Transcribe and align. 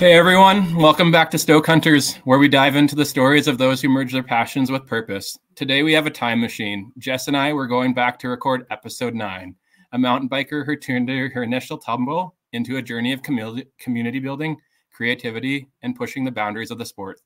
Hey 0.00 0.14
everyone, 0.14 0.76
welcome 0.76 1.10
back 1.10 1.30
to 1.30 1.36
Stoke 1.36 1.66
Hunters, 1.66 2.16
where 2.24 2.38
we 2.38 2.48
dive 2.48 2.74
into 2.74 2.96
the 2.96 3.04
stories 3.04 3.46
of 3.46 3.58
those 3.58 3.82
who 3.82 3.90
merge 3.90 4.14
their 4.14 4.22
passions 4.22 4.70
with 4.70 4.86
purpose. 4.86 5.38
Today 5.56 5.82
we 5.82 5.92
have 5.92 6.06
a 6.06 6.10
time 6.10 6.40
machine. 6.40 6.90
Jess 6.96 7.28
and 7.28 7.36
I 7.36 7.52
were 7.52 7.66
going 7.66 7.92
back 7.92 8.18
to 8.20 8.30
record 8.30 8.66
episode 8.70 9.14
nine. 9.14 9.56
A 9.92 9.98
mountain 9.98 10.26
biker 10.26 10.64
who 10.64 10.74
turned 10.74 11.10
her 11.10 11.42
initial 11.42 11.76
tumble 11.76 12.34
into 12.54 12.78
a 12.78 12.82
journey 12.82 13.12
of 13.12 13.20
community 13.22 14.20
building, 14.20 14.56
creativity, 14.90 15.68
and 15.82 15.94
pushing 15.94 16.24
the 16.24 16.30
boundaries 16.30 16.70
of 16.70 16.78
the 16.78 16.86
sport. 16.86 17.20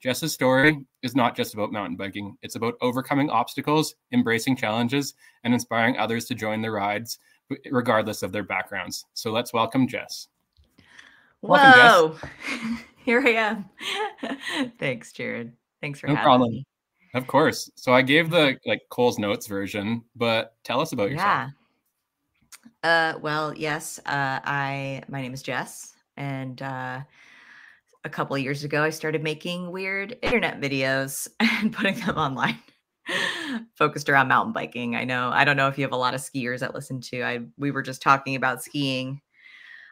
Jess's 0.00 0.32
story 0.32 0.86
is 1.02 1.16
not 1.16 1.34
just 1.34 1.54
about 1.54 1.72
mountain 1.72 1.96
biking, 1.96 2.36
it's 2.42 2.54
about 2.54 2.74
overcoming 2.80 3.28
obstacles, 3.28 3.96
embracing 4.12 4.54
challenges, 4.54 5.14
and 5.42 5.52
inspiring 5.52 5.98
others 5.98 6.26
to 6.26 6.36
join 6.36 6.62
the 6.62 6.70
rides, 6.70 7.18
regardless 7.72 8.22
of 8.22 8.30
their 8.30 8.44
backgrounds. 8.44 9.04
So 9.14 9.32
let's 9.32 9.52
welcome 9.52 9.88
Jess. 9.88 10.28
Welcome, 11.42 12.18
Whoa, 12.20 12.78
here 13.04 13.22
I 13.26 13.30
am. 13.30 13.64
Thanks, 14.78 15.12
Jared. 15.12 15.52
Thanks 15.80 15.98
for 15.98 16.06
no 16.06 16.14
having 16.14 16.24
problem. 16.24 16.50
me. 16.50 16.66
Of 17.14 17.26
course. 17.26 17.70
So 17.76 17.92
I 17.92 18.02
gave 18.02 18.30
the 18.30 18.58
like 18.66 18.82
Cole's 18.90 19.18
Notes 19.18 19.46
version, 19.46 20.04
but 20.14 20.54
tell 20.64 20.80
us 20.80 20.92
about 20.92 21.10
yourself. 21.10 21.50
Yeah. 22.84 23.14
Uh, 23.14 23.18
well, 23.20 23.54
yes. 23.56 23.98
Uh, 24.06 24.40
I 24.44 25.02
my 25.08 25.22
name 25.22 25.32
is 25.32 25.42
Jess, 25.42 25.94
and 26.16 26.60
uh, 26.60 27.00
a 28.04 28.08
couple 28.08 28.36
of 28.36 28.42
years 28.42 28.64
ago, 28.64 28.82
I 28.82 28.90
started 28.90 29.22
making 29.22 29.70
weird 29.70 30.16
internet 30.22 30.60
videos 30.60 31.28
and 31.40 31.72
putting 31.72 31.98
them 32.00 32.16
online, 32.16 32.58
focused 33.74 34.08
around 34.08 34.28
mountain 34.28 34.52
biking. 34.52 34.94
I 34.94 35.04
know, 35.04 35.30
I 35.30 35.44
don't 35.44 35.56
know 35.56 35.68
if 35.68 35.78
you 35.78 35.84
have 35.84 35.92
a 35.92 35.96
lot 35.96 36.14
of 36.14 36.20
skiers 36.20 36.60
that 36.60 36.74
listen 36.74 37.00
to. 37.02 37.22
I 37.22 37.40
we 37.56 37.70
were 37.70 37.82
just 37.82 38.02
talking 38.02 38.36
about 38.36 38.62
skiing. 38.62 39.20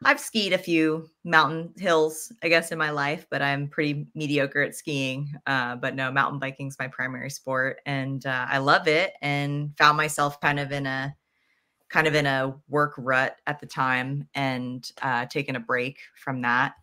I've 0.04 0.20
skied 0.20 0.52
a 0.52 0.58
few 0.58 1.08
mountain 1.24 1.72
hills, 1.76 2.32
I 2.42 2.48
guess, 2.48 2.70
in 2.72 2.78
my 2.78 2.90
life, 2.90 3.26
but 3.30 3.42
I'm 3.42 3.68
pretty 3.68 4.06
mediocre 4.14 4.62
at 4.62 4.74
skiing. 4.74 5.32
Uh, 5.46 5.76
but 5.76 5.94
no, 5.94 6.10
mountain 6.12 6.38
biking's 6.38 6.78
my 6.78 6.88
primary 6.88 7.30
sport, 7.30 7.80
and 7.86 8.24
uh, 8.26 8.46
I 8.48 8.58
love 8.58 8.86
it. 8.88 9.14
And 9.22 9.76
found 9.76 9.96
myself 9.96 10.40
kind 10.40 10.60
of 10.60 10.72
in 10.72 10.86
a 10.86 11.14
kind 11.88 12.06
of 12.06 12.14
in 12.14 12.26
a 12.26 12.54
work 12.68 12.94
rut 12.98 13.36
at 13.46 13.60
the 13.60 13.66
time, 13.66 14.28
and 14.34 14.90
uh, 15.02 15.26
taking 15.26 15.56
a 15.56 15.60
break 15.60 15.98
from 16.16 16.42
that 16.42 16.74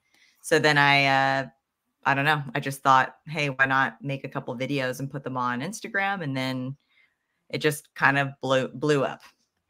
so 0.45 0.59
then 0.59 0.77
I, 0.77 1.05
uh, 1.07 1.47
I 2.05 2.13
don't 2.13 2.23
know. 2.25 2.43
I 2.53 2.59
just 2.59 2.83
thought, 2.83 3.15
hey, 3.25 3.49
why 3.49 3.65
not 3.65 3.97
make 3.99 4.23
a 4.25 4.29
couple 4.29 4.55
videos 4.55 4.99
and 4.99 5.09
put 5.09 5.23
them 5.23 5.37
on 5.37 5.61
Instagram? 5.61 6.21
And 6.21 6.37
then 6.37 6.77
it 7.49 7.59
just 7.59 7.89
kind 7.95 8.19
of 8.19 8.29
blew 8.41 8.67
blew 8.67 9.03
up. 9.03 9.21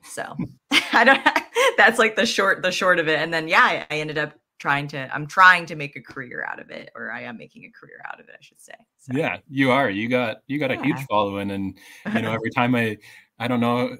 So 0.03 0.35
I 0.91 1.05
don't. 1.05 1.44
That's 1.77 1.99
like 1.99 2.15
the 2.15 2.25
short 2.25 2.61
the 2.61 2.71
short 2.71 2.99
of 2.99 3.07
it. 3.07 3.19
And 3.19 3.33
then 3.33 3.47
yeah, 3.47 3.85
I, 3.89 3.95
ended 3.95 4.17
up 4.17 4.33
trying 4.59 4.87
to. 4.89 5.13
I'm 5.13 5.27
trying 5.27 5.65
to 5.67 5.75
make 5.75 5.95
a 5.95 6.01
career 6.01 6.45
out 6.49 6.59
of 6.59 6.69
it, 6.69 6.91
or 6.95 7.11
I 7.11 7.21
am 7.23 7.37
making 7.37 7.65
a 7.65 7.71
career 7.71 8.01
out 8.07 8.19
of 8.19 8.27
it, 8.27 8.35
I 8.37 8.41
should 8.41 8.61
say. 8.61 8.73
So. 8.99 9.13
Yeah, 9.15 9.37
you 9.49 9.71
are. 9.71 9.89
You 9.89 10.07
got 10.07 10.37
you 10.47 10.59
got 10.59 10.71
a 10.71 10.81
huge 10.81 10.99
following, 11.09 11.51
and 11.51 11.77
you 12.13 12.21
know 12.21 12.31
every 12.33 12.51
time 12.51 12.75
I, 12.75 12.97
I 13.39 13.47
don't 13.47 13.59
know. 13.59 13.97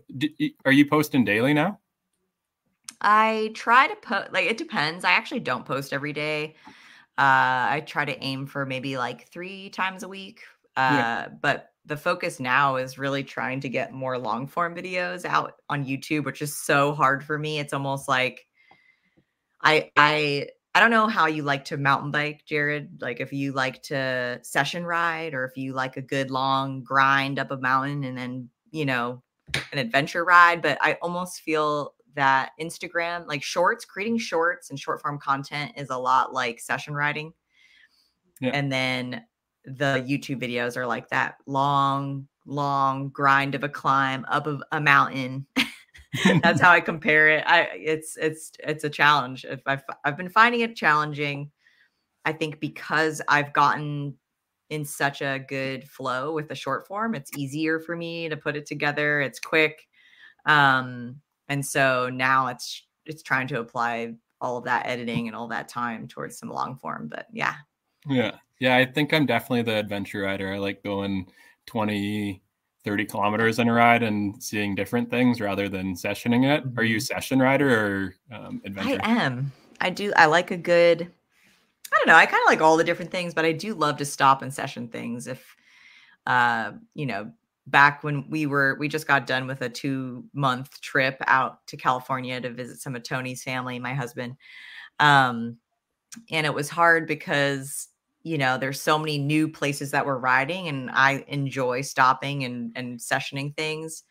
are 0.66 0.72
you 0.72 0.86
posting 0.86 1.26
daily 1.26 1.54
now? 1.54 1.80
I 3.02 3.52
try 3.54 3.88
to 3.88 3.96
post 3.96 4.34
like 4.34 4.46
it 4.46 4.58
depends. 4.58 5.06
I 5.06 5.12
actually 5.12 5.42
don't 5.42 5.66
post 5.66 5.94
every 5.94 6.14
day. 6.14 6.56
Uh, 7.18 7.72
I 7.72 7.84
try 7.86 8.04
to 8.04 8.24
aim 8.24 8.46
for 8.46 8.66
maybe 8.66 8.98
like 8.98 9.30
three 9.30 9.70
times 9.70 10.04
a 10.04 10.08
week. 10.08 10.42
Uh, 10.78 10.92
yeah. 10.94 11.28
but 11.42 11.70
the 11.86 11.98
focus 11.98 12.40
now 12.40 12.78
is 12.78 12.98
really 12.98 13.24
trying 13.24 13.60
to 13.62 13.70
get 13.70 13.94
more 13.94 14.18
long 14.18 14.48
form 14.48 14.76
videos 14.76 15.24
out 15.24 15.54
on 15.70 15.86
YouTube, 15.86 16.26
which 16.26 16.42
is 16.42 16.58
so 16.58 16.94
hard 16.94 17.24
for 17.24 17.38
me. 17.38 17.60
It's 17.60 17.74
almost 17.74 18.08
like 18.10 18.46
I 19.62 19.92
I 19.96 20.48
I 20.76 20.82
don't 20.82 20.92
know 20.92 21.08
how 21.08 21.28
you 21.28 21.44
like 21.44 21.66
to 21.66 21.78
mountain 21.78 22.12
bike, 22.12 22.44
Jared. 22.46 23.02
Like 23.02 23.22
if 23.22 23.32
you 23.32 23.54
like 23.54 23.82
to 23.84 24.40
session 24.44 24.86
ride 24.86 25.34
or 25.34 25.46
if 25.46 25.56
you 25.56 25.74
like 25.74 25.96
a 25.96 26.02
good 26.02 26.32
long 26.32 26.84
grind 26.84 27.40
up 27.40 27.52
a 27.52 27.58
mountain 27.58 28.04
and 28.04 28.18
then, 28.18 28.50
you 28.72 28.86
know, 28.86 29.24
an 29.72 29.80
adventure 29.80 30.26
ride, 30.26 30.62
but 30.62 30.78
I 30.82 30.98
almost 31.02 31.40
feel 31.40 31.94
that 32.16 32.52
Instagram, 32.60 33.26
like 33.26 33.42
shorts, 33.42 33.86
creating 33.86 34.18
shorts 34.18 34.70
and 34.70 34.78
short 34.78 35.02
form 35.02 35.18
content 35.18 35.72
is 35.78 35.90
a 35.92 35.98
lot 35.98 36.34
like 36.34 36.60
session 36.60 36.94
riding. 36.94 37.32
Yeah. 38.42 38.52
And 38.54 38.70
then 38.70 39.24
the 39.66 40.06
YouTube 40.08 40.42
videos 40.42 40.78
are 40.78 40.88
like 40.88 41.10
that 41.10 41.36
long, 41.46 42.28
long 42.46 43.10
grind 43.10 43.56
of 43.56 43.64
a 43.64 43.70
climb 43.70 44.26
up 44.30 44.48
of 44.48 44.64
a 44.72 44.80
mountain. 44.80 45.48
That's 46.42 46.62
how 46.62 46.72
I 46.72 46.80
compare 46.82 47.30
it. 47.30 47.44
I 47.46 47.70
it's 47.74 48.18
it's 48.18 48.52
it's 48.60 48.84
a 48.84 48.90
challenge. 48.90 49.46
If 49.46 49.62
I've 49.66 49.84
I've 50.04 50.18
been 50.18 50.30
finding 50.30 50.62
it 50.62 50.76
challenging, 50.76 51.52
I 52.24 52.34
think 52.34 52.60
because 52.60 53.22
I've 53.28 53.54
gotten 53.54 54.16
in 54.70 54.86
such 54.86 55.22
a 55.22 55.44
good 55.48 55.88
flow 55.88 56.34
with 56.34 56.48
the 56.48 56.56
short 56.56 56.88
form, 56.88 57.16
it's 57.16 57.36
easier 57.38 57.80
for 57.80 57.96
me 57.96 58.30
to 58.30 58.38
put 58.38 58.56
it 58.56 58.66
together. 58.66 59.22
It's 59.22 59.40
quick. 59.40 59.88
Um, 60.46 61.22
and 61.48 61.66
so 61.66 62.10
now 62.12 62.48
it's 62.48 62.84
it's 63.06 63.24
trying 63.24 63.48
to 63.48 63.60
apply 63.60 64.14
all 64.42 64.58
of 64.58 64.66
that 64.66 64.86
editing 64.86 65.28
and 65.28 65.36
all 65.36 65.48
that 65.48 65.68
time 65.68 66.08
towards 66.08 66.38
some 66.38 66.50
long 66.50 66.76
form 66.76 67.08
but 67.08 67.28
yeah 67.32 67.56
yeah. 68.08 68.32
Yeah 68.60 68.78
i 68.78 68.86
think 68.86 69.14
i'm 69.14 69.26
definitely 69.26 69.64
the 69.64 69.78
adventure 69.78 70.22
rider. 70.22 70.54
I 70.54 70.58
like 70.58 70.84
going 70.84 71.28
20 71.68 72.42
30 72.84 73.06
kilometers 73.06 73.58
in 73.60 73.68
a 73.68 73.74
ride 73.74 74.04
and 74.04 74.42
seeing 74.42 74.76
different 74.76 75.10
things 75.10 75.42
rather 75.42 75.68
than 75.68 75.96
sessioning 75.96 76.46
it. 76.46 76.64
Are 76.78 76.84
you 76.84 76.98
mm-hmm. 76.98 77.02
session 77.02 77.40
rider 77.40 77.70
or 78.32 78.36
um, 78.36 78.62
adventure? 78.64 79.00
i 79.04 79.12
am. 79.12 79.52
I 79.82 79.90
do 79.90 80.14
i 80.16 80.26
like 80.26 80.52
a 80.52 80.58
good 80.58 81.02
i 81.02 81.98
don't 81.98 82.08
know 82.08 82.16
i 82.16 82.26
kind 82.26 82.42
of 82.42 82.48
like 82.48 82.62
all 82.62 82.78
the 82.78 82.84
different 82.84 83.12
things 83.12 83.34
but 83.34 83.46
i 83.46 83.52
do 83.52 83.74
love 83.74 83.98
to 83.98 84.06
stop 84.06 84.42
and 84.42 84.54
session 84.54 84.88
things 84.88 85.28
if 85.28 85.56
uh 86.28 86.72
you 86.94 87.06
know 87.06 87.32
back 87.68 88.04
when 88.04 88.30
we 88.30 88.46
were 88.46 88.76
we 88.80 88.88
just 88.88 89.08
got 89.08 89.28
done 89.28 89.48
with 89.48 89.62
a 89.62 89.70
two 89.70 90.24
month 90.34 90.80
trip 90.82 91.18
out 91.28 91.66
to 91.68 91.78
california 91.78 92.40
to 92.40 92.52
visit 92.52 92.80
some 92.80 92.96
of 92.96 93.04
tony's 93.04 93.44
family 93.44 93.80
my 93.80 93.94
husband. 93.94 94.38
Um 95.00 95.58
and 96.32 96.46
it 96.46 96.54
was 96.54 96.70
hard 96.70 97.08
because 97.08 97.90
you 98.26 98.40
know 98.40 98.58
there's 98.58 98.82
so 98.82 98.98
many 98.98 99.20
new 99.20 99.48
places 99.48 99.92
that 99.92 100.06
we're 100.06 100.18
riding 100.18 100.68
and 100.68 100.90
i 100.92 101.24
enjoy 101.28 101.80
stopping 101.80 102.44
and 102.44 102.72
and 102.76 103.00
sessioning 103.00 103.56
things 103.56 104.04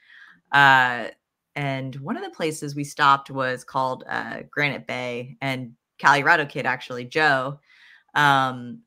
uh 0.52 1.08
and 1.56 1.96
one 1.96 2.16
of 2.16 2.22
the 2.22 2.30
places 2.30 2.74
we 2.74 2.84
stopped 2.84 3.30
was 3.30 3.64
called 3.64 4.04
uh 4.08 4.38
granite 4.50 4.86
bay 4.86 5.36
and 5.42 5.72
colorado 5.98 6.46
kid 6.46 6.64
actually 6.64 7.04
joe 7.04 7.58
um 8.14 8.80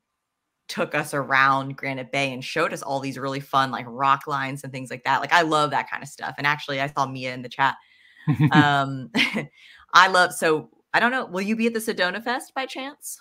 took 0.68 0.94
us 0.94 1.14
around 1.14 1.78
Granite 1.78 2.12
Bay 2.12 2.30
and 2.30 2.44
showed 2.44 2.74
us 2.74 2.82
all 2.82 3.00
these 3.00 3.18
really 3.18 3.40
fun 3.40 3.70
like 3.70 3.86
rock 3.88 4.26
lines 4.26 4.62
and 4.62 4.70
things 4.70 4.90
like 4.90 5.02
that. 5.04 5.22
Like 5.22 5.32
I 5.32 5.40
love 5.40 5.70
that 5.70 5.90
kind 5.90 6.02
of 6.02 6.10
stuff. 6.10 6.34
And 6.36 6.46
actually, 6.46 6.78
I 6.78 6.88
saw 6.88 7.06
Mia 7.06 7.32
in 7.32 7.40
the 7.40 7.48
chat. 7.48 7.74
um, 8.52 9.08
I 9.94 10.08
love 10.08 10.34
so 10.34 10.68
I 10.92 11.00
don't 11.00 11.10
know. 11.10 11.24
Will 11.24 11.40
you 11.40 11.56
be 11.56 11.66
at 11.66 11.72
the 11.72 11.80
Sedona 11.80 12.22
Fest 12.22 12.52
by 12.54 12.66
chance? 12.66 13.18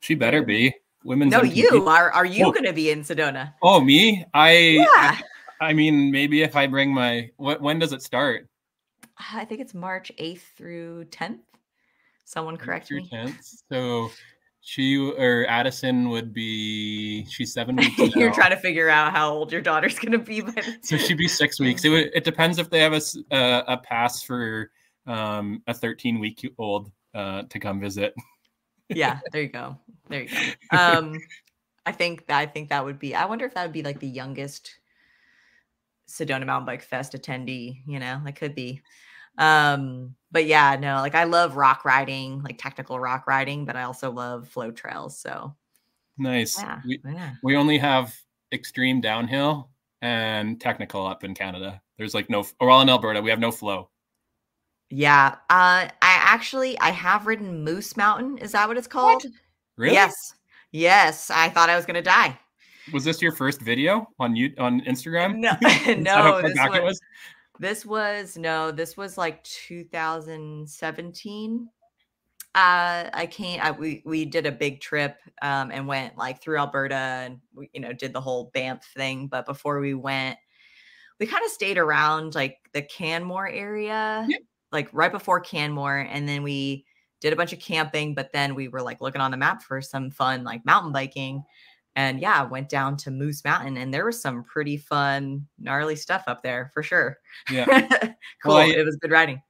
She 0.00 0.14
better 0.14 0.42
be. 0.42 0.74
Women's. 1.04 1.30
No, 1.30 1.40
MTB. 1.40 1.54
you 1.54 1.88
are. 1.88 2.10
Are 2.10 2.26
you 2.26 2.46
oh. 2.46 2.52
going 2.52 2.64
to 2.64 2.72
be 2.72 2.90
in 2.90 3.00
Sedona? 3.02 3.54
Oh, 3.62 3.80
me? 3.80 4.24
I. 4.34 4.52
Yeah. 4.52 5.18
I 5.60 5.72
mean, 5.72 6.10
maybe 6.10 6.42
if 6.42 6.56
I 6.56 6.66
bring 6.66 6.92
my. 6.92 7.30
What? 7.36 7.60
When 7.60 7.78
does 7.78 7.92
it 7.92 8.02
start? 8.02 8.48
I 9.34 9.44
think 9.44 9.60
it's 9.60 9.74
March 9.74 10.10
eighth 10.18 10.44
through 10.56 11.04
tenth. 11.06 11.42
Someone 12.24 12.56
correct 12.56 12.90
me. 12.92 13.08
10th. 13.12 13.62
So 13.68 14.08
she 14.60 14.96
or 14.98 15.46
Addison 15.48 16.10
would 16.10 16.32
be 16.32 17.24
she's 17.26 17.52
seven 17.52 17.76
weeks. 17.98 18.14
You're 18.14 18.32
trying 18.32 18.50
to 18.50 18.56
figure 18.56 18.88
out 18.88 19.12
how 19.12 19.32
old 19.32 19.50
your 19.50 19.60
daughter's 19.60 19.98
going 19.98 20.12
to 20.12 20.18
be. 20.18 20.40
By 20.40 20.62
so 20.82 20.96
she'd 20.96 21.18
be 21.18 21.28
six 21.28 21.58
weeks. 21.58 21.84
It 21.84 21.88
would, 21.88 22.10
it 22.14 22.24
depends 22.24 22.58
if 22.58 22.70
they 22.70 22.78
have 22.80 22.92
a 22.92 23.34
uh, 23.34 23.64
a 23.66 23.78
pass 23.78 24.22
for 24.22 24.70
um, 25.06 25.62
a 25.66 25.74
13 25.74 26.20
week 26.20 26.48
old 26.56 26.92
uh, 27.14 27.42
to 27.48 27.58
come 27.58 27.80
visit. 27.80 28.14
yeah, 28.90 29.20
there 29.32 29.42
you 29.42 29.48
go. 29.48 29.78
There 30.08 30.22
you 30.22 30.28
go. 30.28 30.76
Um, 30.76 31.18
I 31.86 31.92
think 31.92 32.26
that 32.26 32.38
I 32.38 32.46
think 32.46 32.68
that 32.68 32.84
would 32.84 32.98
be. 32.98 33.14
I 33.14 33.24
wonder 33.24 33.46
if 33.46 33.54
that 33.54 33.62
would 33.62 33.72
be 33.72 33.82
like 33.82 34.00
the 34.00 34.08
youngest 34.08 34.78
Sedona 36.08 36.46
Mountain 36.46 36.66
Bike 36.66 36.82
Fest 36.82 37.12
attendee. 37.12 37.82
You 37.86 37.98
know, 37.98 38.20
that 38.24 38.36
could 38.36 38.54
be. 38.54 38.82
Um, 39.38 40.14
but 40.30 40.46
yeah, 40.46 40.76
no, 40.78 40.96
like 40.96 41.14
I 41.14 41.24
love 41.24 41.56
rock 41.56 41.84
riding, 41.84 42.42
like 42.42 42.58
technical 42.58 43.00
rock 43.00 43.26
riding, 43.26 43.64
but 43.64 43.76
I 43.76 43.82
also 43.82 44.10
love 44.10 44.48
flow 44.48 44.70
trails. 44.70 45.18
So 45.18 45.54
nice. 46.18 46.58
Yeah, 46.58 46.80
we, 46.86 47.00
yeah. 47.04 47.32
we 47.42 47.56
only 47.56 47.78
have 47.78 48.14
extreme 48.52 49.00
downhill 49.00 49.70
and 50.02 50.60
technical 50.60 51.06
up 51.06 51.24
in 51.24 51.34
Canada. 51.34 51.80
There's 51.96 52.14
like 52.14 52.28
no, 52.28 52.44
or 52.60 52.70
all 52.70 52.82
in 52.82 52.88
Alberta, 52.88 53.22
we 53.22 53.30
have 53.30 53.40
no 53.40 53.50
flow. 53.50 53.88
Yeah. 54.90 55.36
Uh, 55.48 55.88
I 56.02 56.09
actually, 56.30 56.78
I 56.78 56.90
have 56.90 57.26
ridden 57.26 57.64
Moose 57.64 57.96
Mountain. 57.96 58.38
Is 58.38 58.52
that 58.52 58.68
what 58.68 58.76
it's 58.76 58.86
called? 58.86 59.24
What? 59.24 59.32
Really? 59.76 59.94
Yes. 59.94 60.34
Yes. 60.70 61.28
I 61.30 61.48
thought 61.48 61.68
I 61.68 61.74
was 61.76 61.84
going 61.84 61.96
to 61.96 62.02
die. 62.02 62.38
Was 62.92 63.02
this 63.04 63.20
your 63.20 63.32
first 63.32 63.60
video 63.60 64.08
on 64.18 64.34
you 64.36 64.54
on 64.58 64.80
Instagram? 64.82 65.36
No, 65.36 65.52
no. 65.96 66.40
this 66.42 66.56
was, 66.56 66.80
was, 66.80 67.00
this 67.58 67.84
was 67.84 68.38
no, 68.38 68.70
this 68.70 68.96
was 68.96 69.18
like 69.18 69.42
2017. 69.44 71.68
Uh, 72.52 73.08
I 73.12 73.28
came. 73.30 73.60
I, 73.62 73.70
we 73.70 74.02
we 74.04 74.24
did 74.24 74.44
a 74.46 74.52
big 74.52 74.80
trip 74.80 75.18
um, 75.42 75.70
and 75.70 75.86
went 75.86 76.16
like 76.16 76.42
through 76.42 76.58
Alberta 76.58 76.94
and 76.94 77.38
we, 77.54 77.70
you 77.72 77.80
know 77.80 77.92
did 77.92 78.12
the 78.12 78.20
whole 78.20 78.50
Banff 78.54 78.84
thing. 78.96 79.28
But 79.28 79.46
before 79.46 79.78
we 79.78 79.94
went, 79.94 80.36
we 81.20 81.26
kind 81.26 81.44
of 81.44 81.52
stayed 81.52 81.78
around 81.78 82.34
like 82.34 82.58
the 82.72 82.82
Canmore 82.82 83.48
area, 83.48 84.26
yeah. 84.28 84.36
Like 84.72 84.88
right 84.92 85.12
before 85.12 85.40
Canmore, 85.40 86.06
and 86.10 86.28
then 86.28 86.42
we 86.42 86.84
did 87.20 87.32
a 87.32 87.36
bunch 87.36 87.52
of 87.52 87.58
camping. 87.58 88.14
But 88.14 88.32
then 88.32 88.54
we 88.54 88.68
were 88.68 88.82
like 88.82 89.00
looking 89.00 89.20
on 89.20 89.30
the 89.30 89.36
map 89.36 89.62
for 89.62 89.80
some 89.80 90.10
fun 90.10 90.44
like 90.44 90.64
mountain 90.64 90.92
biking, 90.92 91.44
and 91.96 92.20
yeah, 92.20 92.42
went 92.42 92.68
down 92.68 92.96
to 92.98 93.10
Moose 93.10 93.44
Mountain, 93.44 93.76
and 93.76 93.92
there 93.92 94.04
was 94.04 94.20
some 94.20 94.44
pretty 94.44 94.76
fun, 94.76 95.46
gnarly 95.58 95.96
stuff 95.96 96.24
up 96.26 96.42
there 96.42 96.70
for 96.72 96.82
sure. 96.82 97.18
Yeah, 97.50 97.64
cool. 98.42 98.54
Well, 98.54 98.58
I, 98.58 98.66
it 98.66 98.84
was 98.84 98.96
good 98.96 99.10
riding. 99.10 99.42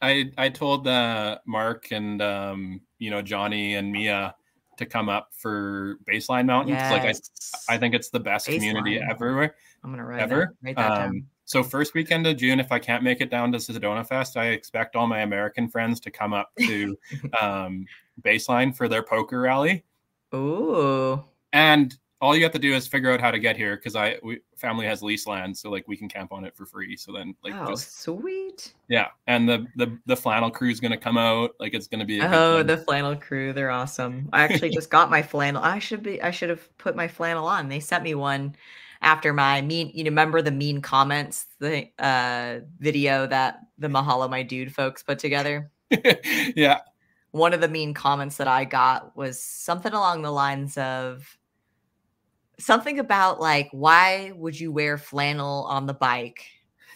I 0.00 0.30
I 0.36 0.48
told 0.48 0.86
uh, 0.86 1.38
Mark 1.46 1.90
and 1.90 2.20
um, 2.22 2.80
you 2.98 3.10
know 3.10 3.22
Johnny 3.22 3.74
and 3.74 3.90
Mia 3.90 4.34
to 4.76 4.86
come 4.86 5.08
up 5.08 5.30
for 5.36 5.98
Baseline 6.08 6.46
Mountains. 6.46 6.76
Yes. 6.76 6.92
Like 6.92 7.70
I, 7.70 7.74
I 7.74 7.78
think 7.78 7.94
it's 7.94 8.10
the 8.10 8.20
best 8.20 8.46
Baseline. 8.46 8.54
community 8.54 8.98
everywhere. 8.98 9.54
I'm 9.82 9.90
gonna 9.90 10.04
write 10.04 10.20
ever. 10.20 10.54
That, 10.62 10.66
write 10.66 10.76
that 10.76 10.90
um, 10.90 10.98
down. 10.98 11.26
So 11.44 11.62
first 11.62 11.94
weekend 11.94 12.26
of 12.26 12.36
June, 12.36 12.58
if 12.58 12.72
I 12.72 12.78
can't 12.78 13.02
make 13.02 13.20
it 13.20 13.30
down 13.30 13.52
to 13.52 13.58
Sedona 13.58 14.06
Fest, 14.06 14.36
I 14.36 14.48
expect 14.48 14.96
all 14.96 15.06
my 15.06 15.20
American 15.20 15.68
friends 15.68 16.00
to 16.00 16.10
come 16.10 16.32
up 16.32 16.50
to 16.60 16.96
um, 17.40 17.86
Baseline 18.22 18.74
for 18.74 18.88
their 18.88 19.02
poker 19.02 19.40
rally. 19.40 19.84
Ooh. 20.34 21.22
And 21.52 21.94
all 22.24 22.34
you 22.34 22.42
have 22.42 22.52
to 22.52 22.58
do 22.58 22.72
is 22.74 22.86
figure 22.86 23.12
out 23.12 23.20
how 23.20 23.30
to 23.30 23.38
get 23.38 23.54
here 23.54 23.76
because 23.76 23.94
I 23.94 24.16
we, 24.22 24.40
family 24.56 24.86
has 24.86 25.02
lease 25.02 25.26
land, 25.26 25.54
so 25.56 25.70
like 25.70 25.86
we 25.86 25.94
can 25.94 26.08
camp 26.08 26.32
on 26.32 26.44
it 26.44 26.56
for 26.56 26.64
free. 26.64 26.96
So 26.96 27.12
then 27.12 27.34
like 27.44 27.52
oh, 27.54 27.66
just 27.66 28.00
sweet. 28.00 28.72
Yeah, 28.88 29.08
and 29.26 29.46
the 29.46 29.66
the 29.76 29.98
the 30.06 30.16
flannel 30.16 30.50
crew 30.50 30.70
is 30.70 30.80
gonna 30.80 30.96
come 30.96 31.18
out. 31.18 31.50
Like 31.60 31.74
it's 31.74 31.86
gonna 31.86 32.06
be. 32.06 32.22
oh, 32.22 32.62
the 32.62 32.78
flannel 32.78 33.14
crew, 33.14 33.52
they're 33.52 33.70
awesome. 33.70 34.30
I 34.32 34.42
actually 34.42 34.70
just 34.74 34.88
got 34.88 35.10
my 35.10 35.20
flannel. 35.20 35.62
I 35.62 35.78
should 35.78 36.02
be. 36.02 36.22
I 36.22 36.30
should 36.30 36.48
have 36.48 36.76
put 36.78 36.96
my 36.96 37.08
flannel 37.08 37.46
on. 37.46 37.68
They 37.68 37.80
sent 37.80 38.02
me 38.02 38.14
one 38.14 38.56
after 39.04 39.32
my 39.32 39.60
mean. 39.62 39.90
You 39.94 40.02
know, 40.04 40.10
remember 40.10 40.42
the 40.42 40.50
mean 40.50 40.80
comments, 40.80 41.46
the 41.60 41.88
uh 41.98 42.60
video 42.78 43.26
that 43.26 43.60
the 43.78 43.88
Mahalo 43.88 44.28
my 44.28 44.42
dude 44.42 44.74
folks 44.74 45.02
put 45.02 45.18
together. 45.18 45.70
yeah. 46.56 46.80
One 47.30 47.52
of 47.52 47.60
the 47.60 47.68
mean 47.68 47.94
comments 47.94 48.38
that 48.38 48.48
I 48.48 48.64
got 48.64 49.16
was 49.16 49.42
something 49.42 49.92
along 49.92 50.22
the 50.22 50.30
lines 50.30 50.76
of 50.78 51.38
something 52.58 52.98
about 52.98 53.40
like 53.40 53.68
why 53.72 54.32
would 54.36 54.58
you 54.58 54.72
wear 54.72 54.98
flannel 54.98 55.66
on 55.68 55.86
the 55.86 55.94
bike? 55.94 56.44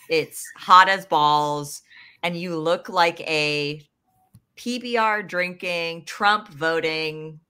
It's 0.08 0.44
hot 0.56 0.88
as 0.88 1.06
balls 1.06 1.82
and 2.22 2.36
you 2.36 2.56
look 2.56 2.88
like 2.88 3.20
a 3.20 3.86
PBR 4.56 5.28
drinking, 5.28 6.04
Trump 6.04 6.48
voting. 6.48 7.40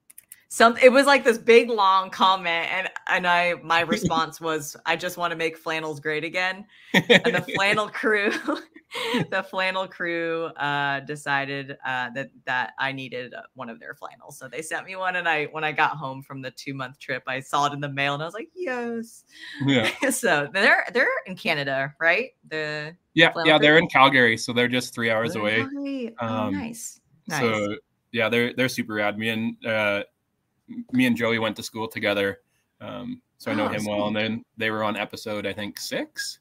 Some 0.49 0.77
it 0.79 0.91
was 0.91 1.07
like 1.07 1.25
this 1.25 1.39
big 1.39 1.69
long 1.69 2.11
comment 2.11 2.71
and 2.73 2.89
and 3.09 3.27
I 3.27 3.55
my 3.63 3.81
response 3.81 4.41
was 4.41 4.77
I 4.87 4.97
just 4.97 5.17
want 5.17 5.31
to 5.33 5.37
make 5.37 5.59
flannels 5.59 6.01
great 6.01 6.25
again. 6.25 6.65
And 6.95 7.35
the 7.35 7.45
flannel 7.55 7.89
crew 7.93 8.33
the 9.31 9.43
flannel 9.43 9.87
crew 9.87 10.47
uh, 10.57 11.01
decided 11.01 11.73
uh, 11.85 12.11
that 12.15 12.31
that 12.47 12.73
I 12.79 12.93
needed 12.93 13.35
one 13.55 13.69
of 13.69 13.81
their 13.81 13.95
flannels, 13.95 14.39
so 14.39 14.49
they 14.49 14.63
sent 14.63 14.87
me 14.87 14.97
one. 14.97 15.17
And 15.17 15.29
I, 15.29 15.47
when 15.47 15.65
I 15.65 15.73
got 15.73 15.93
home 15.93 16.23
from 16.23 16.43
the 16.43 16.51
two 16.51 16.75
month 16.75 16.99
trip, 16.99 17.23
I 17.27 17.41
saw 17.41 17.67
it 17.67 17.73
in 17.73 17.81
the 17.81 17.89
mail, 17.89 18.15
and 18.15 18.23
I 18.23 18.27
was 18.27 18.35
like, 18.35 18.49
"Yes." 18.55 19.25
Yeah. 19.65 19.91
so 20.11 20.49
they're 20.53 20.87
they're 20.93 21.07
in 21.27 21.37
Canada, 21.37 21.95
right? 22.01 22.31
The 22.49 22.97
yeah, 23.15 23.33
yeah, 23.45 23.53
crew? 23.53 23.59
they're 23.59 23.79
in 23.79 23.89
Calgary, 23.89 24.37
so 24.37 24.53
they're 24.53 24.69
just 24.69 24.95
three 24.95 25.11
hours 25.11 25.37
away. 25.37 25.67
Oh, 26.21 26.27
um, 26.27 26.55
nice. 26.55 27.01
nice. 27.27 27.41
So 27.41 27.77
yeah, 28.13 28.29
they're 28.29 28.55
they're 28.55 28.69
super 28.69 28.95
rad. 28.95 29.19
Me 29.19 29.29
and 29.29 29.67
uh, 29.67 30.05
me 30.93 31.07
and 31.07 31.17
Joey 31.17 31.39
went 31.39 31.57
to 31.57 31.63
school 31.63 31.89
together, 31.89 32.41
um, 32.81 33.21
so 33.39 33.51
I 33.51 33.55
know 33.55 33.67
oh, 33.67 33.69
him 33.69 33.81
sweet. 33.81 33.97
well. 33.97 34.07
And 34.09 34.17
then 34.17 34.45
they 34.57 34.71
were 34.71 34.83
on 34.83 34.97
episode, 34.97 35.47
I 35.47 35.53
think 35.53 35.79
six. 35.79 36.41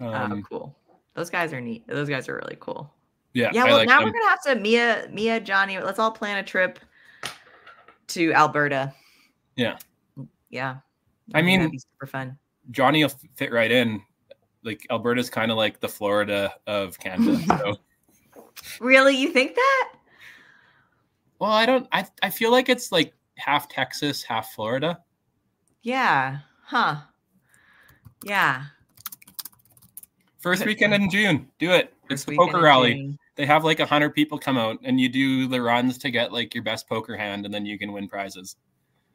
Oh, 0.00 0.12
um, 0.12 0.32
oh, 0.32 0.42
cool. 0.48 0.76
Those 1.14 1.30
guys 1.30 1.52
are 1.52 1.60
neat. 1.60 1.86
Those 1.86 2.08
guys 2.08 2.28
are 2.28 2.36
really 2.36 2.56
cool. 2.60 2.92
Yeah. 3.32 3.50
Yeah. 3.52 3.64
Well, 3.64 3.78
like 3.78 3.88
now 3.88 3.98
them. 3.98 4.06
we're 4.06 4.12
gonna 4.12 4.28
have 4.28 4.42
to 4.42 4.54
Mia, 4.56 5.08
Mia, 5.12 5.40
Johnny. 5.40 5.78
Let's 5.78 5.98
all 5.98 6.10
plan 6.10 6.38
a 6.38 6.42
trip 6.42 6.78
to 8.08 8.32
Alberta. 8.32 8.92
Yeah. 9.56 9.78
Yeah. 10.50 10.76
I 11.34 11.42
mean, 11.42 11.78
super 11.78 12.06
fun. 12.06 12.38
Johnny 12.70 13.02
will 13.04 13.12
fit 13.36 13.52
right 13.52 13.70
in. 13.70 14.02
Like 14.62 14.86
Alberta's 14.90 15.30
kind 15.30 15.50
of 15.50 15.56
like 15.56 15.80
the 15.80 15.88
Florida 15.88 16.54
of 16.66 16.98
Canada. 16.98 17.40
So. 18.56 18.76
really, 18.80 19.16
you 19.16 19.30
think 19.30 19.56
that? 19.56 19.92
Well, 21.40 21.50
I 21.50 21.66
don't. 21.66 21.88
I 21.90 22.06
I 22.22 22.30
feel 22.30 22.52
like 22.52 22.68
it's 22.68 22.92
like 22.92 23.12
half 23.36 23.68
Texas, 23.68 24.22
half 24.22 24.52
Florida. 24.52 24.98
Yeah. 25.82 26.38
Huh. 26.64 26.96
Yeah. 28.24 28.64
First 30.38 30.64
weekend 30.64 30.94
in 30.94 31.10
June. 31.10 31.48
Do 31.58 31.72
it. 31.72 31.92
First 32.08 32.10
it's 32.10 32.24
the 32.24 32.36
poker 32.36 32.60
rally. 32.60 32.94
June. 32.94 33.18
They 33.36 33.46
have 33.46 33.64
like 33.64 33.80
a 33.80 33.86
hundred 33.86 34.14
people 34.14 34.38
come 34.38 34.56
out 34.56 34.78
and 34.84 35.00
you 35.00 35.08
do 35.08 35.48
the 35.48 35.60
runs 35.60 35.98
to 35.98 36.10
get 36.10 36.32
like 36.32 36.54
your 36.54 36.62
best 36.62 36.88
poker 36.88 37.16
hand 37.16 37.44
and 37.44 37.52
then 37.52 37.66
you 37.66 37.78
can 37.78 37.92
win 37.92 38.08
prizes. 38.08 38.56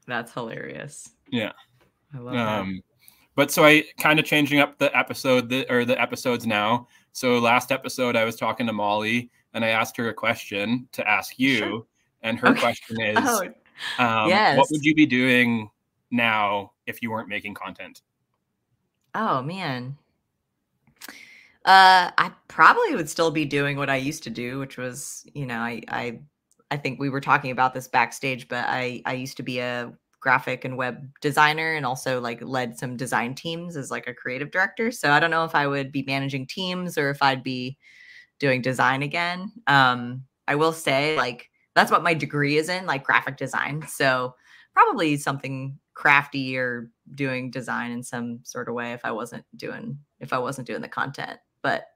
That's 0.07 0.33
hilarious. 0.33 1.11
Yeah. 1.29 1.53
I 2.13 2.17
love 2.17 2.35
um, 2.35 2.73
that. 2.73 2.81
But 3.35 3.51
so 3.51 3.63
I 3.63 3.85
kind 3.99 4.19
of 4.19 4.25
changing 4.25 4.59
up 4.59 4.77
the 4.77 4.95
episode 4.97 5.49
that, 5.49 5.71
or 5.71 5.85
the 5.85 5.99
episodes 6.01 6.45
now. 6.45 6.87
So 7.13 7.39
last 7.39 7.71
episode 7.71 8.15
I 8.15 8.25
was 8.25 8.35
talking 8.35 8.67
to 8.67 8.73
Molly 8.73 9.29
and 9.53 9.63
I 9.63 9.69
asked 9.69 9.95
her 9.97 10.09
a 10.09 10.13
question 10.13 10.87
to 10.91 11.07
ask 11.07 11.39
you. 11.39 11.57
Sure. 11.57 11.85
And 12.21 12.37
her 12.39 12.49
okay. 12.49 12.59
question 12.59 13.01
is 13.01 13.17
oh, 13.21 13.43
um, 13.97 14.29
yes. 14.29 14.57
what 14.57 14.67
would 14.71 14.83
you 14.83 14.95
be 14.95 15.05
doing 15.05 15.69
now 16.11 16.71
if 16.85 17.01
you 17.01 17.11
weren't 17.11 17.29
making 17.29 17.53
content? 17.53 18.01
Oh 19.15 19.41
man. 19.41 19.97
Uh, 21.65 22.09
I 22.17 22.31
probably 22.47 22.95
would 22.95 23.09
still 23.09 23.31
be 23.31 23.45
doing 23.45 23.77
what 23.77 23.89
I 23.89 23.97
used 23.97 24.23
to 24.23 24.29
do, 24.29 24.59
which 24.59 24.77
was, 24.77 25.25
you 25.33 25.45
know, 25.45 25.59
I, 25.59 25.81
I, 25.89 26.19
I 26.71 26.77
think 26.77 26.99
we 26.99 27.09
were 27.09 27.21
talking 27.21 27.51
about 27.51 27.73
this 27.73 27.87
backstage, 27.87 28.47
but 28.47 28.65
I, 28.67 29.01
I 29.05 29.13
used 29.13 29.37
to 29.37 29.43
be 29.43 29.59
a 29.59 29.93
graphic 30.21 30.65
and 30.65 30.77
web 30.77 31.07
designer 31.21 31.73
and 31.75 31.85
also 31.85 32.19
like 32.19 32.41
led 32.41 32.77
some 32.77 32.97
design 32.97 33.35
teams 33.35 33.75
as 33.75 33.91
like 33.91 34.07
a 34.07 34.13
creative 34.13 34.51
director. 34.51 34.91
So 34.91 35.11
I 35.11 35.19
don't 35.19 35.31
know 35.31 35.45
if 35.45 35.55
I 35.55 35.67
would 35.67 35.91
be 35.91 36.03
managing 36.07 36.47
teams 36.47 36.97
or 36.97 37.09
if 37.09 37.21
I'd 37.21 37.43
be 37.43 37.77
doing 38.39 38.61
design 38.61 39.03
again. 39.03 39.51
Um, 39.67 40.23
I 40.47 40.55
will 40.55 40.73
say 40.73 41.15
like 41.17 41.48
that's 41.79 41.91
what 41.91 42.03
my 42.03 42.13
degree 42.13 42.57
is 42.57 42.69
in, 42.69 42.85
like 42.85 43.03
graphic 43.03 43.37
design. 43.37 43.85
So 43.87 44.35
probably 44.73 45.17
something 45.17 45.77
crafty 45.93 46.57
or 46.57 46.89
doing 47.15 47.51
design 47.51 47.91
in 47.91 48.03
some 48.03 48.39
sort 48.43 48.69
of 48.69 48.75
way 48.75 48.93
if 48.93 49.01
I 49.03 49.11
wasn't 49.11 49.43
doing 49.57 49.97
if 50.21 50.31
I 50.31 50.37
wasn't 50.37 50.67
doing 50.67 50.81
the 50.81 50.87
content 50.87 51.39
but 51.61 51.87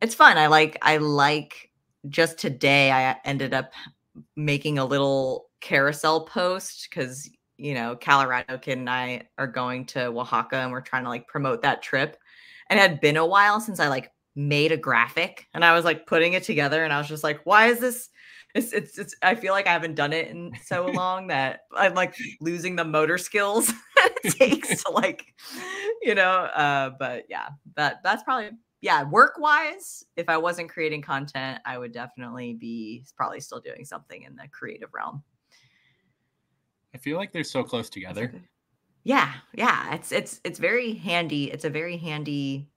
it's 0.00 0.14
fun. 0.14 0.38
I 0.38 0.46
like 0.46 0.78
I 0.82 0.96
like 0.96 1.70
just 2.08 2.38
today 2.38 2.90
I 2.90 3.16
ended 3.24 3.52
up 3.52 3.72
making 4.36 4.78
a 4.78 4.84
little 4.84 5.50
carousel 5.60 6.24
post 6.24 6.88
because 6.88 7.28
you 7.58 7.74
know 7.74 7.96
Colorado 7.96 8.58
Kid 8.58 8.78
and 8.78 8.88
I 8.88 9.28
are 9.38 9.46
going 9.46 9.84
to 9.86 10.06
Oaxaca 10.06 10.56
and 10.56 10.72
we're 10.72 10.80
trying 10.80 11.04
to 11.04 11.10
like 11.10 11.26
promote 11.26 11.62
that 11.62 11.82
trip. 11.82 12.16
And 12.68 12.78
it 12.78 12.82
had 12.82 13.00
been 13.00 13.16
a 13.16 13.26
while 13.26 13.60
since 13.60 13.80
I 13.80 13.88
like 13.88 14.10
made 14.36 14.72
a 14.72 14.76
graphic 14.76 15.46
and 15.54 15.64
I 15.64 15.74
was 15.74 15.84
like 15.84 16.06
putting 16.06 16.32
it 16.32 16.44
together 16.44 16.84
and 16.84 16.92
I 16.92 16.98
was 16.98 17.08
just 17.08 17.24
like, 17.24 17.40
why 17.44 17.66
is 17.66 17.80
this? 17.80 18.08
It's, 18.54 18.72
it's, 18.72 18.98
it's 18.98 19.14
I 19.22 19.34
feel 19.34 19.52
like 19.52 19.66
I 19.66 19.72
haven't 19.72 19.94
done 19.94 20.12
it 20.12 20.28
in 20.28 20.52
so 20.64 20.86
long 20.94 21.28
that 21.28 21.60
I'm 21.74 21.94
like 21.94 22.14
losing 22.40 22.76
the 22.76 22.84
motor 22.84 23.18
skills 23.18 23.72
it 24.24 24.34
takes 24.34 24.82
to 24.84 24.90
like, 24.90 25.34
you 26.02 26.14
know, 26.14 26.30
uh, 26.30 26.90
but 26.98 27.26
yeah, 27.28 27.48
that 27.76 28.02
that's 28.02 28.22
probably 28.22 28.50
yeah, 28.80 29.02
work 29.04 29.34
wise, 29.38 30.04
if 30.16 30.28
I 30.28 30.38
wasn't 30.38 30.70
creating 30.70 31.02
content, 31.02 31.60
I 31.66 31.76
would 31.76 31.92
definitely 31.92 32.54
be 32.54 33.04
probably 33.14 33.40
still 33.40 33.60
doing 33.60 33.84
something 33.84 34.22
in 34.22 34.36
the 34.36 34.48
creative 34.48 34.88
realm. 34.94 35.22
I 36.94 36.98
feel 36.98 37.18
like 37.18 37.32
they're 37.32 37.44
so 37.44 37.62
close 37.62 37.90
together. 37.90 38.32
Yeah, 39.04 39.32
yeah, 39.54 39.94
it's 39.94 40.12
it's 40.12 40.40
it's 40.44 40.58
very 40.58 40.94
handy. 40.94 41.50
It's 41.50 41.64
a 41.64 41.70
very 41.70 41.96
handy 41.98 42.68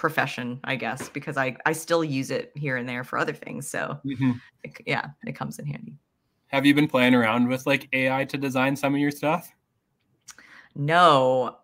profession, 0.00 0.58
I 0.64 0.76
guess, 0.76 1.08
because 1.08 1.36
I 1.36 1.56
I 1.66 1.72
still 1.72 2.02
use 2.02 2.30
it 2.30 2.52
here 2.56 2.76
and 2.76 2.88
there 2.88 3.04
for 3.04 3.18
other 3.18 3.34
things. 3.34 3.68
So 3.68 3.98
mm-hmm. 4.04 4.32
it, 4.64 4.72
yeah, 4.86 5.06
it 5.26 5.36
comes 5.36 5.58
in 5.58 5.66
handy. 5.66 5.96
Have 6.48 6.66
you 6.66 6.74
been 6.74 6.88
playing 6.88 7.14
around 7.14 7.46
with 7.46 7.66
like 7.66 7.88
AI 7.92 8.24
to 8.24 8.36
design 8.36 8.74
some 8.74 8.94
of 8.94 9.00
your 9.00 9.12
stuff? 9.12 9.52
No, 10.74 11.58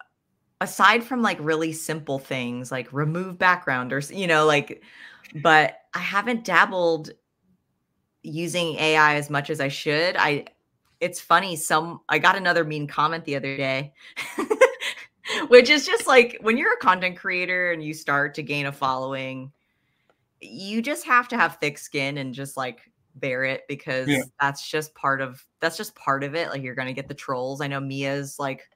aside 0.60 1.04
from 1.04 1.22
like 1.22 1.38
really 1.40 1.72
simple 1.72 2.18
things 2.18 2.72
like 2.72 2.92
remove 2.92 3.38
background 3.38 3.92
or 3.92 3.98
you 4.10 4.26
know 4.26 4.46
like 4.46 4.82
but 5.42 5.80
i 5.94 5.98
haven't 5.98 6.44
dabbled 6.44 7.10
using 8.22 8.76
ai 8.76 9.16
as 9.16 9.28
much 9.28 9.50
as 9.50 9.60
i 9.60 9.68
should 9.68 10.16
i 10.16 10.44
it's 11.00 11.20
funny 11.20 11.56
some 11.56 12.00
i 12.08 12.18
got 12.18 12.36
another 12.36 12.64
mean 12.64 12.86
comment 12.86 13.24
the 13.24 13.36
other 13.36 13.56
day 13.56 13.92
which 15.48 15.70
is 15.70 15.86
just 15.86 16.06
like 16.06 16.38
when 16.40 16.56
you're 16.56 16.74
a 16.74 16.78
content 16.78 17.16
creator 17.16 17.72
and 17.72 17.82
you 17.82 17.94
start 17.94 18.34
to 18.34 18.42
gain 18.42 18.66
a 18.66 18.72
following 18.72 19.52
you 20.40 20.82
just 20.82 21.06
have 21.06 21.28
to 21.28 21.36
have 21.36 21.56
thick 21.56 21.78
skin 21.78 22.18
and 22.18 22.34
just 22.34 22.56
like 22.56 22.90
bear 23.16 23.44
it 23.44 23.62
because 23.68 24.08
yeah. 24.08 24.22
that's 24.40 24.68
just 24.68 24.94
part 24.94 25.20
of 25.20 25.44
that's 25.60 25.76
just 25.76 25.94
part 25.94 26.22
of 26.22 26.34
it. 26.34 26.50
Like 26.50 26.62
you're 26.62 26.74
gonna 26.74 26.92
get 26.92 27.08
the 27.08 27.14
trolls. 27.14 27.60
I 27.60 27.66
know 27.66 27.80
Mia's 27.80 28.38
like 28.38 28.68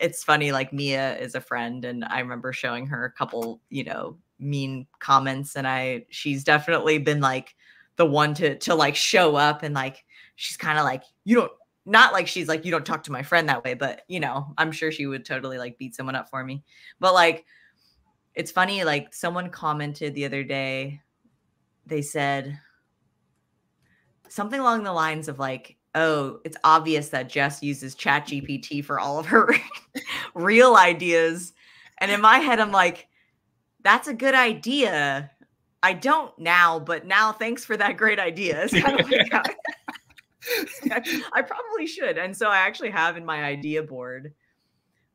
it's 0.00 0.24
funny, 0.24 0.50
like 0.50 0.72
Mia 0.72 1.18
is 1.18 1.34
a 1.34 1.40
friend, 1.40 1.84
and 1.84 2.04
I 2.04 2.20
remember 2.20 2.54
showing 2.54 2.86
her 2.86 3.04
a 3.04 3.12
couple, 3.12 3.60
you 3.68 3.84
know, 3.84 4.16
mean 4.38 4.86
comments, 4.98 5.56
and 5.56 5.68
I 5.68 6.06
she's 6.10 6.44
definitely 6.44 6.98
been 6.98 7.20
like 7.20 7.54
the 7.96 8.06
one 8.06 8.34
to 8.34 8.56
to 8.58 8.74
like 8.74 8.96
show 8.96 9.36
up 9.36 9.62
and 9.62 9.74
like 9.74 10.04
she's 10.36 10.56
kind 10.56 10.78
of 10.78 10.84
like 10.84 11.02
you 11.24 11.36
don't 11.36 11.52
not 11.88 12.12
like 12.12 12.28
she's 12.28 12.48
like 12.48 12.64
you 12.64 12.70
don't 12.70 12.84
talk 12.84 13.02
to 13.02 13.12
my 13.12 13.22
friend 13.22 13.48
that 13.48 13.64
way 13.64 13.72
but 13.72 14.02
you 14.08 14.20
know 14.20 14.52
i'm 14.58 14.70
sure 14.70 14.92
she 14.92 15.06
would 15.06 15.24
totally 15.24 15.56
like 15.56 15.78
beat 15.78 15.94
someone 15.94 16.14
up 16.14 16.28
for 16.28 16.44
me. 16.44 16.62
But 17.00 17.14
like 17.14 17.46
it's 18.34 18.52
funny 18.52 18.84
like 18.84 19.14
someone 19.14 19.50
commented 19.50 20.14
the 20.14 20.26
other 20.26 20.44
day 20.44 21.00
they 21.86 22.02
said 22.02 22.60
something 24.28 24.60
along 24.60 24.84
the 24.84 24.92
lines 24.92 25.28
of 25.28 25.38
like 25.38 25.76
oh 25.94 26.38
it's 26.44 26.58
obvious 26.62 27.08
that 27.08 27.30
jess 27.30 27.62
uses 27.62 27.94
chat 27.94 28.26
gpt 28.26 28.84
for 28.84 29.00
all 29.00 29.18
of 29.18 29.26
her 29.26 29.54
real 30.34 30.76
ideas. 30.76 31.54
And 32.00 32.10
in 32.10 32.20
my 32.20 32.38
head 32.38 32.60
i'm 32.60 32.72
like 32.72 33.08
that's 33.82 34.08
a 34.08 34.14
good 34.14 34.34
idea. 34.34 35.30
I 35.82 35.94
don't 35.94 36.36
now 36.38 36.78
but 36.78 37.06
now 37.06 37.32
thanks 37.32 37.64
for 37.64 37.76
that 37.78 37.96
great 37.96 38.18
idea. 38.18 38.64
It's 38.70 38.78
kind 38.78 39.00
of 39.00 39.10
like 39.32 39.56
I 41.32 41.42
probably 41.42 41.86
should. 41.86 42.18
And 42.18 42.36
so 42.36 42.48
I 42.48 42.58
actually 42.58 42.90
have 42.90 43.16
in 43.16 43.24
my 43.24 43.44
idea 43.44 43.82
board 43.82 44.32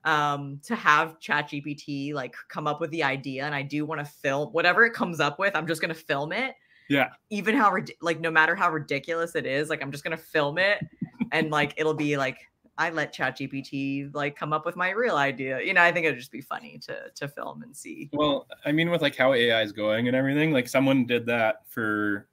um 0.05 0.59
to 0.61 0.75
have 0.75 1.17
ChatGPT 1.19 2.13
like 2.13 2.35
come 2.49 2.67
up 2.67 2.81
with 2.81 2.91
the 2.91 3.03
idea 3.03 3.45
and 3.45 3.55
I 3.55 3.61
do 3.61 3.85
want 3.85 3.99
to 3.99 4.05
film 4.05 4.49
whatever 4.49 4.85
it 4.85 4.93
comes 4.93 5.19
up 5.19 5.39
with, 5.39 5.55
I'm 5.55 5.67
just 5.67 5.81
going 5.81 5.93
to 5.93 5.99
film 5.99 6.31
it. 6.33 6.55
Yeah. 6.89 7.09
Even 7.29 7.55
how 7.55 7.75
like 8.01 8.19
no 8.19 8.29
matter 8.29 8.55
how 8.55 8.69
ridiculous 8.69 9.35
it 9.35 9.45
is, 9.45 9.69
like 9.69 9.81
I'm 9.81 9.91
just 9.91 10.03
going 10.03 10.15
to 10.15 10.21
film 10.23 10.57
it 10.57 10.85
and 11.31 11.51
like 11.51 11.73
it'll 11.77 11.93
be 11.93 12.17
like 12.17 12.37
I 12.77 12.89
let 12.89 13.13
ChatGPT 13.13 14.13
like 14.15 14.35
come 14.35 14.51
up 14.51 14.65
with 14.65 14.75
my 14.75 14.89
real 14.89 15.15
idea. 15.15 15.61
You 15.61 15.73
know, 15.73 15.81
I 15.81 15.91
think 15.91 16.05
it'd 16.05 16.17
just 16.17 16.31
be 16.31 16.41
funny 16.41 16.79
to 16.79 16.97
to 17.15 17.27
film 17.27 17.61
and 17.61 17.75
see. 17.75 18.09
Well, 18.13 18.47
I 18.65 18.71
mean, 18.71 18.89
with 18.89 19.01
like 19.01 19.15
how 19.15 19.33
AI 19.33 19.61
is 19.61 19.71
going 19.71 20.07
and 20.07 20.15
everything, 20.15 20.51
like 20.51 20.67
someone 20.67 21.05
did 21.05 21.25
that 21.27 21.67
for 21.67 22.27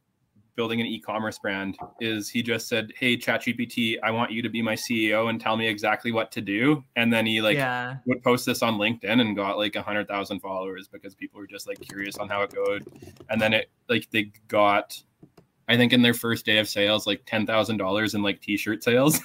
building 0.56 0.80
an 0.80 0.86
e-commerce 0.86 1.38
brand 1.38 1.76
is 2.00 2.28
he 2.28 2.42
just 2.42 2.68
said, 2.68 2.92
"Hey, 2.98 3.16
ChatGPT, 3.16 3.96
I 4.02 4.10
want 4.10 4.30
you 4.30 4.42
to 4.42 4.48
be 4.48 4.62
my 4.62 4.74
CEO 4.74 5.30
and 5.30 5.40
tell 5.40 5.56
me 5.56 5.66
exactly 5.66 6.12
what 6.12 6.30
to 6.32 6.40
do." 6.40 6.84
And 6.96 7.12
then 7.12 7.26
he 7.26 7.40
like 7.40 7.56
yeah. 7.56 7.96
would 8.06 8.22
post 8.22 8.46
this 8.46 8.62
on 8.62 8.76
LinkedIn 8.76 9.20
and 9.20 9.36
got 9.36 9.58
like 9.58 9.76
a 9.76 9.82
hundred 9.82 10.08
thousand 10.08 10.40
followers 10.40 10.88
because 10.88 11.14
people 11.14 11.40
were 11.40 11.46
just 11.46 11.66
like 11.66 11.80
curious 11.80 12.16
on 12.18 12.28
how 12.28 12.42
it 12.42 12.54
goes. 12.54 12.82
And 13.28 13.40
then 13.40 13.52
it 13.52 13.70
like 13.88 14.10
they 14.10 14.32
got, 14.48 15.02
I 15.68 15.76
think 15.76 15.92
in 15.92 16.02
their 16.02 16.14
first 16.14 16.46
day 16.46 16.58
of 16.58 16.68
sales, 16.68 17.06
like 17.06 17.22
ten 17.26 17.46
thousand 17.46 17.78
dollars 17.78 18.14
in 18.14 18.22
like 18.22 18.40
t-shirt 18.40 18.82
sales. 18.82 19.20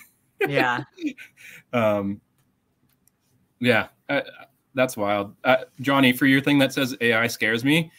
Yeah. 0.47 0.83
um. 1.73 2.21
Yeah, 3.59 3.87
uh, 4.09 4.21
that's 4.73 4.97
wild. 4.97 5.35
Uh, 5.43 5.57
Johnny, 5.81 6.13
for 6.13 6.25
your 6.25 6.41
thing 6.41 6.59
that 6.59 6.73
says 6.73 6.95
AI 7.01 7.27
scares 7.27 7.63
me, 7.63 7.91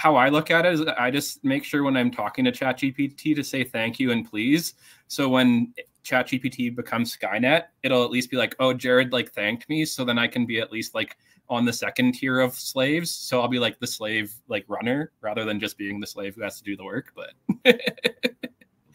how 0.00 0.16
I 0.16 0.30
look 0.30 0.50
at 0.50 0.64
it 0.64 0.72
is 0.72 0.80
I 0.96 1.10
just 1.10 1.44
make 1.44 1.62
sure 1.62 1.82
when 1.82 1.94
I'm 1.94 2.10
talking 2.10 2.42
to 2.46 2.52
ChatGPT 2.52 3.36
to 3.36 3.44
say 3.44 3.62
thank 3.62 4.00
you 4.00 4.12
and 4.12 4.28
please. 4.28 4.72
So 5.08 5.28
when 5.28 5.74
ChatGPT 6.04 6.74
becomes 6.74 7.14
Skynet, 7.14 7.64
it'll 7.82 8.02
at 8.02 8.10
least 8.10 8.30
be 8.30 8.38
like, 8.38 8.56
oh, 8.60 8.72
Jared 8.72 9.12
like 9.12 9.30
thanked 9.32 9.68
me. 9.68 9.84
So 9.84 10.02
then 10.06 10.18
I 10.18 10.26
can 10.26 10.46
be 10.46 10.58
at 10.58 10.72
least 10.72 10.94
like 10.94 11.18
on 11.50 11.66
the 11.66 11.72
second 11.74 12.14
tier 12.14 12.40
of 12.40 12.54
slaves. 12.54 13.10
So 13.10 13.42
I'll 13.42 13.48
be 13.48 13.58
like 13.58 13.78
the 13.78 13.86
slave 13.86 14.32
like 14.48 14.64
runner 14.68 15.12
rather 15.20 15.44
than 15.44 15.60
just 15.60 15.76
being 15.76 16.00
the 16.00 16.06
slave 16.06 16.34
who 16.34 16.40
has 16.44 16.56
to 16.56 16.64
do 16.64 16.78
the 16.78 16.84
work. 16.84 17.12
But 17.14 17.78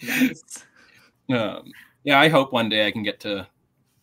nice. 0.02 0.66
um, 1.30 1.72
yeah, 2.04 2.20
I 2.20 2.30
hope 2.30 2.52
one 2.52 2.68
day 2.68 2.88
I 2.88 2.92
can 2.92 3.04
get 3.04 3.20
to 3.20 3.48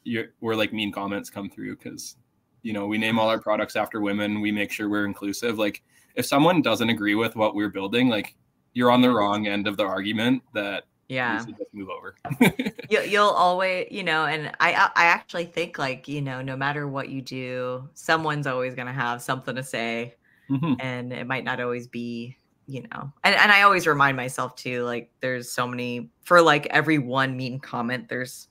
your, 0.04 0.26
where 0.38 0.54
like 0.54 0.72
mean 0.72 0.92
comments 0.92 1.30
come 1.30 1.50
through 1.50 1.78
because 1.78 2.14
you 2.62 2.72
know 2.72 2.86
we 2.86 2.96
name 2.96 3.18
all 3.18 3.28
our 3.28 3.40
products 3.40 3.74
after 3.74 4.00
women. 4.00 4.40
We 4.40 4.52
make 4.52 4.70
sure 4.70 4.88
we're 4.88 5.04
inclusive. 5.04 5.58
Like 5.58 5.82
if 6.14 6.26
someone 6.26 6.62
doesn't 6.62 6.88
agree 6.88 7.14
with 7.14 7.36
what 7.36 7.54
we're 7.54 7.68
building, 7.68 8.08
like 8.08 8.34
you're 8.74 8.90
on 8.90 9.02
the 9.02 9.10
wrong 9.10 9.46
end 9.46 9.66
of 9.66 9.76
the 9.76 9.84
argument 9.84 10.42
that 10.54 10.84
yeah. 11.08 11.44
move 11.72 11.88
over. 11.90 12.14
You, 12.90 13.00
you'll 13.00 13.24
always 13.28 13.88
you 13.90 14.02
know 14.02 14.26
and 14.26 14.52
i 14.60 14.90
i 14.94 15.04
actually 15.04 15.46
think 15.46 15.78
like 15.78 16.08
you 16.08 16.20
know 16.20 16.42
no 16.42 16.56
matter 16.56 16.86
what 16.86 17.08
you 17.08 17.22
do 17.22 17.88
someone's 17.94 18.46
always 18.46 18.74
going 18.74 18.86
to 18.86 18.92
have 18.92 19.22
something 19.22 19.54
to 19.54 19.62
say 19.62 20.14
mm-hmm. 20.50 20.74
and 20.78 21.10
it 21.10 21.26
might 21.26 21.42
not 21.42 21.58
always 21.58 21.86
be 21.86 22.36
you 22.66 22.82
know 22.82 23.10
and, 23.24 23.34
and 23.34 23.50
i 23.50 23.62
always 23.62 23.86
remind 23.86 24.14
myself 24.14 24.54
too 24.56 24.82
like 24.84 25.10
there's 25.20 25.50
so 25.50 25.66
many 25.66 26.10
for 26.22 26.42
like 26.42 26.66
every 26.66 26.98
one 26.98 27.34
mean 27.34 27.58
comment 27.58 28.10
there's 28.10 28.48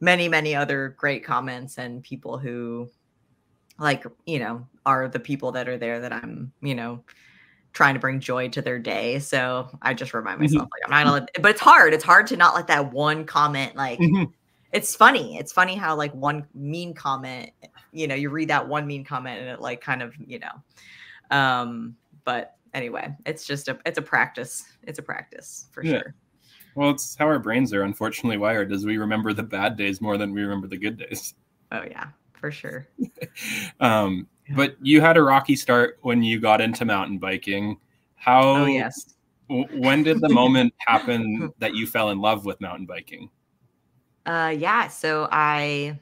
many 0.00 0.28
many 0.28 0.54
other 0.54 0.94
great 0.98 1.24
comments 1.24 1.78
and 1.78 2.02
people 2.02 2.36
who 2.36 2.90
like 3.78 4.04
you 4.26 4.38
know 4.38 4.66
are 4.88 5.06
the 5.06 5.20
people 5.20 5.52
that 5.52 5.68
are 5.68 5.76
there 5.76 6.00
that 6.00 6.12
i'm 6.14 6.50
you 6.62 6.74
know 6.74 7.04
trying 7.74 7.92
to 7.92 8.00
bring 8.00 8.18
joy 8.18 8.48
to 8.48 8.62
their 8.62 8.78
day 8.78 9.18
so 9.18 9.68
i 9.82 9.92
just 9.92 10.14
remind 10.14 10.36
mm-hmm. 10.36 10.44
myself 10.44 10.62
mm-hmm. 10.62 10.70
like 10.72 10.82
i'm 10.86 10.90
not 10.90 11.04
gonna 11.04 11.26
let 11.26 11.42
but 11.42 11.50
it's 11.50 11.60
hard 11.60 11.92
it's 11.92 12.04
hard 12.04 12.26
to 12.26 12.36
not 12.36 12.54
let 12.54 12.66
that 12.66 12.90
one 12.90 13.26
comment 13.26 13.76
like 13.76 13.98
mm-hmm. 13.98 14.24
it's 14.72 14.96
funny 14.96 15.36
it's 15.36 15.52
funny 15.52 15.76
how 15.76 15.94
like 15.94 16.12
one 16.14 16.46
mean 16.54 16.94
comment 16.94 17.50
you 17.92 18.06
know 18.06 18.14
you 18.14 18.30
read 18.30 18.48
that 18.48 18.66
one 18.66 18.86
mean 18.86 19.04
comment 19.04 19.38
and 19.38 19.50
it 19.50 19.60
like 19.60 19.82
kind 19.82 20.00
of 20.00 20.14
you 20.26 20.38
know 20.38 21.36
um 21.36 21.94
but 22.24 22.56
anyway 22.72 23.14
it's 23.26 23.46
just 23.46 23.68
a 23.68 23.78
it's 23.84 23.98
a 23.98 24.02
practice 24.02 24.64
it's 24.84 24.98
a 24.98 25.02
practice 25.02 25.66
for 25.70 25.84
yeah. 25.84 25.98
sure 25.98 26.14
well 26.76 26.88
it's 26.88 27.14
how 27.16 27.26
our 27.26 27.38
brains 27.38 27.74
are 27.74 27.82
unfortunately 27.82 28.38
wired 28.38 28.72
as 28.72 28.86
we 28.86 28.96
remember 28.96 29.34
the 29.34 29.42
bad 29.42 29.76
days 29.76 30.00
more 30.00 30.16
than 30.16 30.32
we 30.32 30.40
remember 30.40 30.66
the 30.66 30.78
good 30.78 30.96
days 30.96 31.34
oh 31.72 31.82
yeah 31.90 32.06
for 32.38 32.50
sure. 32.50 32.88
um. 33.80 34.26
But 34.54 34.76
you 34.80 35.00
had 35.00 35.16
a 35.16 35.22
rocky 35.22 35.56
start 35.56 35.98
when 36.02 36.22
you 36.22 36.40
got 36.40 36.60
into 36.60 36.84
mountain 36.84 37.18
biking. 37.18 37.78
How? 38.16 38.42
Oh 38.42 38.64
yes. 38.66 39.14
When 39.48 40.02
did 40.02 40.20
the 40.20 40.28
moment 40.28 40.74
happen 40.86 41.52
that 41.58 41.74
you 41.74 41.86
fell 41.86 42.10
in 42.10 42.18
love 42.20 42.44
with 42.44 42.60
mountain 42.60 42.86
biking? 42.86 43.30
Uh, 44.26 44.54
yeah. 44.56 44.88
So 44.88 45.28
I, 45.32 45.98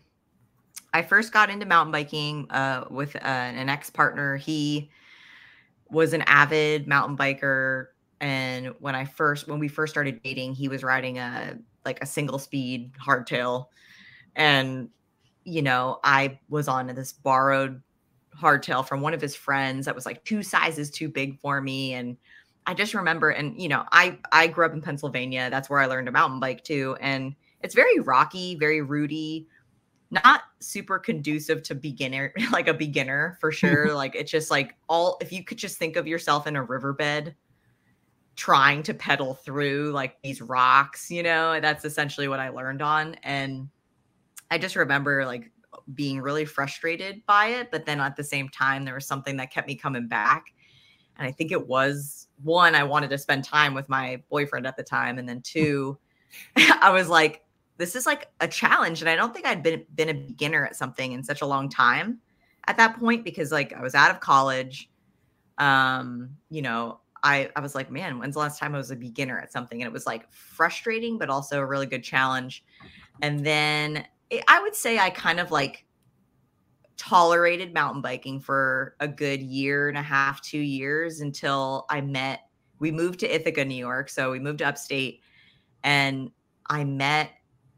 I 0.92 1.02
first 1.02 1.32
got 1.32 1.48
into 1.48 1.66
mountain 1.66 1.92
biking 1.92 2.50
uh, 2.50 2.86
with 2.90 3.14
uh, 3.16 3.20
an 3.20 3.68
ex 3.68 3.90
partner. 3.90 4.36
He 4.36 4.90
was 5.90 6.12
an 6.12 6.22
avid 6.22 6.88
mountain 6.88 7.16
biker, 7.16 7.88
and 8.20 8.74
when 8.80 8.94
I 8.94 9.04
first 9.04 9.46
when 9.46 9.58
we 9.60 9.68
first 9.68 9.92
started 9.92 10.22
dating, 10.22 10.54
he 10.54 10.68
was 10.68 10.82
riding 10.82 11.18
a 11.18 11.58
like 11.84 12.02
a 12.02 12.06
single 12.06 12.38
speed 12.38 12.92
hardtail, 12.94 13.66
and 14.34 14.88
you 15.44 15.62
know, 15.62 16.00
I 16.02 16.40
was 16.48 16.66
on 16.66 16.88
this 16.88 17.12
borrowed 17.12 17.80
hardtail 18.40 18.86
from 18.86 19.00
one 19.00 19.14
of 19.14 19.20
his 19.20 19.34
friends 19.34 19.86
that 19.86 19.94
was 19.94 20.06
like 20.06 20.24
two 20.24 20.42
sizes 20.42 20.90
too 20.90 21.08
big 21.08 21.38
for 21.40 21.60
me. 21.60 21.94
And 21.94 22.16
I 22.66 22.74
just 22.74 22.94
remember, 22.94 23.30
and 23.30 23.60
you 23.60 23.68
know, 23.68 23.84
I 23.92 24.18
I 24.32 24.46
grew 24.48 24.66
up 24.66 24.72
in 24.72 24.82
Pennsylvania. 24.82 25.48
That's 25.50 25.70
where 25.70 25.80
I 25.80 25.86
learned 25.86 26.06
to 26.06 26.12
mountain 26.12 26.40
bike 26.40 26.64
too. 26.64 26.96
And 27.00 27.34
it's 27.62 27.74
very 27.74 28.00
rocky, 28.00 28.56
very 28.56 28.82
rooty, 28.82 29.46
not 30.10 30.42
super 30.60 30.98
conducive 30.98 31.62
to 31.64 31.74
beginner, 31.74 32.32
like 32.52 32.68
a 32.68 32.74
beginner 32.74 33.38
for 33.40 33.52
sure. 33.52 33.94
like 33.94 34.14
it's 34.14 34.30
just 34.30 34.50
like 34.50 34.74
all 34.88 35.18
if 35.20 35.32
you 35.32 35.44
could 35.44 35.58
just 35.58 35.78
think 35.78 35.96
of 35.96 36.06
yourself 36.06 36.46
in 36.46 36.56
a 36.56 36.62
riverbed 36.62 37.34
trying 38.36 38.82
to 38.82 38.92
pedal 38.92 39.34
through 39.34 39.90
like 39.92 40.20
these 40.22 40.42
rocks, 40.42 41.10
you 41.10 41.22
know, 41.22 41.58
that's 41.60 41.84
essentially 41.84 42.28
what 42.28 42.38
I 42.38 42.50
learned 42.50 42.82
on. 42.82 43.14
And 43.22 43.68
I 44.50 44.58
just 44.58 44.76
remember 44.76 45.24
like 45.24 45.50
being 45.94 46.20
really 46.20 46.44
frustrated 46.44 47.24
by 47.26 47.46
it, 47.46 47.70
but 47.70 47.86
then 47.86 48.00
at 48.00 48.16
the 48.16 48.24
same 48.24 48.48
time, 48.48 48.84
there 48.84 48.94
was 48.94 49.06
something 49.06 49.36
that 49.36 49.52
kept 49.52 49.66
me 49.66 49.74
coming 49.74 50.08
back. 50.08 50.52
And 51.18 51.26
I 51.26 51.32
think 51.32 51.52
it 51.52 51.66
was 51.66 52.28
one, 52.42 52.74
I 52.74 52.82
wanted 52.82 53.10
to 53.10 53.18
spend 53.18 53.44
time 53.44 53.72
with 53.74 53.88
my 53.88 54.22
boyfriend 54.28 54.66
at 54.66 54.76
the 54.76 54.82
time. 54.82 55.18
And 55.18 55.28
then 55.28 55.40
two, 55.42 55.98
I 56.56 56.90
was 56.90 57.08
like, 57.08 57.42
this 57.78 57.94
is 57.94 58.06
like 58.06 58.30
a 58.40 58.48
challenge. 58.48 59.00
And 59.00 59.08
I 59.08 59.16
don't 59.16 59.34
think 59.34 59.46
I'd 59.46 59.62
been 59.62 59.84
been 59.94 60.08
a 60.08 60.14
beginner 60.14 60.64
at 60.64 60.76
something 60.76 61.12
in 61.12 61.22
such 61.22 61.42
a 61.42 61.46
long 61.46 61.68
time 61.68 62.20
at 62.66 62.76
that 62.78 62.98
point 62.98 63.24
because 63.24 63.52
like 63.52 63.72
I 63.72 63.82
was 63.82 63.94
out 63.94 64.10
of 64.10 64.20
college. 64.20 64.90
Um, 65.58 66.30
you 66.50 66.62
know, 66.62 67.00
I, 67.22 67.50
I 67.56 67.60
was 67.60 67.74
like, 67.74 67.90
man, 67.90 68.18
when's 68.18 68.34
the 68.34 68.40
last 68.40 68.58
time 68.58 68.74
I 68.74 68.78
was 68.78 68.90
a 68.90 68.96
beginner 68.96 69.38
at 69.38 69.52
something? 69.52 69.80
And 69.80 69.86
it 69.88 69.92
was 69.92 70.06
like 70.06 70.30
frustrating, 70.32 71.18
but 71.18 71.30
also 71.30 71.58
a 71.58 71.66
really 71.66 71.86
good 71.86 72.04
challenge. 72.04 72.64
And 73.22 73.44
then 73.44 74.06
I 74.48 74.60
would 74.60 74.74
say 74.74 74.98
I 74.98 75.10
kind 75.10 75.40
of 75.40 75.50
like 75.50 75.86
tolerated 76.96 77.74
mountain 77.74 78.02
biking 78.02 78.40
for 78.40 78.96
a 79.00 79.08
good 79.08 79.40
year 79.40 79.88
and 79.88 79.98
a 79.98 80.02
half, 80.02 80.40
two 80.42 80.58
years 80.58 81.20
until 81.20 81.86
I 81.90 82.00
met. 82.00 82.40
We 82.78 82.90
moved 82.90 83.20
to 83.20 83.34
Ithaca, 83.34 83.64
New 83.64 83.74
York. 83.74 84.08
So 84.08 84.30
we 84.30 84.38
moved 84.38 84.62
upstate 84.62 85.20
and 85.84 86.30
I 86.68 86.84
met 86.84 87.30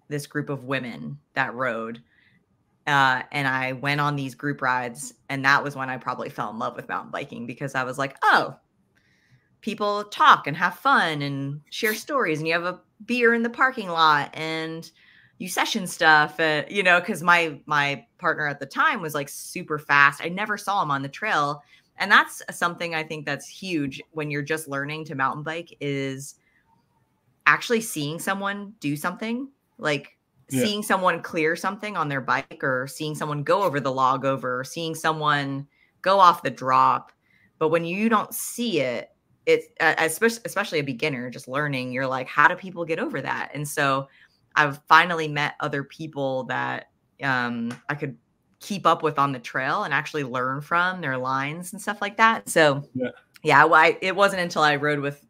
this 0.09 0.27
group 0.27 0.49
of 0.49 0.65
women 0.65 1.19
that 1.35 1.55
rode. 1.55 2.03
Uh, 2.87 3.23
and 3.33 3.47
I 3.47 3.73
went 3.73 4.01
on 4.01 4.17
these 4.17 4.35
group 4.35 4.63
rides. 4.63 5.13
And 5.29 5.45
that 5.45 5.63
was 5.63 5.77
when 5.77 5.91
I 5.91 5.99
probably 5.99 6.31
fell 6.31 6.51
in 6.51 6.59
love 6.59 6.75
with 6.75 6.89
mountain 6.89 7.11
biking 7.11 7.47
because 7.47 7.75
I 7.75 7.85
was 7.85 7.99
like, 7.99 8.17
oh, 8.23 8.57
people 9.61 10.05
talk 10.05 10.47
and 10.47 10.57
have 10.57 10.75
fun 10.77 11.21
and 11.21 11.61
share 11.71 11.95
stories 11.95 12.39
and 12.39 12.47
you 12.47 12.55
have 12.55 12.65
a 12.65 12.81
beer 13.05 13.35
in 13.35 13.43
the 13.43 13.51
parking 13.51 13.89
lot 13.89 14.31
and 14.33 14.91
session 15.47 15.87
stuff 15.87 16.41
uh, 16.41 16.63
you 16.69 16.83
know 16.83 16.99
because 16.99 17.23
my 17.23 17.61
my 17.67 18.05
partner 18.19 18.47
at 18.49 18.59
the 18.59 18.67
time 18.67 19.01
was 19.01 19.15
like 19.15 19.29
super 19.29 19.79
fast. 19.79 20.21
I 20.23 20.29
never 20.29 20.59
saw 20.59 20.83
him 20.83 20.91
on 20.91 21.03
the 21.03 21.09
trail. 21.09 21.63
And 22.01 22.13
that's 22.13 22.43
something 22.53 22.95
i 22.95 23.03
think 23.03 23.27
that's 23.27 23.49
huge 23.49 24.01
when 24.13 24.31
you're 24.31 24.41
just 24.41 24.69
learning 24.69 25.05
to 25.07 25.17
mountain 25.17 25.43
bike 25.43 25.77
is 25.81 26.37
actually 27.49 27.81
seeing 27.81 28.21
someone 28.21 28.73
do 28.79 28.95
something 28.95 29.49
like 29.79 30.17
yeah. 30.51 30.63
seeing 30.63 30.83
someone 30.83 31.23
clear 31.23 31.57
something 31.57 31.97
on 31.97 32.09
their 32.09 32.21
bike 32.21 32.63
or 32.63 32.87
seeing 32.87 33.15
someone 33.15 33.43
go 33.43 33.63
over 33.63 33.81
the 33.81 33.93
log 33.93 34.25
over 34.25 34.61
or 34.61 34.65
seeing 34.65 34.95
someone 34.95 35.67
go 36.03 36.19
off 36.19 36.43
the 36.43 36.51
drop. 36.51 37.13
But 37.59 37.69
when 37.69 37.85
you 37.85 38.09
don't 38.09 38.33
see 38.35 38.81
it 38.81 39.11
it's 39.47 39.67
especially 39.81 40.43
especially 40.45 40.79
a 40.79 40.85
beginner 40.85 41.31
just 41.31 41.49
learning 41.49 41.91
you're 41.91 42.07
like 42.07 42.29
how 42.29 42.49
do 42.49 42.55
people 42.55 42.85
get 42.85 42.99
over 42.99 43.21
that? 43.21 43.51
And 43.55 43.67
so 43.67 44.09
i've 44.59 44.83
finally 44.89 45.29
met 45.29 45.55
other 45.61 45.83
people 45.83 46.45
that 46.45 46.91
um, 47.23 47.73
i 47.89 47.95
could 47.95 48.17
keep 48.61 48.87
up 48.87 49.03
with 49.03 49.19
on 49.19 49.33
the 49.33 49.39
trail 49.39 49.85
and 49.85 49.95
actually 49.95 50.25
learn 50.25 50.61
from 50.61 51.01
their 51.01 51.17
lines 51.17 51.73
and 51.73 51.81
stuff 51.81 52.01
like 52.01 52.17
that 52.17 52.49
so 52.49 52.83
yeah, 52.95 53.09
yeah 53.43 53.65
well, 53.65 53.81
I, 53.81 53.99
it 54.01 54.15
wasn't 54.15 54.43
until 54.43 54.63
i 54.63 54.77
rode 54.77 55.01
with 55.01 55.25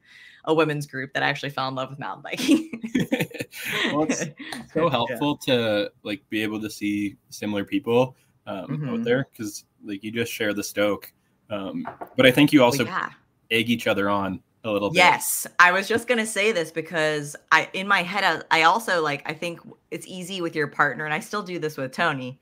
a 0.45 0.55
women's 0.55 0.87
group 0.87 1.13
that 1.13 1.23
I 1.23 1.29
actually 1.29 1.51
fell 1.51 1.69
in 1.69 1.75
love 1.75 1.91
with 1.91 1.99
mountain 1.99 2.23
biking. 2.23 2.71
well, 3.93 4.05
it's 4.05 4.25
so 4.73 4.89
helpful 4.89 5.39
yeah. 5.47 5.55
to 5.55 5.93
like 6.05 6.27
be 6.31 6.43
able 6.43 6.59
to 6.63 6.71
see 6.71 7.19
similar 7.29 7.65
people 7.65 8.17
um, 8.47 8.67
mm-hmm. 8.67 8.89
out 8.89 9.05
there 9.05 9.29
because 9.31 9.67
like 9.85 10.03
you 10.03 10.11
just 10.11 10.33
share 10.33 10.55
the 10.55 10.65
stoke. 10.65 11.13
Um, 11.51 11.87
but 12.17 12.25
I 12.25 12.31
think 12.31 12.55
you 12.55 12.65
also 12.65 12.85
well, 12.85 12.95
yeah 12.95 13.11
egg 13.51 13.71
each 13.71 13.87
other 13.87 14.09
on 14.09 14.43
a 14.65 14.71
little 14.71 14.91
bit. 14.91 14.97
Yes, 14.97 15.47
I 15.59 15.73
was 15.73 15.89
just 15.89 16.09
gonna 16.09 16.27
say 16.27 16.53
this 16.53 16.71
because 16.71 17.37
I, 17.53 17.69
in 17.73 17.87
my 17.87 18.03
head, 18.03 18.25
I, 18.51 18.61
I 18.61 18.63
also 18.65 19.03
like. 19.03 19.23
I 19.29 19.33
think 19.35 19.61
it's 19.91 20.07
easy 20.07 20.41
with 20.41 20.57
your 20.57 20.67
partner, 20.67 21.05
and 21.05 21.15
I 21.15 21.21
still 21.21 21.43
do 21.43 21.59
this 21.59 21.77
with 21.77 21.93
Tony. 21.93 22.41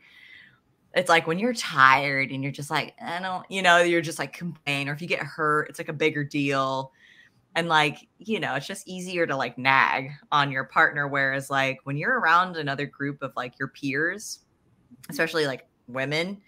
It's 0.95 1.11
like 1.11 1.27
when 1.27 1.39
you're 1.39 1.53
tired 1.53 2.31
and 2.31 2.43
you're 2.43 2.53
just 2.53 2.71
like, 2.71 2.95
I 3.03 3.21
don't, 3.21 3.45
you 3.51 3.61
know, 3.61 3.83
you're 3.83 4.01
just 4.01 4.19
like 4.19 4.33
complain, 4.33 4.89
or 4.89 4.93
if 4.93 5.03
you 5.03 5.09
get 5.09 5.21
hurt, 5.21 5.69
it's 5.69 5.79
like 5.79 5.91
a 5.91 5.93
bigger 5.95 6.25
deal. 6.25 6.93
And 7.55 7.69
like, 7.69 8.09
you 8.19 8.41
know, 8.41 8.55
it's 8.55 8.67
just 8.67 8.89
easier 8.89 9.27
to 9.27 9.37
like 9.37 9.59
nag 9.59 10.11
on 10.33 10.51
your 10.51 10.65
partner. 10.65 11.09
Whereas, 11.09 11.51
like, 11.51 11.81
when 11.85 11.97
you're 11.97 12.19
around 12.19 12.57
another 12.57 12.87
group 12.87 13.23
of 13.23 13.33
like 13.37 13.59
your 13.59 13.69
peers, 13.69 14.41
especially 15.11 15.47
like 15.47 15.67
women, 15.87 16.41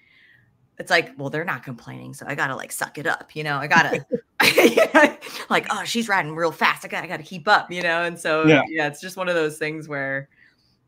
it's 0.78 0.90
like, 0.90 1.12
well, 1.18 1.28
they're 1.28 1.44
not 1.44 1.62
complaining, 1.62 2.14
so 2.14 2.24
I 2.26 2.34
gotta 2.34 2.56
like 2.56 2.72
suck 2.72 2.98
it 2.98 3.06
up, 3.06 3.34
you 3.34 3.44
know. 3.44 3.56
I 3.56 3.66
gotta 3.66 4.06
like, 5.50 5.66
oh, 5.70 5.82
she's 5.84 6.08
riding 6.08 6.34
real 6.34 6.52
fast. 6.52 6.84
I 6.84 6.88
got, 6.88 7.04
I 7.04 7.06
got 7.06 7.16
to 7.16 7.22
keep 7.22 7.48
up, 7.48 7.70
you 7.70 7.82
know. 7.82 8.04
And 8.04 8.18
so, 8.18 8.46
yeah. 8.46 8.62
yeah, 8.68 8.86
it's 8.86 9.00
just 9.00 9.16
one 9.16 9.28
of 9.28 9.34
those 9.34 9.58
things 9.58 9.88
where 9.88 10.28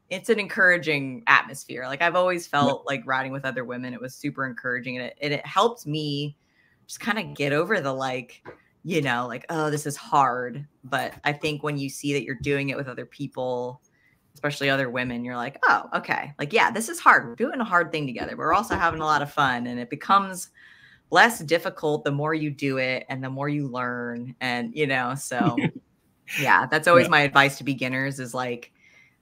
it's 0.09 0.29
an 0.29 0.39
encouraging 0.39 1.23
atmosphere. 1.27 1.85
Like 1.87 2.03
I've 2.03 2.17
always 2.17 2.47
felt 2.47 2.85
yeah. 2.85 2.95
like 2.95 3.07
riding 3.07 3.33
with 3.33 3.45
other 3.45 3.65
women, 3.65 3.95
it 3.95 4.01
was 4.01 4.15
super 4.15 4.47
encouraging, 4.47 4.99
and 4.99 5.07
it 5.07 5.19
and 5.21 5.33
it 5.33 5.45
helped 5.47 5.87
me 5.87 6.37
just 6.87 7.01
kind 7.01 7.19
of 7.19 7.35
get 7.35 7.53
over 7.53 7.81
the 7.81 7.93
like, 7.93 8.43
you 8.85 9.03
know, 9.03 9.27
like, 9.27 9.47
oh, 9.49 9.71
this 9.71 9.87
is 9.87 9.97
hard. 9.97 10.67
But 10.85 11.15
I 11.25 11.33
think 11.33 11.63
when 11.63 11.79
you 11.79 11.89
see 11.89 12.13
that 12.13 12.25
you're 12.25 12.37
doing 12.37 12.71
it 12.71 12.77
with 12.77 12.89
other 12.89 13.07
people 13.07 13.81
especially 14.35 14.71
other 14.71 14.89
women, 14.89 15.25
you're 15.25 15.37
like, 15.37 15.59
oh, 15.69 15.89
okay. 15.95 16.33
Like, 16.39 16.53
yeah, 16.53 16.71
this 16.71 16.89
is 16.89 16.99
hard. 16.99 17.27
We're 17.27 17.35
doing 17.35 17.61
a 17.61 17.65
hard 17.65 17.93
thing 17.93 18.07
together. 18.07 18.31
But 18.31 18.39
we're 18.39 18.55
also 18.55 18.75
having 18.75 19.01
a 19.01 19.05
lot 19.05 19.23
of 19.23 19.31
fun. 19.31 19.67
And 19.67 19.79
it 19.79 19.91
becomes 19.91 20.51
less 21.11 21.41
difficult 21.41 22.05
the 22.05 22.13
more 22.13 22.35
you 22.35 22.51
do 22.51 22.79
it 22.79 23.05
and 23.09 23.23
the 23.23 23.31
more 23.31 23.49
you 23.49 23.69
learn. 23.69 24.35
And, 24.41 24.75
you 24.75 24.87
know, 24.87 25.15
so 25.15 25.57
yeah, 26.41 26.67
that's 26.67 26.89
always 26.89 27.07
yeah. 27.07 27.11
my 27.11 27.21
advice 27.21 27.59
to 27.59 27.65
beginners 27.65 28.21
is 28.21 28.35
like 28.35 28.73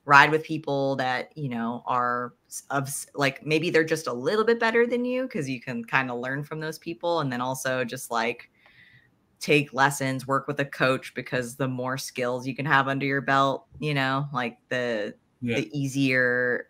ride 0.04 0.30
with 0.30 0.44
people 0.44 0.96
that, 0.96 1.36
you 1.36 1.48
know, 1.48 1.82
are 1.86 2.34
of 2.70 2.90
like 3.14 3.44
maybe 3.44 3.70
they're 3.70 3.84
just 3.84 4.06
a 4.06 4.12
little 4.12 4.44
bit 4.44 4.60
better 4.60 4.86
than 4.86 5.04
you 5.04 5.22
because 5.22 5.48
you 5.48 5.60
can 5.60 5.84
kind 5.84 6.10
of 6.10 6.18
learn 6.18 6.44
from 6.44 6.60
those 6.60 6.78
people. 6.78 7.20
And 7.20 7.32
then 7.32 7.40
also 7.40 7.84
just 7.84 8.10
like, 8.10 8.50
take 9.40 9.72
lessons, 9.72 10.26
work 10.26 10.48
with 10.48 10.58
a 10.60 10.64
coach 10.64 11.14
because 11.14 11.56
the 11.56 11.68
more 11.68 11.96
skills 11.96 12.46
you 12.46 12.54
can 12.54 12.66
have 12.66 12.88
under 12.88 13.06
your 13.06 13.20
belt, 13.20 13.66
you 13.78 13.94
know, 13.94 14.28
like 14.32 14.58
the 14.68 15.14
yeah. 15.40 15.56
the 15.56 15.78
easier 15.78 16.68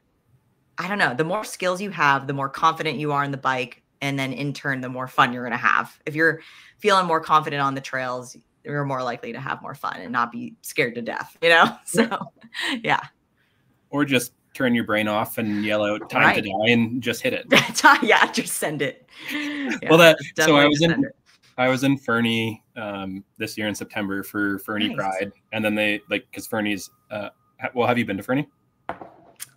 I 0.77 0.87
don't 0.87 0.99
know, 0.99 1.15
the 1.15 1.25
more 1.25 1.45
skills 1.45 1.81
you 1.81 1.91
have, 1.91 2.27
the 2.27 2.33
more 2.33 2.49
confident 2.49 2.99
you 2.99 3.11
are 3.11 3.25
in 3.25 3.33
the 3.33 3.37
bike 3.37 3.83
and 4.01 4.19
then 4.19 4.33
in 4.33 4.53
turn 4.53 4.81
the 4.81 4.89
more 4.89 5.09
fun 5.09 5.33
you're 5.33 5.43
going 5.43 5.59
to 5.59 5.67
have. 5.67 5.99
If 6.07 6.15
you're 6.15 6.41
feeling 6.79 7.07
more 7.07 7.21
confident 7.21 7.63
on 7.63 7.75
the 7.75 7.81
trails, 7.81 8.37
you're 8.65 8.85
more 8.85 9.03
likely 9.03 9.33
to 9.33 9.41
have 9.41 9.63
more 9.63 9.75
fun 9.75 10.01
and 10.01 10.13
not 10.13 10.31
be 10.31 10.55
scared 10.63 10.95
to 10.97 11.03
death, 11.03 11.37
you 11.43 11.49
know? 11.49 11.77
So, 11.85 12.33
yeah. 12.83 13.01
Or 13.91 14.05
just 14.05 14.33
turn 14.55 14.75
your 14.75 14.85
brain 14.85 15.09
off 15.09 15.39
and 15.39 15.65
yell 15.65 15.85
out 15.85 16.11
time 16.11 16.23
right. 16.23 16.35
to 16.35 16.43
die 16.43 16.71
and 16.71 17.03
just 17.03 17.23
hit 17.23 17.33
it. 17.33 17.47
yeah, 18.03 18.31
just 18.33 18.55
send 18.55 18.83
it. 18.83 19.09
Yeah, 19.33 19.71
well, 19.89 19.99
that 19.99 20.19
so 20.37 20.57
I 20.57 20.67
was 20.67 20.83
in. 20.83 21.05
I 21.57 21.69
was 21.69 21.83
in 21.83 21.99
Fernie 21.99 22.63
um, 22.77 23.25
this 23.37 23.59
year 23.59 23.67
in 23.67 23.75
September 23.75 24.23
for 24.23 24.59
Fernie 24.61 24.89
nice. 24.89 24.97
Pride, 24.97 25.33
and 25.53 25.65
then 25.65 25.75
they 25.75 26.01
like 26.11 26.27
because 26.31 26.47
Fernie's. 26.47 26.91
Uh, 27.11 27.31
well, 27.75 27.89
have 27.89 27.99
you 27.99 28.05
been 28.05 28.17
to 28.17 28.23
Fernie? 28.23 28.47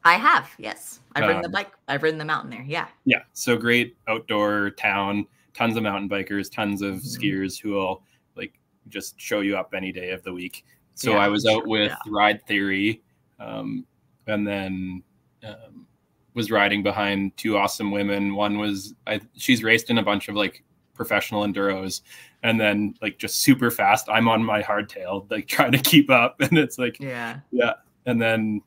I 0.04 0.16
have. 0.16 0.50
Yes, 0.58 1.00
I've 1.16 1.28
ridden 1.28 1.42
the 1.42 1.48
um, 1.48 1.52
bike. 1.52 1.72
I've 1.88 2.04
ridden 2.04 2.18
the 2.18 2.26
mountain 2.26 2.50
there. 2.50 2.66
Yeah. 2.68 2.88
Yeah. 3.06 3.22
So 3.34 3.58
great 3.58 3.98
outdoor 4.08 4.72
town. 4.72 5.28
Tons 5.54 5.78
of 5.78 5.84
mountain 5.84 6.10
bikers. 6.10 6.52
Tons 6.52 6.82
of 6.82 6.96
mm-hmm. 6.96 7.08
skiers 7.08 7.60
who 7.60 7.72
will 7.72 8.04
like 8.36 8.54
just 8.90 9.20
show 9.20 9.42
you 9.42 9.58
up 9.58 9.74
any 9.76 9.92
day 9.92 10.12
of 10.12 10.24
the 10.24 10.34
week. 10.34 10.66
So 10.96 11.12
yeah, 11.12 11.20
I 11.20 11.28
was 11.28 11.46
out 11.46 11.68
with 11.68 11.92
yeah. 11.92 12.12
Ride 12.12 12.46
Theory, 12.48 13.02
um, 13.40 13.86
and 14.28 14.48
then 14.48 15.04
um, 15.44 15.88
was 16.34 16.52
riding 16.52 16.84
behind 16.84 17.36
two 17.38 17.58
awesome 17.58 17.92
women. 17.92 18.36
One 18.36 18.58
was 18.58 18.94
I, 19.08 19.22
she's 19.36 19.64
raced 19.64 19.90
in 19.90 19.98
a 19.98 20.04
bunch 20.04 20.30
of 20.30 20.36
like 20.36 20.64
professional 20.94 21.44
enduros 21.44 22.02
and 22.44 22.60
then 22.60 22.94
like 23.02 23.18
just 23.18 23.40
super 23.40 23.72
fast 23.72 24.08
i'm 24.10 24.28
on 24.28 24.44
my 24.44 24.62
hardtail 24.62 25.30
like 25.32 25.48
trying 25.56 25.72
to 25.72 25.80
keep 25.80 26.12
up 26.12 26.40
and 26.42 26.58
it's 26.60 26.78
like 26.78 27.00
yeah 27.00 27.40
yeah 27.50 27.74
and 28.06 28.22
then 28.22 28.62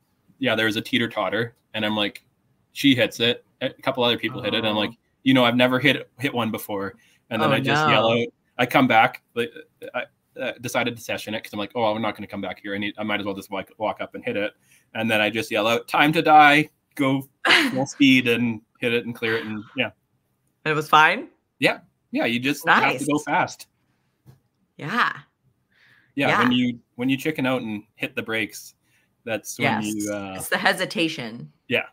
yeah 0.45 0.55
there 0.55 0.67
was 0.67 0.77
a 0.77 0.81
teeter 0.81 1.09
totter 1.09 1.55
and 1.75 1.85
i'm 1.85 1.97
like 1.97 2.25
she 2.73 2.95
hits 2.95 3.21
it 3.21 3.45
a 3.61 3.71
couple 3.83 4.03
other 4.05 4.19
people 4.19 4.41
oh. 4.41 4.43
hit 4.43 4.55
it 4.55 4.59
and 4.59 4.69
i'm 4.69 4.77
like 4.77 4.91
oh. 4.93 4.99
you 5.23 5.35
know 5.35 5.45
i've 5.45 5.57
never 5.57 5.79
hit 5.79 6.11
hit 6.19 6.33
one 6.33 6.51
before 6.51 6.95
and 7.31 7.41
then 7.41 7.51
oh, 7.51 7.55
i 7.55 7.61
just 7.61 7.85
no. 7.87 7.91
yell 7.91 8.09
out 8.09 8.27
i 8.59 8.67
come 8.67 8.87
back 8.87 9.23
like 9.35 9.51
i 9.95 10.03
uh, 10.41 10.53
decided 10.61 10.97
to 10.97 11.03
session 11.03 11.33
it 11.33 11.39
because 11.39 11.53
i'm 11.53 11.59
like 11.59 11.71
oh 11.75 11.85
i'm 11.85 12.03
not 12.03 12.17
going 12.17 12.27
to 12.27 12.31
come 12.31 12.41
back 12.41 12.61
here 12.61 12.75
i 12.75 12.79
need 12.79 12.95
i 12.99 13.03
might 13.05 13.21
as 13.21 13.27
well 13.27 13.35
just 13.35 13.51
walk, 13.51 13.69
walk 13.79 14.01
up 14.01 14.15
and 14.15 14.25
hit 14.25 14.37
it 14.37 14.53
and 14.95 15.09
then 15.11 15.21
i 15.21 15.31
just 15.31 15.51
yell 15.51 15.67
out 15.67 15.87
time 15.87 16.13
to 16.13 16.23
die 16.23 16.69
go 16.97 17.23
full 17.71 17.87
speed 17.87 18.27
and 18.27 18.61
hit 18.81 18.93
it 18.93 19.07
and 19.07 19.15
clear 19.15 19.37
it 19.37 19.45
and 19.45 19.63
yeah 19.77 19.91
and 20.65 20.73
it 20.73 20.75
was 20.75 20.89
fine 20.89 21.29
yeah 21.61 21.79
yeah, 22.15 22.27
you 22.27 22.39
just 22.39 22.65
nice. 22.65 22.93
have 22.93 22.99
to 23.01 23.07
go 23.07 23.19
fast. 23.19 23.67
Yeah. 24.77 25.19
yeah. 26.15 26.29
yeah. 26.29 26.39
when 26.41 26.53
you 26.53 26.79
when 26.95 27.09
you 27.09 27.17
chicken 27.17 27.45
out 27.45 27.63
and 27.63 27.83
hit 27.97 28.15
the 28.15 28.23
brakes, 28.23 28.75
that's 29.25 29.59
when 29.59 29.83
yes. 29.83 29.95
you 29.95 30.13
uh 30.13 30.35
it's 30.37 30.49
the 30.49 30.59
hesitation. 30.59 31.51
Yeah. 31.69 31.87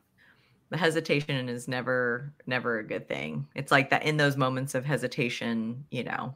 The 0.69 0.77
hesitation 0.77 1.49
is 1.49 1.67
never 1.67 2.33
never 2.47 2.79
a 2.79 2.83
good 2.83 3.07
thing. 3.07 3.47
It's 3.55 3.71
like 3.71 3.89
that 3.89 4.03
in 4.03 4.17
those 4.17 4.37
moments 4.37 4.75
of 4.75 4.85
hesitation, 4.85 5.85
you 5.91 6.03
know. 6.03 6.35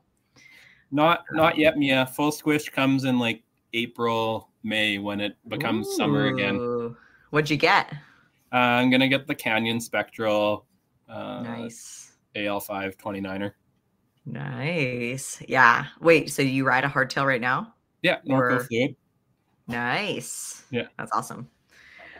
Not 0.92 1.24
not 1.32 1.58
yet, 1.58 1.78
Mia. 1.78 2.06
Full 2.06 2.32
squish 2.32 2.70
comes 2.70 3.04
in 3.06 3.20
like 3.20 3.44
April, 3.74 4.50
May 4.64 4.98
when 4.98 5.20
it 5.20 5.36
becomes 5.48 5.88
Ooh. 5.88 5.96
summer 5.96 6.28
again. 6.28 6.96
What'd 7.30 7.50
you 7.50 7.58
get? 7.58 7.92
Uh, 8.52 8.56
I'm 8.56 8.90
gonna 8.90 9.08
get 9.08 9.28
the 9.28 9.36
Canyon 9.36 9.80
Spectral. 9.80 10.66
Uh, 11.10 11.42
nice. 11.42 12.14
AL5 12.36 12.98
29er. 12.98 13.52
Nice. 14.26 15.42
Yeah. 15.48 15.86
Wait, 16.02 16.32
so 16.32 16.42
you 16.42 16.66
ride 16.66 16.84
a 16.84 16.88
hardtail 16.88 17.26
right 17.26 17.42
now? 17.42 17.74
Yeah, 18.02 18.20
Norco 18.28 18.66
Fluid. 18.68 18.96
Nice. 19.68 20.64
Yeah. 20.72 20.88
That's 20.98 21.12
awesome. 21.14 21.50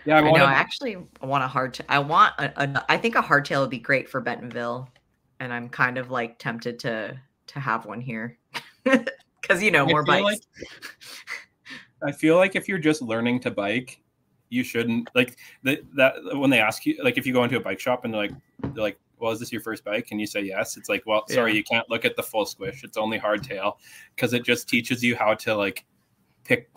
Yeah, 0.06 0.18
I, 0.18 0.20
I 0.20 0.32
know. 0.32 0.46
I 0.46 0.54
actually 0.54 0.98
want 1.22 1.44
a 1.44 1.48
hard. 1.48 1.78
I 1.90 2.00
want 2.00 2.34
a, 2.38 2.54
a. 2.64 2.86
I 2.90 2.98
think 2.98 3.16
a 3.16 3.22
hardtail 3.22 3.62
would 3.62 3.72
be 3.72 3.80
great 3.80 4.08
for 4.08 4.22
Bentonville, 4.22 4.88
and 5.40 5.52
I'm 5.52 5.68
kind 5.68 5.98
of 5.98 6.12
like 6.12 6.38
tempted 6.38 6.80
to 6.80 7.20
to 7.48 7.60
have 7.60 7.86
one 7.86 8.02
here 8.02 8.38
because 8.84 9.64
you 9.64 9.72
know 9.72 9.86
more 9.86 10.04
bikes. 10.04 10.24
Like, 10.24 10.40
I 12.04 12.12
feel 12.12 12.38
like 12.38 12.56
if 12.56 12.68
you're 12.68 12.78
just 12.78 13.02
learning 13.02 13.40
to 13.42 13.52
bike, 13.52 14.00
you 14.50 14.64
shouldn't 14.64 15.10
like 15.16 15.38
that. 15.64 15.80
That 15.96 16.38
when 16.38 16.52
they 16.52 16.60
ask 16.60 16.86
you, 16.86 17.02
like 17.04 17.18
if 17.18 17.26
you 17.26 17.34
go 17.34 17.44
into 17.44 17.58
a 17.58 17.62
bike 17.62 17.80
shop 17.80 18.06
and 18.06 18.14
they're 18.14 18.22
like, 18.22 18.34
they're 18.62 18.84
like, 18.84 19.00
well, 19.18 19.32
is 19.32 19.40
this 19.40 19.52
your 19.52 19.62
first 19.62 19.84
bike? 19.84 20.10
And 20.12 20.20
you 20.20 20.28
say 20.28 20.42
yes. 20.42 20.78
It's 20.78 20.90
like, 20.90 21.04
well, 21.08 21.24
sorry, 21.30 21.52
yeah. 21.52 21.58
you 21.58 21.64
can't 21.64 21.90
look 21.90 22.06
at 22.06 22.16
the 22.16 22.24
full 22.24 22.46
squish. 22.46 22.84
It's 22.84 22.98
only 22.98 23.20
hardtail 23.20 23.78
because 24.16 24.34
it 24.34 24.44
just 24.44 24.70
teaches 24.70 25.04
you 25.04 25.16
how 25.16 25.34
to 25.36 25.56
like 25.56 25.86
pick 26.44 26.70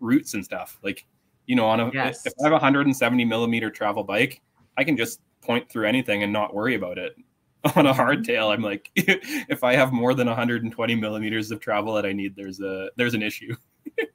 routes 0.00 0.34
and 0.34 0.44
stuff. 0.44 0.78
Like, 0.82 1.06
you 1.46 1.56
know, 1.56 1.66
on 1.66 1.80
a 1.80 1.90
yes. 1.92 2.26
if 2.26 2.32
I 2.40 2.44
have 2.44 2.52
a 2.52 2.56
170 2.56 3.24
millimeter 3.24 3.70
travel 3.70 4.04
bike, 4.04 4.42
I 4.76 4.84
can 4.84 4.96
just 4.96 5.20
point 5.40 5.68
through 5.68 5.86
anything 5.86 6.22
and 6.22 6.32
not 6.32 6.54
worry 6.54 6.74
about 6.74 6.98
it. 6.98 7.16
on 7.76 7.86
a 7.86 7.94
hardtail, 7.94 8.52
I'm 8.52 8.62
like, 8.62 8.90
if 8.96 9.64
I 9.64 9.74
have 9.74 9.92
more 9.92 10.14
than 10.14 10.28
120 10.28 10.94
millimeters 10.94 11.50
of 11.50 11.60
travel 11.60 11.94
that 11.94 12.06
I 12.06 12.12
need, 12.12 12.36
there's 12.36 12.60
a 12.60 12.90
there's 12.96 13.14
an 13.14 13.22
issue. 13.22 13.54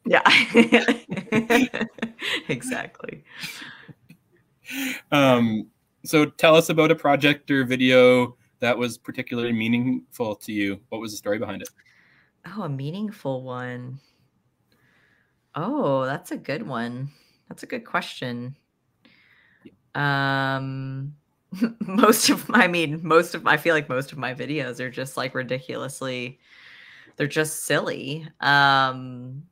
yeah, 0.05 0.21
exactly. 2.47 3.23
Um, 5.11 5.67
so 6.05 6.25
tell 6.25 6.55
us 6.55 6.69
about 6.69 6.91
a 6.91 6.95
project 6.95 7.51
or 7.51 7.65
video 7.65 8.37
that 8.59 8.77
was 8.77 8.97
particularly 8.97 9.51
meaningful 9.51 10.35
to 10.37 10.53
you. 10.53 10.79
What 10.89 11.01
was 11.01 11.11
the 11.11 11.17
story 11.17 11.37
behind 11.37 11.61
it? 11.61 11.69
Oh, 12.55 12.63
a 12.63 12.69
meaningful 12.69 13.43
one. 13.43 13.99
Oh, 15.55 16.05
that's 16.05 16.31
a 16.31 16.37
good 16.37 16.63
one. 16.67 17.11
That's 17.49 17.63
a 17.63 17.67
good 17.67 17.85
question. 17.85 18.55
Um 19.95 21.15
most 21.81 22.29
of 22.29 22.49
my 22.49 22.63
I 22.63 22.67
mean 22.67 22.99
most 23.03 23.35
of 23.35 23.45
I 23.45 23.57
feel 23.57 23.75
like 23.75 23.89
most 23.89 24.11
of 24.11 24.17
my 24.17 24.33
videos 24.33 24.79
are 24.79 24.89
just 24.89 25.17
like 25.17 25.35
ridiculously 25.35 26.39
they're 27.17 27.27
just 27.27 27.65
silly. 27.65 28.27
Um 28.41 29.43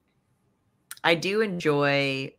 I 1.04 1.16
do 1.16 1.42
enjoy 1.42 2.34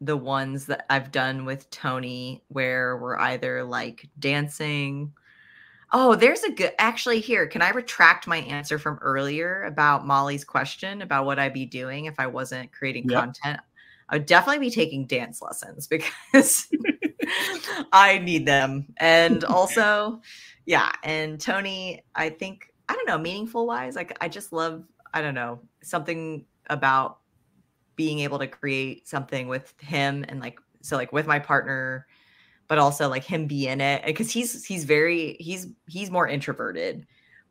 the 0.00 0.16
ones 0.16 0.66
that 0.66 0.86
I've 0.90 1.12
done 1.12 1.44
with 1.44 1.70
Tony 1.70 2.42
where 2.48 2.96
we're 2.98 3.18
either 3.18 3.64
like 3.64 4.08
dancing. 4.18 5.12
Oh, 5.94 6.14
there's 6.14 6.42
a 6.42 6.50
good 6.50 6.72
actually 6.78 7.20
here. 7.20 7.46
Can 7.46 7.60
I 7.60 7.70
retract 7.70 8.26
my 8.26 8.38
answer 8.38 8.78
from 8.78 8.98
earlier 9.02 9.64
about 9.64 10.06
Molly's 10.06 10.44
question 10.44 11.02
about 11.02 11.26
what 11.26 11.38
I'd 11.38 11.52
be 11.52 11.66
doing 11.66 12.06
if 12.06 12.18
I 12.18 12.26
wasn't 12.26 12.72
creating 12.72 13.10
yep. 13.10 13.20
content? 13.20 13.60
I 14.08 14.16
would 14.16 14.26
definitely 14.26 14.60
be 14.60 14.70
taking 14.70 15.06
dance 15.06 15.42
lessons 15.42 15.86
because 15.88 16.68
I 17.92 18.18
need 18.18 18.46
them. 18.46 18.86
And 18.98 19.44
also, 19.44 20.20
yeah, 20.66 20.92
and 21.02 21.38
Tony, 21.38 22.02
I 22.14 22.30
think 22.30 22.72
I 22.88 22.94
don't 22.94 23.06
know, 23.06 23.18
meaningful 23.18 23.66
wise, 23.66 23.96
like 23.96 24.16
I 24.20 24.28
just 24.28 24.52
love, 24.52 24.84
I 25.14 25.20
don't 25.22 25.34
know, 25.34 25.60
something 25.82 26.44
about 26.68 27.18
being 27.96 28.20
able 28.20 28.38
to 28.38 28.46
create 28.46 29.06
something 29.08 29.48
with 29.48 29.74
him 29.78 30.24
and 30.28 30.40
like 30.40 30.58
so 30.80 30.96
like 30.96 31.12
with 31.12 31.26
my 31.26 31.38
partner 31.38 32.06
but 32.72 32.78
also 32.78 33.06
like 33.06 33.22
him 33.22 33.46
be 33.46 33.68
in 33.68 33.82
it 33.82 34.02
because 34.06 34.30
he's 34.30 34.64
he's 34.64 34.84
very 34.84 35.36
he's 35.38 35.66
he's 35.88 36.10
more 36.10 36.26
introverted 36.26 37.06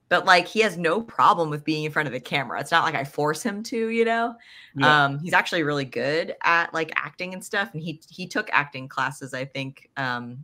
but 0.09 0.25
like 0.25 0.47
he 0.47 0.61
has 0.61 0.79
no 0.79 0.99
problem 0.99 1.51
with 1.51 1.63
being 1.63 1.83
in 1.83 1.91
front 1.91 2.07
of 2.07 2.11
the 2.11 2.19
camera 2.19 2.59
it's 2.59 2.71
not 2.71 2.83
like 2.83 2.95
i 2.95 3.03
force 3.03 3.43
him 3.43 3.61
to 3.61 3.89
you 3.89 4.03
know 4.03 4.33
yeah. 4.75 5.05
um 5.05 5.19
he's 5.19 5.31
actually 5.33 5.61
really 5.61 5.85
good 5.85 6.33
at 6.41 6.73
like 6.73 6.91
acting 6.95 7.35
and 7.35 7.45
stuff 7.45 7.69
and 7.73 7.83
he 7.83 8.01
he 8.09 8.25
took 8.25 8.49
acting 8.51 8.87
classes 8.87 9.31
i 9.31 9.45
think 9.45 9.91
um 9.95 10.43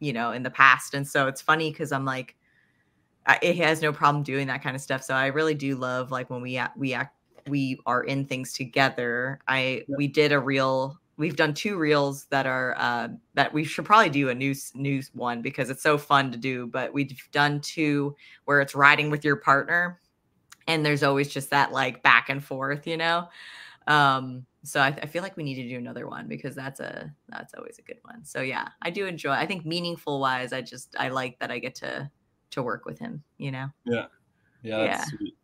you 0.00 0.14
know 0.14 0.32
in 0.32 0.42
the 0.42 0.48
past 0.48 0.94
and 0.94 1.06
so 1.06 1.26
it's 1.26 1.42
funny 1.42 1.70
because 1.70 1.92
i'm 1.92 2.06
like 2.06 2.34
I, 3.26 3.38
he 3.42 3.56
has 3.56 3.82
no 3.82 3.92
problem 3.92 4.22
doing 4.22 4.46
that 4.46 4.62
kind 4.62 4.74
of 4.74 4.80
stuff 4.80 5.02
so 5.02 5.12
i 5.12 5.26
really 5.26 5.54
do 5.54 5.76
love 5.76 6.10
like 6.10 6.30
when 6.30 6.40
we 6.40 6.58
we 6.78 6.94
act 6.94 7.14
we 7.48 7.78
are 7.86 8.04
in 8.04 8.24
things 8.24 8.52
together. 8.52 9.40
I 9.48 9.84
we 9.88 10.06
did 10.06 10.32
a 10.32 10.38
reel. 10.38 11.00
We've 11.18 11.36
done 11.36 11.52
two 11.52 11.76
reels 11.76 12.24
that 12.26 12.46
are 12.46 12.74
uh, 12.78 13.08
that 13.34 13.52
we 13.52 13.64
should 13.64 13.84
probably 13.84 14.08
do 14.08 14.30
a 14.30 14.34
new 14.34 14.54
new 14.74 15.02
one 15.12 15.42
because 15.42 15.68
it's 15.68 15.82
so 15.82 15.98
fun 15.98 16.32
to 16.32 16.38
do. 16.38 16.66
But 16.66 16.94
we've 16.94 17.12
done 17.32 17.60
two 17.60 18.16
where 18.44 18.60
it's 18.60 18.74
riding 18.74 19.10
with 19.10 19.24
your 19.24 19.36
partner, 19.36 20.00
and 20.66 20.86
there's 20.86 21.02
always 21.02 21.28
just 21.28 21.50
that 21.50 21.72
like 21.72 22.02
back 22.02 22.28
and 22.28 22.42
forth, 22.42 22.86
you 22.86 22.96
know. 22.96 23.28
Um, 23.86 24.46
so 24.62 24.80
I, 24.80 24.88
I 24.88 25.06
feel 25.06 25.22
like 25.22 25.36
we 25.36 25.42
need 25.42 25.56
to 25.56 25.68
do 25.68 25.76
another 25.76 26.06
one 26.06 26.28
because 26.28 26.54
that's 26.54 26.80
a 26.80 27.12
that's 27.28 27.54
always 27.54 27.78
a 27.78 27.82
good 27.82 27.98
one. 28.02 28.24
So 28.24 28.40
yeah, 28.40 28.68
I 28.82 28.90
do 28.90 29.06
enjoy. 29.06 29.32
I 29.32 29.46
think 29.46 29.66
meaningful 29.66 30.20
wise, 30.20 30.52
I 30.52 30.62
just 30.62 30.94
I 30.98 31.08
like 31.08 31.38
that 31.40 31.50
I 31.50 31.58
get 31.58 31.74
to 31.76 32.10
to 32.50 32.62
work 32.62 32.84
with 32.84 32.98
him. 32.98 33.22
You 33.38 33.50
know. 33.50 33.68
Yeah. 33.84 34.06
Yeah. 34.62 34.84
yeah. 34.84 35.04
Sweet. 35.04 35.34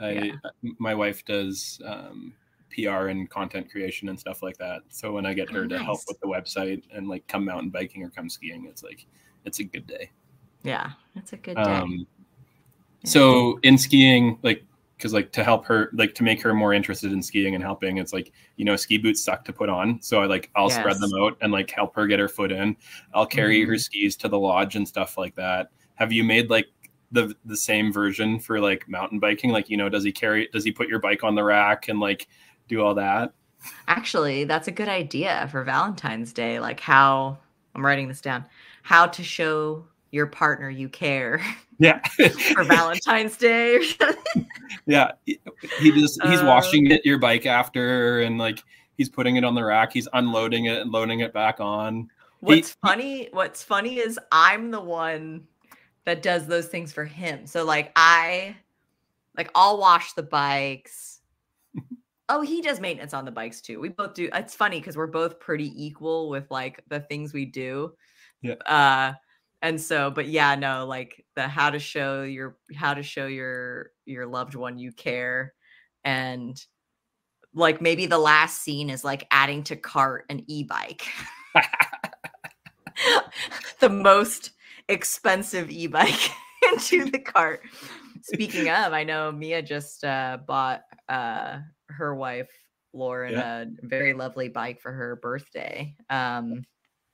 I, 0.00 0.10
yeah. 0.10 0.32
my 0.78 0.94
wife 0.94 1.24
does 1.24 1.80
um, 1.84 2.34
PR 2.72 3.08
and 3.08 3.28
content 3.28 3.70
creation 3.70 4.08
and 4.08 4.18
stuff 4.18 4.42
like 4.42 4.56
that. 4.58 4.82
So 4.88 5.12
when 5.12 5.26
I 5.26 5.34
get 5.34 5.50
her 5.50 5.64
oh, 5.64 5.68
to 5.68 5.78
help 5.78 6.00
with 6.08 6.20
the 6.20 6.26
website 6.26 6.82
and 6.92 7.08
like 7.08 7.26
come 7.26 7.44
mountain 7.44 7.70
biking 7.70 8.02
or 8.02 8.10
come 8.10 8.28
skiing, 8.28 8.66
it's 8.66 8.82
like 8.82 9.06
it's 9.44 9.60
a 9.60 9.64
good 9.64 9.86
day. 9.86 10.10
Yeah, 10.62 10.90
it's 11.16 11.32
a 11.32 11.36
good 11.36 11.56
day. 11.56 11.62
Um, 11.62 12.06
yeah. 13.02 13.10
So 13.10 13.58
in 13.62 13.76
skiing, 13.78 14.38
like 14.42 14.64
because 14.96 15.12
like 15.12 15.32
to 15.32 15.42
help 15.42 15.64
her 15.66 15.90
like 15.94 16.14
to 16.14 16.22
make 16.22 16.40
her 16.42 16.54
more 16.54 16.72
interested 16.72 17.12
in 17.12 17.20
skiing 17.20 17.56
and 17.56 17.64
helping 17.64 17.96
it's 17.96 18.12
like 18.12 18.30
you 18.56 18.64
know 18.64 18.76
ski 18.76 18.98
boots 18.98 19.24
suck 19.24 19.44
to 19.44 19.52
put 19.52 19.68
on 19.68 20.00
so 20.00 20.22
i 20.22 20.26
like 20.26 20.48
i'll 20.54 20.68
yes. 20.68 20.78
spread 20.78 20.96
them 21.00 21.10
out 21.20 21.36
and 21.40 21.50
like 21.50 21.68
help 21.72 21.92
her 21.92 22.06
get 22.06 22.20
her 22.20 22.28
foot 22.28 22.52
in 22.52 22.76
i'll 23.12 23.26
carry 23.26 23.62
mm-hmm. 23.62 23.70
her 23.70 23.78
skis 23.78 24.14
to 24.14 24.28
the 24.28 24.38
lodge 24.38 24.76
and 24.76 24.86
stuff 24.86 25.18
like 25.18 25.34
that 25.34 25.70
have 25.96 26.12
you 26.12 26.22
made 26.22 26.50
like 26.50 26.66
the 27.12 27.36
the 27.44 27.56
same 27.56 27.92
version 27.92 28.40
for 28.40 28.58
like 28.58 28.88
mountain 28.88 29.20
biking? 29.20 29.50
Like, 29.50 29.70
you 29.70 29.76
know, 29.76 29.88
does 29.88 30.02
he 30.02 30.10
carry 30.10 30.48
does 30.52 30.64
he 30.64 30.72
put 30.72 30.88
your 30.88 30.98
bike 30.98 31.22
on 31.22 31.34
the 31.34 31.44
rack 31.44 31.88
and 31.88 32.00
like 32.00 32.26
do 32.68 32.82
all 32.82 32.94
that? 32.94 33.32
Actually, 33.88 34.44
that's 34.44 34.68
a 34.68 34.72
good 34.72 34.88
idea 34.88 35.48
for 35.50 35.62
Valentine's 35.64 36.32
Day. 36.32 36.58
Like 36.58 36.80
how 36.80 37.38
I'm 37.74 37.84
writing 37.84 38.08
this 38.08 38.20
down. 38.20 38.44
How 38.82 39.06
to 39.06 39.22
show 39.22 39.84
your 40.10 40.26
partner 40.26 40.68
you 40.70 40.88
care. 40.88 41.40
Yeah. 41.78 42.00
for 42.54 42.64
Valentine's 42.64 43.36
Day. 43.36 43.80
yeah. 44.86 45.12
He 45.24 45.38
just 45.92 46.22
he's 46.22 46.40
uh, 46.40 46.46
washing 46.46 46.90
it 46.90 47.04
your 47.04 47.18
bike 47.18 47.46
after 47.46 48.20
and 48.20 48.38
like 48.38 48.62
he's 48.96 49.08
putting 49.08 49.36
it 49.36 49.44
on 49.44 49.54
the 49.54 49.64
rack, 49.64 49.92
he's 49.92 50.08
unloading 50.12 50.66
it 50.66 50.80
and 50.80 50.92
loading 50.92 51.20
it 51.20 51.32
back 51.32 51.60
on. 51.60 52.08
What's 52.40 52.70
he, 52.70 52.74
funny, 52.82 53.28
what's 53.32 53.62
funny 53.62 53.98
is 53.98 54.18
I'm 54.30 54.70
the 54.70 54.80
one 54.80 55.46
that 56.04 56.22
does 56.22 56.46
those 56.46 56.66
things 56.66 56.92
for 56.92 57.04
him. 57.04 57.46
So 57.46 57.64
like 57.64 57.92
I 57.96 58.56
like 59.36 59.50
I'll 59.54 59.78
wash 59.78 60.12
the 60.12 60.22
bikes. 60.22 61.11
Oh, 62.28 62.40
he 62.40 62.62
does 62.62 62.80
maintenance 62.80 63.14
on 63.14 63.24
the 63.24 63.30
bikes 63.30 63.60
too. 63.60 63.80
We 63.80 63.90
both 63.90 64.14
do. 64.14 64.28
It's 64.32 64.54
funny 64.54 64.80
because 64.80 64.96
we're 64.96 65.06
both 65.06 65.40
pretty 65.40 65.72
equal 65.76 66.28
with 66.28 66.50
like 66.50 66.82
the 66.88 67.00
things 67.00 67.32
we 67.32 67.46
do. 67.46 67.92
Yeah. 68.40 68.54
Uh 68.66 69.14
and 69.60 69.80
so 69.80 70.10
but 70.10 70.26
yeah, 70.26 70.54
no, 70.54 70.86
like 70.86 71.24
the 71.36 71.48
how 71.48 71.70
to 71.70 71.78
show 71.78 72.22
your 72.22 72.56
how 72.74 72.94
to 72.94 73.02
show 73.02 73.26
your 73.26 73.90
your 74.04 74.26
loved 74.26 74.54
one 74.54 74.78
you 74.78 74.92
care 74.92 75.54
and 76.04 76.64
like 77.54 77.80
maybe 77.80 78.06
the 78.06 78.18
last 78.18 78.62
scene 78.62 78.90
is 78.90 79.04
like 79.04 79.26
adding 79.30 79.62
to 79.64 79.76
cart 79.76 80.24
an 80.30 80.42
e-bike. 80.46 81.06
the 83.80 83.88
most 83.88 84.52
expensive 84.88 85.70
e-bike 85.70 86.30
into 86.72 87.10
the 87.10 87.18
cart. 87.18 87.62
Speaking 88.22 88.70
of, 88.70 88.92
I 88.92 89.04
know 89.04 89.32
Mia 89.32 89.62
just 89.62 90.04
uh, 90.04 90.38
bought 90.46 90.82
uh, 91.08 91.58
her 91.96 92.14
wife 92.14 92.50
Lauren 92.92 93.32
yeah. 93.32 93.62
a 93.62 93.66
very 93.82 94.12
lovely 94.12 94.48
bike 94.48 94.80
for 94.80 94.92
her 94.92 95.16
birthday. 95.16 95.96
Um, 96.10 96.64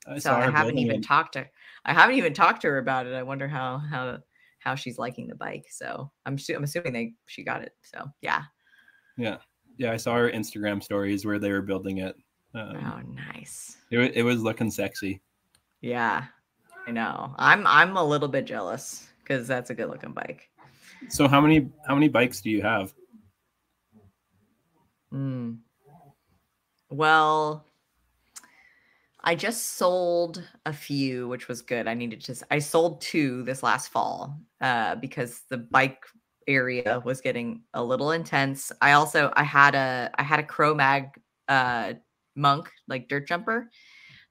I 0.06 0.18
so 0.18 0.34
I 0.34 0.50
haven't 0.50 0.78
even 0.78 0.96
it. 0.96 1.04
talked 1.04 1.34
to 1.34 1.46
I 1.84 1.92
haven't 1.92 2.16
even 2.16 2.34
talked 2.34 2.62
to 2.62 2.68
her 2.68 2.78
about 2.78 3.06
it. 3.06 3.14
I 3.14 3.22
wonder 3.22 3.48
how 3.48 3.78
how 3.78 4.18
how 4.60 4.74
she's 4.74 4.98
liking 4.98 5.28
the 5.28 5.34
bike. 5.34 5.66
So 5.70 6.10
I'm 6.26 6.36
I'm 6.54 6.64
assuming 6.64 6.92
they 6.92 7.12
she 7.26 7.44
got 7.44 7.62
it. 7.62 7.72
So 7.82 8.06
yeah. 8.20 8.44
Yeah. 9.16 9.38
Yeah, 9.76 9.92
I 9.92 9.96
saw 9.96 10.16
her 10.16 10.30
Instagram 10.30 10.82
stories 10.82 11.24
where 11.24 11.38
they 11.38 11.52
were 11.52 11.62
building 11.62 11.98
it. 11.98 12.16
Um, 12.52 12.76
oh, 12.76 13.00
nice. 13.32 13.76
It, 13.90 14.16
it 14.16 14.22
was 14.24 14.42
looking 14.42 14.70
sexy. 14.70 15.20
Yeah, 15.80 16.24
I 16.86 16.90
know. 16.90 17.34
I'm 17.36 17.64
I'm 17.66 17.96
a 17.96 18.04
little 18.04 18.26
bit 18.26 18.44
jealous 18.44 19.06
because 19.22 19.46
that's 19.46 19.70
a 19.70 19.74
good 19.74 19.88
looking 19.88 20.12
bike. 20.12 20.50
So 21.08 21.28
how 21.28 21.40
many 21.40 21.68
how 21.86 21.94
many 21.94 22.08
bikes 22.08 22.40
do 22.40 22.50
you 22.50 22.60
have? 22.62 22.92
Hmm. 25.10 25.54
Well, 26.90 27.64
I 29.22 29.34
just 29.34 29.74
sold 29.76 30.42
a 30.64 30.72
few, 30.72 31.28
which 31.28 31.48
was 31.48 31.62
good. 31.62 31.86
I 31.86 31.94
needed 31.94 32.22
to. 32.24 32.36
I 32.50 32.60
sold 32.60 33.00
two 33.00 33.42
this 33.42 33.62
last 33.62 33.88
fall 33.88 34.38
uh, 34.60 34.94
because 34.96 35.42
the 35.50 35.58
bike 35.58 36.04
area 36.46 37.02
was 37.04 37.20
getting 37.20 37.62
a 37.74 37.82
little 37.82 38.12
intense. 38.12 38.72
I 38.80 38.92
also 38.92 39.32
I 39.36 39.42
had 39.44 39.74
a 39.74 40.10
I 40.16 40.22
had 40.22 40.40
a 40.40 40.44
Cro-Mag 40.44 41.10
uh, 41.48 41.94
monk 42.36 42.70
like 42.86 43.08
dirt 43.08 43.28
jumper 43.28 43.70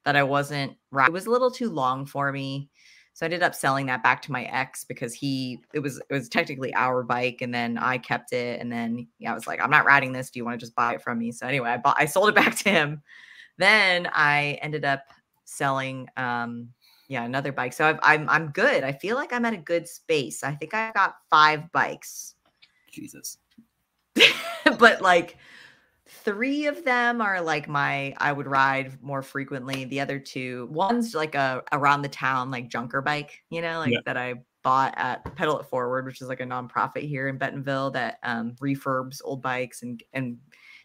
that 0.05 0.15
I 0.15 0.23
wasn't. 0.23 0.73
It 0.93 1.11
was 1.11 1.25
a 1.25 1.31
little 1.31 1.51
too 1.51 1.69
long 1.69 2.05
for 2.05 2.31
me. 2.31 2.69
So 3.17 3.25
I 3.25 3.29
ended 3.29 3.41
up 3.41 3.55
selling 3.55 3.87
that 3.87 4.03
back 4.03 4.21
to 4.21 4.31
my 4.31 4.43
ex 4.43 4.83
because 4.83 5.11
he 5.11 5.59
it 5.73 5.79
was 5.79 5.97
it 5.97 6.13
was 6.13 6.29
technically 6.29 6.71
our 6.75 7.01
bike 7.01 7.41
and 7.41 7.51
then 7.51 7.79
I 7.79 7.97
kept 7.97 8.31
it 8.31 8.61
and 8.61 8.71
then 8.71 9.07
yeah, 9.17 9.31
I 9.31 9.33
was 9.33 9.47
like 9.47 9.59
I'm 9.59 9.71
not 9.71 9.85
riding 9.85 10.11
this. 10.11 10.29
Do 10.29 10.37
you 10.37 10.45
want 10.45 10.59
to 10.59 10.63
just 10.63 10.75
buy 10.75 10.93
it 10.93 11.01
from 11.01 11.17
me? 11.17 11.31
So 11.31 11.47
anyway, 11.47 11.71
I 11.71 11.77
bought 11.77 11.95
I 11.97 12.05
sold 12.05 12.29
it 12.29 12.35
back 12.43 12.55
to 12.57 12.69
him. 12.69 13.01
Then 13.57 14.07
I 14.13 14.59
ended 14.61 14.85
up 14.85 15.01
selling 15.45 16.07
um 16.15 16.69
yeah, 17.07 17.23
another 17.23 17.51
bike. 17.51 17.73
So 17.73 17.85
i 17.85 18.13
I'm 18.13 18.29
I'm 18.29 18.49
good. 18.49 18.83
I 18.83 18.91
feel 18.91 19.15
like 19.15 19.33
I'm 19.33 19.45
at 19.45 19.53
a 19.53 19.57
good 19.57 19.87
space. 19.87 20.43
I 20.43 20.53
think 20.53 20.75
I 20.75 20.91
got 20.91 21.15
5 21.31 21.71
bikes. 21.71 22.35
Jesus. 22.91 23.39
but 24.77 25.01
like 25.01 25.37
three 26.27 26.65
of 26.65 26.83
them 26.83 27.21
are 27.21 27.39
like 27.39 27.69
my 27.69 28.13
I 28.17 28.33
would 28.33 28.47
ride 28.47 29.01
more 29.01 29.21
frequently. 29.21 29.85
The 29.85 30.01
other 30.01 30.19
two, 30.19 30.67
one's 30.69 31.15
like 31.15 31.35
a 31.35 31.63
around 31.71 32.01
the 32.01 32.09
town 32.09 32.51
like 32.51 32.67
junker 32.67 33.01
bike, 33.01 33.41
you 33.49 33.61
know, 33.61 33.79
like 33.79 33.93
yeah. 33.93 33.99
that 34.05 34.17
I 34.17 34.35
bought 34.61 34.93
at 34.97 35.23
Pedal 35.37 35.57
It 35.59 35.67
Forward, 35.67 36.05
which 36.05 36.21
is 36.21 36.27
like 36.27 36.41
a 36.41 36.45
nonprofit 36.45 37.07
here 37.07 37.29
in 37.29 37.37
Bentonville 37.37 37.91
that 37.91 38.19
um, 38.23 38.55
refurbs 38.59 39.21
old 39.23 39.41
bikes 39.41 39.83
and 39.83 40.03
and 40.11 40.37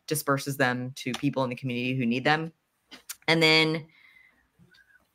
disperses 0.06 0.56
them 0.56 0.92
to 0.94 1.10
people 1.14 1.42
in 1.42 1.50
the 1.50 1.56
community 1.56 1.96
who 1.96 2.06
need 2.06 2.22
them. 2.22 2.52
And 3.26 3.42
then 3.42 3.86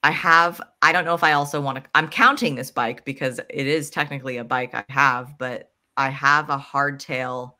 I 0.04 0.12
have, 0.12 0.62
I 0.82 0.92
don't 0.92 1.06
know 1.06 1.14
if 1.14 1.24
I 1.24 1.34
also 1.34 1.62
want 1.62 1.78
to, 1.78 1.90
I'm 1.96 2.08
counting 2.08 2.56
this 2.56 2.72
bike 2.72 3.04
because 3.06 3.40
it 3.50 3.68
is 3.68 3.90
technically 3.90 4.38
a 4.38 4.44
bike 4.44 4.74
I 4.74 4.86
have, 4.90 5.38
but 5.38 5.72
I 5.98 6.10
have 6.10 6.50
a 6.50 6.58
hardtail 6.58 7.54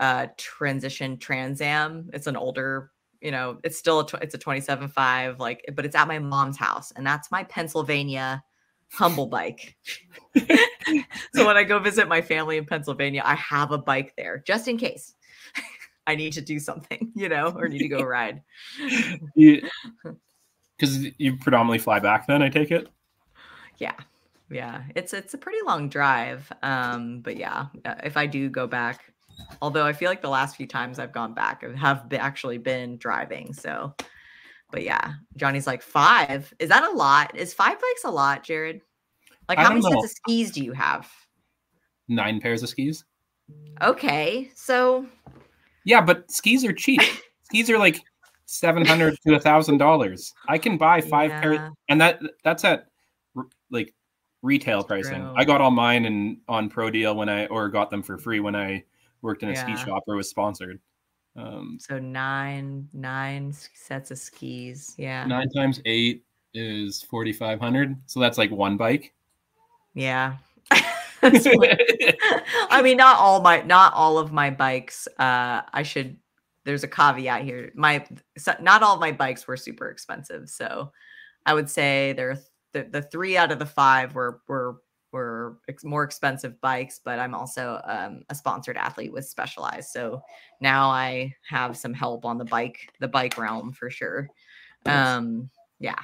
uh, 0.00 0.26
transition 0.36 1.18
Trans 1.18 1.60
Am. 1.60 2.10
It's 2.12 2.26
an 2.26 2.36
older, 2.36 2.90
you 3.20 3.30
know, 3.30 3.58
it's 3.62 3.78
still 3.78 4.00
a, 4.00 4.06
tw- 4.06 4.22
it's 4.22 4.34
a 4.34 4.38
27.5, 4.38 5.38
like, 5.38 5.64
but 5.74 5.84
it's 5.84 5.94
at 5.94 6.08
my 6.08 6.18
mom's 6.18 6.56
house 6.56 6.92
and 6.96 7.06
that's 7.06 7.30
my 7.30 7.44
Pennsylvania 7.44 8.42
humble 8.92 9.26
bike. 9.26 9.76
so 11.34 11.46
when 11.46 11.56
I 11.56 11.62
go 11.64 11.78
visit 11.78 12.08
my 12.08 12.22
family 12.22 12.56
in 12.56 12.66
Pennsylvania, 12.66 13.22
I 13.24 13.34
have 13.36 13.70
a 13.72 13.78
bike 13.78 14.14
there 14.16 14.42
just 14.46 14.68
in 14.68 14.78
case. 14.78 15.14
I 16.06 16.16
need 16.16 16.32
to 16.32 16.40
do 16.40 16.58
something, 16.58 17.12
you 17.14 17.28
know, 17.28 17.54
or 17.56 17.68
need 17.68 17.78
to 17.78 17.88
go 17.88 18.02
ride. 18.02 18.42
Because 19.36 19.62
you 21.18 21.36
predominantly 21.36 21.78
fly 21.78 22.00
back, 22.00 22.26
then 22.26 22.42
I 22.42 22.48
take 22.48 22.70
it. 22.70 22.88
Yeah, 23.78 23.94
yeah. 24.50 24.82
It's 24.96 25.12
it's 25.12 25.34
a 25.34 25.38
pretty 25.38 25.58
long 25.64 25.88
drive, 25.88 26.50
um, 26.62 27.20
but 27.20 27.36
yeah, 27.36 27.66
uh, 27.84 27.94
if 28.02 28.16
I 28.16 28.26
do 28.26 28.48
go 28.48 28.66
back, 28.66 29.12
although 29.62 29.84
I 29.84 29.92
feel 29.92 30.08
like 30.08 30.22
the 30.22 30.28
last 30.28 30.56
few 30.56 30.66
times 30.66 30.98
I've 30.98 31.12
gone 31.12 31.34
back 31.34 31.62
have 31.76 32.08
been, 32.08 32.20
actually 32.20 32.58
been 32.58 32.96
driving. 32.96 33.52
So, 33.52 33.94
but 34.70 34.82
yeah, 34.82 35.14
Johnny's 35.36 35.66
like 35.66 35.82
five. 35.82 36.52
Is 36.58 36.68
that 36.68 36.84
a 36.84 36.94
lot? 36.94 37.36
Is 37.36 37.54
five 37.54 37.74
bikes 37.80 38.04
a 38.04 38.10
lot, 38.10 38.42
Jared? 38.42 38.80
Like 39.48 39.58
how 39.58 39.70
many 39.70 39.80
know. 39.80 39.90
sets 39.90 40.04
of 40.04 40.10
skis 40.10 40.50
do 40.52 40.62
you 40.62 40.72
have? 40.72 41.10
Nine 42.08 42.40
pairs 42.40 42.62
of 42.62 42.68
skis. 42.68 43.04
Okay, 43.82 44.50
so 44.54 45.06
yeah, 45.84 46.00
but 46.00 46.30
skis 46.30 46.64
are 46.64 46.72
cheap. 46.72 47.00
skis 47.44 47.68
are 47.70 47.78
like 47.78 48.00
seven 48.46 48.84
hundred 48.84 49.16
to 49.26 49.34
a 49.34 49.40
thousand 49.40 49.78
dollars. 49.78 50.32
I 50.48 50.58
can 50.58 50.76
buy 50.76 51.00
five 51.00 51.30
yeah. 51.30 51.40
pairs, 51.40 51.60
and 51.88 52.00
that 52.00 52.20
that's 52.44 52.64
at 52.64 52.86
like 53.70 53.94
retail 54.42 54.82
pricing. 54.84 55.22
True. 55.22 55.34
I 55.36 55.44
got 55.44 55.60
all 55.60 55.70
mine 55.70 56.04
and 56.04 56.38
on 56.48 56.68
Pro 56.68 56.90
Deal 56.90 57.14
when 57.16 57.28
I 57.28 57.46
or 57.46 57.68
got 57.68 57.90
them 57.90 58.02
for 58.02 58.18
free 58.18 58.40
when 58.40 58.54
I 58.54 58.84
worked 59.22 59.42
in 59.42 59.50
a 59.50 59.52
yeah. 59.52 59.62
ski 59.62 59.84
shop 59.84 60.04
or 60.06 60.16
was 60.16 60.28
sponsored. 60.28 60.80
Um, 61.36 61.78
so 61.80 61.98
nine 61.98 62.88
nine 62.92 63.52
sets 63.52 64.10
of 64.10 64.18
skis. 64.18 64.94
Yeah, 64.98 65.24
nine 65.24 65.48
times 65.50 65.80
eight 65.84 66.24
is 66.54 67.02
forty 67.02 67.32
five 67.32 67.60
hundred. 67.60 67.96
So 68.06 68.20
that's 68.20 68.38
like 68.38 68.50
one 68.50 68.76
bike. 68.76 69.14
Yeah. 69.94 70.36
I 71.22 72.80
mean, 72.82 72.96
not 72.96 73.18
all 73.18 73.42
my 73.42 73.60
not 73.62 73.92
all 73.94 74.18
of 74.18 74.32
my 74.32 74.50
bikes. 74.50 75.06
Uh, 75.18 75.62
I 75.72 75.82
should. 75.82 76.16
There's 76.64 76.84
a 76.84 76.88
caveat 76.88 77.42
here. 77.42 77.72
My 77.74 78.04
not 78.60 78.82
all 78.82 78.98
my 78.98 79.12
bikes 79.12 79.46
were 79.46 79.56
super 79.56 79.90
expensive, 79.90 80.48
so 80.48 80.92
I 81.46 81.54
would 81.54 81.70
say 81.70 82.12
there 82.12 82.38
the, 82.72 82.84
the 82.84 83.02
three 83.02 83.36
out 83.36 83.52
of 83.52 83.58
the 83.58 83.66
five 83.66 84.14
were 84.14 84.40
were 84.48 84.76
were 85.12 85.58
ex- 85.68 85.84
more 85.84 86.04
expensive 86.04 86.60
bikes. 86.60 87.00
But 87.04 87.18
I'm 87.18 87.34
also 87.34 87.80
um, 87.84 88.22
a 88.28 88.34
sponsored 88.34 88.76
athlete 88.76 89.12
with 89.12 89.26
Specialized, 89.26 89.90
so 89.90 90.22
now 90.60 90.90
I 90.90 91.34
have 91.48 91.76
some 91.76 91.94
help 91.94 92.24
on 92.24 92.38
the 92.38 92.44
bike 92.44 92.92
the 93.00 93.08
bike 93.08 93.38
realm 93.38 93.72
for 93.72 93.90
sure. 93.90 94.28
Um, 94.86 95.50
yeah. 95.78 95.98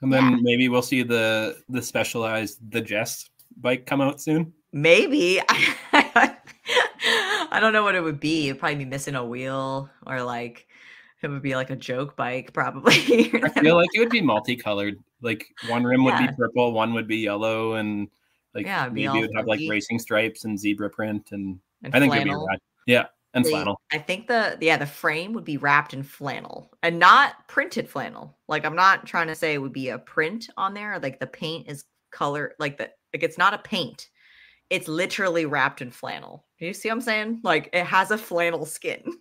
And 0.00 0.12
then 0.12 0.32
yeah. 0.32 0.38
maybe 0.40 0.68
we'll 0.68 0.82
see 0.82 1.02
the 1.02 1.58
the 1.68 1.82
specialized 1.82 2.58
the 2.70 2.80
Jess 2.80 3.30
bike 3.60 3.86
come 3.86 4.00
out 4.00 4.20
soon? 4.20 4.52
Maybe. 4.72 5.40
I 7.52 7.58
don't 7.60 7.72
know 7.72 7.82
what 7.82 7.94
it 7.94 8.02
would 8.02 8.20
be. 8.20 8.48
It'd 8.48 8.58
probably 8.58 8.76
be 8.76 8.84
missing 8.86 9.14
a 9.14 9.24
wheel 9.24 9.90
or 10.06 10.22
like 10.22 10.66
it 11.22 11.28
would 11.28 11.42
be 11.42 11.54
like 11.54 11.70
a 11.70 11.76
joke 11.76 12.16
bike, 12.16 12.52
probably. 12.52 12.92
I 13.42 13.48
feel 13.60 13.76
like 13.76 13.90
it 13.94 14.00
would 14.00 14.10
be 14.10 14.20
multicolored. 14.20 14.98
Like 15.20 15.46
one 15.68 15.84
rim 15.84 16.04
would 16.04 16.18
be 16.18 16.28
purple, 16.36 16.72
one 16.72 16.94
would 16.94 17.06
be 17.06 17.18
yellow, 17.18 17.74
and 17.74 18.08
like 18.54 18.66
yeah, 18.66 18.88
maybe 18.88 19.18
it 19.18 19.20
would 19.20 19.36
have 19.36 19.46
like 19.46 19.60
racing 19.68 19.98
stripes 19.98 20.44
and 20.44 20.58
zebra 20.58 20.90
print, 20.90 21.30
and, 21.32 21.58
and 21.82 21.94
I 21.94 22.00
think 22.00 22.14
it'd 22.14 22.24
be 22.24 22.30
rad. 22.30 22.58
Yeah, 22.86 23.06
and 23.34 23.46
flannel. 23.46 23.80
I 23.90 23.98
think 23.98 24.26
the 24.26 24.58
yeah 24.60 24.76
the 24.76 24.86
frame 24.86 25.32
would 25.32 25.44
be 25.44 25.56
wrapped 25.56 25.94
in 25.94 26.02
flannel 26.02 26.70
and 26.82 26.98
not 26.98 27.48
printed 27.48 27.88
flannel. 27.88 28.36
Like 28.48 28.64
I'm 28.64 28.76
not 28.76 29.06
trying 29.06 29.28
to 29.28 29.34
say 29.34 29.54
it 29.54 29.62
would 29.62 29.72
be 29.72 29.88
a 29.88 29.98
print 29.98 30.50
on 30.56 30.74
there. 30.74 30.98
Like 30.98 31.20
the 31.20 31.26
paint 31.26 31.68
is 31.68 31.84
color, 32.10 32.54
like 32.58 32.78
the 32.78 32.90
like 33.14 33.22
it's 33.22 33.38
not 33.38 33.54
a 33.54 33.58
paint. 33.58 34.08
It's 34.70 34.88
literally 34.88 35.46
wrapped 35.46 35.82
in 35.82 35.90
flannel. 35.90 36.46
Do 36.58 36.66
you 36.66 36.74
see 36.74 36.88
what 36.88 36.94
I'm 36.94 37.00
saying? 37.00 37.40
Like 37.42 37.70
it 37.72 37.84
has 37.84 38.10
a 38.10 38.18
flannel 38.18 38.66
skin. 38.66 39.02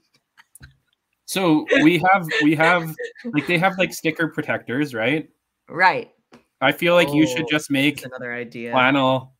So 1.31 1.65
we 1.81 1.97
have 2.11 2.27
we 2.43 2.55
have 2.55 2.93
like 3.23 3.47
they 3.47 3.57
have 3.57 3.77
like 3.77 3.93
sticker 3.93 4.27
protectors, 4.27 4.93
right? 4.93 5.29
Right. 5.69 6.11
I 6.59 6.73
feel 6.73 6.93
like 6.93 7.07
oh, 7.07 7.13
you 7.13 7.25
should 7.25 7.45
oh, 7.45 7.49
just 7.49 7.71
make 7.71 8.03
another 8.03 8.33
idea 8.33 8.73
flannel 8.73 9.33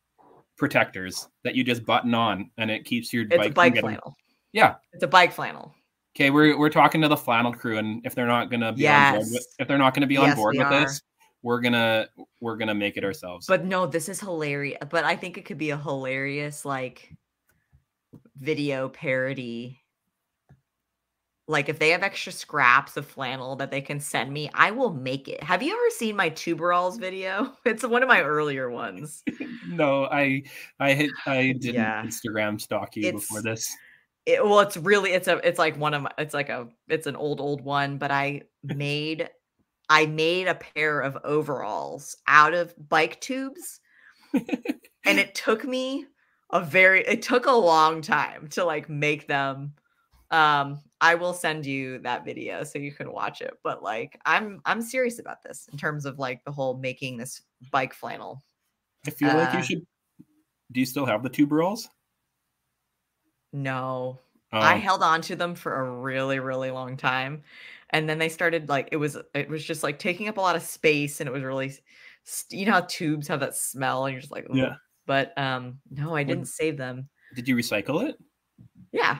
protectors 0.56 1.28
that 1.44 1.54
you 1.54 1.62
just 1.62 1.84
button 1.84 2.14
on 2.14 2.50
and 2.56 2.70
it 2.70 2.86
keeps 2.86 3.12
your 3.12 3.24
it's 3.24 3.36
bike, 3.36 3.52
bike 3.52 3.74
getting... 3.74 3.90
flannel. 3.90 4.16
Yeah. 4.54 4.76
It's 4.94 5.02
a 5.02 5.06
bike 5.06 5.34
flannel. 5.34 5.74
Okay, 6.16 6.30
we're 6.30 6.58
we're 6.58 6.70
talking 6.70 7.02
to 7.02 7.08
the 7.08 7.16
flannel 7.16 7.52
crew, 7.52 7.76
and 7.76 8.00
if 8.06 8.14
they're 8.14 8.26
not 8.26 8.50
gonna 8.50 8.72
be 8.72 8.84
yes. 8.84 9.12
on 9.12 9.20
board 9.20 9.28
with 9.30 9.46
if 9.58 9.68
they're 9.68 9.76
not 9.76 9.92
gonna 9.92 10.06
be 10.06 10.14
yes, 10.14 10.30
on 10.30 10.36
board 10.36 10.56
with 10.56 10.66
are. 10.68 10.80
this, 10.80 11.02
we're 11.42 11.60
gonna 11.60 12.08
we're 12.40 12.56
gonna 12.56 12.74
make 12.74 12.96
it 12.96 13.04
ourselves. 13.04 13.46
But 13.46 13.66
no, 13.66 13.86
this 13.86 14.08
is 14.08 14.18
hilarious. 14.18 14.78
But 14.88 15.04
I 15.04 15.14
think 15.14 15.36
it 15.36 15.44
could 15.44 15.58
be 15.58 15.68
a 15.68 15.76
hilarious 15.76 16.64
like 16.64 17.12
video 18.38 18.88
parody. 18.88 19.81
Like 21.48 21.68
if 21.68 21.78
they 21.78 21.90
have 21.90 22.02
extra 22.02 22.32
scraps 22.32 22.96
of 22.96 23.04
flannel 23.04 23.56
that 23.56 23.70
they 23.70 23.80
can 23.80 23.98
send 23.98 24.32
me, 24.32 24.48
I 24.54 24.70
will 24.70 24.92
make 24.92 25.26
it. 25.26 25.42
Have 25.42 25.62
you 25.62 25.72
ever 25.72 25.90
seen 25.90 26.14
my 26.14 26.30
tuberals 26.30 27.00
video? 27.00 27.52
It's 27.64 27.84
one 27.84 28.02
of 28.02 28.08
my 28.08 28.22
earlier 28.22 28.70
ones. 28.70 29.22
no, 29.68 30.04
I 30.04 30.44
I 30.78 31.08
I 31.26 31.54
didn't 31.58 31.74
yeah. 31.74 32.04
Instagram 32.04 32.60
stalk 32.60 32.94
you 32.96 33.08
it's, 33.08 33.12
before 33.12 33.42
this. 33.42 33.74
It, 34.24 34.44
well, 34.44 34.60
it's 34.60 34.76
really 34.76 35.12
it's 35.12 35.26
a 35.26 35.46
it's 35.46 35.58
like 35.58 35.76
one 35.76 35.94
of 35.94 36.02
my 36.02 36.10
it's 36.16 36.34
like 36.34 36.48
a 36.48 36.68
it's 36.88 37.08
an 37.08 37.16
old 37.16 37.40
old 37.40 37.62
one, 37.62 37.98
but 37.98 38.12
I 38.12 38.42
made 38.62 39.28
I 39.88 40.06
made 40.06 40.46
a 40.46 40.54
pair 40.54 41.00
of 41.00 41.18
overalls 41.24 42.16
out 42.28 42.54
of 42.54 42.74
bike 42.88 43.20
tubes. 43.20 43.80
and 44.32 45.18
it 45.18 45.34
took 45.44 45.64
me 45.64 46.06
a 46.50 46.60
very 46.60 47.04
it 47.04 47.22
took 47.22 47.46
a 47.46 47.52
long 47.52 48.00
time 48.00 48.46
to 48.50 48.64
like 48.64 48.88
make 48.88 49.26
them. 49.26 49.74
Um 50.30 50.78
I 51.02 51.14
will 51.16 51.34
send 51.34 51.66
you 51.66 51.98
that 51.98 52.24
video 52.24 52.64
so 52.64 52.78
you 52.78 52.92
can 52.92 53.12
watch 53.12 53.42
it, 53.42 53.52
but 53.62 53.82
like 53.82 54.18
I'm 54.24 54.62
I'm 54.64 54.80
serious 54.80 55.18
about 55.18 55.42
this 55.42 55.68
in 55.70 55.76
terms 55.76 56.06
of 56.06 56.18
like 56.18 56.42
the 56.44 56.52
whole 56.52 56.78
making 56.78 57.18
this 57.18 57.42
bike 57.70 57.92
flannel. 57.92 58.42
I 59.06 59.10
feel 59.10 59.30
uh, 59.30 59.34
like 59.34 59.52
you 59.52 59.58
uh 59.58 59.62
should 59.62 59.86
do 60.70 60.80
you 60.80 60.86
still 60.86 61.04
have 61.04 61.22
the 61.22 61.28
tuberals? 61.28 61.88
No. 63.52 64.20
Oh. 64.54 64.58
I 64.58 64.76
held 64.76 65.02
on 65.02 65.20
to 65.22 65.36
them 65.36 65.54
for 65.54 65.74
a 65.74 65.90
really, 65.90 66.38
really 66.38 66.70
long 66.70 66.96
time 66.96 67.42
and 67.92 68.08
then 68.08 68.18
they 68.18 68.28
started 68.28 68.68
like 68.68 68.88
it 68.90 68.96
was 68.96 69.16
it 69.34 69.48
was 69.48 69.64
just 69.64 69.82
like 69.82 69.98
taking 69.98 70.28
up 70.28 70.38
a 70.38 70.40
lot 70.40 70.56
of 70.56 70.62
space 70.62 71.20
and 71.20 71.28
it 71.28 71.32
was 71.32 71.42
really 71.42 71.72
you 72.50 72.66
know 72.66 72.72
how 72.72 72.80
tubes 72.82 73.28
have 73.28 73.40
that 73.40 73.54
smell 73.54 74.06
and 74.06 74.12
you're 74.12 74.20
just 74.20 74.32
like 74.32 74.48
Ooh. 74.50 74.56
yeah 74.56 74.74
but 75.06 75.36
um 75.38 75.78
no 75.90 76.14
i 76.14 76.22
didn't 76.22 76.46
save 76.46 76.76
them 76.76 77.08
did 77.34 77.46
you 77.46 77.54
recycle 77.54 78.08
it 78.08 78.16
yeah 78.92 79.18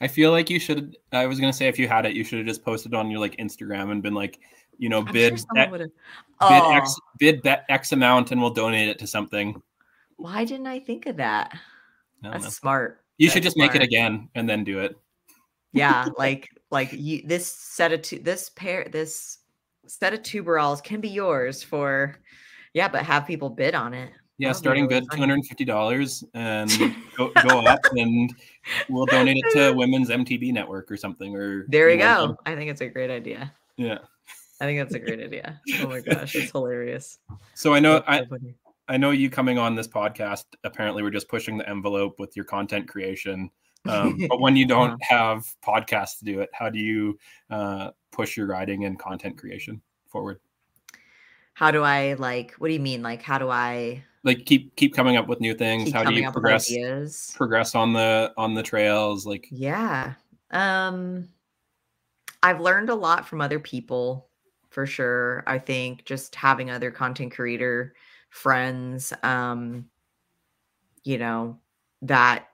i 0.00 0.08
feel 0.08 0.30
like 0.30 0.50
you 0.50 0.58
should 0.58 0.96
i 1.12 1.26
was 1.26 1.40
gonna 1.40 1.52
say 1.52 1.68
if 1.68 1.78
you 1.78 1.88
had 1.88 2.06
it 2.06 2.14
you 2.14 2.24
should 2.24 2.38
have 2.38 2.46
just 2.46 2.64
posted 2.64 2.94
on 2.94 3.10
your 3.10 3.20
like 3.20 3.36
instagram 3.36 3.90
and 3.90 4.02
been 4.02 4.14
like 4.14 4.40
you 4.78 4.88
know 4.88 5.02
bid 5.02 5.38
sure 5.38 5.62
e- 5.64 5.68
bid 5.70 5.90
oh. 6.40 6.76
x 6.76 6.96
bid 7.18 7.42
bet 7.42 7.64
x 7.68 7.92
amount 7.92 8.32
and 8.32 8.40
we'll 8.40 8.50
donate 8.50 8.88
it 8.88 8.98
to 8.98 9.06
something 9.06 9.60
why 10.16 10.44
didn't 10.44 10.66
i 10.66 10.78
think 10.78 11.06
of 11.06 11.16
that 11.16 11.56
that's 12.22 12.44
know. 12.44 12.50
smart 12.50 13.02
you 13.18 13.26
that's 13.26 13.34
should 13.34 13.42
just 13.42 13.56
smart. 13.56 13.72
make 13.72 13.80
it 13.80 13.84
again 13.84 14.28
and 14.34 14.48
then 14.48 14.64
do 14.64 14.80
it 14.80 14.96
yeah 15.72 16.06
like 16.18 16.48
like 16.70 16.92
you, 16.92 17.22
this 17.26 17.46
set 17.46 17.92
of 17.92 18.02
tu- 18.02 18.20
this 18.20 18.50
pair 18.50 18.86
this 18.90 19.38
set 19.86 20.14
of 20.14 20.20
tuberals 20.20 20.82
can 20.82 21.00
be 21.00 21.08
yours 21.08 21.62
for 21.62 22.16
yeah 22.74 22.88
but 22.88 23.02
have 23.02 23.26
people 23.26 23.50
bid 23.50 23.74
on 23.74 23.92
it 23.92 24.10
yeah 24.40 24.52
starting 24.52 24.86
really 24.86 25.00
bid 25.00 25.10
$250 25.10 26.24
and 26.34 26.70
go, 27.16 27.30
go 27.46 27.60
up 27.60 27.80
and 27.92 28.34
we'll 28.88 29.06
donate 29.06 29.36
it 29.36 29.52
to 29.52 29.72
women's 29.76 30.08
mtb 30.08 30.52
network 30.52 30.90
or 30.90 30.96
something 30.96 31.36
or 31.36 31.66
there 31.68 31.90
you 31.90 31.98
go 31.98 32.36
i 32.46 32.54
think 32.54 32.70
it's 32.70 32.80
a 32.80 32.88
great 32.88 33.10
idea 33.10 33.52
yeah 33.76 33.98
i 34.60 34.64
think 34.64 34.80
that's 34.80 34.94
a 34.94 34.98
great 34.98 35.20
idea 35.20 35.60
oh 35.80 35.88
my 35.88 36.00
gosh 36.00 36.34
it's 36.34 36.50
hilarious 36.50 37.18
so 37.54 37.74
i 37.74 37.78
know 37.78 38.02
i 38.06 38.26
I 38.88 38.96
know 38.96 39.12
you 39.12 39.30
coming 39.30 39.56
on 39.56 39.76
this 39.76 39.86
podcast. 39.86 40.46
Apparently, 40.64 41.04
we're 41.04 41.10
just 41.10 41.28
pushing 41.28 41.56
the 41.56 41.68
envelope 41.68 42.18
with 42.18 42.34
your 42.34 42.44
content 42.44 42.88
creation. 42.88 43.48
Um, 43.88 44.18
but 44.28 44.40
when 44.40 44.56
you 44.56 44.66
don't 44.76 45.00
have 45.00 45.44
podcasts 45.64 46.18
to 46.18 46.24
do 46.24 46.40
it, 46.40 46.50
how 46.52 46.70
do 46.70 46.80
you 46.80 47.16
uh, 47.50 47.92
push 48.10 48.36
your 48.36 48.48
writing 48.48 48.86
and 48.86 48.98
content 48.98 49.38
creation 49.38 49.80
forward? 50.08 50.40
how 51.60 51.70
do 51.70 51.82
I 51.82 52.14
like 52.14 52.54
what 52.54 52.68
do 52.68 52.72
you 52.72 52.80
mean? 52.80 53.02
Like 53.02 53.20
how 53.20 53.36
do 53.36 53.50
I 53.50 54.02
like 54.22 54.44
keep 54.44 54.74
keep 54.76 54.94
coming 54.94 55.16
up 55.16 55.26
with 55.26 55.40
new 55.40 55.54
things? 55.54 55.86
keep 55.86 55.94
How 55.94 56.04
do 56.04 56.14
you 56.14 56.30
progress 56.30 56.72
progress 57.34 57.74
on 57.74 57.92
the 57.92 58.32
on 58.36 58.54
the 58.54 58.62
trails? 58.62 59.26
Like 59.26 59.48
Yeah. 59.50 60.14
Um 60.50 61.28
I've 62.42 62.60
learned 62.60 62.90
a 62.90 62.94
lot 62.94 63.26
from 63.26 63.40
other 63.40 63.60
people 63.60 64.28
for 64.70 64.86
sure. 64.86 65.42
I 65.46 65.58
think 65.58 66.04
just 66.04 66.34
having 66.34 66.70
other 66.70 66.90
content 66.90 67.32
creator 67.32 67.94
friends 68.30 69.12
um 69.22 69.86
you 71.02 71.18
know 71.18 71.58
that 72.02 72.46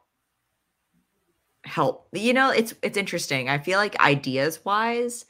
help. 1.67 2.09
You 2.13 2.33
know, 2.33 2.51
it's 2.51 2.75
it's 2.83 2.97
interesting. 2.97 3.49
I 3.49 3.59
feel 3.59 3.79
like 3.79 3.99
ideas 4.01 4.65
wise, 4.65 5.27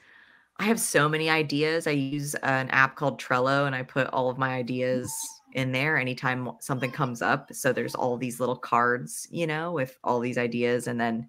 I 0.58 0.64
have 0.64 0.80
so 0.80 1.08
many 1.08 1.28
ideas. 1.30 1.86
I 1.86 1.92
use 1.92 2.34
an 2.36 2.68
app 2.70 2.96
called 2.96 3.20
Trello 3.20 3.66
and 3.66 3.74
I 3.74 3.82
put 3.82 4.08
all 4.08 4.30
of 4.30 4.38
my 4.38 4.54
ideas 4.54 5.12
in 5.56 5.72
there 5.72 5.96
anytime 5.96 6.50
something 6.60 6.90
comes 6.92 7.22
up. 7.22 7.52
So 7.52 7.72
there's 7.72 7.94
all 7.94 8.18
these 8.18 8.38
little 8.38 8.56
cards, 8.56 9.26
you 9.30 9.46
know, 9.46 9.72
with 9.72 9.98
all 10.04 10.20
these 10.20 10.38
ideas 10.38 10.86
and 10.86 11.00
then 11.00 11.28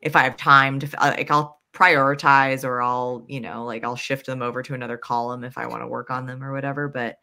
if 0.00 0.16
I 0.16 0.22
have 0.22 0.36
time 0.36 0.80
to 0.80 0.88
uh, 1.02 1.14
like 1.16 1.30
I'll 1.30 1.60
prioritize 1.72 2.64
or 2.64 2.80
I'll, 2.80 3.24
you 3.28 3.40
know, 3.40 3.64
like 3.64 3.84
I'll 3.84 3.96
shift 3.96 4.26
them 4.26 4.40
over 4.40 4.62
to 4.62 4.74
another 4.74 4.96
column 4.96 5.44
if 5.44 5.58
I 5.58 5.66
want 5.66 5.82
to 5.82 5.86
work 5.86 6.10
on 6.10 6.26
them 6.26 6.42
or 6.42 6.52
whatever, 6.52 6.88
but 6.88 7.18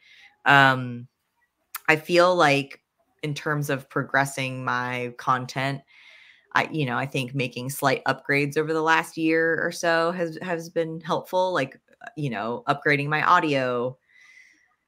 um 0.46 1.08
I 1.90 1.96
feel 1.96 2.36
like 2.36 2.82
in 3.24 3.34
terms 3.34 3.70
of 3.70 3.90
progressing 3.90 4.64
my 4.64 5.14
content, 5.18 5.82
I 6.54 6.70
you 6.72 6.86
know, 6.86 6.98
I 6.98 7.08
think 7.08 7.34
making 7.34 7.72
slight 7.72 8.04
upgrades 8.06 8.58
over 8.58 8.74
the 8.74 8.82
last 8.82 9.18
year 9.18 9.60
or 9.66 9.72
so 9.72 10.12
has 10.12 10.38
has 10.44 10.70
been 10.70 11.02
helpful 11.02 11.52
like, 11.52 11.80
uh, 12.04 12.10
you 12.16 12.30
know, 12.30 12.64
upgrading 12.68 13.08
my 13.08 13.24
audio. 13.24 13.98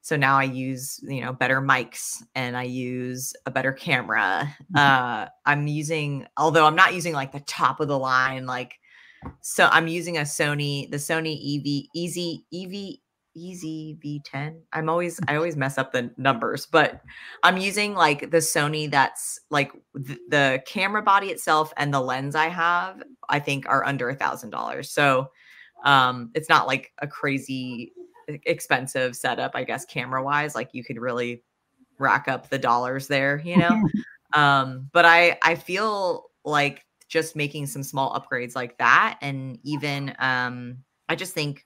So 0.06 0.16
now 0.16 0.38
I 0.38 0.44
use, 0.44 1.00
you 1.02 1.22
know, 1.22 1.34
better 1.34 1.60
mics 1.60 2.22
and 2.36 2.56
I 2.56 2.62
use 2.62 3.34
a 3.48 3.52
better 3.52 3.74
camera. 3.74 4.56
Uh 4.76 5.26
I'm 5.48 5.66
using 5.66 6.28
although 6.38 6.68
I'm 6.68 6.76
not 6.76 6.94
using 6.94 7.16
like 7.16 7.32
the 7.32 7.40
top 7.40 7.80
of 7.80 7.88
the 7.88 7.98
line 7.98 8.46
like 8.46 8.76
so 9.42 9.66
I'm 9.72 9.88
using 9.88 10.18
a 10.18 10.22
Sony, 10.22 10.92
the 10.92 10.98
Sony 10.98 11.34
EV 11.34 11.90
Easy 11.96 12.46
EV 12.54 13.00
Easy 13.36 13.98
V10. 14.06 14.60
I'm 14.74 14.90
always 14.90 15.20
I 15.28 15.38
always 15.38 15.56
mess 15.56 15.80
up 15.80 15.92
the 15.92 16.12
numbers, 16.18 16.68
but 16.68 17.02
I'm 17.42 17.58
using 17.58 17.96
like 17.96 18.30
the 18.30 18.38
Sony 18.38 18.92
that's 18.92 19.40
like 19.50 19.72
th- 20.06 20.20
the 20.30 20.62
camera 20.68 21.02
body 21.02 21.30
itself 21.30 21.74
and 21.78 21.92
the 21.92 22.00
lens 22.00 22.36
I 22.36 22.50
have, 22.50 23.02
I 23.28 23.40
think 23.40 23.68
are 23.68 23.84
under 23.84 24.08
a 24.10 24.16
thousand 24.16 24.52
dollars. 24.52 24.92
So 24.92 25.32
um 25.84 26.30
it's 26.36 26.48
not 26.48 26.68
like 26.68 26.92
a 27.02 27.08
crazy 27.08 27.92
expensive 28.28 29.16
setup, 29.16 29.52
I 29.56 29.64
guess, 29.64 29.86
camera 29.86 30.24
wise. 30.24 30.56
Like 30.56 30.70
you 30.74 30.84
could 30.84 31.00
really 31.00 31.44
rack 32.00 32.28
up 32.28 32.50
the 32.50 32.60
dollars 32.60 33.08
there, 33.08 33.42
you 33.44 33.58
know. 33.58 33.82
um, 34.34 34.90
but 34.92 35.06
I 35.06 35.38
I 35.44 35.56
feel 35.56 36.26
like 36.44 36.86
just 37.08 37.36
making 37.36 37.68
some 37.68 37.84
small 37.84 38.20
upgrades 38.20 38.56
like 38.56 38.78
that, 38.78 39.18
and 39.22 39.60
even 39.64 40.16
um, 40.20 40.78
I 41.10 41.16
just 41.16 41.34
think 41.34 41.66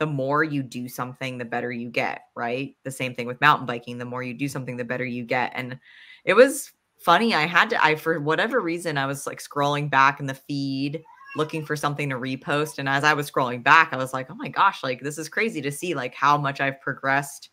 the 0.00 0.06
more 0.06 0.42
you 0.42 0.62
do 0.62 0.88
something, 0.88 1.36
the 1.36 1.44
better 1.44 1.70
you 1.70 1.90
get, 1.90 2.22
right? 2.34 2.74
The 2.84 2.90
same 2.90 3.14
thing 3.14 3.26
with 3.26 3.40
mountain 3.42 3.66
biking. 3.66 3.98
The 3.98 4.06
more 4.06 4.22
you 4.22 4.32
do 4.32 4.48
something, 4.48 4.78
the 4.78 4.84
better 4.84 5.04
you 5.04 5.24
get. 5.24 5.52
And 5.54 5.78
it 6.24 6.32
was 6.32 6.72
funny. 7.04 7.34
I 7.34 7.42
had 7.42 7.68
to, 7.70 7.84
I, 7.84 7.96
for 7.96 8.18
whatever 8.18 8.60
reason, 8.60 8.96
I 8.96 9.04
was 9.04 9.26
like 9.26 9.42
scrolling 9.42 9.90
back 9.90 10.18
in 10.18 10.24
the 10.24 10.34
feed 10.34 11.04
looking 11.36 11.64
for 11.64 11.76
something 11.76 12.08
to 12.10 12.16
repost. 12.16 12.78
And 12.78 12.88
as 12.88 13.04
I 13.04 13.14
was 13.14 13.30
scrolling 13.30 13.62
back, 13.62 13.92
I 13.92 13.96
was 13.96 14.12
like, 14.12 14.30
oh 14.30 14.34
my 14.34 14.48
gosh, 14.48 14.82
like 14.82 15.00
this 15.00 15.18
is 15.18 15.28
crazy 15.28 15.60
to 15.62 15.70
see 15.70 15.94
like 15.94 16.14
how 16.14 16.36
much 16.36 16.60
I've 16.60 16.80
progressed 16.80 17.50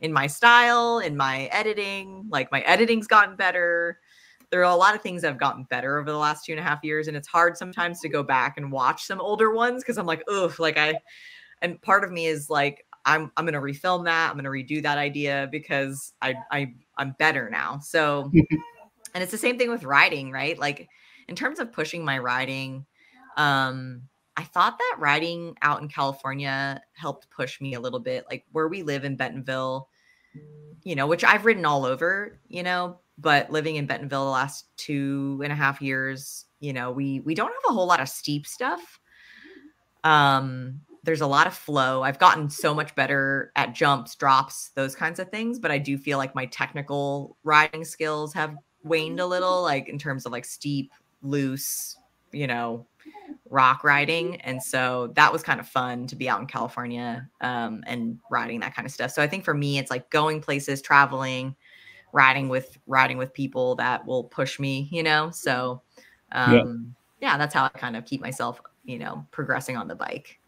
in 0.00 0.12
my 0.12 0.26
style, 0.26 0.98
in 0.98 1.16
my 1.16 1.44
editing. 1.46 2.26
Like 2.30 2.50
my 2.50 2.60
editing's 2.62 3.06
gotten 3.06 3.36
better. 3.36 4.00
There 4.50 4.60
are 4.60 4.72
a 4.72 4.76
lot 4.76 4.96
of 4.96 5.02
things 5.02 5.22
that 5.22 5.28
have 5.28 5.38
gotten 5.38 5.64
better 5.64 5.98
over 5.98 6.10
the 6.10 6.18
last 6.18 6.44
two 6.44 6.52
and 6.52 6.60
a 6.60 6.64
half 6.64 6.82
years. 6.82 7.06
And 7.06 7.16
it's 7.16 7.28
hard 7.28 7.56
sometimes 7.56 8.00
to 8.00 8.08
go 8.08 8.22
back 8.22 8.56
and 8.56 8.72
watch 8.72 9.04
some 9.04 9.20
older 9.20 9.54
ones 9.54 9.82
because 9.82 9.96
I'm 9.96 10.06
like, 10.06 10.24
ugh, 10.28 10.58
like 10.58 10.76
I, 10.76 10.94
and 11.62 11.80
part 11.82 12.04
of 12.04 12.10
me 12.10 12.26
is 12.26 12.50
like 12.50 12.86
i'm 13.06 13.30
i'm 13.36 13.44
going 13.44 13.54
to 13.54 13.60
refilm 13.60 14.04
that 14.04 14.30
i'm 14.30 14.38
going 14.38 14.44
to 14.44 14.50
redo 14.50 14.82
that 14.82 14.98
idea 14.98 15.48
because 15.50 16.12
i 16.22 16.34
i 16.50 16.72
i'm 16.98 17.14
better 17.18 17.48
now 17.50 17.78
so 17.78 18.30
and 19.14 19.22
it's 19.22 19.32
the 19.32 19.38
same 19.38 19.58
thing 19.58 19.70
with 19.70 19.84
writing 19.84 20.30
right 20.30 20.58
like 20.58 20.88
in 21.28 21.36
terms 21.36 21.58
of 21.60 21.72
pushing 21.72 22.04
my 22.04 22.18
writing 22.18 22.84
um 23.40 24.02
i 24.36 24.42
thought 24.42 24.78
that 24.78 24.96
riding 24.98 25.56
out 25.62 25.80
in 25.80 25.88
california 25.88 26.80
helped 26.92 27.30
push 27.30 27.60
me 27.60 27.74
a 27.74 27.80
little 27.80 27.98
bit 27.98 28.24
like 28.30 28.44
where 28.52 28.68
we 28.68 28.82
live 28.82 29.04
in 29.04 29.16
bentonville 29.16 29.88
you 30.82 30.94
know 30.94 31.06
which 31.06 31.24
i've 31.24 31.46
ridden 31.46 31.64
all 31.64 31.86
over 31.86 32.38
you 32.48 32.62
know 32.62 32.98
but 33.16 33.50
living 33.50 33.76
in 33.76 33.86
bentonville 33.86 34.26
the 34.26 34.30
last 34.30 34.66
two 34.76 35.40
and 35.42 35.52
a 35.52 35.56
half 35.56 35.80
years 35.80 36.44
you 36.60 36.72
know 36.72 36.90
we 36.90 37.20
we 37.20 37.34
don't 37.34 37.48
have 37.48 37.70
a 37.70 37.72
whole 37.72 37.86
lot 37.86 38.00
of 38.00 38.08
steep 38.08 38.46
stuff 38.46 39.00
um 40.04 40.80
there's 41.02 41.22
a 41.22 41.26
lot 41.26 41.46
of 41.46 41.54
flow. 41.54 42.02
I've 42.02 42.18
gotten 42.18 42.50
so 42.50 42.74
much 42.74 42.94
better 42.94 43.52
at 43.56 43.74
jumps, 43.74 44.14
drops, 44.14 44.70
those 44.74 44.94
kinds 44.94 45.18
of 45.18 45.30
things, 45.30 45.58
but 45.58 45.70
I 45.70 45.78
do 45.78 45.96
feel 45.96 46.18
like 46.18 46.34
my 46.34 46.44
technical 46.44 47.38
riding 47.42 47.86
skills 47.86 48.34
have 48.34 48.54
waned 48.84 49.18
a 49.18 49.24
little, 49.24 49.62
like 49.62 49.88
in 49.88 49.98
terms 49.98 50.26
of 50.26 50.32
like 50.32 50.44
steep, 50.44 50.92
loose, 51.22 51.96
you 52.32 52.46
know, 52.46 52.86
rock 53.48 53.84
riding. 53.84 54.40
And 54.42 54.62
so 54.62 55.12
that 55.14 55.32
was 55.32 55.42
kind 55.42 55.60
of 55.60 55.68
fun 55.68 56.06
to 56.06 56.16
be 56.16 56.28
out 56.28 56.40
in 56.40 56.46
California 56.46 57.28
um, 57.40 57.82
and 57.86 58.18
riding 58.30 58.60
that 58.60 58.74
kind 58.74 58.86
of 58.86 58.92
stuff. 58.92 59.10
So 59.10 59.22
I 59.22 59.26
think 59.26 59.44
for 59.44 59.54
me, 59.54 59.78
it's 59.78 59.90
like 59.90 60.08
going 60.10 60.40
places, 60.40 60.80
traveling, 60.80 61.54
riding 62.12 62.48
with 62.48 62.78
riding 62.86 63.18
with 63.18 63.32
people 63.32 63.74
that 63.76 64.04
will 64.06 64.24
push 64.24 64.58
me, 64.58 64.88
you 64.90 65.02
know. 65.02 65.30
So 65.30 65.82
um, 66.32 66.94
yeah. 67.20 67.32
yeah, 67.32 67.38
that's 67.38 67.54
how 67.54 67.64
I 67.64 67.68
kind 67.70 67.96
of 67.96 68.04
keep 68.04 68.20
myself, 68.20 68.60
you 68.84 68.98
know, 68.98 69.26
progressing 69.30 69.76
on 69.76 69.88
the 69.88 69.96
bike. 69.96 70.38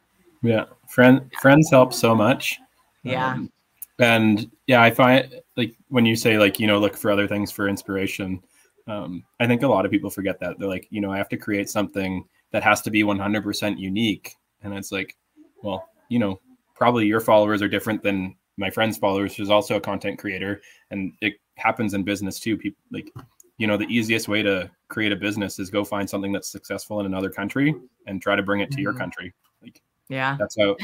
Yeah, 0.43 0.65
friend 0.89 1.31
friends 1.41 1.71
help 1.71 1.93
so 1.93 2.15
much. 2.15 2.59
Yeah. 3.05 3.33
Um, 3.33 3.53
and 3.99 4.51
yeah, 4.67 4.83
I 4.83 4.91
find 4.91 5.41
like 5.57 5.77
when 5.89 6.07
you 6.07 6.17
say 6.17 6.39
like 6.39 6.59
you 6.59 6.67
know 6.67 6.79
look 6.79 6.97
for 6.97 7.11
other 7.11 7.29
things 7.29 7.51
for 7.51 7.69
inspiration. 7.69 8.43
Um, 8.87 9.25
I 9.41 9.47
think 9.47 9.63
a 9.63 9.69
lot 9.69 9.85
of 9.85 9.91
people 9.91 10.11
forget 10.11 10.41
that 10.41 10.59
they're 10.59 10.69
like 10.69 10.89
you 10.91 11.01
know 11.01 11.13
I 11.13 11.19
have 11.19 11.29
to 11.31 11.37
create 11.37 11.69
something 11.71 12.25
that 12.51 12.63
has 12.63 12.83
to 12.83 12.91
be 12.91 13.03
100% 13.05 13.79
unique, 13.79 14.35
and 14.63 14.75
it's 14.75 14.93
like, 14.93 15.17
well, 15.63 15.89
you 16.09 16.19
know, 16.19 16.41
probably 16.75 17.07
your 17.07 17.21
followers 17.21 17.63
are 17.63 17.69
different 17.69 18.03
than 18.03 18.37
my 18.59 18.69
friend's 18.71 18.99
followers, 18.99 19.35
who's 19.35 19.51
also 19.51 19.77
a 19.77 19.81
content 19.81 20.19
creator, 20.19 20.61
and 20.91 21.13
it 21.21 21.35
happens 21.57 21.95
in 21.95 22.03
business 22.03 22.39
too. 22.41 22.57
People 22.59 22.83
like 22.91 23.11
you 23.59 23.67
know 23.67 23.77
the 23.77 23.87
easiest 23.87 24.29
way 24.29 24.43
to 24.43 24.71
create 24.89 25.13
a 25.13 25.17
business 25.17 25.59
is 25.59 25.71
go 25.71 25.85
find 25.85 26.09
something 26.11 26.33
that's 26.33 26.51
successful 26.51 27.01
in 27.01 27.07
another 27.07 27.31
country 27.31 27.75
and 28.07 28.21
try 28.21 28.35
to 28.37 28.43
bring 28.43 28.61
it 28.61 28.71
to 28.73 28.81
your 28.81 28.93
Mhm. 28.93 28.99
country. 28.99 29.33
Like 29.63 29.81
Yeah. 30.09 30.37
that's 30.39 30.57
how 30.61 30.77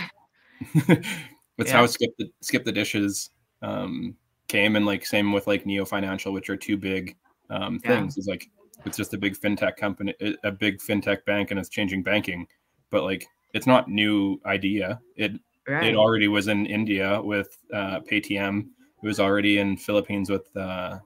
that's 0.87 1.71
Yeah. 1.71 1.73
how 1.79 1.87
skip 1.87 2.11
the 2.19 2.31
skip 2.41 2.65
the 2.65 2.73
dishes 2.73 3.31
um 3.63 4.17
came 4.49 4.77
and 4.77 4.87
like 4.87 5.05
same 5.05 5.33
with 5.33 5.47
like 5.47 5.67
neo 5.67 5.85
financial 5.85 6.33
which 6.33 6.49
are 6.49 6.57
two 6.57 6.77
big 6.77 7.17
um 7.51 7.81
Yeah. 7.85 7.97
things 7.99 8.17
it's 8.17 8.27
like 8.27 8.49
it's 8.87 8.97
just 8.97 9.15
a 9.15 9.19
big 9.19 9.37
fintech 9.37 9.77
company 9.77 10.15
a 10.45 10.51
big 10.53 10.79
fintech 10.79 11.25
bank 11.25 11.51
and 11.51 11.59
it's 11.59 11.69
changing 11.69 12.03
banking 12.03 12.47
but 12.91 13.03
like 13.03 13.27
it's 13.55 13.67
not 13.67 13.89
new 13.89 14.41
idea 14.47 15.01
it 15.17 15.33
Right. 15.67 15.85
it 15.85 15.97
already 15.97 16.29
was 16.29 16.49
in 16.49 16.65
india 16.67 17.21
with 17.23 17.59
uh 17.75 18.01
paytm 18.01 18.69
it 19.03 19.07
was 19.07 19.21
already 19.21 19.59
in 19.59 19.77
philippines 19.77 20.31
with 20.31 20.55
uh 20.57 20.99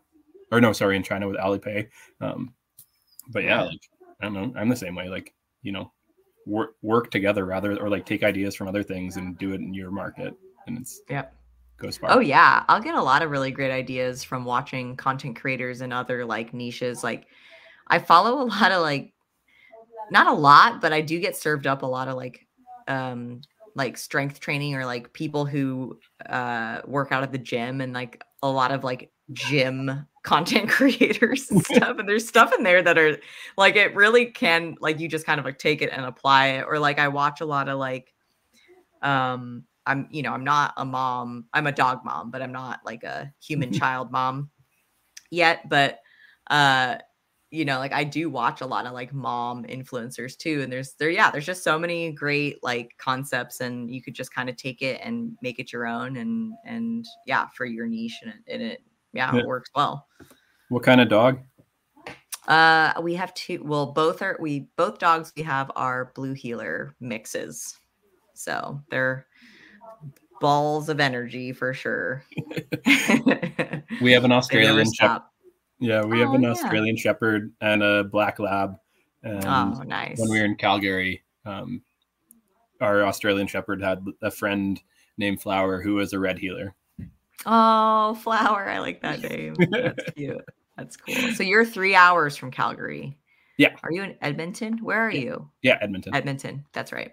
or 0.52 0.60
no 0.60 0.72
sorry 0.72 0.96
in 0.96 1.02
china 1.02 1.26
with 1.26 1.36
alipay 1.36 1.88
um 2.20 2.54
but 3.28 3.42
yeah 3.42 3.60
Yeah. 3.60 3.62
like 3.64 3.80
i 4.20 4.24
don't 4.24 4.34
know 4.34 4.52
i'm 4.60 4.68
the 4.68 4.76
same 4.76 4.94
way 4.94 5.08
like 5.08 5.34
you 5.62 5.72
know 5.72 5.90
work 6.46 6.74
work 6.82 7.10
together 7.10 7.44
rather 7.44 7.76
or 7.80 7.88
like 7.88 8.04
take 8.06 8.22
ideas 8.22 8.54
from 8.54 8.68
other 8.68 8.82
things 8.82 9.16
and 9.16 9.38
do 9.38 9.52
it 9.52 9.60
in 9.60 9.72
your 9.74 9.90
market 9.90 10.34
and 10.66 10.78
it's 10.78 11.00
Yep. 11.08 11.36
Goes 11.78 11.98
far 11.98 12.10
Oh 12.12 12.20
yeah, 12.20 12.64
I'll 12.68 12.80
get 12.80 12.94
a 12.94 13.02
lot 13.02 13.22
of 13.22 13.30
really 13.30 13.50
great 13.50 13.72
ideas 13.72 14.22
from 14.24 14.44
watching 14.44 14.96
content 14.96 15.36
creators 15.36 15.80
and 15.80 15.92
other 15.92 16.24
like 16.24 16.54
niches. 16.54 17.02
Like 17.02 17.26
I 17.88 17.98
follow 17.98 18.42
a 18.42 18.44
lot 18.48 18.72
of 18.72 18.82
like 18.82 19.12
not 20.10 20.26
a 20.26 20.32
lot, 20.32 20.80
but 20.80 20.92
I 20.92 21.00
do 21.00 21.18
get 21.18 21.36
served 21.36 21.66
up 21.66 21.82
a 21.82 21.86
lot 21.86 22.08
of 22.08 22.16
like 22.16 22.46
um 22.88 23.40
like 23.74 23.96
strength 23.96 24.40
training 24.40 24.74
or 24.74 24.84
like 24.84 25.12
people 25.12 25.46
who 25.46 25.98
uh 26.26 26.80
work 26.86 27.12
out 27.12 27.22
at 27.22 27.32
the 27.32 27.38
gym 27.38 27.80
and 27.80 27.92
like 27.92 28.22
a 28.42 28.48
lot 28.48 28.72
of 28.72 28.84
like 28.84 29.10
gym 29.32 30.06
content 30.22 30.68
creators 30.68 31.50
and 31.50 31.64
stuff 31.64 31.98
and 31.98 32.08
there's 32.08 32.28
stuff 32.28 32.52
in 32.56 32.62
there 32.62 32.82
that 32.82 32.98
are 32.98 33.16
like 33.56 33.76
it 33.76 33.94
really 33.94 34.26
can 34.26 34.76
like 34.80 35.00
you 35.00 35.08
just 35.08 35.26
kind 35.26 35.40
of 35.40 35.46
like 35.46 35.58
take 35.58 35.82
it 35.82 35.90
and 35.92 36.04
apply 36.04 36.48
it 36.48 36.64
or 36.68 36.78
like 36.78 36.98
I 36.98 37.08
watch 37.08 37.40
a 37.40 37.46
lot 37.46 37.68
of 37.68 37.78
like 37.78 38.12
um 39.00 39.64
I'm 39.86 40.08
you 40.10 40.22
know 40.22 40.32
I'm 40.32 40.44
not 40.44 40.74
a 40.76 40.84
mom 40.84 41.46
I'm 41.52 41.66
a 41.66 41.72
dog 41.72 42.04
mom 42.04 42.30
but 42.30 42.42
I'm 42.42 42.52
not 42.52 42.80
like 42.84 43.02
a 43.04 43.32
human 43.40 43.72
child 43.80 44.10
mom 44.10 44.50
yet 45.30 45.68
but 45.68 46.00
uh 46.50 46.96
you 47.52 47.66
know, 47.66 47.78
like 47.78 47.92
I 47.92 48.02
do 48.02 48.30
watch 48.30 48.62
a 48.62 48.66
lot 48.66 48.86
of 48.86 48.94
like 48.94 49.12
mom 49.12 49.64
influencers 49.64 50.38
too. 50.38 50.62
And 50.62 50.72
there's 50.72 50.94
there, 50.94 51.10
yeah, 51.10 51.30
there's 51.30 51.44
just 51.44 51.62
so 51.62 51.78
many 51.78 52.10
great 52.10 52.64
like 52.64 52.94
concepts 52.96 53.60
and 53.60 53.90
you 53.90 54.00
could 54.02 54.14
just 54.14 54.34
kind 54.34 54.48
of 54.48 54.56
take 54.56 54.80
it 54.80 55.02
and 55.04 55.36
make 55.42 55.58
it 55.58 55.70
your 55.70 55.86
own 55.86 56.16
and 56.16 56.54
and 56.64 57.04
yeah, 57.26 57.48
for 57.54 57.66
your 57.66 57.86
niche 57.86 58.18
and 58.22 58.32
it, 58.32 58.52
and 58.52 58.62
it 58.62 58.82
yeah, 59.12 59.34
Yeah. 59.34 59.40
it 59.40 59.46
works 59.46 59.70
well. 59.76 60.08
What 60.70 60.82
kind 60.82 61.02
of 61.02 61.10
dog? 61.10 61.40
Uh 62.48 62.94
we 63.02 63.14
have 63.14 63.34
two 63.34 63.62
well 63.62 63.92
both 63.92 64.22
are 64.22 64.38
we 64.40 64.68
both 64.78 64.98
dogs 64.98 65.30
we 65.36 65.42
have 65.42 65.70
are 65.76 66.10
blue 66.14 66.32
heeler 66.32 66.96
mixes. 67.00 67.78
So 68.32 68.80
they're 68.90 69.26
balls 70.42 70.88
of 70.90 71.00
energy 71.00 71.52
for 71.52 71.72
sure. 71.72 72.22
We 74.02 74.12
have 74.12 74.24
an 74.24 74.32
Australian 74.40 74.92
shepherd. 74.92 75.22
Yeah, 75.78 76.04
we 76.04 76.18
have 76.20 76.30
Oh, 76.30 76.34
an 76.34 76.42
yeah. 76.42 76.50
Australian 76.50 76.96
shepherd 76.96 77.52
and 77.60 77.82
a 77.82 78.04
black 78.04 78.38
lab. 78.38 78.74
And 79.22 79.44
Oh, 79.44 79.82
nice. 79.86 80.18
when 80.18 80.28
we 80.30 80.38
were 80.40 80.44
in 80.44 80.56
Calgary, 80.56 81.22
um, 81.46 81.82
our 82.80 83.04
Australian 83.04 83.46
shepherd 83.46 83.80
had 83.82 84.04
a 84.20 84.30
friend 84.30 84.80
named 85.16 85.40
Flower 85.40 85.80
who 85.80 85.94
was 85.94 86.12
a 86.12 86.18
red 86.18 86.38
heeler. 86.38 86.74
Oh, 87.46 88.14
flower. 88.22 88.68
I 88.68 88.78
like 88.78 89.00
that 89.02 89.20
name. 89.30 89.54
That's 89.70 90.10
cute. 90.12 90.44
That's 90.76 90.96
cool. 90.96 91.14
So 91.34 91.42
you're 91.42 91.64
three 91.64 91.94
hours 91.94 92.36
from 92.36 92.50
Calgary. 92.50 93.16
Yeah. 93.58 93.74
Are 93.82 93.92
you 93.92 94.02
in 94.02 94.16
Edmonton? 94.22 94.78
Where 94.78 95.00
are 95.06 95.10
you? 95.10 95.48
Yeah, 95.62 95.78
Edmonton. 95.80 96.14
Edmonton. 96.14 96.64
That's 96.72 96.92
right. 96.92 97.12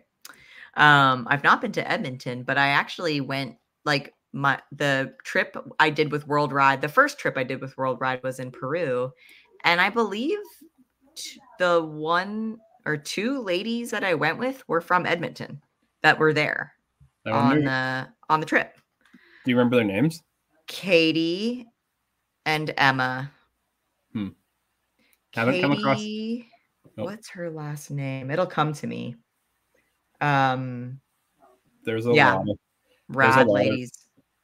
Um, 0.79 1.27
I've 1.29 1.43
not 1.43 1.61
been 1.61 1.71
to 1.73 1.91
Edmonton, 1.91 2.43
but 2.43 2.57
I 2.57 2.69
actually 2.69 3.21
went 3.21 3.57
like 3.85 4.13
my 4.33 4.59
the 4.71 5.13
trip 5.23 5.55
I 5.79 5.89
did 5.89 6.11
with 6.11 6.27
World 6.27 6.51
Ride. 6.53 6.81
The 6.81 6.87
first 6.87 7.19
trip 7.19 7.37
I 7.37 7.43
did 7.43 7.61
with 7.61 7.77
World 7.77 7.99
Ride 7.99 8.23
was 8.23 8.39
in 8.39 8.49
Peru, 8.51 9.11
and 9.65 9.79
I 9.81 9.89
believe 9.89 10.37
the 11.59 11.83
one 11.83 12.57
or 12.85 12.95
two 12.95 13.41
ladies 13.41 13.91
that 13.91 14.03
I 14.03 14.13
went 14.13 14.39
with 14.39 14.63
were 14.69 14.81
from 14.81 15.05
Edmonton 15.05 15.61
that 16.01 16.17
were 16.17 16.31
there 16.33 16.73
on 17.33 17.63
the 17.65 18.07
on 18.29 18.39
the 18.39 18.45
trip. 18.45 18.75
do 19.43 19.51
you 19.51 19.57
remember 19.57 19.75
their 19.75 19.85
names? 19.85 20.23
Katie 20.67 21.65
and 22.45 22.73
Emma. 22.77 23.29
Hmm. 24.13 24.29
Haven't 25.33 25.61
come 25.61 25.71
across- 25.73 26.01
Nope. 26.95 27.05
What's 27.05 27.29
her 27.29 27.49
last 27.49 27.91
name? 27.91 28.31
It'll 28.31 28.45
come 28.47 28.73
to 28.73 28.87
me. 28.87 29.15
Um, 30.21 30.99
There's 31.85 32.05
a 32.05 32.13
Yeah. 32.13 32.35
lot 32.35 32.49
of 32.49 32.59
rad 33.09 33.29
lot 33.35 33.41
of- 33.41 33.47
ladies. 33.49 33.91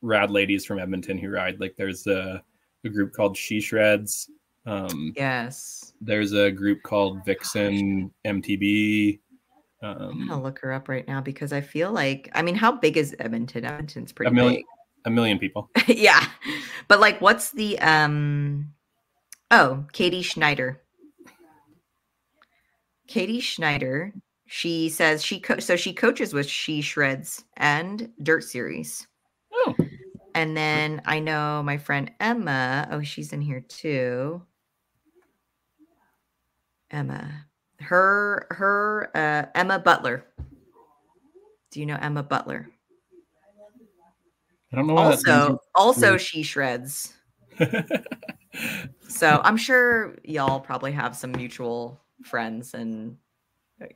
rad 0.02 0.32
ladies 0.32 0.66
from 0.66 0.80
Edmonton 0.80 1.18
who 1.18 1.30
ride. 1.30 1.60
Like 1.60 1.76
there's 1.78 2.08
a, 2.08 2.42
a 2.84 2.90
group 2.90 3.14
called 3.14 3.36
She 3.38 3.60
Shreds. 3.60 4.30
Um, 4.66 5.14
Yes. 5.16 5.94
there's 6.02 6.32
a 6.34 6.52
group 6.52 6.82
called 6.84 7.24
Vixen 7.26 8.12
MTB. 8.26 9.20
I'm 9.84 9.98
gonna 9.98 10.34
Um, 10.36 10.42
look 10.44 10.58
her 10.60 10.72
up 10.74 10.90
right 10.90 11.08
now 11.08 11.22
because 11.22 11.54
I 11.54 11.62
feel 11.62 11.92
like 11.92 12.30
I 12.34 12.42
mean, 12.42 12.56
how 12.56 12.72
big 12.72 12.98
is 12.98 13.16
Edmonton? 13.20 13.66
Edmonton's 13.66 14.12
pretty 14.12 14.30
a 14.32 14.34
million. 14.34 14.64
a 15.06 15.10
million 15.12 15.38
people. 15.38 15.70
yeah. 15.88 16.26
But 16.88 17.00
like 17.00 17.22
what's 17.22 17.52
the 17.52 17.78
um 17.80 18.74
oh, 19.52 19.86
Katie 19.94 20.24
Schneider. 20.24 20.82
Katie 23.08 23.40
Schneider. 23.42 24.14
She 24.48 24.90
says 24.90 25.24
she 25.24 25.40
co- 25.40 25.60
so 25.60 25.76
she 25.76 25.94
coaches 25.94 26.34
with 26.34 26.48
She 26.48 26.82
Shreds 26.82 27.44
and 27.58 28.12
Dirt 28.22 28.44
Series. 28.44 29.08
Oh, 29.54 29.76
And 30.36 30.56
then 30.56 31.02
I 31.06 31.20
know 31.20 31.64
my 31.64 31.78
friend 31.78 32.12
Emma. 32.20 32.88
Oh, 32.92 33.02
she's 33.02 33.34
in 33.34 33.42
here 33.42 33.62
too. 33.62 34.42
Emma. 36.92 37.48
Her 37.80 38.48
her 38.52 39.12
uh 39.16 39.46
Emma 39.56 39.80
Butler. 39.80 40.26
Do 41.72 41.80
you 41.80 41.86
know 41.86 41.98
Emma 42.00 42.24
Butler? 42.24 42.70
I 44.72 44.76
don't 44.76 44.88
know 44.88 44.98
Also, 44.98 45.60
also 45.76 46.18
she 46.18 46.44
shreds. 46.44 47.14
So 49.08 49.40
I'm 49.44 49.56
sure 49.56 50.18
y'all 50.24 50.60
probably 50.60 50.92
have 50.92 51.16
some 51.16 51.32
mutual 51.32 52.02
friends 52.24 52.74
and 52.74 53.18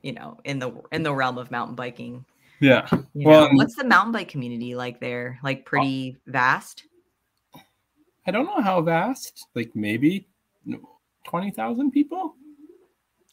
you 0.02 0.12
know 0.12 0.38
in 0.44 0.58
the 0.58 0.72
in 0.92 1.02
the 1.02 1.12
realm 1.14 1.38
of 1.38 1.50
mountain 1.50 1.74
biking. 1.76 2.24
yeah. 2.60 2.86
You 3.14 3.26
Well, 3.28 3.46
and- 3.46 3.56
what's 3.56 3.74
the 3.76 3.84
mountain 3.84 4.12
bike 4.12 4.28
community 4.28 4.74
like 4.74 5.00
there? 5.00 5.38
Like 5.42 5.64
pretty 5.64 6.16
vast? 6.26 6.84
I 8.26 8.30
don't 8.30 8.44
know 8.46 8.60
how 8.60 8.80
vast. 8.82 9.46
Like 9.54 9.70
maybe 9.74 10.28
twenty 11.24 11.50
thousand 11.50 11.90
people. 11.92 12.34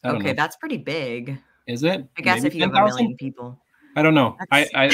I 0.04 0.10
Okay, 0.10 0.28
know. 0.28 0.34
that's 0.34 0.56
pretty 0.56 0.78
big. 0.78 1.38
Is 1.68 1.84
it? 1.84 2.08
I 2.18 2.22
guess 2.22 2.38
Maybe 2.44 2.48
if 2.48 2.56
you 2.56 2.62
have 2.62 2.72
a 2.72 2.76
10,000? 2.76 2.96
million 2.96 3.18
people. 3.18 3.60
I 3.98 4.02
don't 4.02 4.14
know. 4.14 4.38
I 4.52 4.62
I, 4.74 4.90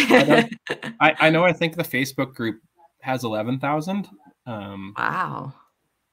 I, 0.70 0.84
I 1.00 1.16
I 1.28 1.30
know. 1.30 1.44
I 1.46 1.54
think 1.54 1.76
the 1.76 1.84
Facebook 1.84 2.34
group 2.34 2.62
has 3.02 3.24
eleven 3.24 3.60
thousand. 3.60 4.10
Um, 4.46 4.94
wow. 4.98 5.54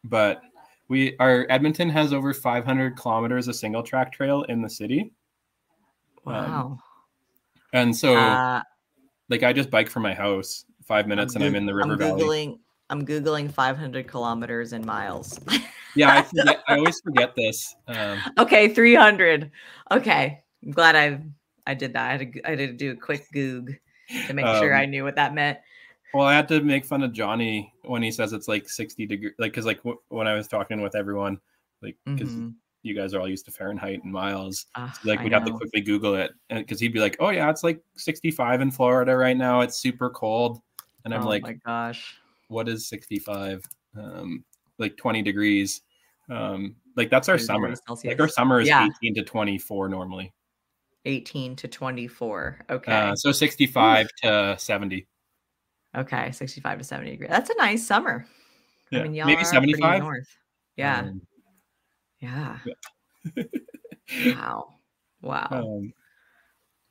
but 0.04 0.42
we 0.88 1.16
our 1.18 1.46
Edmonton 1.48 1.88
has 1.88 2.12
over 2.12 2.34
five 2.34 2.64
hundred 2.64 2.96
kilometers 2.96 3.48
of 3.48 3.56
single 3.56 3.82
track 3.82 4.12
trail 4.12 4.42
in 4.44 4.60
the 4.60 4.68
city, 4.70 5.12
Wow. 6.24 6.78
and 7.72 7.96
so 7.96 8.14
uh, 8.14 8.62
like 9.28 9.42
I 9.42 9.52
just 9.52 9.70
bike 9.70 9.88
from 9.88 10.02
my 10.02 10.14
house 10.14 10.64
five 10.86 11.06
minutes 11.06 11.34
and 11.34 11.44
I'm 11.44 11.54
in 11.54 11.66
the 11.66 11.74
river 11.74 11.92
I'm 11.92 11.98
valley. 11.98 12.22
googling. 12.24 12.58
I'm 12.90 13.06
googling 13.06 13.50
500 13.52 14.08
kilometers 14.08 14.72
in 14.72 14.84
miles. 14.84 15.38
Yeah, 15.94 16.10
I 16.10 16.22
forget. 16.22 16.62
I 16.68 16.76
always 16.76 17.00
forget 17.00 17.30
this. 17.36 17.74
Um, 17.86 18.20
okay, 18.38 18.68
300. 18.74 19.50
Okay, 19.92 20.42
I'm 20.64 20.70
glad 20.72 20.96
I 20.96 21.20
I 21.66 21.74
did 21.74 21.92
that. 21.92 22.08
I 22.08 22.10
had 22.16 22.32
to, 22.32 22.42
I 22.46 22.50
had 22.50 22.58
to 22.58 22.72
do 22.72 22.90
a 22.92 22.96
quick 22.96 23.26
goog 23.32 23.72
to 24.26 24.32
make 24.34 24.46
sure 24.46 24.74
Um, 24.74 24.80
I 24.80 24.86
knew 24.86 25.04
what 25.04 25.16
that 25.16 25.34
meant. 25.34 25.58
Well, 26.12 26.26
I 26.26 26.34
had 26.34 26.48
to 26.48 26.60
make 26.60 26.84
fun 26.84 27.04
of 27.04 27.12
Johnny 27.12 27.72
when 27.84 28.02
he 28.02 28.10
says 28.10 28.32
it's 28.32 28.48
like 28.48 28.68
60 28.68 29.06
degree, 29.06 29.30
like, 29.38 29.52
cause 29.52 29.64
like 29.64 29.78
w- 29.78 30.00
when 30.08 30.26
I 30.26 30.34
was 30.34 30.48
talking 30.48 30.80
with 30.82 30.96
everyone, 30.96 31.38
like, 31.82 31.96
because 32.04 32.30
Mhm. 32.30 32.54
You 32.82 32.94
guys 32.94 33.12
are 33.14 33.20
all 33.20 33.28
used 33.28 33.44
to 33.44 33.50
Fahrenheit 33.50 34.02
and 34.02 34.12
miles, 34.12 34.66
Ah, 34.74 34.96
like 35.04 35.20
we'd 35.22 35.32
have 35.32 35.44
to 35.44 35.52
quickly 35.52 35.80
Google 35.80 36.14
it. 36.14 36.32
And 36.48 36.66
cause 36.66 36.80
he'd 36.80 36.92
be 36.92 37.00
like, 37.00 37.16
oh, 37.20 37.28
yeah, 37.30 37.50
it's 37.50 37.62
like 37.62 37.80
65 37.96 38.60
in 38.60 38.70
Florida 38.70 39.16
right 39.16 39.36
now. 39.36 39.60
It's 39.60 39.78
super 39.78 40.08
cold. 40.10 40.60
And 41.04 41.14
I'm 41.14 41.22
oh 41.22 41.28
like, 41.28 41.42
my 41.42 41.52
gosh. 41.64 42.16
what 42.48 42.68
is 42.68 42.88
65? 42.88 43.64
Um, 43.98 44.44
like 44.78 44.96
20 44.96 45.22
degrees. 45.22 45.82
Um, 46.30 46.76
like 46.96 47.10
that's 47.10 47.28
our 47.28 47.38
summer. 47.38 47.68
degrees 47.68 48.04
Like 48.04 48.20
our 48.20 48.28
summer 48.28 48.60
is 48.60 48.68
Yeah. 48.68 48.88
18 49.02 49.14
to 49.16 49.22
24 49.24 49.88
normally. 49.88 50.32
18 51.06 51.56
to 51.56 51.68
24. 51.68 52.66
Okay. 52.70 52.92
Uh, 52.92 53.14
so 53.16 53.32
65 53.32 54.08
to 54.22 54.56
70. 54.58 55.06
okay. 55.96 56.30
65 56.32 56.78
to 56.78 56.84
70 56.84 57.10
degrees. 57.10 57.30
That's 57.30 57.50
a 57.50 57.56
nice 57.56 57.86
summer. 57.86 58.26
Yeah. 58.90 59.00
I 59.00 59.02
mean, 59.04 59.14
y'all 59.14 59.26
Maybe 59.26 59.36
are 59.42 59.44
pretty 59.44 59.72
75. 59.74 60.00
north. 60.02 60.36
Yeah. 60.76 61.00
Um, 61.00 61.22
yeah. 62.20 62.58
yeah. 63.36 63.44
Wow. 64.34 64.74
Wow. 65.22 65.48
um, 65.50 65.92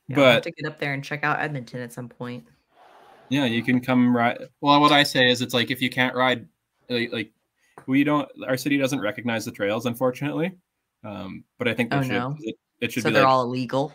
Yeah, 0.08 0.18
I'll 0.20 0.26
have 0.26 0.36
but 0.36 0.44
to 0.44 0.52
get 0.52 0.68
up 0.72 0.80
there 0.80 0.94
and 0.94 1.04
check 1.04 1.24
out 1.24 1.40
Edmonton 1.40 1.82
at 1.82 1.94
some 1.94 2.10
point. 2.10 2.46
Yeah, 3.30 3.46
you 3.46 3.62
can 3.64 3.80
come 3.80 4.16
ride. 4.16 4.40
Well, 4.62 4.80
what 4.82 4.92
I 4.92 5.04
say 5.04 5.30
is, 5.30 5.42
it's 5.42 5.54
like 5.54 5.70
if 5.72 5.82
you 5.82 5.90
can't 5.90 6.16
ride, 6.16 6.48
like, 6.90 7.12
like 7.12 7.32
we 7.86 8.04
don't, 8.04 8.28
our 8.48 8.58
city 8.58 8.78
doesn't 8.78 9.00
recognize 9.02 9.46
the 9.46 9.52
trails, 9.52 9.86
unfortunately. 9.86 10.54
Um, 11.04 11.44
but 11.58 11.68
I 11.68 11.74
think 11.74 11.92
they 11.92 11.98
Oh, 11.98 12.02
should. 12.02 12.12
no. 12.12 12.36
It, 12.40 12.56
it 12.82 12.92
should 12.92 13.04
So 13.04 13.10
be 13.10 13.14
they're 13.14 13.24
like, 13.24 13.30
all 13.32 13.44
illegal. 13.44 13.94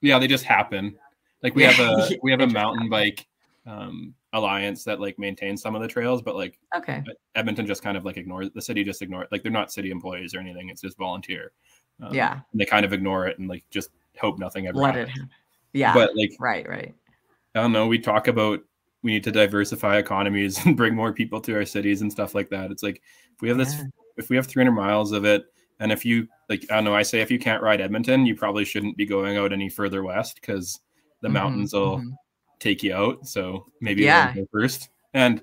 yeah, 0.00 0.18
they 0.18 0.26
just 0.26 0.44
happen. 0.44 0.98
Like 1.42 1.54
we 1.54 1.62
have 1.62 1.78
a 1.78 2.10
we 2.22 2.32
have 2.32 2.40
a 2.40 2.46
mountain 2.52 2.88
bike 2.88 3.26
um, 3.66 4.14
alliance 4.32 4.84
that 4.84 5.00
like 5.00 5.18
maintains 5.18 5.62
some 5.62 5.74
of 5.74 5.82
the 5.82 5.88
trails, 5.88 6.20
but 6.22 6.36
like 6.36 6.58
Okay. 6.76 7.02
Edmonton 7.34 7.66
just 7.66 7.82
kind 7.82 7.96
of 7.96 8.04
like 8.04 8.16
ignores 8.16 8.50
the 8.54 8.62
city, 8.62 8.84
just 8.84 9.00
ignore 9.02 9.22
it. 9.22 9.28
Like 9.32 9.42
they're 9.42 9.52
not 9.52 9.72
city 9.72 9.90
employees 9.90 10.34
or 10.34 10.40
anything. 10.40 10.68
It's 10.68 10.82
just 10.82 10.98
volunteer. 10.98 11.52
Um, 12.02 12.12
Yeah. 12.14 12.32
and 12.52 12.60
they 12.60 12.64
kind 12.66 12.84
of 12.84 12.92
ignore 12.92 13.26
it 13.26 13.38
and 13.38 13.48
like 13.48 13.64
just 13.70 13.90
hope 14.20 14.38
nothing 14.38 14.66
ever 14.66 14.78
Let 14.78 14.96
it 14.96 15.08
happens. 15.08 15.18
happen. 15.18 15.30
Yeah. 15.72 15.94
But 15.94 16.16
like 16.16 16.32
right, 16.38 16.68
right. 16.68 16.94
I 17.54 17.60
don't 17.62 17.72
know. 17.72 17.86
We 17.86 17.98
talk 17.98 18.28
about 18.28 18.60
we 19.02 19.12
need 19.12 19.24
to 19.24 19.32
diversify 19.32 19.96
economies 19.98 20.58
and 20.66 20.76
bring 20.76 20.94
more 20.94 21.12
people 21.12 21.40
to 21.42 21.54
our 21.54 21.64
cities 21.64 22.02
and 22.02 22.10
stuff 22.12 22.34
like 22.34 22.50
that. 22.50 22.70
It's 22.70 22.82
like 22.82 23.00
if 23.34 23.40
we 23.40 23.48
have 23.48 23.58
this, 23.58 23.74
Yeah. 23.78 23.84
if 24.16 24.28
we 24.28 24.36
have 24.36 24.46
300 24.46 24.72
miles 24.72 25.12
of 25.12 25.24
it, 25.24 25.46
and 25.80 25.92
if 25.92 26.04
you 26.04 26.26
like, 26.48 26.64
I 26.70 26.74
don't 26.74 26.84
know. 26.84 26.94
I 26.94 27.02
say 27.02 27.20
if 27.20 27.30
you 27.30 27.38
can't 27.38 27.62
ride 27.62 27.80
Edmonton, 27.80 28.26
you 28.26 28.34
probably 28.34 28.64
shouldn't 28.64 28.96
be 28.96 29.06
going 29.06 29.36
out 29.36 29.52
any 29.52 29.68
further 29.68 30.02
west 30.02 30.34
because 30.40 30.80
the 31.20 31.28
Mhm, 31.28 31.32
mountains 31.32 31.72
will 31.72 31.98
mhm. 31.98 32.12
Take 32.58 32.82
you 32.82 32.94
out. 32.94 33.26
So 33.26 33.66
maybe 33.80 34.02
Yeah. 34.02 34.34
first. 34.52 34.88
And 35.14 35.42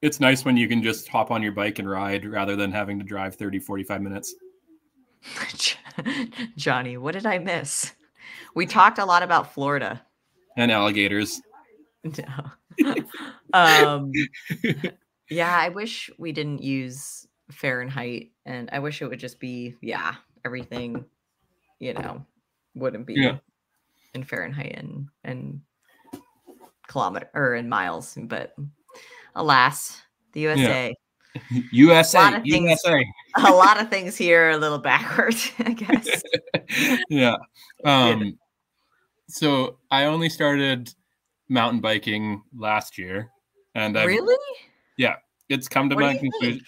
it's 0.00 0.20
nice 0.20 0.44
when 0.44 0.56
you 0.56 0.68
can 0.68 0.82
just 0.82 1.08
hop 1.08 1.30
on 1.30 1.42
your 1.42 1.52
bike 1.52 1.78
and 1.78 1.88
ride 1.88 2.24
rather 2.24 2.56
than 2.56 2.72
having 2.72 2.98
to 2.98 3.04
drive 3.04 3.36
30, 3.36 3.60
45 3.60 4.02
minutes. 4.02 4.34
Johnny, 6.56 6.96
what 6.96 7.12
did 7.12 7.26
I 7.26 7.38
miss? 7.38 7.92
We 8.54 8.66
talked 8.66 8.98
a 8.98 9.04
lot 9.04 9.22
about 9.22 9.54
Florida. 9.54 10.04
And 10.56 10.70
alligators. 10.70 11.40
No. 12.04 12.94
um, 13.52 14.10
yeah, 15.30 15.56
I 15.56 15.68
wish 15.68 16.10
we 16.18 16.32
didn't 16.32 16.62
use 16.62 17.26
Fahrenheit, 17.50 18.32
and 18.44 18.68
I 18.72 18.80
wish 18.80 19.02
it 19.02 19.08
would 19.08 19.20
just 19.20 19.38
be 19.38 19.76
yeah 19.80 20.14
everything, 20.44 21.04
you 21.78 21.94
know, 21.94 22.26
wouldn't 22.74 23.06
be 23.06 23.14
Yeah. 23.14 23.38
in 24.14 24.24
Fahrenheit 24.24 24.74
and 24.76 25.08
and 25.24 25.60
kilometer 26.92 27.30
or 27.34 27.54
in 27.54 27.68
miles, 27.68 28.16
but 28.20 28.54
alas, 29.34 30.00
the 30.32 30.40
USA. 30.40 30.94
USA, 31.72 32.18
lot 32.20 32.34
of 32.34 32.42
things- 32.42 32.80
USA. 32.84 33.06
a 33.36 33.50
lot 33.52 33.80
of 33.80 33.88
things 33.88 34.16
here 34.16 34.48
are 34.48 34.50
a 34.50 34.58
little 34.58 34.78
backwards, 34.78 35.50
I 35.58 35.72
guess. 35.72 36.22
yeah. 37.08 37.36
Um, 37.84 38.38
so 39.28 39.78
I 39.90 40.04
only 40.04 40.28
started 40.28 40.92
mountain 41.48 41.80
biking 41.80 42.42
last 42.54 42.98
year, 42.98 43.30
and 43.74 43.98
I've, 43.98 44.06
really? 44.06 44.36
Yeah, 44.98 45.16
it's 45.48 45.68
come 45.68 45.88
to 45.88 45.96
What 45.96 46.02
my 46.02 46.16
conclusion. 46.18 46.64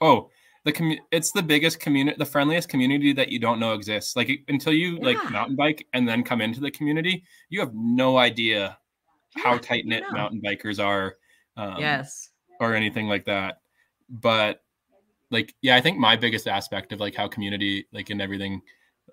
Oh, 0.00 0.30
the 0.64 0.72
commu- 0.72 0.98
it's 1.12 1.30
the 1.30 1.42
biggest 1.42 1.78
community, 1.78 2.16
the 2.18 2.24
friendliest 2.24 2.68
community 2.68 3.12
that 3.12 3.28
you 3.28 3.38
don't 3.38 3.60
know 3.60 3.72
exists. 3.74 4.16
Like 4.16 4.42
until 4.48 4.72
you 4.72 4.98
like 4.98 5.16
mountain 5.30 5.54
bike 5.54 5.86
and 5.92 6.08
then 6.08 6.24
come 6.24 6.40
into 6.40 6.58
the 6.58 6.72
community, 6.72 7.22
you 7.50 7.60
have 7.60 7.70
no 7.72 8.16
idea 8.18 8.76
how 9.36 9.58
tight 9.58 9.86
knit 9.86 10.04
mountain 10.10 10.40
bikers 10.44 10.84
are. 10.84 11.16
Um, 11.56 11.76
yes. 11.78 12.30
or 12.60 12.74
anything 12.74 13.08
like 13.08 13.24
that. 13.24 13.60
But 14.10 14.62
like, 15.30 15.54
yeah, 15.62 15.76
I 15.76 15.80
think 15.80 15.98
my 15.98 16.16
biggest 16.16 16.46
aspect 16.46 16.92
of 16.92 17.00
like 17.00 17.14
how 17.14 17.28
community, 17.28 17.86
like 17.92 18.10
and 18.10 18.20
everything, 18.20 18.60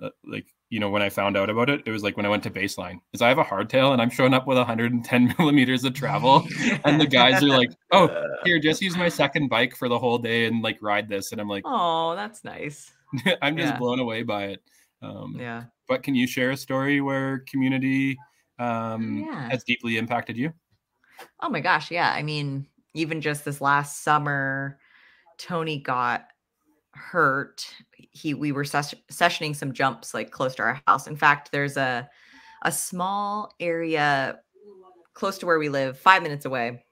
uh, 0.02 0.10
like 0.26 0.46
you 0.70 0.80
know, 0.80 0.90
when 0.90 1.02
I 1.02 1.10
found 1.10 1.38
out 1.38 1.50
about 1.50 1.70
it, 1.70 1.84
it 1.86 1.92
was 1.92 2.04
like 2.04 2.18
when 2.18 2.26
I 2.26 2.30
went 2.30 2.44
to 2.44 2.50
baseline, 2.50 3.00
is 3.14 3.22
I 3.22 3.30
have 3.30 3.38
a 3.38 3.44
hardtail 3.44 3.94
and 3.94 4.02
I'm 4.02 4.10
showing 4.10 4.34
up 4.34 4.48
with 4.48 4.58
110 4.58 5.36
millimeters 5.40 5.84
of 5.84 5.94
travel, 5.94 6.48
and 6.84 7.00
the 7.00 7.06
guys 7.08 7.44
are 7.44 7.48
like, 7.48 7.72
"Oh, 7.92 8.10
here, 8.44 8.60
just 8.60 8.82
use 8.82 8.98
my 8.98 9.08
second 9.08 9.50
bike 9.50 9.76
for 9.76 9.88
the 9.88 10.00
whole 10.00 10.18
day 10.18 10.46
and 10.46 10.62
like 10.64 10.80
ride 10.82 11.08
this," 11.08 11.32
and 11.32 11.40
I'm 11.40 11.48
like, 11.48 11.64
Oh, 11.66 12.16
that's 12.16 12.44
nice. 12.44 12.92
I'm 13.42 13.56
just 13.56 13.74
yeah. 13.74 13.78
blown 13.78 14.00
away 14.00 14.24
by 14.24 14.46
it. 14.46 14.64
Um, 15.02 15.38
Yeah. 15.40 15.66
But 15.88 16.02
can 16.02 16.16
you 16.16 16.26
share 16.26 16.52
a 16.52 16.58
story 16.58 17.02
where 17.02 17.40
community 17.40 18.18
um, 18.64 19.26
Yeah. 19.30 19.50
has 19.50 19.64
deeply 19.64 19.98
impacted 19.98 20.38
you? 20.38 20.54
Oh 21.40 21.50
my 21.50 21.60
gosh, 21.60 21.92
yeah. 21.92 22.12
I 22.12 22.24
mean, 22.24 22.68
even 22.94 23.22
just 23.22 23.46
this 23.46 23.62
last 23.62 24.04
summer, 24.04 24.80
Tony 25.38 25.80
got 25.80 26.28
hurt. 26.94 27.66
He 28.12 28.34
we 28.34 28.52
were 28.52 28.66
ses- 28.66 28.94
sessioning 29.12 29.56
some 29.56 29.74
jumps 29.74 30.14
like 30.14 30.32
close 30.32 30.56
to 30.56 30.64
our 30.64 30.82
house. 30.88 31.08
In 31.08 31.16
fact, 31.16 31.52
there's 31.52 31.78
a 31.78 32.10
a 32.64 32.72
small 32.72 33.54
area 33.60 34.40
close 35.14 35.38
to 35.40 35.46
where 35.46 35.60
we 35.60 35.70
live, 35.70 35.98
5 36.00 36.24
minutes 36.24 36.46
away. 36.46 36.84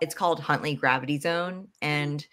It's 0.00 0.14
called 0.14 0.40
Huntley 0.40 0.74
Gravity 0.74 1.18
Zone 1.20 1.68
and 1.80 2.26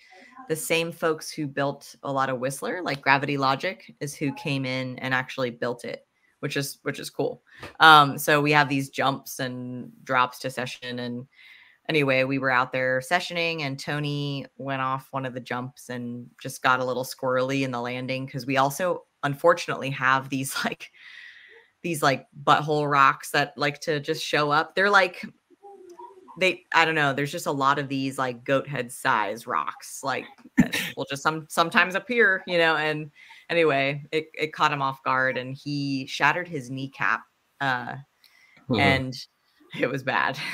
the 0.49 0.55
same 0.55 0.91
folks 0.91 1.29
who 1.29 1.45
built 1.47 1.93
a 2.03 2.11
lot 2.11 2.29
of 2.29 2.39
Whistler, 2.39 2.81
like 2.81 3.01
Gravity 3.01 3.37
Logic, 3.37 3.93
is 3.99 4.15
who 4.15 4.33
came 4.35 4.65
in 4.65 4.97
and 4.99 5.13
actually 5.13 5.51
built 5.51 5.83
it, 5.85 6.06
which 6.39 6.57
is 6.57 6.79
which 6.83 6.99
is 6.99 7.09
cool. 7.09 7.41
Um, 7.79 8.17
so 8.17 8.41
we 8.41 8.51
have 8.51 8.69
these 8.69 8.89
jumps 8.89 9.39
and 9.39 9.91
drops 10.03 10.39
to 10.39 10.49
session. 10.49 10.99
And 10.99 11.27
anyway, 11.89 12.23
we 12.23 12.39
were 12.39 12.51
out 12.51 12.71
there 12.71 12.99
sessioning, 12.99 13.61
and 13.61 13.79
Tony 13.79 14.45
went 14.57 14.81
off 14.81 15.07
one 15.11 15.25
of 15.25 15.33
the 15.33 15.39
jumps 15.39 15.89
and 15.89 16.27
just 16.41 16.61
got 16.61 16.79
a 16.79 16.85
little 16.85 17.05
squirrely 17.05 17.63
in 17.63 17.71
the 17.71 17.81
landing 17.81 18.25
because 18.25 18.45
we 18.45 18.57
also 18.57 19.05
unfortunately 19.23 19.89
have 19.89 20.29
these 20.29 20.55
like 20.65 20.91
these 21.83 22.01
like 22.01 22.27
butthole 22.43 22.89
rocks 22.89 23.31
that 23.31 23.53
like 23.57 23.79
to 23.81 23.99
just 23.99 24.23
show 24.23 24.51
up. 24.51 24.75
They're 24.75 24.89
like 24.89 25.25
they 26.39 26.63
I 26.73 26.85
don't 26.85 26.95
know, 26.95 27.13
there's 27.13 27.31
just 27.31 27.47
a 27.47 27.51
lot 27.51 27.79
of 27.79 27.89
these 27.89 28.17
like 28.17 28.43
goat 28.43 28.67
head 28.67 28.91
size 28.91 29.47
rocks 29.47 30.01
like 30.03 30.25
will 30.97 31.05
just 31.09 31.23
some 31.23 31.45
sometimes 31.49 31.95
appear, 31.95 32.43
you 32.47 32.57
know, 32.57 32.75
and 32.75 33.11
anyway, 33.49 34.03
it, 34.11 34.27
it 34.33 34.53
caught 34.53 34.71
him 34.71 34.81
off 34.81 35.03
guard 35.03 35.37
and 35.37 35.55
he 35.55 36.05
shattered 36.07 36.47
his 36.47 36.69
kneecap 36.69 37.21
uh 37.61 37.95
and 38.77 39.15
it 39.79 39.87
was 39.87 40.03
bad. 40.03 40.37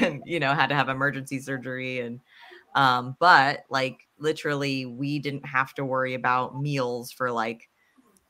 And 0.00 0.22
you 0.26 0.40
know 0.40 0.54
had 0.54 0.68
to 0.68 0.74
have 0.74 0.88
emergency 0.88 1.40
surgery 1.40 2.00
and 2.00 2.20
um 2.74 3.16
but 3.18 3.60
like 3.70 4.00
literally 4.18 4.84
we 4.86 5.18
didn't 5.18 5.46
have 5.46 5.74
to 5.74 5.84
worry 5.84 6.14
about 6.14 6.60
meals 6.60 7.10
for 7.12 7.30
like 7.30 7.68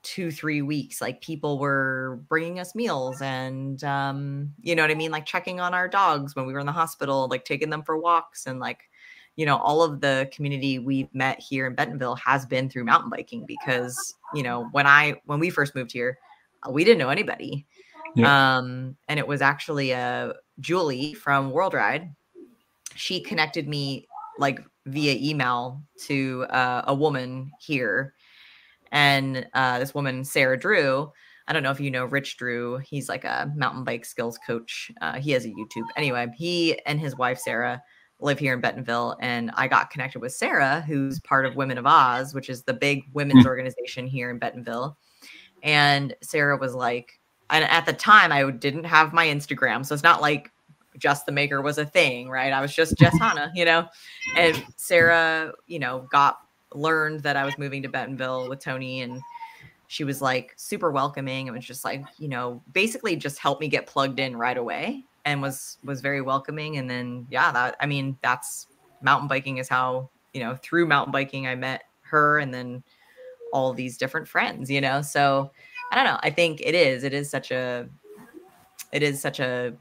two 0.09 0.31
three 0.31 0.63
weeks 0.63 1.03
like 1.03 1.21
people 1.21 1.59
were 1.59 2.21
bringing 2.29 2.59
us 2.59 2.75
meals 2.75 3.21
and 3.21 3.85
um 3.85 4.51
you 4.63 4.75
know 4.75 4.83
what 4.83 4.91
i 4.91 4.95
mean? 4.95 5.11
Like 5.11 5.27
checking 5.27 5.61
on 5.61 5.75
our 5.75 5.87
dogs 5.87 6.35
when 6.35 6.47
we 6.47 6.55
were 6.55 6.61
in 6.61 6.67
the 6.67 6.73
hospital 6.73 7.29
like 7.31 7.45
taking 7.45 7.69
them 7.69 7.83
for 7.83 7.99
walks 7.99 8.47
and 8.47 8.59
like 8.59 8.89
you 9.37 9.45
know 9.45 9.59
all 9.59 9.83
of 9.83 10.01
the 10.01 10.31
community 10.33 10.79
we've 10.79 11.15
met 11.15 11.39
here 11.39 11.67
in 11.67 11.75
bentonville 11.75 12.17
has 12.17 12.47
been 12.47 12.71
through 12.71 12.85
mountain 12.85 13.11
biking 13.11 13.45
because 13.45 14.15
you 14.35 14.43
know 14.43 14.67
when 14.73 14.87
i 14.87 15.15
when 15.27 15.39
we 15.39 15.51
first 15.51 15.75
moved 15.75 15.93
here 15.93 16.19
uh, 16.67 16.71
we 16.71 16.85
didn't 16.85 16.99
know 16.99 17.11
anybody. 17.11 17.67
Um 18.25 18.97
and 19.09 19.21
it 19.21 19.29
was 19.29 19.43
actually 19.43 19.93
uh 19.93 20.33
julie 20.59 21.13
from 21.13 21.51
world 21.51 21.75
ride 21.75 22.15
she 22.95 23.21
connected 23.21 23.69
me 23.69 24.09
like 24.39 24.65
via 24.87 25.15
email 25.21 25.83
to 26.07 26.47
uh, 26.49 26.83
a 26.87 26.95
woman 26.95 27.53
here 27.61 28.15
and 28.93 29.47
uh 29.55 29.79
this 29.79 29.95
woman 29.95 30.25
sarah 30.25 30.59
drew 30.59 31.11
i 31.47 31.53
don't 31.53 31.63
know 31.63 31.71
if 31.71 31.81
you 31.81 31.91
know 31.91 32.05
rich 32.05 32.37
drew 32.37 32.79
he's 32.79 33.09
like 33.09 33.25
a 33.25 33.51
mountain 33.57 33.85
bike 33.85 34.05
skills 34.05 34.39
coach 34.47 34.91
uh, 35.01 35.15
he 35.15 35.31
has 35.31 35.45
a 35.45 35.51
youtube 35.51 35.87
anyway 35.97 36.27
he 36.37 36.79
and 36.87 37.01
his 37.01 37.17
wife 37.17 37.39
sarah 37.39 37.83
live 38.21 38.39
here 38.39 38.55
in 38.55 38.61
bentonville 38.61 39.17
and 39.21 39.51
i 39.55 39.69
got 39.69 39.91
connected 39.91 40.21
with 40.21 40.33
sarah 40.33 40.85
who's 40.87 41.21
part 41.21 41.47
of 41.47 41.57
women 41.57 41.79
of 41.79 41.87
oz 41.87 42.35
which 42.35 42.49
is 42.49 42.63
the 42.63 42.75
big 42.75 43.05
women's 43.13 43.47
organization 43.47 44.07
here 44.07 44.31
in 44.31 44.39
bentonville 44.39 44.97
and 45.63 46.15
sarah 46.23 46.57
was 46.57 46.75
like 46.75 47.19
and 47.51 47.65
at 47.65 47.87
the 47.87 47.93
time 47.93 48.33
I 48.33 48.51
didn't 48.51 48.85
have 48.85 49.13
my 49.13 49.27
Instagram, 49.27 49.85
so 49.85 49.95
it's 49.95 50.03
not 50.03 50.21
like 50.21 50.51
Jess 50.99 51.25
the 51.25 51.33
Maker 51.33 51.63
was 51.63 51.79
a 51.79 51.87
thing, 51.87 52.29
right? 52.29 52.53
I 52.53 52.61
was 52.61 52.75
just 52.75 52.97
Jess 52.99 53.17
Hana, 53.21 53.51
you 53.55 53.65
know. 53.65 53.87
And 54.37 54.63
Sarah, 54.77 55.53
you 55.67 55.79
know, 55.79 56.07
got 56.11 56.39
learned 56.75 57.23
that 57.23 57.37
I 57.37 57.45
was 57.45 57.57
moving 57.59 57.83
to 57.83 57.89
Bentonville 57.89 58.49
with 58.49 58.61
Tony, 58.61 59.03
and 59.03 59.21
she 59.89 60.05
was 60.05 60.21
like 60.21 60.53
super 60.57 60.91
welcoming. 60.91 61.47
It 61.47 61.53
was 61.53 61.65
just 61.65 61.85
like, 61.85 62.05
you 62.19 62.29
know, 62.29 62.63
basically 62.73 63.17
just 63.17 63.39
helped 63.39 63.61
me 63.61 63.69
get 63.69 63.87
plugged 63.87 64.19
in 64.21 64.37
right 64.37 64.57
away, 64.57 65.05
and 65.25 65.43
was 65.43 65.79
was 65.85 66.01
very 66.01 66.21
welcoming. 66.21 66.77
And 66.77 66.89
then, 66.89 67.27
yeah, 67.31 67.53
that 67.53 67.77
I 67.81 67.87
mean, 67.87 68.17
that's 68.23 68.67
mountain 69.01 69.29
biking 69.29 69.59
is 69.59 69.69
how 69.69 70.11
you 70.33 70.41
know 70.41 70.57
through 70.57 70.87
mountain 70.87 71.13
biking 71.13 71.47
I 71.47 71.55
met 71.55 71.85
her, 72.03 72.39
and 72.39 72.53
then 72.53 72.83
all 73.53 73.73
these 73.73 73.97
different 73.97 74.29
friends, 74.29 74.71
you 74.71 74.81
know. 74.81 75.03
So 75.03 75.51
I 75.91 75.97
don't 75.97 76.05
know. 76.05 76.19
I 76.23 76.31
think 76.31 76.61
it 76.61 76.75
is. 76.75 77.05
It 77.05 77.15
is 77.15 77.31
such 77.31 77.51
a 77.51 77.89
it 78.93 79.03
is 79.03 79.21
such 79.21 79.41
a 79.41 79.75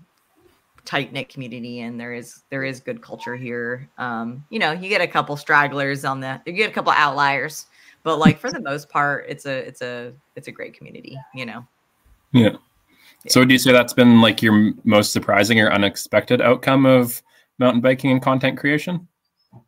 tight 0.87 1.11
knit 1.11 1.27
community 1.27 1.81
and 1.81 1.99
there 1.99 2.13
is 2.13 2.43
there 2.49 2.63
is 2.63 2.79
good 2.79 3.01
culture 3.01 3.35
here. 3.35 3.89
Um, 3.97 4.45
you 4.49 4.57
know, 4.57 4.71
you 4.71 4.87
get 4.87 5.01
a 5.01 5.07
couple 5.07 5.35
stragglers 5.35 6.05
on 6.05 6.21
the 6.21 6.41
you 6.45 6.53
get 6.53 6.69
a 6.69 6.73
couple 6.73 6.93
outliers, 6.93 7.67
but 8.03 8.17
like 8.17 8.39
for 8.39 8.49
the 8.49 8.61
most 8.61 8.89
part, 8.89 9.25
it's 9.27 9.45
a 9.45 9.67
it's 9.67 9.81
a 9.81 10.13
it's 10.37 10.47
a 10.47 10.51
great 10.51 10.73
community, 10.73 11.17
you 11.35 11.45
know. 11.45 11.67
Yeah. 12.31 12.55
So 13.27 13.41
would 13.41 13.51
you 13.51 13.57
say 13.57 13.73
that's 13.73 13.93
been 13.93 14.21
like 14.21 14.41
your 14.41 14.73
most 14.85 15.11
surprising 15.11 15.59
or 15.59 15.69
unexpected 15.71 16.41
outcome 16.41 16.85
of 16.85 17.21
mountain 17.59 17.81
biking 17.81 18.11
and 18.11 18.21
content 18.21 18.57
creation? 18.57 18.95
Um, 19.53 19.65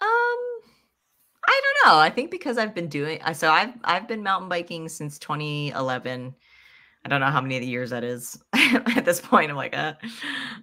I 0.00 1.60
don't 1.60 1.86
know. 1.86 1.98
I 1.98 2.08
think 2.08 2.30
because 2.30 2.56
I've 2.56 2.74
been 2.74 2.88
doing 2.88 3.20
I- 3.24 3.32
so 3.32 3.50
I've 3.50 3.74
I've 3.82 4.06
been 4.06 4.22
mountain 4.22 4.48
biking 4.48 4.88
since 4.88 5.18
2011. 5.18 6.36
I 7.04 7.08
don't 7.08 7.20
know 7.20 7.30
how 7.30 7.40
many 7.40 7.56
of 7.56 7.62
the 7.62 7.68
years 7.68 7.90
that 7.90 8.04
is 8.04 8.40
at 8.52 9.04
this 9.04 9.20
point. 9.20 9.50
I'm 9.50 9.56
like, 9.56 9.76
uh, 9.76 9.94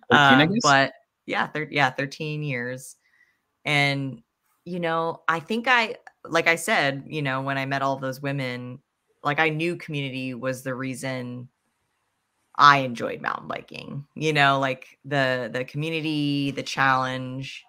13, 0.10 0.12
uh, 0.12 0.48
but 0.62 0.94
yeah, 1.26 1.48
thir- 1.48 1.68
yeah, 1.70 1.90
13 1.90 2.44
years. 2.44 2.96
And 3.66 4.22
you 4.66 4.80
know, 4.80 5.22
I 5.28 5.40
think 5.40 5.68
I 5.68 5.96
like 6.26 6.48
I 6.48 6.56
said, 6.56 7.04
you 7.08 7.22
know, 7.22 7.42
when 7.42 7.58
I 7.58 7.66
met 7.66 7.82
all 7.82 7.98
those 7.98 8.22
women, 8.22 8.80
like 9.24 9.40
I 9.40 9.50
knew 9.50 9.76
community 9.76 10.34
was 10.34 10.64
the 10.64 10.76
reason 10.76 11.50
I 12.56 12.80
enjoyed 12.80 13.22
mountain 13.22 13.48
biking. 13.48 14.06
You 14.16 14.34
know, 14.34 14.60
like 14.60 15.00
the 15.06 15.50
the 15.52 15.66
community, 15.66 16.52
the 16.52 16.64
challenge. 16.64 17.66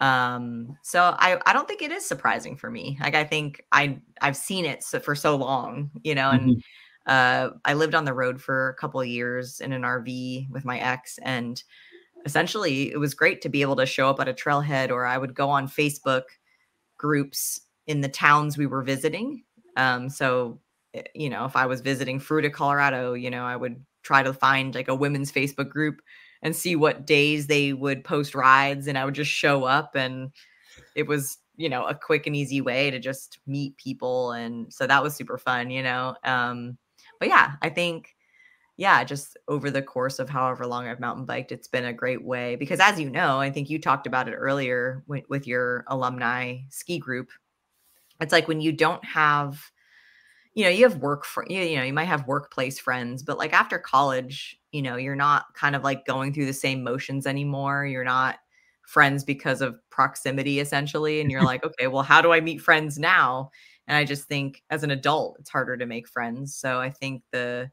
Um, 0.00 0.78
so 0.82 1.14
I 1.18 1.38
I 1.46 1.52
don't 1.52 1.68
think 1.68 1.82
it 1.82 1.92
is 1.92 2.06
surprising 2.06 2.56
for 2.56 2.70
me. 2.70 2.98
Like 3.00 3.14
I 3.14 3.24
think 3.24 3.62
I 3.70 3.98
I've 4.20 4.36
seen 4.36 4.64
it 4.64 4.82
so, 4.82 4.98
for 4.98 5.14
so 5.14 5.36
long, 5.36 5.90
you 6.02 6.14
know, 6.14 6.30
and 6.30 6.62
uh 7.10 7.50
I 7.66 7.74
lived 7.74 7.96
on 7.96 8.06
the 8.06 8.14
road 8.14 8.42
for 8.42 8.70
a 8.70 8.74
couple 8.76 9.04
years 9.04 9.60
in 9.60 9.74
an 9.74 9.84
RV 9.84 10.48
with 10.50 10.64
my 10.66 10.80
ex 10.80 11.18
and 11.24 11.62
essentially 12.26 12.92
it 12.92 12.98
was 12.98 13.14
great 13.14 13.42
to 13.42 13.50
be 13.50 13.62
able 13.62 13.76
to 13.76 13.86
show 13.86 14.10
up 14.10 14.20
at 14.20 14.28
a 14.28 14.34
trailhead 14.34 14.90
or 14.90 15.06
I 15.06 15.18
would 15.18 15.34
go 15.34 15.50
on 15.50 15.68
Facebook 15.68 16.24
groups 16.98 17.60
in 17.86 18.00
the 18.00 18.08
towns 18.08 18.58
we 18.58 18.66
were 18.66 18.82
visiting. 18.82 19.44
Um 19.76 20.08
so 20.10 20.60
eh, 20.94 21.02
you 21.14 21.30
know, 21.30 21.44
if 21.46 21.56
I 21.56 21.66
was 21.66 21.80
visiting 21.80 22.20
Fruita, 22.20 22.52
Colorado, 22.52 23.14
you 23.14 23.30
know, 23.30 23.44
I 23.44 23.56
would 23.56 23.84
try 24.02 24.22
to 24.22 24.32
find 24.34 24.74
like 24.74 24.88
a 24.88 24.94
women's 24.94 25.32
Facebook 25.32 25.68
group 25.70 26.00
and 26.42 26.56
see 26.56 26.76
what 26.76 27.06
days 27.06 27.46
they 27.48 27.72
would 27.72 28.04
post 28.04 28.34
rides 28.34 28.86
and 28.86 28.96
I 28.98 29.04
would 29.04 29.14
just 29.14 29.30
show 29.30 29.64
up 29.64 29.94
and 29.96 30.30
it 30.94 31.06
was 31.06 31.38
you 31.56 31.68
know, 31.68 31.84
a 31.86 31.94
quick 31.94 32.26
and 32.26 32.34
easy 32.34 32.62
way 32.62 32.90
to 32.90 32.98
just 32.98 33.38
meet 33.46 33.76
people. 33.76 34.32
And 34.32 34.72
so 34.72 34.86
that 34.86 35.02
was 35.02 35.14
super 35.14 35.36
fun, 35.38 35.70
you 35.70 35.82
know. 35.82 36.16
Um, 36.24 36.78
but 37.20 37.28
yeah, 37.28 37.54
I 37.62 37.70
think, 37.70 38.16
yeah, 38.78 39.04
just 39.04 39.38
over 39.48 39.70
the 39.70 39.82
course 39.82 40.18
of 40.18 40.30
however 40.30 40.66
long 40.66 40.88
I've 40.88 41.00
mountain 41.00 41.26
biked, 41.26 41.52
it's 41.52 41.68
been 41.68 41.84
a 41.86 41.92
great 41.92 42.24
way 42.24 42.56
because, 42.56 42.80
as 42.80 43.00
you 43.00 43.10
know, 43.10 43.40
I 43.40 43.50
think 43.50 43.70
you 43.70 43.80
talked 43.80 44.06
about 44.06 44.28
it 44.28 44.34
earlier 44.34 45.04
with, 45.08 45.24
with 45.30 45.46
your 45.46 45.84
alumni 45.88 46.58
ski 46.70 46.98
group. 46.98 47.30
It's 48.20 48.32
like 48.32 48.48
when 48.48 48.60
you 48.60 48.72
don't 48.72 49.04
have, 49.04 49.60
you 50.54 50.64
know, 50.64 50.70
you 50.70 50.84
have 50.88 50.96
work 50.98 51.24
for 51.24 51.44
you, 51.48 51.60
you 51.62 51.76
know, 51.76 51.84
you 51.84 51.92
might 51.92 52.04
have 52.06 52.26
workplace 52.26 52.78
friends, 52.78 53.22
but 53.22 53.38
like 53.38 53.52
after 53.52 53.78
college, 53.78 54.58
you 54.72 54.82
know, 54.82 54.96
you're 54.96 55.14
not 55.16 55.46
kind 55.54 55.76
of 55.76 55.84
like 55.84 56.06
going 56.06 56.32
through 56.32 56.46
the 56.46 56.52
same 56.52 56.82
motions 56.82 57.26
anymore. 57.26 57.86
You're 57.86 58.04
not 58.04 58.38
friends 58.86 59.22
because 59.22 59.60
of 59.60 59.76
proximity 59.90 60.58
essentially 60.58 61.20
and 61.20 61.30
you're 61.30 61.44
like 61.44 61.64
okay 61.64 61.86
well 61.86 62.02
how 62.02 62.20
do 62.20 62.32
i 62.32 62.40
meet 62.40 62.60
friends 62.60 62.98
now 62.98 63.48
and 63.90 63.98
i 63.98 64.04
just 64.04 64.24
think 64.24 64.62
as 64.70 64.84
an 64.84 64.92
adult 64.92 65.36
it's 65.38 65.50
harder 65.50 65.76
to 65.76 65.84
make 65.84 66.08
friends 66.08 66.54
so 66.54 66.80
i 66.80 66.88
think 66.88 67.22
the 67.32 67.68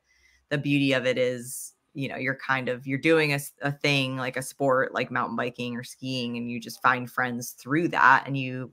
the 0.49 0.57
beauty 0.57 0.91
of 0.93 1.05
it 1.05 1.17
is 1.17 1.75
you 1.93 2.09
know 2.09 2.17
you're 2.17 2.35
kind 2.35 2.67
of 2.67 2.85
you're 2.85 2.97
doing 2.97 3.33
a, 3.33 3.39
a 3.61 3.71
thing 3.71 4.17
like 4.17 4.35
a 4.35 4.41
sport 4.41 4.93
like 4.93 5.11
mountain 5.11 5.35
biking 5.35 5.77
or 5.77 5.83
skiing 5.83 6.35
and 6.35 6.51
you 6.51 6.59
just 6.59 6.81
find 6.81 7.09
friends 7.09 7.51
through 7.51 7.87
that 7.87 8.23
and 8.25 8.37
you 8.37 8.71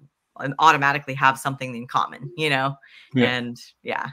automatically 0.58 1.14
have 1.14 1.38
something 1.38 1.76
in 1.76 1.86
common 1.86 2.30
you 2.36 2.50
know 2.50 2.74
yeah. 3.14 3.36
and 3.36 3.60
yeah 3.82 4.08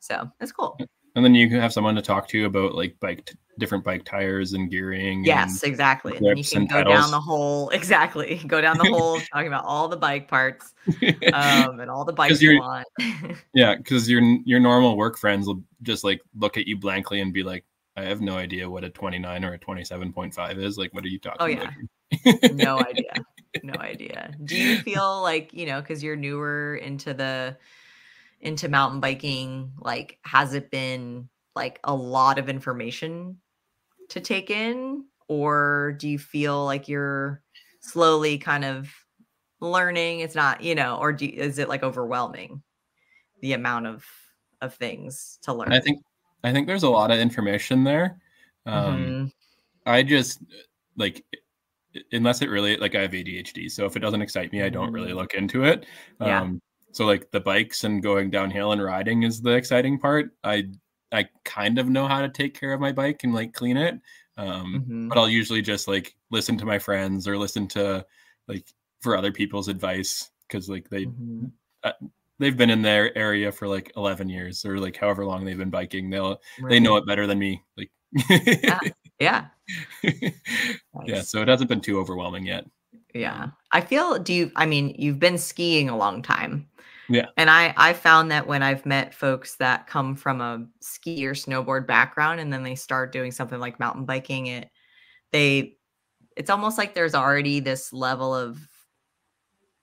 so 0.00 0.28
that's 0.38 0.52
cool 0.52 0.76
and 1.14 1.24
then 1.24 1.34
you 1.34 1.48
can 1.48 1.60
have 1.60 1.72
someone 1.72 1.94
to 1.94 2.02
talk 2.02 2.28
to 2.28 2.44
about 2.46 2.74
like 2.74 2.98
bike 3.00 3.24
t- 3.24 3.34
different 3.58 3.84
bike 3.84 4.04
tires 4.04 4.54
and 4.54 4.70
gearing 4.70 5.24
yes 5.24 5.62
and 5.62 5.70
exactly. 5.70 6.16
And 6.16 6.38
you 6.38 6.44
can 6.44 6.66
go 6.66 6.76
pedals. 6.76 7.00
down 7.00 7.10
the 7.10 7.20
whole 7.20 7.68
exactly 7.70 8.40
go 8.46 8.60
down 8.60 8.78
the 8.78 8.88
whole 8.88 9.20
talking 9.32 9.46
about 9.46 9.64
all 9.64 9.88
the 9.88 9.96
bike 9.96 10.28
parts 10.28 10.72
um, 11.32 11.80
and 11.80 11.90
all 11.90 12.04
the 12.04 12.12
bikes 12.12 12.40
you 12.40 12.58
want. 12.58 12.86
Yeah 13.54 13.76
because 13.76 14.08
your 14.08 14.22
your 14.44 14.60
normal 14.60 14.96
work 14.96 15.18
friends 15.18 15.46
will 15.46 15.62
just 15.82 16.04
like 16.04 16.20
look 16.38 16.56
at 16.56 16.66
you 16.66 16.76
blankly 16.76 17.20
and 17.20 17.32
be 17.32 17.42
like 17.42 17.64
i 17.96 18.02
have 18.02 18.20
no 18.20 18.36
idea 18.36 18.68
what 18.68 18.84
a 18.84 18.90
29 18.90 19.44
or 19.44 19.54
a 19.54 19.58
27.5 19.58 20.58
is. 20.58 20.78
Like 20.78 20.94
what 20.94 21.04
are 21.04 21.08
you 21.08 21.18
talking 21.18 21.38
oh, 21.40 21.46
yeah. 21.46 21.62
about 21.62 21.72
no 22.52 22.78
idea. 22.78 23.12
No 23.62 23.74
idea. 23.74 24.32
Do 24.44 24.56
you 24.56 24.78
feel 24.78 25.20
like 25.22 25.52
you 25.52 25.66
know 25.66 25.80
because 25.80 26.02
you're 26.02 26.16
newer 26.16 26.76
into 26.76 27.12
the 27.12 27.56
into 28.42 28.68
mountain 28.68 29.00
biking 29.00 29.72
like 29.80 30.18
has 30.24 30.52
it 30.52 30.70
been 30.70 31.28
like 31.54 31.78
a 31.84 31.94
lot 31.94 32.38
of 32.38 32.48
information 32.48 33.38
to 34.08 34.20
take 34.20 34.50
in 34.50 35.04
or 35.28 35.96
do 35.98 36.08
you 36.08 36.18
feel 36.18 36.64
like 36.64 36.88
you're 36.88 37.40
slowly 37.80 38.36
kind 38.36 38.64
of 38.64 38.92
learning 39.60 40.20
it's 40.20 40.34
not 40.34 40.60
you 40.60 40.74
know 40.74 40.96
or 40.96 41.12
do, 41.12 41.24
is 41.24 41.58
it 41.58 41.68
like 41.68 41.84
overwhelming 41.84 42.60
the 43.40 43.52
amount 43.52 43.86
of 43.86 44.04
of 44.60 44.74
things 44.74 45.38
to 45.42 45.52
learn 45.52 45.72
i 45.72 45.78
think 45.78 46.02
i 46.42 46.52
think 46.52 46.66
there's 46.66 46.82
a 46.82 46.90
lot 46.90 47.12
of 47.12 47.18
information 47.20 47.84
there 47.84 48.18
um 48.66 48.96
mm-hmm. 48.96 49.26
i 49.86 50.02
just 50.02 50.42
like 50.96 51.24
unless 52.10 52.42
it 52.42 52.50
really 52.50 52.76
like 52.76 52.96
i 52.96 53.02
have 53.02 53.12
adhd 53.12 53.70
so 53.70 53.84
if 53.84 53.96
it 53.96 54.00
doesn't 54.00 54.22
excite 54.22 54.52
me 54.52 54.62
i 54.62 54.68
don't 54.68 54.92
really 54.92 55.12
mm. 55.12 55.16
look 55.16 55.34
into 55.34 55.62
it 55.62 55.86
yeah. 56.20 56.48
So 56.92 57.06
like 57.06 57.30
the 57.30 57.40
bikes 57.40 57.84
and 57.84 58.02
going 58.02 58.30
downhill 58.30 58.72
and 58.72 58.82
riding 58.82 59.22
is 59.22 59.40
the 59.40 59.52
exciting 59.52 59.98
part. 59.98 60.30
I 60.44 60.68
I 61.12 61.28
kind 61.44 61.78
of 61.78 61.88
know 61.88 62.06
how 62.06 62.20
to 62.20 62.28
take 62.28 62.58
care 62.58 62.72
of 62.72 62.80
my 62.80 62.92
bike 62.92 63.24
and 63.24 63.34
like 63.34 63.52
clean 63.52 63.76
it. 63.76 63.98
Um, 64.36 64.74
mm-hmm. 64.74 65.08
but 65.08 65.18
I'll 65.18 65.28
usually 65.28 65.60
just 65.60 65.88
like 65.88 66.16
listen 66.30 66.56
to 66.58 66.64
my 66.64 66.78
friends 66.78 67.28
or 67.28 67.36
listen 67.36 67.68
to 67.68 68.04
like 68.48 68.66
for 69.00 69.16
other 69.16 69.32
people's 69.32 69.68
advice 69.68 70.30
because 70.48 70.68
like 70.68 70.88
they 70.88 71.04
mm-hmm. 71.04 71.46
uh, 71.84 71.92
they've 72.38 72.56
been 72.56 72.70
in 72.70 72.82
their 72.82 73.16
area 73.16 73.52
for 73.52 73.68
like 73.68 73.92
11 73.96 74.28
years 74.28 74.64
or 74.64 74.78
like 74.78 74.96
however 74.96 75.26
long 75.26 75.44
they've 75.44 75.58
been 75.58 75.70
biking. 75.70 76.08
They'll 76.08 76.40
right. 76.60 76.70
they 76.70 76.80
know 76.80 76.96
it 76.96 77.06
better 77.06 77.26
than 77.26 77.38
me. 77.38 77.62
Like 77.76 77.90
yeah. 78.28 78.80
Yeah. 79.20 79.46
nice. 80.02 80.32
yeah. 81.06 81.22
So 81.22 81.42
it 81.42 81.48
hasn't 81.48 81.68
been 81.68 81.80
too 81.80 82.00
overwhelming 82.00 82.46
yet. 82.46 82.64
Yeah. 83.14 83.50
I 83.70 83.82
feel 83.82 84.18
do 84.18 84.32
you 84.32 84.50
I 84.56 84.66
mean 84.66 84.94
you've 84.98 85.20
been 85.20 85.38
skiing 85.38 85.88
a 85.88 85.96
long 85.96 86.22
time. 86.22 86.68
Yeah. 87.08 87.26
And 87.36 87.50
I 87.50 87.74
I 87.76 87.92
found 87.92 88.30
that 88.30 88.46
when 88.46 88.62
I've 88.62 88.86
met 88.86 89.14
folks 89.14 89.56
that 89.56 89.86
come 89.86 90.14
from 90.14 90.40
a 90.40 90.66
ski 90.80 91.26
or 91.26 91.34
snowboard 91.34 91.86
background 91.86 92.40
and 92.40 92.52
then 92.52 92.62
they 92.62 92.74
start 92.74 93.12
doing 93.12 93.32
something 93.32 93.58
like 93.58 93.80
mountain 93.80 94.04
biking 94.04 94.46
it 94.46 94.70
they 95.32 95.76
it's 96.36 96.50
almost 96.50 96.78
like 96.78 96.94
there's 96.94 97.14
already 97.14 97.60
this 97.60 97.92
level 97.92 98.34
of 98.34 98.58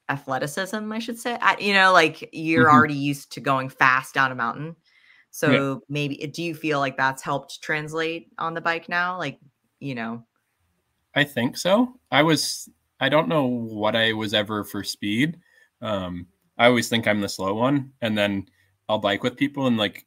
athleticism, 0.09 0.91
I 0.91 0.99
should 0.99 1.19
say. 1.19 1.37
I, 1.39 1.57
you 1.59 1.73
know, 1.73 1.93
like 1.93 2.29
you're 2.33 2.65
mm-hmm. 2.65 2.75
already 2.75 2.95
used 2.95 3.31
to 3.33 3.39
going 3.39 3.69
fast 3.69 4.15
down 4.15 4.31
a 4.31 4.35
mountain. 4.35 4.75
So 5.31 5.51
yeah. 5.51 5.75
maybe 5.89 6.15
do 6.15 6.41
you 6.41 6.55
feel 6.55 6.79
like 6.79 6.97
that's 6.97 7.21
helped 7.21 7.61
translate 7.61 8.29
on 8.39 8.55
the 8.55 8.61
bike 8.61 8.89
now? 8.89 9.17
Like, 9.17 9.39
you 9.79 9.93
know, 9.95 10.25
I 11.15 11.23
think 11.23 11.57
so. 11.57 11.93
I 12.11 12.23
was 12.23 12.69
I 12.99 13.09
don't 13.09 13.27
know 13.27 13.45
what 13.45 13.95
I 13.95 14.13
was 14.13 14.33
ever 14.33 14.63
for 14.63 14.83
speed. 14.83 15.39
Um 15.81 16.27
I 16.59 16.67
always 16.67 16.89
think 16.89 17.07
I'm 17.07 17.21
the 17.21 17.29
slow 17.29 17.53
one, 17.55 17.93
and 18.01 18.17
then 18.17 18.47
I'll 18.89 18.99
bike 18.99 19.23
with 19.23 19.37
people 19.37 19.65
and 19.67 19.77
like 19.77 20.05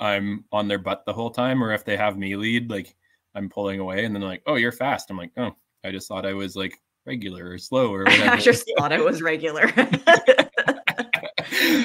I'm 0.00 0.44
on 0.50 0.66
their 0.66 0.78
butt 0.78 1.04
the 1.04 1.12
whole 1.12 1.30
time, 1.30 1.62
or 1.62 1.72
if 1.72 1.84
they 1.84 1.96
have 1.96 2.16
me 2.18 2.36
lead, 2.36 2.70
like 2.70 2.96
I'm 3.34 3.48
pulling 3.48 3.80
away, 3.80 4.04
and 4.04 4.14
then 4.14 4.22
like, 4.22 4.42
oh, 4.46 4.54
you're 4.56 4.72
fast. 4.72 5.10
I'm 5.10 5.18
like, 5.18 5.32
oh, 5.36 5.54
I 5.84 5.90
just 5.90 6.08
thought 6.08 6.26
I 6.26 6.32
was 6.32 6.56
like 6.56 6.80
regular 7.06 7.50
or 7.50 7.58
slow 7.58 7.92
or 7.92 8.04
whatever. 8.04 8.30
I 8.30 8.40
just 8.40 8.68
thought 8.78 8.92
I 8.92 9.00
was 9.00 9.20
regular. 9.22 9.66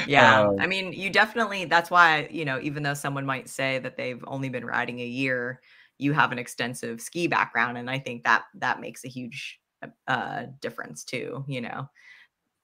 yeah, 0.08 0.41
um, 0.41 0.56
I 0.60 0.68
mean, 0.68 0.93
you 0.93 1.10
definitely. 1.10 1.66
That's 1.66 1.91
why 1.91 2.30
you 2.32 2.45
know, 2.45 2.60
even 2.62 2.84
though 2.84 2.93
someone 2.93 3.26
might 3.26 3.50
say 3.50 3.80
that 3.80 3.97
they've 3.97 4.24
only 4.28 4.47
been 4.50 4.66
riding 4.66 5.02
a 5.02 5.06
year, 5.06 5.60
you 5.97 6.14
have 6.14 6.32
an 6.32 6.39
extensive 6.39 7.02
ski 7.02 7.28
background, 7.28 7.78
and 7.78 7.89
I 7.89 8.00
think 8.00 8.24
that 8.24 8.43
that 8.56 8.80
makes 8.80 9.04
a 9.04 9.10
huge 9.10 9.60
uh 10.08 10.45
difference 10.62 11.04
too. 11.04 11.43
You 11.47 11.62
know, 11.62 11.89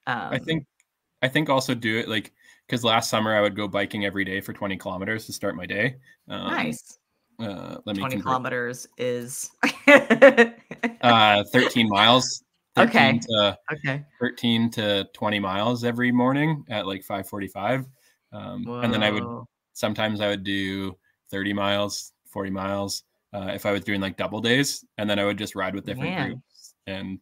um, 0.08 0.30
I 0.32 0.40
think 0.40 0.66
I 1.22 1.28
think 1.28 1.50
also 1.50 1.74
do 1.74 1.98
it 1.98 2.08
like 2.08 2.34
because 2.68 2.84
last 2.84 3.10
summer 3.10 3.36
I 3.36 3.42
would 3.42 3.56
go 3.56 3.68
biking 3.68 4.06
every 4.06 4.26
day 4.26 4.42
for 4.42 4.54
20 4.54 4.78
kilometers 4.78 5.26
to 5.26 5.34
start 5.34 5.56
my 5.56 5.66
day. 5.66 5.96
Um, 6.28 6.52
nice. 6.52 6.98
Uh, 7.38 7.78
let 7.86 7.98
20 7.98 8.22
kilometers 8.22 8.88
is 8.98 9.52
uh, 9.88 11.44
13 11.52 11.90
miles. 11.90 12.44
13 12.76 12.88
okay. 12.88 13.20
To, 13.20 13.58
okay. 13.72 14.06
13 14.20 14.70
to 14.72 15.08
20 15.14 15.40
miles 15.40 15.84
every 15.86 16.12
morning 16.12 16.64
at 16.70 16.86
like 16.86 17.04
545. 17.04 17.86
Um, 18.34 18.68
and 18.68 18.94
then 18.94 19.02
I 19.02 19.12
would 19.12 19.46
sometimes 19.74 20.20
I 20.20 20.28
would 20.28 20.44
do 20.44 20.98
30 21.32 21.54
miles, 21.54 22.12
40 22.28 22.50
miles 22.50 23.04
uh, 23.34 23.52
if 23.54 23.66
I 23.66 23.72
was 23.72 23.84
doing 23.84 24.02
like 24.02 24.18
double 24.18 24.42
days. 24.42 24.84
And 24.98 25.10
then 25.10 25.20
I 25.20 25.26
would 25.26 25.38
just 25.38 25.56
ride 25.56 25.74
with 25.74 25.86
different 25.86 26.16
Man. 26.16 26.30
groups. 26.32 26.76
And 26.86 27.20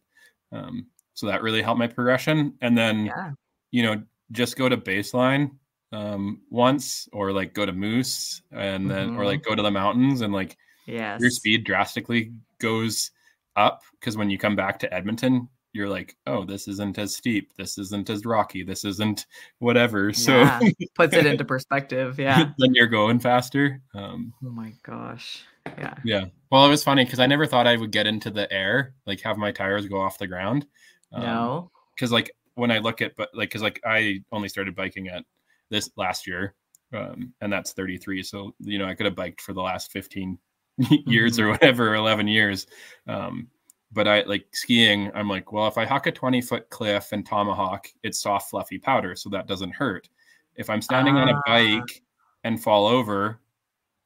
um, 0.50 0.86
so 1.14 1.26
that 1.26 1.42
really 1.42 1.62
helped 1.62 1.78
my 1.78 1.86
progression. 1.86 2.54
And 2.60 2.76
then 2.76 3.06
yeah 3.06 3.30
you 3.74 3.82
know, 3.82 4.00
just 4.30 4.56
go 4.56 4.68
to 4.68 4.76
baseline 4.76 5.50
um, 5.90 6.42
once 6.48 7.08
or 7.12 7.32
like 7.32 7.54
go 7.54 7.66
to 7.66 7.72
Moose 7.72 8.40
and 8.52 8.88
then 8.88 9.10
mm-hmm. 9.10 9.20
or 9.20 9.24
like 9.24 9.42
go 9.42 9.56
to 9.56 9.62
the 9.62 9.70
mountains 9.70 10.20
and 10.20 10.32
like 10.32 10.56
yes. 10.86 11.20
your 11.20 11.30
speed 11.30 11.64
drastically 11.64 12.32
goes 12.60 13.10
up 13.56 13.82
because 13.98 14.16
when 14.16 14.30
you 14.30 14.38
come 14.38 14.54
back 14.54 14.78
to 14.78 14.94
Edmonton, 14.94 15.48
you're 15.72 15.88
like, 15.88 16.16
oh, 16.28 16.44
this 16.44 16.68
isn't 16.68 17.00
as 17.00 17.16
steep, 17.16 17.52
this 17.56 17.76
isn't 17.76 18.08
as 18.10 18.24
rocky, 18.24 18.62
this 18.62 18.84
isn't 18.84 19.26
whatever. 19.58 20.12
So 20.12 20.42
yeah. 20.42 20.60
puts 20.94 21.16
it 21.16 21.26
into 21.26 21.44
perspective. 21.44 22.16
Yeah. 22.16 22.52
then 22.58 22.74
you're 22.74 22.86
going 22.86 23.18
faster. 23.18 23.82
Um, 23.92 24.32
oh 24.46 24.50
my 24.50 24.72
gosh. 24.84 25.42
Yeah. 25.66 25.94
Yeah. 26.04 26.24
Well, 26.52 26.64
it 26.64 26.68
was 26.68 26.84
funny 26.84 27.04
because 27.04 27.18
I 27.18 27.26
never 27.26 27.44
thought 27.44 27.66
I 27.66 27.74
would 27.74 27.90
get 27.90 28.06
into 28.06 28.30
the 28.30 28.50
air, 28.52 28.94
like 29.04 29.20
have 29.22 29.36
my 29.36 29.50
tires 29.50 29.88
go 29.88 30.00
off 30.00 30.18
the 30.18 30.28
ground. 30.28 30.64
Um, 31.12 31.22
no. 31.22 31.70
Because 31.96 32.12
like 32.12 32.30
when 32.54 32.70
I 32.70 32.78
look 32.78 33.02
at 33.02 33.16
but 33.16 33.30
like 33.34 33.50
because 33.50 33.62
like 33.62 33.80
I 33.84 34.20
only 34.32 34.48
started 34.48 34.76
biking 34.76 35.08
at 35.08 35.24
this 35.70 35.90
last 35.96 36.26
year, 36.26 36.54
um, 36.92 37.32
and 37.40 37.52
that's 37.52 37.72
33. 37.72 38.22
So 38.22 38.54
you 38.60 38.78
know 38.78 38.86
I 38.86 38.94
could 38.94 39.06
have 39.06 39.16
biked 39.16 39.40
for 39.40 39.52
the 39.52 39.62
last 39.62 39.92
15 39.92 40.38
years 41.06 41.34
mm-hmm. 41.34 41.42
or 41.42 41.50
whatever, 41.50 41.94
11 41.94 42.28
years. 42.28 42.66
Um, 43.06 43.48
but 43.92 44.08
I 44.08 44.22
like 44.22 44.46
skiing. 44.52 45.10
I'm 45.14 45.28
like, 45.28 45.52
well, 45.52 45.68
if 45.68 45.78
I 45.78 45.84
huck 45.84 46.06
a 46.06 46.12
20 46.12 46.40
foot 46.42 46.68
cliff 46.68 47.12
and 47.12 47.24
tomahawk, 47.24 47.88
it's 48.02 48.20
soft, 48.20 48.50
fluffy 48.50 48.78
powder, 48.78 49.14
so 49.14 49.30
that 49.30 49.46
doesn't 49.46 49.72
hurt. 49.72 50.08
If 50.56 50.68
I'm 50.68 50.82
standing 50.82 51.16
uh, 51.16 51.20
on 51.20 51.28
a 51.28 51.34
ah. 51.34 51.42
bike 51.46 52.02
and 52.42 52.62
fall 52.62 52.86
over, 52.86 53.40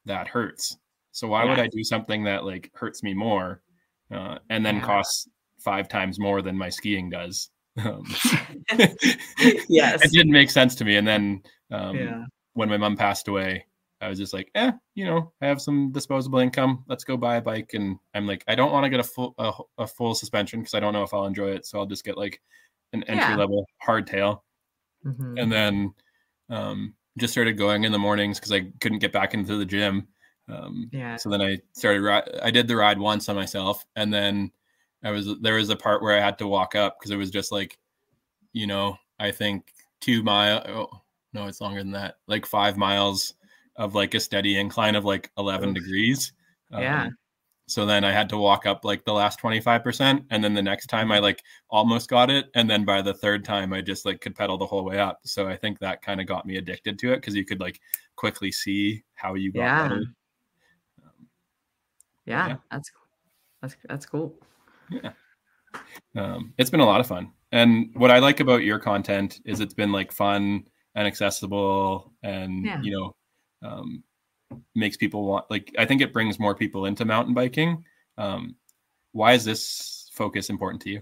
that 0.05 0.27
hurts. 0.27 0.77
So 1.11 1.27
why 1.27 1.43
yeah. 1.43 1.49
would 1.49 1.59
I 1.59 1.67
do 1.67 1.83
something 1.83 2.23
that 2.25 2.45
like 2.45 2.71
hurts 2.73 3.03
me 3.03 3.13
more, 3.13 3.61
uh, 4.11 4.37
and 4.49 4.65
then 4.65 4.75
yeah. 4.75 4.85
costs 4.85 5.27
five 5.57 5.89
times 5.89 6.19
more 6.19 6.41
than 6.41 6.55
my 6.55 6.69
skiing 6.69 7.09
does? 7.09 7.49
Um, 7.85 8.03
yes, 9.69 10.03
it 10.03 10.11
didn't 10.11 10.31
make 10.31 10.49
sense 10.49 10.75
to 10.75 10.85
me. 10.85 10.97
And 10.97 11.07
then 11.07 11.41
um, 11.71 11.95
yeah. 11.95 12.25
when 12.53 12.69
my 12.69 12.77
mom 12.77 12.97
passed 12.97 13.27
away, 13.27 13.65
I 14.01 14.07
was 14.07 14.17
just 14.17 14.33
like, 14.33 14.49
eh, 14.55 14.71
you 14.95 15.05
know, 15.05 15.33
I 15.41 15.47
have 15.47 15.61
some 15.61 15.91
disposable 15.91 16.39
income. 16.39 16.85
Let's 16.87 17.03
go 17.03 17.17
buy 17.17 17.35
a 17.35 17.41
bike. 17.41 17.71
And 17.73 17.97
I'm 18.13 18.25
like, 18.27 18.43
I 18.47 18.55
don't 18.55 18.71
want 18.71 18.85
to 18.85 18.89
get 18.89 18.99
a 18.99 19.03
full 19.03 19.35
a, 19.37 19.51
a 19.77 19.87
full 19.87 20.15
suspension 20.15 20.61
because 20.61 20.73
I 20.73 20.79
don't 20.79 20.93
know 20.93 21.03
if 21.03 21.13
I'll 21.13 21.25
enjoy 21.25 21.49
it. 21.51 21.65
So 21.65 21.79
I'll 21.79 21.85
just 21.85 22.05
get 22.05 22.17
like 22.17 22.39
an 22.93 23.03
entry 23.03 23.35
level 23.35 23.65
hardtail. 23.85 24.41
Mm-hmm. 25.05 25.37
And 25.37 25.51
then 25.51 25.93
um, 26.49 26.93
just 27.17 27.33
started 27.33 27.57
going 27.57 27.83
in 27.83 27.91
the 27.91 27.99
mornings 27.99 28.39
because 28.39 28.53
I 28.53 28.71
couldn't 28.79 28.99
get 28.99 29.11
back 29.11 29.33
into 29.33 29.57
the 29.57 29.65
gym. 29.65 30.07
Um, 30.47 30.89
yeah. 30.91 31.17
So 31.17 31.29
then 31.29 31.41
I 31.41 31.59
started. 31.73 32.41
I 32.41 32.51
did 32.51 32.67
the 32.67 32.75
ride 32.75 32.99
once 32.99 33.29
on 33.29 33.35
myself, 33.35 33.85
and 33.95 34.13
then 34.13 34.51
I 35.03 35.11
was 35.11 35.29
there 35.41 35.55
was 35.55 35.69
a 35.69 35.75
part 35.75 36.01
where 36.01 36.17
I 36.17 36.23
had 36.23 36.37
to 36.39 36.47
walk 36.47 36.75
up 36.75 36.97
because 36.99 37.11
it 37.11 37.17
was 37.17 37.31
just 37.31 37.51
like, 37.51 37.77
you 38.53 38.67
know, 38.67 38.97
I 39.19 39.31
think 39.31 39.73
two 40.01 40.23
mile. 40.23 40.63
Oh, 40.67 41.01
no, 41.33 41.47
it's 41.47 41.61
longer 41.61 41.79
than 41.79 41.91
that. 41.91 42.17
Like 42.27 42.45
five 42.45 42.77
miles 42.77 43.35
of 43.75 43.95
like 43.95 44.13
a 44.13 44.19
steady 44.19 44.59
incline 44.59 44.95
of 44.95 45.05
like 45.05 45.31
11 45.37 45.69
Oof. 45.69 45.75
degrees. 45.75 46.33
Yeah. 46.71 47.03
Um, 47.03 47.17
so 47.67 47.85
then 47.85 48.03
I 48.03 48.11
had 48.11 48.29
to 48.29 48.37
walk 48.37 48.65
up 48.65 48.83
like 48.83 49.05
the 49.05 49.13
last 49.13 49.39
25%. 49.39 50.25
And 50.31 50.43
then 50.43 50.55
the 50.55 50.61
next 50.61 50.87
time 50.87 51.11
I 51.11 51.19
like 51.19 51.43
almost 51.69 52.09
got 52.09 52.31
it. 52.31 52.47
And 52.55 52.67
then 52.67 52.83
by 52.83 53.01
the 53.03 53.13
third 53.13 53.45
time, 53.45 53.73
I 53.73 53.81
just 53.81 54.05
like 54.05 54.21
could 54.21 54.35
pedal 54.35 54.57
the 54.57 54.65
whole 54.65 54.83
way 54.83 54.99
up. 54.99 55.19
So 55.23 55.47
I 55.47 55.55
think 55.55 55.77
that 55.79 56.01
kind 56.01 56.19
of 56.19 56.25
got 56.25 56.47
me 56.47 56.57
addicted 56.57 56.97
to 56.99 57.13
it 57.13 57.17
because 57.17 57.35
you 57.35 57.45
could 57.45 57.59
like 57.59 57.79
quickly 58.15 58.51
see 58.51 59.03
how 59.13 59.35
you 59.35 59.51
got 59.51 59.59
yeah. 59.59 59.83
better. 59.83 60.03
Um, 61.03 61.27
yeah, 62.25 62.47
yeah, 62.47 62.55
that's 62.71 62.91
that's 63.61 63.75
that's 63.87 64.05
cool. 64.07 64.33
Yeah. 65.03 65.11
Um, 66.15 66.55
it's 66.57 66.71
been 66.71 66.79
a 66.79 66.85
lot 66.85 66.99
of 66.99 67.05
fun. 67.05 67.31
And 67.51 67.91
what 67.93 68.09
I 68.09 68.17
like 68.17 68.39
about 68.39 68.63
your 68.63 68.79
content 68.79 69.39
is 69.45 69.59
it's 69.59 69.75
been 69.75 69.91
like 69.91 70.11
fun 70.11 70.63
and 70.95 71.07
accessible 71.07 72.11
and 72.23 72.65
yeah. 72.65 72.81
you 72.81 72.91
know 72.91 73.15
um, 73.67 74.03
makes 74.75 74.97
people 74.97 75.25
want 75.25 75.45
like 75.49 75.73
i 75.77 75.85
think 75.85 76.01
it 76.01 76.13
brings 76.13 76.39
more 76.39 76.55
people 76.55 76.85
into 76.85 77.05
mountain 77.05 77.33
biking 77.33 77.83
um, 78.17 78.55
why 79.11 79.33
is 79.33 79.45
this 79.45 80.09
focus 80.13 80.49
important 80.49 80.81
to 80.81 80.89
you 80.89 81.01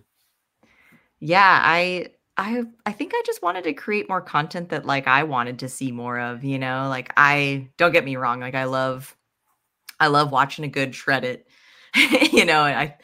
yeah 1.20 1.62
i 1.64 2.08
i 2.38 2.64
i 2.86 2.92
think 2.92 3.14
i 3.16 3.22
just 3.26 3.42
wanted 3.42 3.64
to 3.64 3.74
create 3.74 4.08
more 4.08 4.22
content 4.22 4.70
that 4.70 4.86
like 4.86 5.08
i 5.08 5.24
wanted 5.24 5.58
to 5.60 5.70
see 5.70 5.92
more 5.92 6.20
of 6.20 6.44
you 6.44 6.60
know 6.60 6.88
like 6.90 7.12
i 7.18 7.68
don't 7.78 7.94
get 7.94 8.06
me 8.06 8.16
wrong 8.16 8.40
like 8.40 8.56
i 8.56 8.66
love 8.66 9.16
i 10.00 10.08
love 10.08 10.32
watching 10.32 10.66
a 10.66 10.68
good 10.68 10.94
shred 10.94 11.24
it 11.24 11.48
you 12.32 12.46
know 12.46 12.62
i 12.62 12.96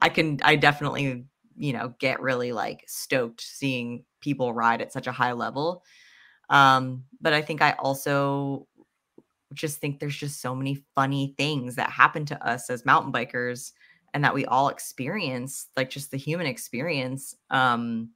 i 0.00 0.08
can 0.08 0.38
i 0.42 0.56
definitely 0.56 1.24
you 1.56 1.72
know 1.72 1.94
get 1.98 2.20
really 2.20 2.52
like 2.52 2.84
stoked 2.86 3.40
seeing 3.40 4.04
people 4.20 4.52
ride 4.52 4.80
at 4.80 4.92
such 4.92 5.06
a 5.06 5.12
high 5.12 5.32
level 5.32 5.82
um 6.48 7.04
but 7.20 7.32
i 7.32 7.42
think 7.42 7.62
i 7.62 7.72
also 7.72 8.66
just 9.52 9.78
think 9.78 9.98
there's 9.98 10.16
just 10.16 10.40
so 10.40 10.54
many 10.54 10.82
funny 10.94 11.34
things 11.36 11.74
that 11.74 11.90
happen 11.90 12.24
to 12.24 12.46
us 12.46 12.70
as 12.70 12.86
mountain 12.86 13.12
bikers 13.12 13.72
and 14.14 14.24
that 14.24 14.34
we 14.34 14.44
all 14.46 14.68
experience 14.68 15.68
like 15.76 15.90
just 15.90 16.10
the 16.10 16.16
human 16.16 16.46
experience 16.46 17.34
um 17.50 18.10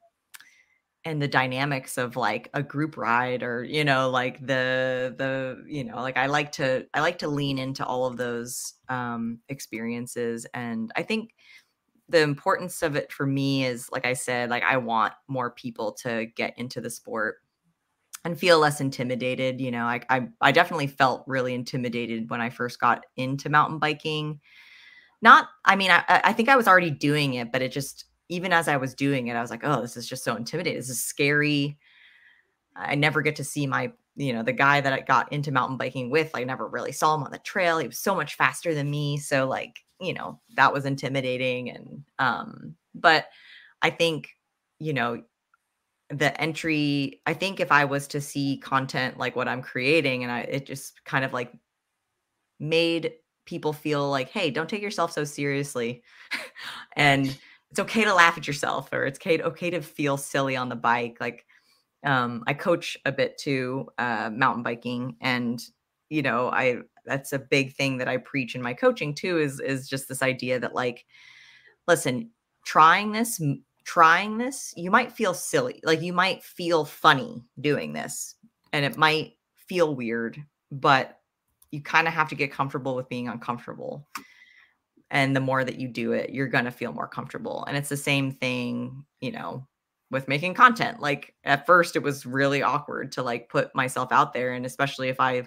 and 1.07 1.21
the 1.21 1.29
dynamics 1.29 1.99
of 1.99 2.17
like 2.17 2.49
a 2.55 2.63
group 2.63 2.97
ride 2.97 3.43
or 3.43 3.63
you 3.63 3.85
know 3.85 4.09
like 4.11 4.41
the 4.41 5.15
the 5.19 5.63
you 5.67 5.85
know 5.85 5.97
like 5.97 6.17
i 6.17 6.27
like 6.27 6.51
to 6.51 6.87
i 6.95 7.01
like 7.01 7.19
to 7.19 7.29
lean 7.29 7.59
into 7.59 7.85
all 7.85 8.07
of 8.07 8.17
those 8.17 8.75
um 8.89 9.39
experiences 9.49 10.47
and 10.55 10.91
i 10.97 11.03
think 11.03 11.35
the 12.09 12.21
importance 12.21 12.83
of 12.83 12.97
it 12.97 13.11
for 13.11 13.27
me 13.27 13.65
is 13.65 13.91
like 13.91 14.05
i 14.05 14.13
said 14.13 14.51
like 14.51 14.63
i 14.63 14.77
want 14.77 15.15
more 15.27 15.51
people 15.51 15.93
to 15.93 16.27
get 16.37 16.53
into 16.59 16.81
the 16.81 16.91
sport 16.91 17.37
and 18.25 18.39
feel 18.39 18.59
less 18.59 18.81
intimidated. 18.81 19.61
You 19.61 19.71
know, 19.71 19.85
I, 19.85 20.01
I, 20.09 20.29
I 20.41 20.53
definitely 20.53 20.87
felt 20.87 21.25
really 21.27 21.55
intimidated 21.55 22.31
when 22.31 22.41
I 22.41 22.51
first 22.51 22.81
got 22.81 23.05
into 23.17 23.51
mountain 23.51 23.79
biking. 23.79 24.41
Not, 25.23 25.49
I 25.65 25.77
mean, 25.77 25.91
I 25.91 26.03
I 26.09 26.33
think 26.33 26.49
I 26.49 26.57
was 26.57 26.69
already 26.69 26.91
doing 26.91 27.35
it, 27.35 27.53
but 27.53 27.63
it 27.63 27.73
just 27.73 28.07
even 28.29 28.53
as 28.53 28.69
I 28.69 28.77
was 28.77 28.95
doing 28.95 29.29
it, 29.29 29.37
I 29.37 29.41
was 29.41 29.51
like, 29.51 29.65
oh, 29.65 29.81
this 29.81 29.97
is 29.97 30.09
just 30.09 30.25
so 30.25 30.35
intimidating. 30.35 30.79
This 30.79 30.91
is 30.91 31.05
scary. 31.05 31.79
I 32.75 32.95
never 32.95 33.23
get 33.23 33.37
to 33.37 33.45
see 33.45 33.67
my, 33.67 33.93
you 34.17 34.33
know, 34.33 34.43
the 34.43 34.53
guy 34.53 34.81
that 34.81 34.93
I 34.93 35.01
got 35.01 35.33
into 35.33 35.53
mountain 35.53 35.77
biking 35.77 36.11
with. 36.11 36.31
I 36.35 36.45
never 36.45 36.67
really 36.67 36.93
saw 36.93 37.15
him 37.15 37.23
on 37.23 37.31
the 37.31 37.39
trail. 37.39 37.79
He 37.79 37.87
was 37.87 37.99
so 37.99 38.15
much 38.15 38.35
faster 38.35 38.75
than 38.75 38.91
me. 38.91 39.19
So 39.19 39.47
like, 39.47 39.84
you 40.05 40.15
know, 40.15 40.41
that 40.57 40.73
was 40.73 40.85
intimidating. 40.85 41.71
And 41.71 42.05
um, 42.19 42.75
but 42.95 43.27
I 43.83 43.91
think, 43.91 44.31
you 44.79 44.93
know, 44.93 45.23
the 46.11 46.39
entry 46.41 47.21
i 47.27 47.33
think 47.33 47.61
if 47.61 47.73
i 47.73 47.85
was 47.85 48.07
to 48.07 48.21
see 48.21 48.59
content 48.59 49.19
like 49.19 49.35
what 49.35 49.49
i'm 49.49 49.63
creating 49.63 50.23
and 50.23 50.31
i 50.31 50.41
it 50.41 50.67
just 50.67 51.05
kind 51.05 51.25
of 51.25 51.33
like 51.33 51.53
made 52.61 53.13
people 53.47 53.73
feel 53.73 54.11
like 54.11 54.29
hey 54.31 54.51
don't 54.51 54.69
take 54.69 54.83
yourself 54.83 55.13
so 55.13 55.25
seriously 55.25 56.03
and 56.97 57.39
it's 57.71 57.81
okay 57.81 58.05
to 58.05 58.15
laugh 58.15 58.39
at 58.39 58.47
yourself 58.47 58.93
or 58.93 59.05
it's 59.07 59.19
okay, 59.19 59.43
okay 59.43 59.71
to 59.71 59.81
feel 59.81 60.17
silly 60.17 60.57
on 60.57 60.69
the 60.69 60.77
bike 60.77 61.17
like 61.21 61.47
um, 62.05 62.45
i 62.47 62.53
coach 62.53 62.99
a 63.07 63.13
bit 63.13 63.39
too 63.39 63.89
uh, 63.99 64.31
mountain 64.33 64.63
biking 64.63 65.17
and 65.21 65.63
you 66.15 66.23
know 66.23 66.49
i 66.51 66.79
that's 67.05 67.33
a 67.33 67.39
big 67.39 67.75
thing 67.75 67.99
that 67.99 68.09
i 68.09 68.17
preach 68.17 68.55
in 68.55 68.63
my 68.63 68.73
coaching 68.73 69.15
too 69.15 69.39
is 69.39 69.61
is 69.61 69.89
just 69.89 70.09
this 70.09 70.23
idea 70.23 70.59
that 70.59 70.75
like 70.75 71.05
listen 71.87 72.31
trying 72.65 73.13
this 73.13 73.41
trying 73.85 74.39
this, 74.39 74.73
you 74.77 74.91
might 74.91 75.13
feel 75.13 75.35
silly. 75.35 75.81
Like 75.85 76.03
you 76.03 76.13
might 76.13 76.43
feel 76.43 76.85
funny 76.85 77.45
doing 77.61 77.93
this 77.93 78.35
and 78.73 78.85
it 78.85 78.97
might 78.97 79.35
feel 79.55 79.95
weird, 79.95 80.43
but 80.73 81.21
you 81.71 81.83
kind 81.83 82.09
of 82.09 82.15
have 82.15 82.29
to 82.31 82.35
get 82.35 82.53
comfortable 82.53 82.97
with 82.97 83.09
being 83.09 83.29
uncomfortable. 83.29 84.09
And 85.11 85.37
the 85.37 85.41
more 85.41 85.65
that 85.65 85.79
you 85.79 85.89
do 85.89 86.13
it, 86.13 86.31
you're 86.31 86.49
going 86.49 86.65
to 86.65 86.71
feel 86.71 86.93
more 86.93 87.07
comfortable. 87.07 87.65
And 87.69 87.77
it's 87.77 87.89
the 87.89 87.97
same 87.97 88.33
thing, 88.33 89.05
you 89.21 89.31
know, 89.31 89.67
with 90.11 90.29
making 90.29 90.55
content. 90.55 91.01
Like 91.01 91.35
at 91.45 91.67
first 91.67 91.95
it 91.95 92.03
was 92.03 92.27
really 92.27 92.63
awkward 92.63 93.13
to 93.13 93.23
like 93.23 93.49
put 93.49 93.75
myself 93.75 94.13
out 94.13 94.33
there 94.33 94.55
and 94.55 94.65
especially 94.65 95.09
if 95.09 95.21
I 95.21 95.45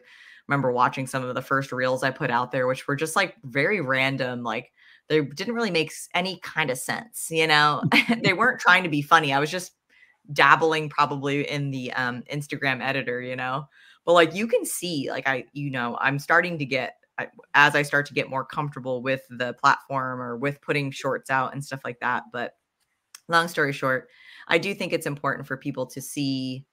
remember 0.47 0.71
watching 0.71 1.07
some 1.07 1.23
of 1.23 1.33
the 1.35 1.41
first 1.41 1.71
reels 1.71 2.03
I 2.03 2.11
put 2.11 2.31
out 2.31 2.51
there 2.51 2.67
which 2.67 2.87
were 2.87 2.95
just 2.95 3.15
like 3.15 3.35
very 3.43 3.81
random 3.81 4.43
like 4.43 4.71
they 5.09 5.21
didn't 5.21 5.55
really 5.55 5.71
make 5.71 5.91
any 6.13 6.39
kind 6.39 6.69
of 6.69 6.77
sense 6.77 7.27
you 7.31 7.47
know? 7.47 7.83
They 8.23 8.33
weren't 8.33 8.59
trying 8.59 8.83
to 8.83 8.89
be 8.89 9.01
funny 9.01 9.33
i 9.33 9.39
was 9.39 9.51
just 9.51 9.73
dabbling 10.33 10.89
probably 10.89 11.49
in 11.49 11.71
the 11.71 11.91
um, 11.93 12.23
instagram 12.31 12.81
editor 12.81 13.21
you 13.21 13.35
know? 13.35 13.67
But 14.05 14.13
like 14.13 14.33
you 14.33 14.47
can 14.47 14.65
see 14.65 15.09
like 15.09 15.27
i 15.27 15.45
you 15.53 15.69
know 15.69 15.97
i'm 15.99 16.19
starting 16.19 16.57
to 16.59 16.65
get 16.65 16.95
I, 17.19 17.27
as 17.55 17.75
i 17.75 17.81
start 17.81 18.05
to 18.07 18.13
get 18.13 18.29
more 18.29 18.45
comfortable 18.45 19.01
with 19.01 19.21
the 19.29 19.53
platform 19.53 20.21
or 20.21 20.37
with 20.37 20.61
putting 20.61 20.91
shorts 20.91 21.29
out 21.29 21.53
and 21.53 21.63
stuff 21.63 21.81
like 21.83 21.99
that 21.99 22.23
but 22.31 22.53
long 23.27 23.47
story 23.47 23.73
short 23.73 24.07
i 24.47 24.57
do 24.57 24.73
think 24.73 24.93
it's 24.93 25.05
important 25.05 25.47
for 25.47 25.57
people 25.57 25.85
to 25.87 26.01
see 26.01 26.65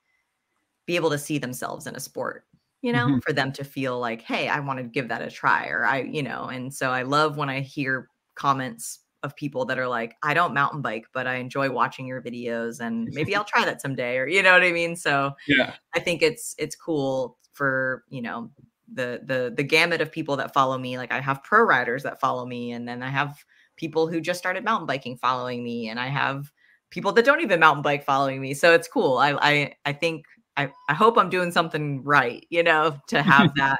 be 0.85 0.95
able 0.95 1.09
to 1.09 1.17
see 1.17 1.37
themselves 1.37 1.87
in 1.87 1.95
a 1.95 1.99
sport 1.99 2.45
you 2.85 2.93
know 2.93 3.07
mm-hmm. 3.07 3.19
for 3.19 3.33
them 3.33 3.51
to 3.51 3.63
feel 3.63 3.99
like 3.99 4.21
hey 4.21 4.47
i 4.47 4.59
want 4.59 4.77
to 4.77 4.83
give 4.83 5.07
that 5.07 5.21
a 5.21 5.31
try 5.31 5.67
or 5.67 5.85
i 5.85 6.01
you 6.01 6.21
know 6.21 6.45
and 6.45 6.73
so 6.73 6.91
i 6.91 7.01
love 7.01 7.35
when 7.35 7.49
i 7.49 7.59
hear 7.59 8.07
comments 8.35 8.99
of 9.25 9.35
people 9.35 9.65
that 9.65 9.77
are 9.77 9.87
like, 9.87 10.15
I 10.23 10.33
don't 10.33 10.53
mountain 10.53 10.81
bike, 10.81 11.07
but 11.11 11.27
I 11.27 11.35
enjoy 11.35 11.69
watching 11.71 12.07
your 12.07 12.21
videos 12.21 12.79
and 12.79 13.09
maybe 13.11 13.35
I'll 13.35 13.43
try 13.43 13.65
that 13.65 13.81
someday 13.81 14.17
or 14.17 14.27
you 14.27 14.41
know 14.41 14.53
what 14.53 14.63
I 14.63 14.71
mean? 14.71 14.95
So 14.95 15.31
yeah, 15.47 15.73
I 15.93 15.99
think 15.99 16.21
it's 16.21 16.55
it's 16.57 16.75
cool 16.75 17.37
for, 17.51 18.05
you 18.09 18.21
know, 18.21 18.51
the 18.93 19.21
the 19.25 19.51
the 19.53 19.63
gamut 19.63 19.99
of 19.99 20.11
people 20.11 20.37
that 20.37 20.53
follow 20.53 20.77
me. 20.77 20.97
Like 20.97 21.11
I 21.11 21.19
have 21.19 21.43
pro 21.43 21.63
riders 21.63 22.03
that 22.03 22.21
follow 22.21 22.45
me 22.45 22.71
and 22.71 22.87
then 22.87 23.03
I 23.03 23.09
have 23.09 23.43
people 23.75 24.07
who 24.07 24.21
just 24.21 24.39
started 24.39 24.63
mountain 24.63 24.85
biking 24.85 25.17
following 25.17 25.63
me 25.63 25.89
and 25.89 25.99
I 25.99 26.07
have 26.07 26.51
people 26.91 27.11
that 27.13 27.25
don't 27.25 27.41
even 27.41 27.59
mountain 27.59 27.81
bike 27.81 28.05
following 28.05 28.39
me. 28.39 28.53
So 28.53 28.73
it's 28.73 28.87
cool. 28.87 29.17
I 29.17 29.33
I 29.41 29.73
I 29.85 29.93
think 29.93 30.25
I, 30.57 30.71
I 30.87 30.93
hope 30.93 31.17
I'm 31.17 31.29
doing 31.29 31.51
something 31.51 32.03
right, 32.03 32.45
you 32.49 32.63
know, 32.63 32.97
to 33.07 33.21
have 33.21 33.53
that 33.57 33.79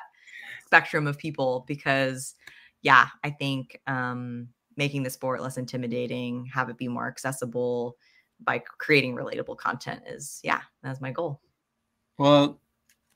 spectrum 0.66 1.08
of 1.08 1.18
people 1.18 1.66
because 1.68 2.36
yeah, 2.82 3.08
I 3.24 3.32
think 3.32 3.80
um, 3.88 4.50
making 4.78 5.04
the 5.04 5.10
sport 5.10 5.42
less 5.42 5.58
intimidating, 5.58 6.46
have 6.54 6.70
it 6.70 6.78
be 6.78 6.88
more 6.88 7.08
accessible 7.08 7.98
by 8.40 8.60
creating 8.78 9.16
relatable 9.16 9.58
content 9.58 10.04
is, 10.08 10.40
yeah, 10.44 10.62
that's 10.84 11.02
my 11.02 11.12
goal. 11.12 11.42
Well, 12.18 12.60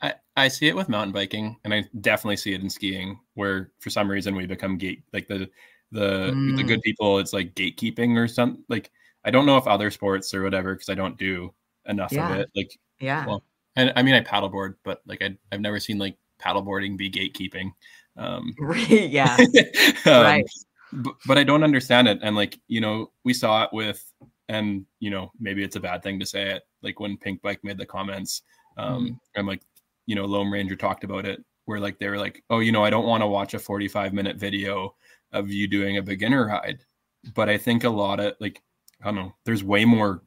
I, 0.02 0.16
I 0.36 0.48
see 0.48 0.68
it 0.68 0.76
with 0.76 0.90
mountain 0.90 1.12
biking 1.12 1.58
and 1.64 1.74
I 1.74 1.86
definitely 2.02 2.38
see 2.38 2.54
it 2.54 2.62
in 2.62 2.70
skiing 2.70 3.20
where 3.34 3.72
for 3.80 3.90
some 3.90 4.10
reason 4.10 4.36
we 4.36 4.46
become 4.46 4.78
gate 4.78 5.04
like 5.12 5.28
the 5.28 5.50
the 5.92 6.32
mm. 6.32 6.56
the 6.56 6.64
good 6.64 6.82
people 6.82 7.20
it's 7.20 7.34
like 7.34 7.56
gatekeeping 7.56 8.18
or 8.18 8.28
something 8.28 8.64
like 8.70 8.92
I 9.26 9.32
don't 9.32 9.46
know 9.46 9.58
if 9.58 9.68
other 9.68 9.92
sports 9.92 10.34
or 10.34 10.44
whatever 10.44 10.74
because 10.74 10.90
I 10.90 10.96
don't 10.96 11.18
do 11.18 11.54
enough 11.86 12.12
yeah. 12.12 12.32
of 12.32 12.40
it 12.40 12.50
like 12.56 12.72
yeah 13.00 13.26
well 13.26 13.44
and 13.80 13.94
I 13.96 14.04
mean 14.04 14.16
I 14.16 14.22
paddleboard 14.22 14.76
but 14.84 15.02
like 15.06 15.22
I, 15.22 15.38
I've 15.52 15.62
never 15.62 15.80
seen 15.80 15.98
like 15.98 16.18
paddleboarding 16.42 16.98
be 16.98 17.10
gatekeeping 17.10 17.72
um, 18.20 18.54
yeah. 18.90 19.38
um, 20.06 20.24
right. 20.24 20.46
But, 20.92 21.16
but 21.26 21.38
I 21.38 21.44
don't 21.44 21.64
understand 21.64 22.08
it. 22.08 22.20
And 22.22 22.36
like, 22.36 22.60
you 22.68 22.82
know, 22.82 23.12
we 23.24 23.34
saw 23.34 23.64
it 23.64 23.70
with, 23.72 24.04
and, 24.50 24.86
you 25.00 25.10
know, 25.10 25.32
maybe 25.40 25.64
it's 25.64 25.76
a 25.76 25.80
bad 25.80 26.04
thing 26.04 26.20
to 26.20 26.26
say 26.26 26.50
it, 26.50 26.64
like 26.82 27.00
when 27.00 27.18
Pinkbike 27.18 27.60
made 27.64 27.78
the 27.78 27.86
comments, 27.86 28.42
um, 28.78 29.08
mm. 29.08 29.20
and 29.36 29.48
like, 29.48 29.62
you 30.06 30.16
know, 30.16 30.26
Loam 30.26 30.52
Ranger 30.52 30.76
talked 30.76 31.04
about 31.04 31.26
it, 31.26 31.44
where 31.66 31.80
like 31.80 32.00
they 32.00 32.10
were 32.10 32.18
like, 32.18 32.44
oh, 32.50 32.60
you 32.60 32.72
know, 32.72 32.84
I 32.84 32.90
don't 32.90 33.06
want 33.06 33.22
to 33.22 33.28
watch 33.28 33.54
a 33.54 33.60
45 33.60 34.14
minute 34.14 34.38
video 34.38 34.96
of 35.32 35.52
you 35.52 35.68
doing 35.68 35.98
a 35.98 36.02
beginner 36.02 36.48
ride. 36.48 36.84
But 37.36 37.50
I 37.50 37.58
think 37.58 37.84
a 37.84 37.90
lot 37.90 38.20
of 38.20 38.34
like, 38.40 38.62
I 39.02 39.06
don't 39.06 39.16
know, 39.16 39.36
there's 39.46 39.64
way 39.64 39.86
more 39.86 40.24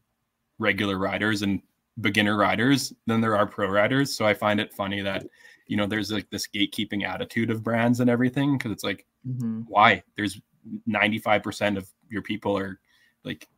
regular 0.59 0.99
riders 0.99 1.43
and 1.43 1.61
beginner 2.01 2.37
riders 2.37 2.93
than 3.07 3.21
there 3.21 3.37
are 3.37 3.47
pro 3.47 3.69
riders. 3.69 4.17
So 4.17 4.27
I 4.27 4.35
find 4.35 4.61
it 4.61 4.73
funny 4.73 5.01
that 5.03 5.27
you 5.67 5.77
know 5.77 5.87
there's 5.87 6.11
like 6.11 6.29
this 6.31 6.47
gatekeeping 6.47 7.07
attitude 7.07 7.51
of 7.51 7.63
brands 7.63 8.01
and 8.01 8.11
everything 8.11 8.57
because 8.57 8.73
it's 8.73 8.85
like 8.85 9.07
mm-hmm. 9.27 9.63
why? 9.69 10.03
There's 10.17 10.41
95% 10.89 11.77
of 11.77 11.89
your 12.09 12.23
people 12.23 12.57
are 12.57 12.81
like 13.25 13.49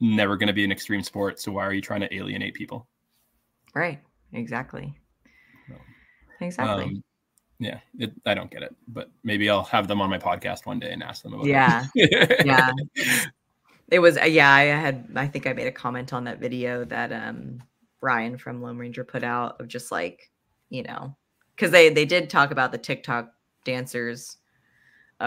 never 0.00 0.36
going 0.36 0.48
to 0.48 0.52
be 0.52 0.64
an 0.64 0.72
extreme 0.72 1.02
sport. 1.02 1.40
So 1.40 1.52
why 1.52 1.66
are 1.66 1.72
you 1.72 1.82
trying 1.82 2.00
to 2.00 2.14
alienate 2.14 2.54
people? 2.54 2.88
Right. 3.74 4.00
Exactly. 4.32 4.94
Exactly. 6.40 6.84
um, 6.84 7.04
yeah 7.62 7.78
it, 7.98 8.12
i 8.26 8.34
don't 8.34 8.50
get 8.50 8.62
it 8.62 8.74
but 8.88 9.10
maybe 9.22 9.48
i'll 9.48 9.62
have 9.62 9.86
them 9.86 10.00
on 10.00 10.10
my 10.10 10.18
podcast 10.18 10.66
one 10.66 10.80
day 10.80 10.90
and 10.92 11.02
ask 11.02 11.22
them 11.22 11.34
about 11.34 11.46
yeah. 11.46 11.86
It. 11.94 12.44
yeah 12.44 12.70
it 13.92 14.00
was 14.00 14.18
uh, 14.18 14.24
yeah 14.24 14.50
i 14.50 14.62
had 14.62 15.06
i 15.16 15.26
think 15.26 15.46
i 15.46 15.52
made 15.52 15.66
a 15.66 15.72
comment 15.72 16.12
on 16.12 16.24
that 16.24 16.40
video 16.40 16.84
that 16.84 17.12
um 17.12 17.62
ryan 18.00 18.36
from 18.36 18.62
loam 18.62 18.78
ranger 18.78 19.04
put 19.04 19.22
out 19.22 19.60
of 19.60 19.68
just 19.68 19.92
like 19.92 20.30
you 20.70 20.82
know 20.82 21.14
because 21.54 21.70
they 21.70 21.88
they 21.88 22.04
did 22.04 22.28
talk 22.28 22.50
about 22.50 22.72
the 22.72 22.78
tiktok 22.78 23.32
dancers 23.64 24.38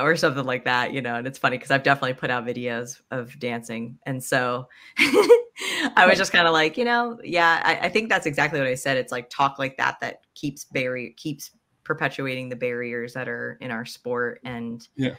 or 0.01 0.15
something 0.15 0.45
like 0.45 0.65
that, 0.65 0.93
you 0.93 1.01
know. 1.01 1.15
And 1.15 1.27
it's 1.27 1.39
funny 1.39 1.57
because 1.57 1.71
I've 1.71 1.83
definitely 1.83 2.13
put 2.13 2.29
out 2.29 2.45
videos 2.45 3.01
of 3.11 3.37
dancing. 3.39 3.97
And 4.05 4.23
so 4.23 4.67
I 4.97 6.05
was 6.07 6.17
just 6.17 6.31
kind 6.31 6.47
of 6.47 6.53
like, 6.53 6.77
you 6.77 6.85
know, 6.85 7.19
yeah, 7.23 7.61
I, 7.63 7.87
I, 7.87 7.89
think 7.89 8.09
that's 8.09 8.25
exactly 8.25 8.59
what 8.59 8.67
I 8.67 8.75
said. 8.75 8.97
It's 8.97 9.11
like 9.11 9.29
talk 9.29 9.57
like 9.57 9.77
that 9.77 9.97
that 10.01 10.21
keeps 10.33 10.65
barrier 10.65 11.11
keeps 11.15 11.51
perpetuating 11.83 12.49
the 12.49 12.55
barriers 12.55 13.13
that 13.13 13.29
are 13.29 13.57
in 13.61 13.71
our 13.71 13.85
sport. 13.85 14.41
And 14.43 14.85
yeah, 14.95 15.15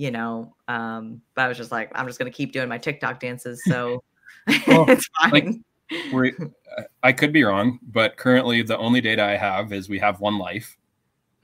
you 0.00 0.10
know, 0.10 0.56
um, 0.66 1.20
but 1.34 1.42
I 1.42 1.48
was 1.48 1.58
just 1.58 1.70
like, 1.70 1.92
I'm 1.94 2.06
just 2.06 2.18
gonna 2.18 2.30
keep 2.30 2.52
doing 2.52 2.70
my 2.70 2.78
TikTok 2.78 3.20
dances. 3.20 3.62
So 3.66 4.02
well, 4.66 4.88
it's 4.88 5.06
fine. 5.20 5.62
Like, 6.10 6.34
I 7.02 7.12
could 7.12 7.34
be 7.34 7.44
wrong, 7.44 7.78
but 7.82 8.16
currently 8.16 8.62
the 8.62 8.78
only 8.78 9.02
data 9.02 9.22
I 9.22 9.36
have 9.36 9.74
is 9.74 9.90
we 9.90 9.98
have 9.98 10.18
one 10.18 10.38
life. 10.38 10.78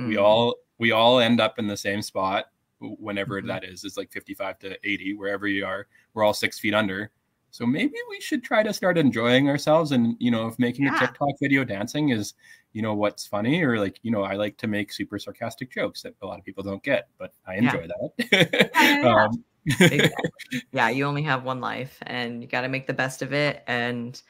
Mm-hmm. 0.00 0.08
We 0.08 0.16
all 0.16 0.54
we 0.78 0.90
all 0.90 1.18
end 1.18 1.38
up 1.38 1.58
in 1.58 1.66
the 1.66 1.76
same 1.76 2.00
spot 2.00 2.46
whenever 2.80 3.40
mm-hmm. 3.40 3.48
that 3.48 3.64
is 3.64 3.84
It's 3.84 3.98
like 3.98 4.10
55 4.10 4.58
to 4.60 4.78
80 4.88 5.14
wherever 5.14 5.46
you 5.46 5.64
are 5.64 5.86
we're 6.12 6.24
all 6.24 6.34
six 6.34 6.58
feet 6.58 6.74
under 6.74 7.10
so 7.50 7.64
maybe 7.64 7.94
we 8.10 8.20
should 8.20 8.44
try 8.44 8.62
to 8.62 8.70
start 8.70 8.98
enjoying 8.98 9.48
ourselves 9.48 9.92
and 9.92 10.14
you 10.18 10.30
know 10.30 10.46
if 10.46 10.58
making 10.58 10.84
yeah. 10.84 10.96
a 10.96 11.00
tiktok 11.00 11.30
video 11.40 11.64
dancing 11.64 12.10
is 12.10 12.34
you 12.76 12.82
know 12.82 12.94
what's 12.94 13.26
funny 13.26 13.62
or 13.62 13.78
like 13.78 13.98
you 14.02 14.10
know 14.10 14.22
i 14.22 14.34
like 14.34 14.56
to 14.58 14.66
make 14.66 14.92
super 14.92 15.18
sarcastic 15.18 15.72
jokes 15.72 16.02
that 16.02 16.14
a 16.20 16.26
lot 16.26 16.38
of 16.38 16.44
people 16.44 16.62
don't 16.62 16.82
get 16.82 17.08
but 17.18 17.32
i 17.46 17.54
enjoy 17.54 17.86
yeah. 17.86 18.28
that 18.30 18.70
yeah, 18.74 19.24
um, 19.24 19.44
exactly. 19.66 20.62
yeah 20.72 20.90
you 20.90 21.04
only 21.04 21.22
have 21.22 21.42
one 21.42 21.60
life 21.60 21.96
and 22.02 22.42
you 22.42 22.48
got 22.48 22.60
to 22.60 22.68
make 22.68 22.86
the 22.86 22.92
best 22.92 23.22
of 23.22 23.32
it 23.32 23.64
and 23.66 24.22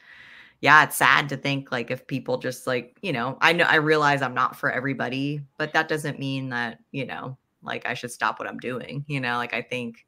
yeah, 0.59 0.83
it's 0.83 0.95
sad 0.97 1.29
to 1.29 1.37
think 1.37 1.71
like 1.71 1.91
if 1.91 2.07
people 2.07 2.37
just 2.37 2.65
like, 2.65 2.97
you 3.01 3.13
know, 3.13 3.37
I 3.41 3.53
know 3.53 3.65
I 3.65 3.75
realize 3.75 4.21
I'm 4.21 4.33
not 4.33 4.55
for 4.55 4.71
everybody, 4.71 5.41
but 5.57 5.71
that 5.73 5.87
doesn't 5.87 6.19
mean 6.19 6.49
that, 6.49 6.79
you 6.91 7.05
know, 7.05 7.37
like 7.61 7.85
I 7.85 7.93
should 7.93 8.11
stop 8.11 8.39
what 8.39 8.47
I'm 8.47 8.57
doing. 8.57 9.05
You 9.07 9.19
know, 9.19 9.37
like 9.37 9.53
I 9.53 9.61
think 9.61 10.07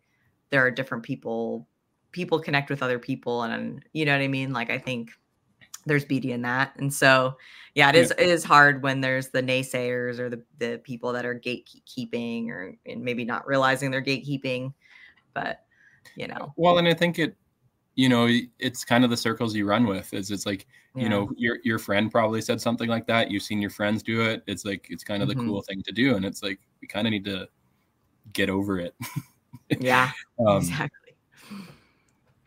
there 0.50 0.66
are 0.66 0.72
different 0.72 1.04
people, 1.04 1.68
people 2.12 2.40
connect 2.40 2.72
with 2.72 2.82
other 2.82 2.98
people, 2.98 3.44
and 3.44 3.86
you 3.94 4.06
know 4.06 4.14
what 4.14 4.24
I 4.24 4.28
mean. 4.28 4.52
Like 4.52 4.72
I 4.72 4.80
think 4.80 5.12
there's 5.90 6.06
beauty 6.06 6.32
in 6.32 6.44
that, 6.44 6.74
and 6.78 6.94
so 6.94 7.36
yeah, 7.76 7.90
it 7.90 7.96
is 7.96 8.14
yeah. 8.18 8.26
it 8.26 8.30
is 8.30 8.44
hard 8.44 8.82
when 8.82 9.02
there's 9.02 9.30
the 9.30 9.44
naysayers 9.44 10.20
or 10.20 10.30
the 10.30 10.42
the 10.58 10.80
people 10.84 11.12
that 11.14 11.26
are 11.26 11.38
gatekeeping 11.38 12.48
or 12.50 12.76
and 12.86 13.04
maybe 13.04 13.26
not 13.26 13.46
realizing 13.46 13.92
they're 13.92 14.02
gatekeeping, 14.02 14.74
but 15.34 15.66
you 16.16 16.28
know. 16.28 16.54
Well, 16.56 16.78
and 16.78 16.88
I 16.88 16.94
think 16.94 17.20
it 17.20 17.36
you 18.00 18.08
know 18.08 18.30
it's 18.60 18.86
kind 18.86 19.04
of 19.04 19.10
the 19.10 19.18
circles 19.18 19.54
you 19.54 19.66
run 19.66 19.86
with 19.86 20.14
is 20.14 20.32
it's 20.32 20.46
like 20.46 20.68
yeah. 20.96 21.04
you 21.04 21.10
know 21.10 21.30
your 21.36 21.58
your 21.66 21.78
friend 21.78 22.10
probably 22.10 22.40
said 22.40 22.62
something 22.62 22.88
like 22.88 23.06
that 23.08 23.30
you've 23.30 23.44
seen 23.44 23.60
your 23.60 23.70
friends 23.70 24.02
do 24.02 24.22
it 24.22 24.42
it's 24.48 24.64
like 24.64 24.88
it's 24.90 25.04
kind 25.04 25.22
of 25.22 25.28
mm-hmm. 25.28 25.40
the 25.40 25.46
cool 25.46 25.62
thing 25.62 25.84
to 25.84 25.92
do 25.92 26.16
and 26.16 26.24
it's 26.24 26.42
like 26.42 26.60
we 26.82 26.88
kind 26.88 27.06
of 27.06 27.12
need 27.12 27.26
to 27.26 27.46
get 28.32 28.50
over 28.50 28.80
it 28.80 28.96
yeah 29.80 30.12
um, 30.48 30.58
exactly 30.58 30.99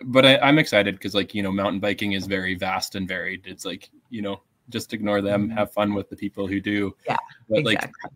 but 0.05 0.26
I, 0.26 0.38
i'm 0.38 0.59
excited 0.59 0.94
because 0.94 1.14
like 1.14 1.34
you 1.34 1.42
know 1.42 1.53
mountain 1.53 1.80
biking 1.80 2.12
is 2.12 2.26
very 2.26 2.55
vast 2.55 2.94
and 2.94 3.07
varied 3.07 3.42
it's 3.46 3.64
like 3.64 3.90
you 4.11 4.22
know 4.22 4.40
just 4.68 4.92
ignore 4.92 5.20
them 5.20 5.48
mm-hmm. 5.48 5.57
have 5.57 5.72
fun 5.72 5.94
with 5.94 6.09
the 6.09 6.16
people 6.16 6.46
who 6.46 6.61
do 6.61 6.94
yeah 7.07 7.16
but 7.48 7.61
exactly. 7.61 7.74
like 8.05 8.12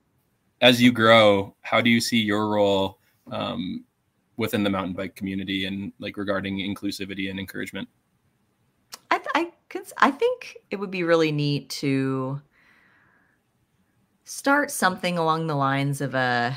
as 0.61 0.81
you 0.81 0.93
grow 0.93 1.55
how 1.63 1.81
do 1.81 1.91
you 1.91 2.01
see 2.01 2.19
your 2.19 2.49
role 2.49 2.99
um, 3.31 3.85
within 4.37 4.63
the 4.63 4.71
mountain 4.71 4.93
bike 4.93 5.15
community 5.15 5.67
and 5.67 5.93
like 5.99 6.17
regarding 6.17 6.59
inclusivity 6.59 7.31
and 7.31 7.39
encouragement? 7.39 7.89
I 9.11 9.21
I, 9.35 9.53
I 9.99 10.11
think 10.11 10.59
it 10.71 10.77
would 10.77 10.91
be 10.91 11.03
really 11.03 11.33
neat 11.33 11.69
to 11.71 12.41
start 14.25 14.71
something 14.71 15.19
along 15.19 15.47
the 15.47 15.55
lines 15.55 16.01
of 16.01 16.15
a 16.15 16.57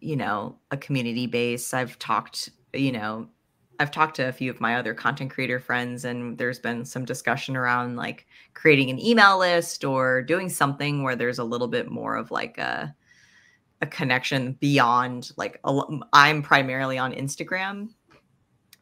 you 0.00 0.16
know 0.16 0.56
a 0.70 0.76
community 0.76 1.26
base. 1.26 1.74
I've 1.74 1.98
talked 1.98 2.50
you 2.72 2.92
know 2.92 3.28
I've 3.82 3.90
talked 3.90 4.16
to 4.16 4.28
a 4.28 4.32
few 4.32 4.50
of 4.50 4.60
my 4.60 4.76
other 4.76 4.94
content 4.94 5.30
creator 5.30 5.60
friends, 5.60 6.04
and 6.04 6.38
there's 6.38 6.58
been 6.58 6.84
some 6.84 7.04
discussion 7.04 7.56
around 7.56 7.96
like 7.96 8.26
creating 8.54 8.90
an 8.90 8.98
email 8.98 9.38
list 9.38 9.84
or 9.84 10.22
doing 10.22 10.48
something 10.48 11.02
where 11.02 11.16
there's 11.16 11.38
a 11.38 11.44
little 11.44 11.68
bit 11.68 11.90
more 11.90 12.16
of 12.16 12.30
like 12.30 12.58
a 12.58 12.94
a 13.82 13.86
connection 13.86 14.52
beyond 14.60 15.32
like 15.36 15.60
I'm 16.12 16.42
primarily 16.42 16.98
on 16.98 17.12
Instagram. 17.12 17.88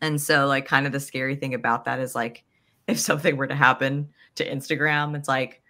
And 0.02 0.20
so 0.20 0.46
like 0.46 0.66
kind 0.66 0.86
of 0.86 0.92
the 0.92 1.00
scary 1.00 1.34
thing 1.36 1.54
about 1.54 1.86
that 1.86 1.98
is 1.98 2.14
like 2.14 2.44
if 2.86 2.98
something 3.00 3.36
were 3.36 3.46
to 3.46 3.54
happen 3.54 4.10
to 4.34 4.48
Instagram, 4.48 5.16
it's 5.16 5.28
like 5.28 5.62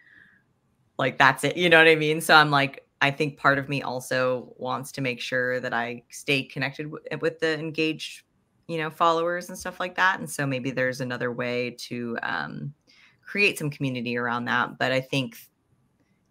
like 0.98 1.16
that's 1.16 1.44
it. 1.44 1.56
You 1.56 1.68
know 1.68 1.78
what 1.78 1.88
I 1.88 1.94
mean? 1.94 2.20
So 2.20 2.34
I'm 2.34 2.50
like 2.50 2.84
I 3.00 3.10
think 3.10 3.38
part 3.38 3.58
of 3.58 3.68
me 3.68 3.82
also 3.82 4.52
wants 4.58 4.92
to 4.92 5.00
make 5.00 5.20
sure 5.20 5.60
that 5.60 5.72
I 5.72 6.02
stay 6.10 6.42
connected 6.42 6.90
w- 6.90 7.02
with 7.20 7.38
the 7.38 7.58
engaged, 7.58 8.24
you 8.70 8.78
know, 8.78 8.88
followers 8.88 9.48
and 9.48 9.58
stuff 9.58 9.80
like 9.80 9.96
that. 9.96 10.20
And 10.20 10.30
so 10.30 10.46
maybe 10.46 10.70
there's 10.70 11.00
another 11.00 11.32
way 11.32 11.72
to 11.72 12.16
um, 12.22 12.72
create 13.20 13.58
some 13.58 13.68
community 13.68 14.16
around 14.16 14.44
that. 14.44 14.78
But 14.78 14.92
I 14.92 15.00
think 15.00 15.36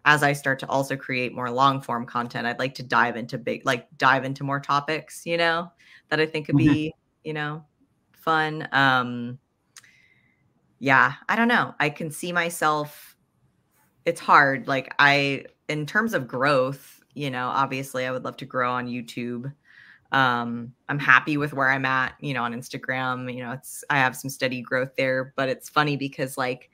as 0.06 0.22
I 0.22 0.32
start 0.32 0.58
to 0.60 0.68
also 0.70 0.96
create 0.96 1.34
more 1.34 1.50
long 1.50 1.82
form 1.82 2.06
content, 2.06 2.46
I'd 2.46 2.58
like 2.58 2.74
to 2.76 2.82
dive 2.82 3.16
into 3.16 3.36
big, 3.36 3.66
like 3.66 3.86
dive 3.98 4.24
into 4.24 4.42
more 4.42 4.58
topics, 4.58 5.26
you 5.26 5.36
know, 5.36 5.70
that 6.08 6.18
I 6.18 6.24
think 6.24 6.46
could 6.46 6.54
mm-hmm. 6.54 6.72
be, 6.72 6.94
you 7.24 7.34
know, 7.34 7.62
fun. 8.12 8.66
Um, 8.72 9.38
yeah, 10.78 11.12
I 11.28 11.36
don't 11.36 11.48
know. 11.48 11.74
I 11.78 11.90
can 11.90 12.10
see 12.10 12.32
myself. 12.32 13.16
It's 14.06 14.18
hard. 14.18 14.66
Like 14.66 14.94
I, 14.98 15.44
in 15.68 15.84
terms 15.84 16.14
of 16.14 16.26
growth, 16.26 17.02
you 17.12 17.30
know, 17.30 17.48
obviously 17.48 18.06
I 18.06 18.10
would 18.12 18.24
love 18.24 18.38
to 18.38 18.46
grow 18.46 18.72
on 18.72 18.86
YouTube. 18.86 19.52
Um, 20.12 20.72
I'm 20.88 20.98
happy 20.98 21.36
with 21.36 21.52
where 21.52 21.70
I'm 21.70 21.84
at, 21.84 22.14
you 22.20 22.34
know, 22.34 22.42
on 22.42 22.52
Instagram. 22.52 23.32
You 23.32 23.44
know, 23.44 23.52
it's 23.52 23.84
I 23.90 23.98
have 23.98 24.16
some 24.16 24.30
steady 24.30 24.60
growth 24.60 24.96
there, 24.96 25.32
but 25.36 25.48
it's 25.48 25.68
funny 25.68 25.96
because 25.96 26.36
like 26.36 26.70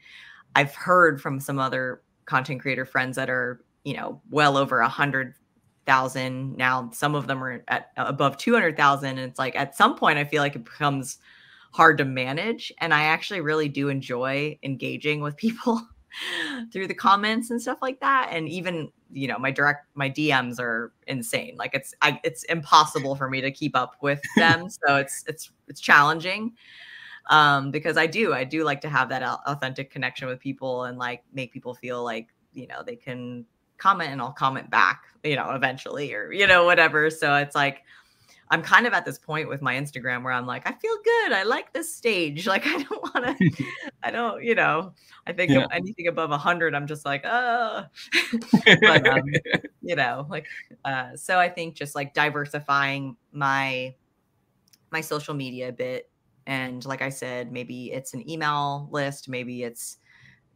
I've 0.55 0.75
heard 0.75 1.21
from 1.21 1.39
some 1.41 1.59
other 1.59 2.03
content 2.25 2.61
creator 2.61 2.85
friends 2.85 3.17
that 3.17 3.31
are 3.31 3.65
you 3.85 3.95
know 3.95 4.21
well 4.31 4.57
over 4.57 4.81
a 4.81 4.89
hundred 4.89 5.35
thousand 5.87 6.57
now 6.57 6.91
some 6.93 7.15
of 7.15 7.29
them 7.29 7.43
are 7.43 7.65
at 7.69 7.93
above 7.97 8.37
200,000 8.37 9.09
and 9.09 9.19
it's 9.21 9.39
like 9.39 9.55
at 9.55 9.77
some 9.77 9.97
point 9.97 10.19
I 10.19 10.25
feel 10.25 10.43
like 10.43 10.57
it 10.57 10.65
becomes 10.65 11.19
hard 11.73 11.97
to 11.99 12.05
manage 12.05 12.73
and 12.81 12.93
I 12.93 13.05
actually 13.05 13.41
really 13.41 13.69
do 13.69 13.89
enjoy 13.89 14.59
engaging 14.65 15.21
with 15.21 15.37
people 15.37 15.81
through 16.73 16.87
the 16.87 16.95
comments 16.95 17.51
and 17.51 17.61
stuff 17.61 17.79
like 17.83 18.01
that. 18.01 18.31
And 18.33 18.49
even 18.49 18.91
you 19.13 19.29
know 19.29 19.39
my 19.39 19.51
direct 19.51 19.87
my 19.95 20.11
DMs 20.11 20.59
are 20.61 20.93
insane. 21.07 21.57
Like 21.57 21.75
it's 21.75 21.95
I, 22.03 22.21
it's 22.25 22.45
impossible 22.45 23.17
for 23.17 23.29
me 23.29 23.41
to 23.41 23.51
keep 23.51 23.77
up 23.77 23.97
with 24.01 24.21
them. 24.37 24.69
So 24.69 24.97
it's 24.97 25.25
it's 25.27 25.51
it's 25.69 25.81
challenging. 25.81 26.53
Um, 27.29 27.73
because 27.73 27.97
I 27.97 28.07
do, 28.07 28.33
I 28.33 28.45
do 28.45 28.63
like 28.63 28.81
to 28.83 28.89
have 28.89 29.09
that 29.09 29.23
authentic 29.23 29.91
connection 29.91 30.29
with 30.29 30.39
people 30.39 30.85
and 30.85 30.97
like 30.97 31.25
make 31.33 31.53
people 31.53 31.75
feel 31.75 32.05
like, 32.05 32.29
you 32.53 32.69
know, 32.69 32.85
they 32.85 32.95
can 32.95 33.45
comment 33.79 34.13
and 34.13 34.21
I'll 34.21 34.33
comment 34.33 34.71
back, 34.71 35.03
you 35.25 35.35
know, 35.35 35.51
eventually 35.51 36.15
or, 36.15 36.33
you 36.33 36.47
know, 36.47 36.65
whatever. 36.65 37.11
So 37.11 37.35
it's 37.35 37.57
like, 37.57 37.83
I'm 38.51 38.63
kind 38.63 38.87
of 38.87 38.93
at 38.93 39.05
this 39.05 39.19
point 39.19 39.49
with 39.49 39.61
my 39.61 39.75
Instagram 39.75 40.23
where 40.23 40.33
I'm 40.33 40.47
like, 40.47 40.69
I 40.69 40.73
feel 40.73 40.97
good. 41.05 41.33
I 41.33 41.43
like 41.43 41.73
this 41.73 41.95
stage. 41.95 42.47
Like, 42.57 42.67
I 42.67 42.83
don't 42.83 43.03
want 43.03 43.39
to, 43.39 43.65
I 44.03 44.11
don't, 44.11 44.43
you 44.43 44.55
know, 44.55 44.93
I 45.27 45.33
think 45.33 45.51
yeah. 45.51 45.67
anything 45.73 46.07
above 46.07 46.31
a 46.31 46.39
hundred, 46.39 46.75
I'm 46.75 46.87
just 46.87 47.05
like, 47.05 47.23
oh, 47.25 47.85
but, 48.81 49.07
um, 49.07 49.25
you 49.83 49.97
know, 49.97 50.27
like, 50.31 50.47
uh, 50.85 51.17
so 51.17 51.39
I 51.39 51.49
think 51.49 51.75
just 51.75 51.95
like 51.95 52.15
diversifying 52.15 53.17
my, 53.33 53.95
my 54.91 55.01
social 55.01 55.35
media 55.35 55.69
a 55.69 55.73
bit 55.73 56.09
and 56.47 56.85
like 56.85 57.03
I 57.03 57.09
said, 57.09 57.53
maybe 57.53 57.93
it's 57.93 58.15
an 58.15 58.29
email 58.31 58.89
list, 58.91 59.29
maybe 59.29 59.65
it's 59.65 59.99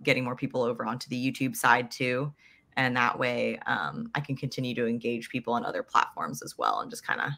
getting 0.02 0.24
more 0.24 0.36
people 0.36 0.62
over 0.62 0.86
onto 0.86 1.08
the 1.08 1.32
YouTube 1.32 1.56
side 1.56 1.90
too. 1.90 2.32
And 2.76 2.96
that 2.96 3.18
way 3.18 3.58
um, 3.66 4.10
I 4.14 4.20
can 4.20 4.36
continue 4.36 4.74
to 4.76 4.86
engage 4.86 5.28
people 5.28 5.52
on 5.52 5.64
other 5.64 5.82
platforms 5.82 6.42
as 6.42 6.56
well 6.56 6.80
and 6.80 6.90
just 6.90 7.06
kind 7.06 7.20
of 7.20 7.32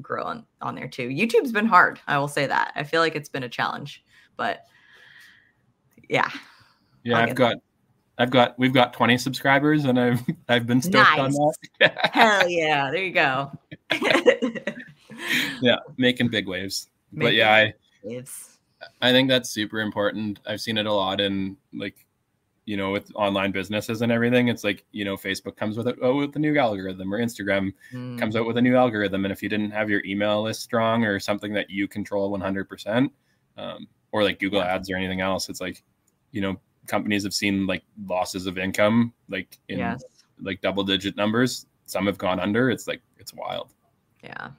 grow 0.00 0.24
on, 0.24 0.46
on 0.60 0.74
there 0.74 0.88
too. 0.88 1.08
YouTube's 1.08 1.52
been 1.52 1.66
hard. 1.66 2.00
I 2.06 2.18
will 2.18 2.28
say 2.28 2.46
that. 2.46 2.72
I 2.74 2.84
feel 2.84 3.00
like 3.00 3.14
it's 3.14 3.28
been 3.28 3.42
a 3.42 3.48
challenge, 3.48 4.04
but 4.36 4.64
Yeah. 6.08 6.30
Yeah, 7.04 7.18
I've 7.18 7.34
got 7.34 7.56
I've 8.18 8.30
got 8.30 8.58
we've 8.58 8.72
got 8.72 8.92
20 8.92 9.18
subscribers 9.18 9.84
and 9.84 9.98
I've 9.98 10.22
I've 10.48 10.66
been 10.66 10.82
stoked 10.82 11.16
nice. 11.16 11.36
on 11.38 11.52
that. 11.80 12.10
Hell 12.12 12.48
yeah. 12.48 12.90
There 12.90 13.02
you 13.02 13.12
go. 13.12 13.52
yeah, 15.60 15.76
making 15.96 16.28
big 16.28 16.48
waves. 16.48 16.88
Making 17.12 17.26
but 17.26 17.34
yeah, 17.34 17.54
I 17.54 17.74
waves. 18.02 18.58
I 19.00 19.12
think 19.12 19.28
that's 19.28 19.50
super 19.50 19.80
important. 19.80 20.40
I've 20.46 20.60
seen 20.60 20.78
it 20.78 20.86
a 20.86 20.92
lot 20.92 21.20
in 21.20 21.56
like 21.72 22.05
you 22.66 22.76
know 22.76 22.90
with 22.90 23.10
online 23.14 23.52
businesses 23.52 24.02
and 24.02 24.12
everything 24.12 24.48
it's 24.48 24.64
like 24.64 24.84
you 24.92 25.04
know 25.04 25.16
facebook 25.16 25.56
comes 25.56 25.76
with 25.76 25.86
a, 25.88 25.96
oh, 26.02 26.16
with 26.16 26.36
a 26.36 26.38
new 26.38 26.58
algorithm 26.58 27.14
or 27.14 27.18
instagram 27.18 27.72
mm. 27.92 28.18
comes 28.18 28.36
out 28.36 28.46
with 28.46 28.56
a 28.58 28.62
new 28.62 28.76
algorithm 28.76 29.24
and 29.24 29.32
if 29.32 29.42
you 29.42 29.48
didn't 29.48 29.70
have 29.70 29.88
your 29.88 30.04
email 30.04 30.42
list 30.42 30.62
strong 30.62 31.04
or 31.04 31.18
something 31.18 31.52
that 31.54 31.70
you 31.70 31.88
control 31.88 32.36
100% 32.36 33.10
um, 33.56 33.88
or 34.12 34.22
like 34.22 34.38
google 34.38 34.60
ads 34.60 34.90
or 34.90 34.96
anything 34.96 35.20
else 35.20 35.48
it's 35.48 35.60
like 35.60 35.82
you 36.32 36.40
know 36.40 36.58
companies 36.86 37.24
have 37.24 37.34
seen 37.34 37.66
like 37.66 37.82
losses 38.06 38.46
of 38.46 38.58
income 38.58 39.12
like 39.28 39.58
in 39.68 39.78
yes. 39.78 40.04
like 40.40 40.60
double 40.60 40.84
digit 40.84 41.16
numbers. 41.16 41.66
Some 41.86 42.06
have 42.06 42.18
gone 42.18 42.40
under. 42.40 42.70
It's 42.70 42.88
like 42.88 43.02
it's 43.18 43.34
wild. 43.34 43.72
Yeah 44.22 44.50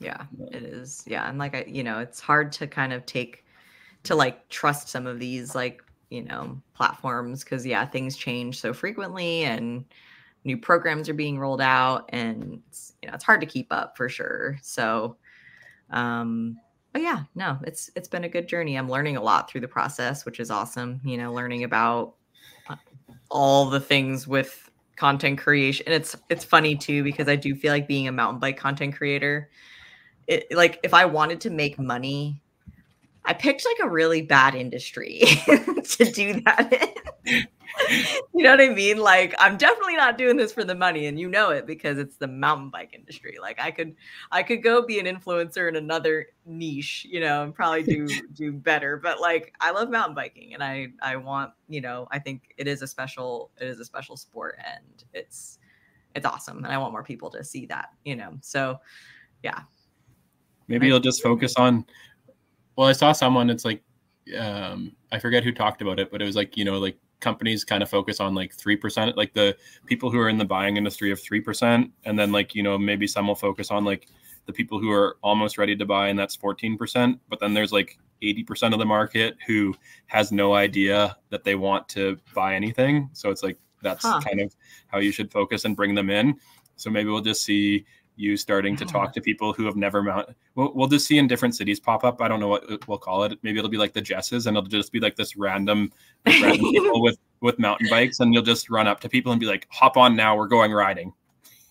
yeah. 0.00 0.24
it 0.52 0.62
is. 0.62 1.04
Yeah 1.06 1.28
and 1.28 1.38
like 1.38 1.54
i 1.54 1.64
you 1.66 1.82
know 1.82 1.98
it's 1.98 2.20
hard 2.20 2.52
to 2.52 2.66
kind 2.66 2.92
of 2.92 3.04
take 3.06 3.44
to 4.04 4.14
like 4.14 4.48
trust 4.48 4.88
some 4.88 5.06
of 5.06 5.18
these 5.18 5.54
like 5.54 5.82
you 6.10 6.22
know 6.22 6.60
platforms 6.74 7.44
because 7.44 7.66
yeah 7.66 7.84
things 7.84 8.16
change 8.16 8.58
so 8.58 8.72
frequently 8.72 9.44
and 9.44 9.84
new 10.44 10.56
programs 10.56 11.08
are 11.08 11.14
being 11.14 11.38
rolled 11.38 11.60
out 11.60 12.08
and 12.10 12.62
it's, 12.68 12.94
you 13.02 13.08
know 13.08 13.14
it's 13.14 13.24
hard 13.24 13.40
to 13.40 13.46
keep 13.46 13.66
up 13.70 13.96
for 13.96 14.08
sure. 14.08 14.58
So 14.62 15.16
um 15.90 16.56
but 16.92 17.02
yeah 17.02 17.24
no 17.34 17.58
it's 17.64 17.90
it's 17.94 18.08
been 18.08 18.24
a 18.24 18.28
good 18.28 18.48
journey. 18.48 18.76
I'm 18.76 18.88
learning 18.88 19.16
a 19.16 19.22
lot 19.22 19.50
through 19.50 19.62
the 19.62 19.68
process 19.68 20.24
which 20.24 20.40
is 20.40 20.50
awesome 20.50 21.00
you 21.04 21.16
know 21.16 21.32
learning 21.32 21.64
about 21.64 22.14
uh, 22.68 22.76
all 23.30 23.68
the 23.68 23.80
things 23.80 24.26
with 24.26 24.70
content 24.96 25.38
creation. 25.38 25.86
And 25.86 25.94
it's 25.94 26.16
it's 26.28 26.44
funny 26.44 26.74
too 26.74 27.02
because 27.04 27.28
i 27.28 27.36
do 27.36 27.54
feel 27.54 27.72
like 27.72 27.86
being 27.86 28.08
a 28.08 28.12
mountain 28.12 28.40
bike 28.40 28.56
content 28.56 28.96
creator 28.96 29.48
it 30.26 30.46
like 30.50 30.80
if 30.82 30.92
i 30.92 31.04
wanted 31.04 31.40
to 31.42 31.50
make 31.50 31.78
money 31.78 32.42
I 33.24 33.34
picked 33.34 33.64
like 33.64 33.86
a 33.86 33.90
really 33.90 34.22
bad 34.22 34.54
industry 34.54 35.20
to 35.46 36.12
do 36.12 36.40
that 36.42 36.72
in. 37.26 37.46
you 38.34 38.42
know 38.42 38.50
what 38.50 38.60
I 38.60 38.68
mean? 38.70 38.98
Like 38.98 39.34
I'm 39.38 39.56
definitely 39.56 39.96
not 39.96 40.18
doing 40.18 40.36
this 40.36 40.52
for 40.52 40.64
the 40.64 40.74
money 40.74 41.06
and 41.06 41.18
you 41.18 41.28
know 41.28 41.50
it 41.50 41.66
because 41.66 41.98
it's 41.98 42.16
the 42.16 42.26
mountain 42.26 42.70
bike 42.70 42.90
industry. 42.92 43.38
Like 43.40 43.60
I 43.60 43.70
could 43.70 43.94
I 44.30 44.42
could 44.42 44.62
go 44.62 44.84
be 44.84 44.98
an 44.98 45.06
influencer 45.06 45.68
in 45.68 45.76
another 45.76 46.28
niche, 46.46 47.06
you 47.08 47.20
know, 47.20 47.42
and 47.42 47.54
probably 47.54 47.82
do 47.82 48.08
do 48.34 48.52
better, 48.52 48.96
but 48.96 49.20
like 49.20 49.54
I 49.60 49.70
love 49.70 49.90
mountain 49.90 50.14
biking 50.14 50.54
and 50.54 50.62
I 50.62 50.88
I 51.02 51.16
want, 51.16 51.52
you 51.68 51.80
know, 51.80 52.08
I 52.10 52.18
think 52.18 52.54
it 52.56 52.66
is 52.66 52.82
a 52.82 52.86
special 52.86 53.50
it 53.60 53.68
is 53.68 53.80
a 53.80 53.84
special 53.84 54.16
sport 54.16 54.58
and 54.64 55.04
it's 55.12 55.58
it's 56.14 56.26
awesome 56.26 56.58
and 56.58 56.66
I 56.66 56.78
want 56.78 56.92
more 56.92 57.04
people 57.04 57.30
to 57.30 57.44
see 57.44 57.66
that, 57.66 57.90
you 58.04 58.16
know. 58.16 58.38
So, 58.40 58.80
yeah. 59.42 59.60
Maybe 60.66 60.86
you'll 60.86 61.00
just 61.00 61.22
focus 61.22 61.54
on 61.56 61.86
well, 62.78 62.86
I 62.86 62.92
saw 62.92 63.10
someone. 63.10 63.50
It's 63.50 63.64
like 63.64 63.82
um, 64.38 64.92
I 65.10 65.18
forget 65.18 65.42
who 65.42 65.50
talked 65.50 65.82
about 65.82 65.98
it, 65.98 66.12
but 66.12 66.22
it 66.22 66.24
was 66.24 66.36
like 66.36 66.56
you 66.56 66.64
know 66.64 66.78
like 66.78 66.96
companies 67.18 67.64
kind 67.64 67.82
of 67.82 67.90
focus 67.90 68.20
on 68.20 68.36
like 68.36 68.54
three 68.54 68.76
percent, 68.76 69.16
like 69.16 69.34
the 69.34 69.56
people 69.86 70.12
who 70.12 70.20
are 70.20 70.28
in 70.28 70.38
the 70.38 70.44
buying 70.44 70.76
industry 70.76 71.10
of 71.10 71.20
three 71.20 71.40
percent, 71.40 71.90
and 72.04 72.16
then 72.16 72.30
like 72.30 72.54
you 72.54 72.62
know 72.62 72.78
maybe 72.78 73.08
some 73.08 73.26
will 73.26 73.34
focus 73.34 73.72
on 73.72 73.84
like 73.84 74.06
the 74.46 74.52
people 74.52 74.78
who 74.78 74.92
are 74.92 75.18
almost 75.24 75.58
ready 75.58 75.74
to 75.74 75.84
buy, 75.84 76.06
and 76.06 76.16
that's 76.16 76.36
fourteen 76.36 76.78
percent. 76.78 77.18
But 77.28 77.40
then 77.40 77.52
there's 77.52 77.72
like 77.72 77.98
80% 78.22 78.72
of 78.72 78.78
the 78.80 78.86
market 78.86 79.36
who 79.46 79.74
has 80.06 80.30
no 80.32 80.54
idea 80.54 81.16
that 81.30 81.42
they 81.44 81.54
want 81.56 81.88
to 81.90 82.18
buy 82.34 82.54
anything. 82.54 83.10
So 83.12 83.30
it's 83.30 83.42
like 83.42 83.58
that's 83.82 84.04
huh. 84.04 84.20
kind 84.20 84.40
of 84.40 84.54
how 84.86 84.98
you 84.98 85.10
should 85.10 85.32
focus 85.32 85.64
and 85.64 85.74
bring 85.74 85.96
them 85.96 86.10
in. 86.10 86.36
So 86.76 86.90
maybe 86.90 87.10
we'll 87.10 87.20
just 87.20 87.44
see 87.44 87.86
you 88.18 88.36
starting 88.36 88.76
to 88.76 88.84
talk 88.84 89.10
oh. 89.10 89.12
to 89.12 89.20
people 89.20 89.52
who 89.52 89.64
have 89.64 89.76
never 89.76 90.02
mounted. 90.02 90.34
We'll, 90.54 90.72
we'll 90.74 90.88
just 90.88 91.06
see 91.06 91.18
in 91.18 91.28
different 91.28 91.54
cities 91.54 91.78
pop 91.78 92.04
up. 92.04 92.20
I 92.20 92.28
don't 92.28 92.40
know 92.40 92.48
what 92.48 92.88
we'll 92.88 92.98
call 92.98 93.24
it. 93.24 93.38
Maybe 93.42 93.58
it'll 93.58 93.70
be 93.70 93.78
like 93.78 93.92
the 93.92 94.00
Jesses, 94.00 94.46
and 94.46 94.56
it'll 94.56 94.68
just 94.68 94.92
be 94.92 95.00
like 95.00 95.16
this 95.16 95.36
random, 95.36 95.92
random 96.26 96.58
people 96.72 97.02
with 97.02 97.18
with 97.40 97.58
mountain 97.58 97.88
bikes, 97.88 98.20
and 98.20 98.34
you'll 98.34 98.42
just 98.42 98.68
run 98.70 98.86
up 98.86 99.00
to 99.00 99.08
people 99.08 99.32
and 99.32 99.40
be 99.40 99.46
like, 99.46 99.66
"Hop 99.70 99.96
on 99.96 100.16
now, 100.16 100.36
we're 100.36 100.48
going 100.48 100.72
riding." 100.72 101.12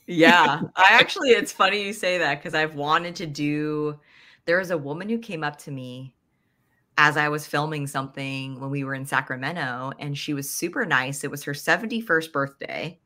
Yeah, 0.07 0.61
I 0.75 0.87
actually, 0.91 1.31
it's 1.31 1.51
funny 1.51 1.83
you 1.83 1.93
say 1.93 2.17
that 2.17 2.39
because 2.39 2.53
I've 2.53 2.75
wanted 2.75 3.15
to 3.17 3.25
do. 3.25 3.99
There 4.45 4.59
was 4.59 4.71
a 4.71 4.77
woman 4.77 5.09
who 5.09 5.17
came 5.17 5.43
up 5.43 5.57
to 5.59 5.71
me 5.71 6.15
as 6.97 7.17
I 7.17 7.29
was 7.29 7.45
filming 7.45 7.85
something 7.85 8.59
when 8.59 8.71
we 8.71 8.83
were 8.83 8.95
in 8.95 9.05
Sacramento, 9.05 9.91
and 9.99 10.17
she 10.17 10.33
was 10.33 10.49
super 10.49 10.85
nice. 10.85 11.23
It 11.23 11.29
was 11.29 11.43
her 11.43 11.53
71st 11.53 12.31
birthday. 12.31 12.99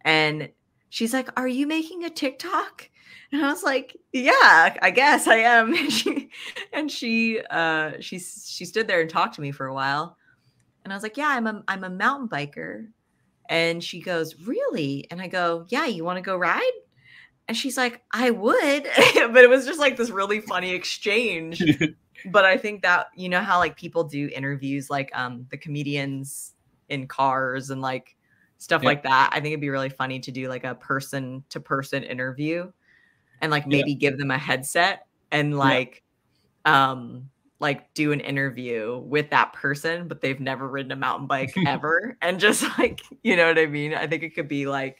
And 0.00 0.48
she's 0.94 1.12
like, 1.12 1.28
Are 1.36 1.48
you 1.48 1.66
making 1.66 2.04
a 2.04 2.10
TikTok? 2.10 2.88
And 3.32 3.44
I 3.44 3.50
was 3.50 3.64
like, 3.64 3.96
Yeah, 4.12 4.76
I 4.80 4.92
guess 4.94 5.26
I 5.26 5.36
am. 5.36 5.74
And 5.78 5.92
she 5.92 6.30
and 6.72 6.90
she 6.90 7.40
uh 7.50 7.92
she 8.00 8.18
she 8.18 8.64
stood 8.64 8.86
there 8.86 9.00
and 9.00 9.10
talked 9.10 9.34
to 9.34 9.40
me 9.40 9.50
for 9.50 9.66
a 9.66 9.74
while. 9.74 10.16
And 10.84 10.92
I 10.92 10.96
was 10.96 11.02
like, 11.02 11.16
Yeah, 11.16 11.28
I'm 11.28 11.46
a 11.46 11.62
I'm 11.66 11.82
a 11.84 11.90
mountain 11.90 12.28
biker. 12.28 12.86
And 13.50 13.82
she 13.82 14.00
goes, 14.00 14.40
Really? 14.46 15.06
And 15.10 15.20
I 15.20 15.26
go, 15.26 15.66
Yeah, 15.68 15.86
you 15.86 16.04
want 16.04 16.18
to 16.18 16.22
go 16.22 16.36
ride? 16.36 16.78
And 17.48 17.56
she's 17.56 17.76
like, 17.76 18.02
I 18.12 18.30
would. 18.30 18.84
but 19.14 19.44
it 19.44 19.50
was 19.50 19.66
just 19.66 19.80
like 19.80 19.96
this 19.96 20.10
really 20.10 20.40
funny 20.40 20.70
exchange. 20.70 21.62
but 22.30 22.44
I 22.44 22.56
think 22.56 22.82
that 22.82 23.08
you 23.16 23.28
know 23.28 23.40
how 23.40 23.58
like 23.58 23.76
people 23.76 24.04
do 24.04 24.30
interviews 24.32 24.88
like 24.90 25.10
um 25.12 25.46
the 25.50 25.58
comedians 25.58 26.54
in 26.88 27.08
cars 27.08 27.70
and 27.70 27.82
like 27.82 28.16
stuff 28.64 28.82
like 28.82 29.02
that. 29.02 29.28
I 29.30 29.36
think 29.36 29.48
it'd 29.48 29.60
be 29.60 29.68
really 29.68 29.90
funny 29.90 30.18
to 30.20 30.32
do 30.32 30.48
like 30.48 30.64
a 30.64 30.74
person 30.74 31.44
to 31.50 31.60
person 31.60 32.02
interview 32.02 32.72
and 33.42 33.52
like 33.52 33.66
maybe 33.66 33.92
yeah. 33.92 33.98
give 33.98 34.18
them 34.18 34.30
a 34.30 34.38
headset 34.38 35.06
and 35.30 35.58
like 35.58 36.02
yeah. 36.64 36.92
um 36.92 37.28
like 37.60 37.92
do 37.92 38.12
an 38.12 38.20
interview 38.20 38.98
with 39.04 39.28
that 39.30 39.52
person 39.52 40.08
but 40.08 40.22
they've 40.22 40.40
never 40.40 40.66
ridden 40.66 40.92
a 40.92 40.96
mountain 40.96 41.26
bike 41.26 41.52
ever 41.66 42.16
and 42.22 42.40
just 42.40 42.64
like 42.78 43.02
you 43.22 43.36
know 43.36 43.46
what 43.46 43.58
I 43.58 43.66
mean? 43.66 43.92
I 43.92 44.06
think 44.06 44.22
it 44.22 44.30
could 44.30 44.48
be 44.48 44.66
like 44.66 44.96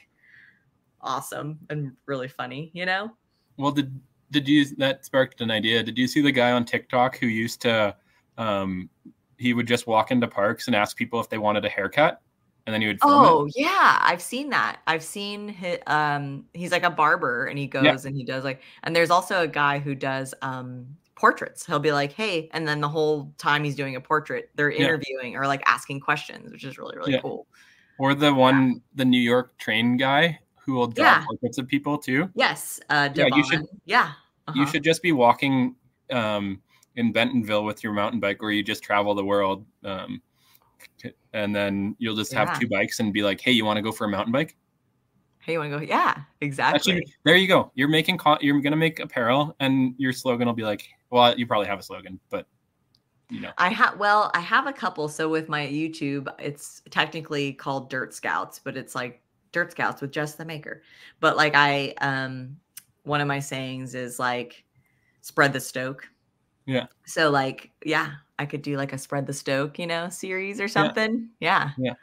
awesome 1.00 1.58
and 1.70 1.92
really 2.04 2.28
funny, 2.28 2.70
you 2.74 2.84
know? 2.84 3.10
Well, 3.56 3.72
did 3.72 3.98
did 4.30 4.46
you 4.46 4.66
that 4.76 5.06
sparked 5.06 5.40
an 5.40 5.50
idea? 5.50 5.82
Did 5.82 5.96
you 5.96 6.06
see 6.06 6.20
the 6.20 6.32
guy 6.32 6.52
on 6.52 6.66
TikTok 6.66 7.16
who 7.16 7.28
used 7.28 7.62
to 7.62 7.96
um 8.36 8.90
he 9.38 9.54
would 9.54 9.66
just 9.66 9.86
walk 9.86 10.10
into 10.10 10.28
parks 10.28 10.66
and 10.66 10.76
ask 10.76 10.98
people 10.98 11.18
if 11.18 11.30
they 11.30 11.38
wanted 11.38 11.64
a 11.64 11.70
haircut? 11.70 12.20
And 12.66 12.72
then 12.72 12.80
he 12.80 12.86
would 12.86 12.98
oh 13.02 13.46
it. 13.46 13.54
yeah 13.56 13.98
i've 14.00 14.22
seen 14.22 14.50
that 14.50 14.78
i've 14.86 15.02
seen 15.02 15.48
his, 15.48 15.78
um 15.86 16.44
he's 16.54 16.72
like 16.72 16.82
a 16.82 16.90
barber 16.90 17.46
and 17.46 17.58
he 17.58 17.66
goes 17.66 17.84
yeah. 17.84 17.96
and 18.04 18.16
he 18.16 18.24
does 18.24 18.44
like 18.44 18.62
and 18.82 18.94
there's 18.94 19.10
also 19.10 19.42
a 19.42 19.48
guy 19.48 19.78
who 19.78 19.94
does 19.94 20.34
um 20.42 20.86
portraits 21.14 21.64
he'll 21.64 21.78
be 21.78 21.92
like 21.92 22.12
hey 22.12 22.48
and 22.52 22.66
then 22.66 22.80
the 22.80 22.88
whole 22.88 23.32
time 23.38 23.62
he's 23.62 23.76
doing 23.76 23.96
a 23.96 24.00
portrait 24.00 24.50
they're 24.56 24.70
interviewing 24.70 25.32
yeah. 25.32 25.38
or 25.38 25.46
like 25.46 25.62
asking 25.66 26.00
questions 26.00 26.50
which 26.50 26.64
is 26.64 26.76
really 26.78 26.96
really 26.96 27.12
yeah. 27.12 27.20
cool 27.20 27.46
or 27.98 28.14
the 28.14 28.32
one 28.32 28.80
the 28.94 29.04
new 29.04 29.20
york 29.20 29.56
train 29.58 29.96
guy 29.96 30.38
who 30.56 30.74
will 30.74 30.86
draw 30.86 31.24
portraits 31.24 31.58
of 31.58 31.68
people 31.68 31.96
too 31.96 32.28
yes 32.34 32.80
uh 32.90 33.08
yeah 33.14 33.26
you 33.32 33.44
should 33.44 33.62
yeah 33.84 34.12
uh-huh. 34.48 34.58
you 34.58 34.66
should 34.66 34.82
just 34.82 35.02
be 35.02 35.12
walking 35.12 35.74
um 36.10 36.60
in 36.96 37.12
bentonville 37.12 37.64
with 37.64 37.84
your 37.84 37.92
mountain 37.92 38.18
bike 38.18 38.42
where 38.42 38.50
you 38.50 38.62
just 38.62 38.82
travel 38.82 39.14
the 39.14 39.24
world 39.24 39.64
um 39.84 40.20
and 41.32 41.54
then 41.54 41.96
you'll 41.98 42.16
just 42.16 42.32
have 42.32 42.48
yeah. 42.48 42.58
two 42.58 42.68
bikes 42.68 43.00
and 43.00 43.12
be 43.12 43.22
like, 43.22 43.40
"Hey, 43.40 43.52
you 43.52 43.64
want 43.64 43.76
to 43.76 43.82
go 43.82 43.92
for 43.92 44.04
a 44.04 44.08
mountain 44.08 44.32
bike?" 44.32 44.56
Hey, 45.44 45.52
you 45.52 45.58
want 45.58 45.72
to 45.72 45.78
go? 45.78 45.84
Yeah, 45.84 46.16
exactly. 46.40 46.76
Actually, 46.76 47.14
there 47.24 47.36
you 47.36 47.46
go. 47.46 47.70
You're 47.74 47.88
making 47.88 48.16
co- 48.16 48.38
you're 48.40 48.60
gonna 48.60 48.76
make 48.76 48.98
apparel, 49.00 49.54
and 49.60 49.94
your 49.98 50.12
slogan 50.12 50.46
will 50.46 50.54
be 50.54 50.62
like, 50.62 50.88
well, 51.10 51.36
you 51.38 51.46
probably 51.46 51.66
have 51.66 51.78
a 51.78 51.82
slogan, 51.82 52.18
but 52.30 52.46
you 53.30 53.40
know. 53.40 53.52
I 53.58 53.68
have 53.68 53.98
well, 53.98 54.30
I 54.34 54.40
have 54.40 54.66
a 54.66 54.72
couple. 54.72 55.08
So 55.08 55.28
with 55.28 55.48
my 55.48 55.66
YouTube, 55.66 56.28
it's 56.38 56.82
technically 56.90 57.52
called 57.52 57.90
Dirt 57.90 58.14
Scouts, 58.14 58.58
but 58.58 58.76
it's 58.76 58.94
like 58.94 59.20
Dirt 59.52 59.70
Scouts 59.70 60.00
with 60.00 60.12
just 60.12 60.38
the 60.38 60.44
maker. 60.44 60.82
But 61.20 61.36
like 61.36 61.54
I, 61.54 61.94
um, 62.00 62.56
one 63.02 63.20
of 63.20 63.28
my 63.28 63.38
sayings 63.38 63.94
is 63.94 64.18
like, 64.18 64.64
spread 65.20 65.52
the 65.52 65.60
stoke. 65.60 66.08
Yeah. 66.66 66.86
So 67.06 67.30
like, 67.30 67.70
yeah, 67.84 68.12
I 68.38 68.46
could 68.46 68.62
do 68.62 68.76
like 68.76 68.92
a 68.92 68.98
spread 68.98 69.26
the 69.26 69.32
stoke, 69.32 69.78
you 69.78 69.86
know, 69.86 70.08
series 70.08 70.60
or 70.60 70.68
something. 70.68 71.28
Yeah. 71.40 71.70
Yeah. 71.76 71.86
yeah. 71.86 71.94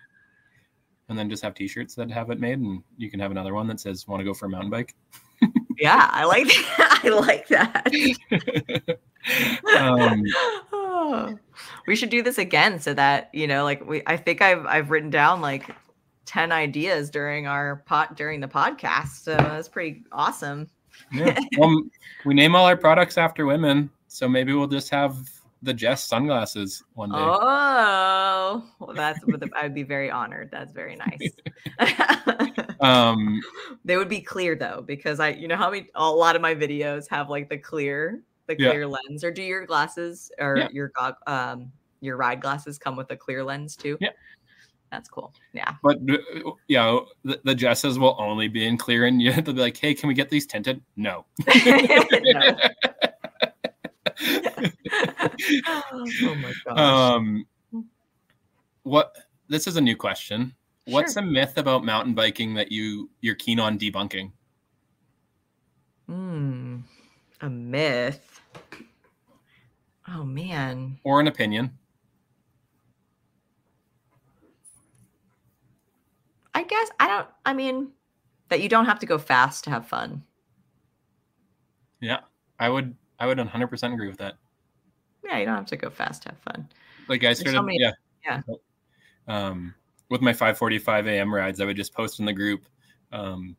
And 1.10 1.18
then 1.18 1.30
just 1.30 1.44
have 1.44 1.54
t-shirts 1.54 1.96
that 1.96 2.10
have 2.10 2.30
it 2.30 2.40
made 2.40 2.60
and 2.60 2.82
you 2.98 3.12
can 3.12 3.20
have 3.20 3.32
another 3.32 3.54
one 3.54 3.68
that 3.68 3.80
says 3.80 4.08
want 4.08 4.22
to 4.22 4.24
go 4.24 4.34
for 4.34 4.46
a 4.46 4.50
mountain 4.50 4.70
bike. 4.70 4.96
yeah, 5.78 6.10
I 6.12 6.24
like 6.24 6.48
that. 6.48 7.00
I 7.04 7.10
like 7.10 7.48
that. 7.50 8.98
um, 9.78 10.24
oh, 10.72 11.38
we 11.88 11.96
should 11.96 12.10
do 12.10 12.22
this 12.22 12.38
again 12.38 12.80
so 12.80 12.94
that, 12.94 13.30
you 13.34 13.48
know, 13.48 13.64
like 13.66 13.86
we 13.86 14.04
I 14.08 14.16
think 14.16 14.42
I've 14.42 14.66
I've 14.66 14.90
written 14.90 15.10
down 15.10 15.42
like 15.42 15.76
10 16.26 16.52
ideas 16.54 17.10
during 17.10 17.46
our 17.46 17.78
pot 17.88 18.16
during 18.16 18.40
the 18.40 18.48
podcast. 18.48 19.24
So 19.24 19.36
that's 19.36 19.68
pretty 19.68 20.04
awesome. 20.14 20.70
yeah. 21.12 21.38
Well, 21.58 21.84
we 22.26 22.34
name 22.34 22.56
all 22.56 22.66
our 22.66 22.78
products 22.78 23.18
after 23.18 23.46
women. 23.46 23.90
So 24.14 24.28
maybe 24.28 24.52
we'll 24.52 24.68
just 24.68 24.90
have 24.90 25.18
the 25.62 25.74
Jess 25.74 26.04
sunglasses 26.04 26.84
one 26.96 27.12
day. 27.12 27.16
Oh, 27.18 28.62
well, 28.80 28.94
that's 28.94 29.20
I'd 29.56 29.74
be 29.74 29.84
very 29.84 30.12
honored. 30.12 30.50
That's 30.52 30.74
very 30.74 30.98
nice. 30.98 31.32
Um, 32.82 33.40
they 33.86 33.96
would 33.96 34.10
be 34.10 34.22
clear 34.22 34.56
though, 34.56 34.84
because 34.84 35.20
I, 35.20 35.30
you 35.30 35.48
know, 35.48 35.56
how 35.56 35.70
many 35.70 35.88
a 35.94 36.10
lot 36.10 36.36
of 36.36 36.42
my 36.42 36.56
videos 36.56 37.08
have 37.12 37.30
like 37.30 37.48
the 37.48 37.58
clear, 37.60 38.24
the 38.48 38.56
Yeah. 38.58 38.72
clear 38.72 38.88
lens, 38.88 39.24
or 39.24 39.30
do 39.30 39.44
your 39.44 39.68
glasses 39.68 40.32
or 40.40 40.58
Yeah. 40.58 40.68
your 40.72 40.90
gog, 40.98 41.14
um, 41.28 41.72
your 42.00 42.18
ride 42.18 42.42
glasses 42.42 42.80
come 42.80 42.96
with 42.96 43.12
a 43.12 43.16
clear 43.16 43.44
lens 43.44 43.76
too? 43.76 44.00
Yeah. 44.02 44.10
that's 44.92 45.10
cool. 45.10 45.32
Yeah, 45.54 45.76
but 45.84 45.98
uh, 46.10 46.18
you 46.68 46.78
know, 46.78 47.06
the, 47.24 47.40
the 47.44 47.54
Jesses 47.54 48.00
will 48.00 48.16
only 48.20 48.48
be 48.48 48.66
in 48.66 48.78
clear, 48.78 49.06
and 49.06 49.22
you 49.22 49.32
have 49.32 49.44
to 49.46 49.54
be 49.54 49.62
like, 49.62 49.78
"Hey, 49.78 49.94
can 49.94 50.08
we 50.08 50.16
get 50.16 50.30
these 50.30 50.48
tinted?" 50.48 50.82
No. 50.98 51.26
No. 51.56 52.58
oh 55.68 56.36
my 56.36 56.54
gosh. 56.66 56.78
um, 56.78 57.46
what? 58.84 59.16
This 59.48 59.68
is 59.68 59.76
a 59.78 59.82
new 59.82 59.96
question. 59.96 60.54
What's 60.86 61.16
a 61.16 61.22
myth 61.22 61.58
about 61.58 61.86
mountain 61.86 62.14
biking 62.14 62.54
that 62.56 62.72
you 62.72 63.10
you're 63.22 63.36
keen 63.36 63.60
on 63.60 63.78
debunking? 63.78 64.32
Hmm, 66.08 66.80
a 67.40 67.50
myth. 67.50 68.42
Oh 70.08 70.24
man. 70.24 70.98
or 71.04 71.20
an 71.20 71.28
opinion. 71.28 71.78
I 76.54 76.64
guess 76.64 76.90
I 77.00 77.08
don't. 77.08 77.28
I 77.46 77.54
mean, 77.54 77.92
that 78.50 78.62
you 78.62 78.68
don't 78.68 78.86
have 78.86 79.00
to 79.00 79.06
go 79.06 79.18
fast 79.18 79.64
to 79.64 79.70
have 79.70 79.88
fun. 79.88 80.24
Yeah, 82.02 82.20
I 82.60 82.68
would 82.70 82.96
I 83.20 83.28
would 83.28 83.38
100% 83.38 83.94
agree 83.94 84.08
with 84.08 84.18
that. 84.18 84.36
Yeah, 85.24 85.38
you 85.38 85.46
don't 85.46 85.56
have 85.56 85.66
to 85.68 85.78
go 85.78 85.90
fast 85.90 86.24
have 86.26 86.38
fun. 86.40 86.68
Like 87.08 87.24
I 87.24 87.34
so 87.34 87.42
started, 87.42 87.62
many- 87.64 87.80
yeah, 87.80 87.92
yeah. 88.26 88.42
Um, 89.28 89.74
with 90.10 90.22
my 90.22 90.34
5:45 90.34 91.08
a.m. 91.08 91.34
rides, 91.34 91.62
I 91.62 91.66
would 91.66 91.78
just 91.78 91.94
post 91.94 92.20
in 92.20 92.26
the 92.26 92.34
group, 92.34 92.68
um, 93.12 93.56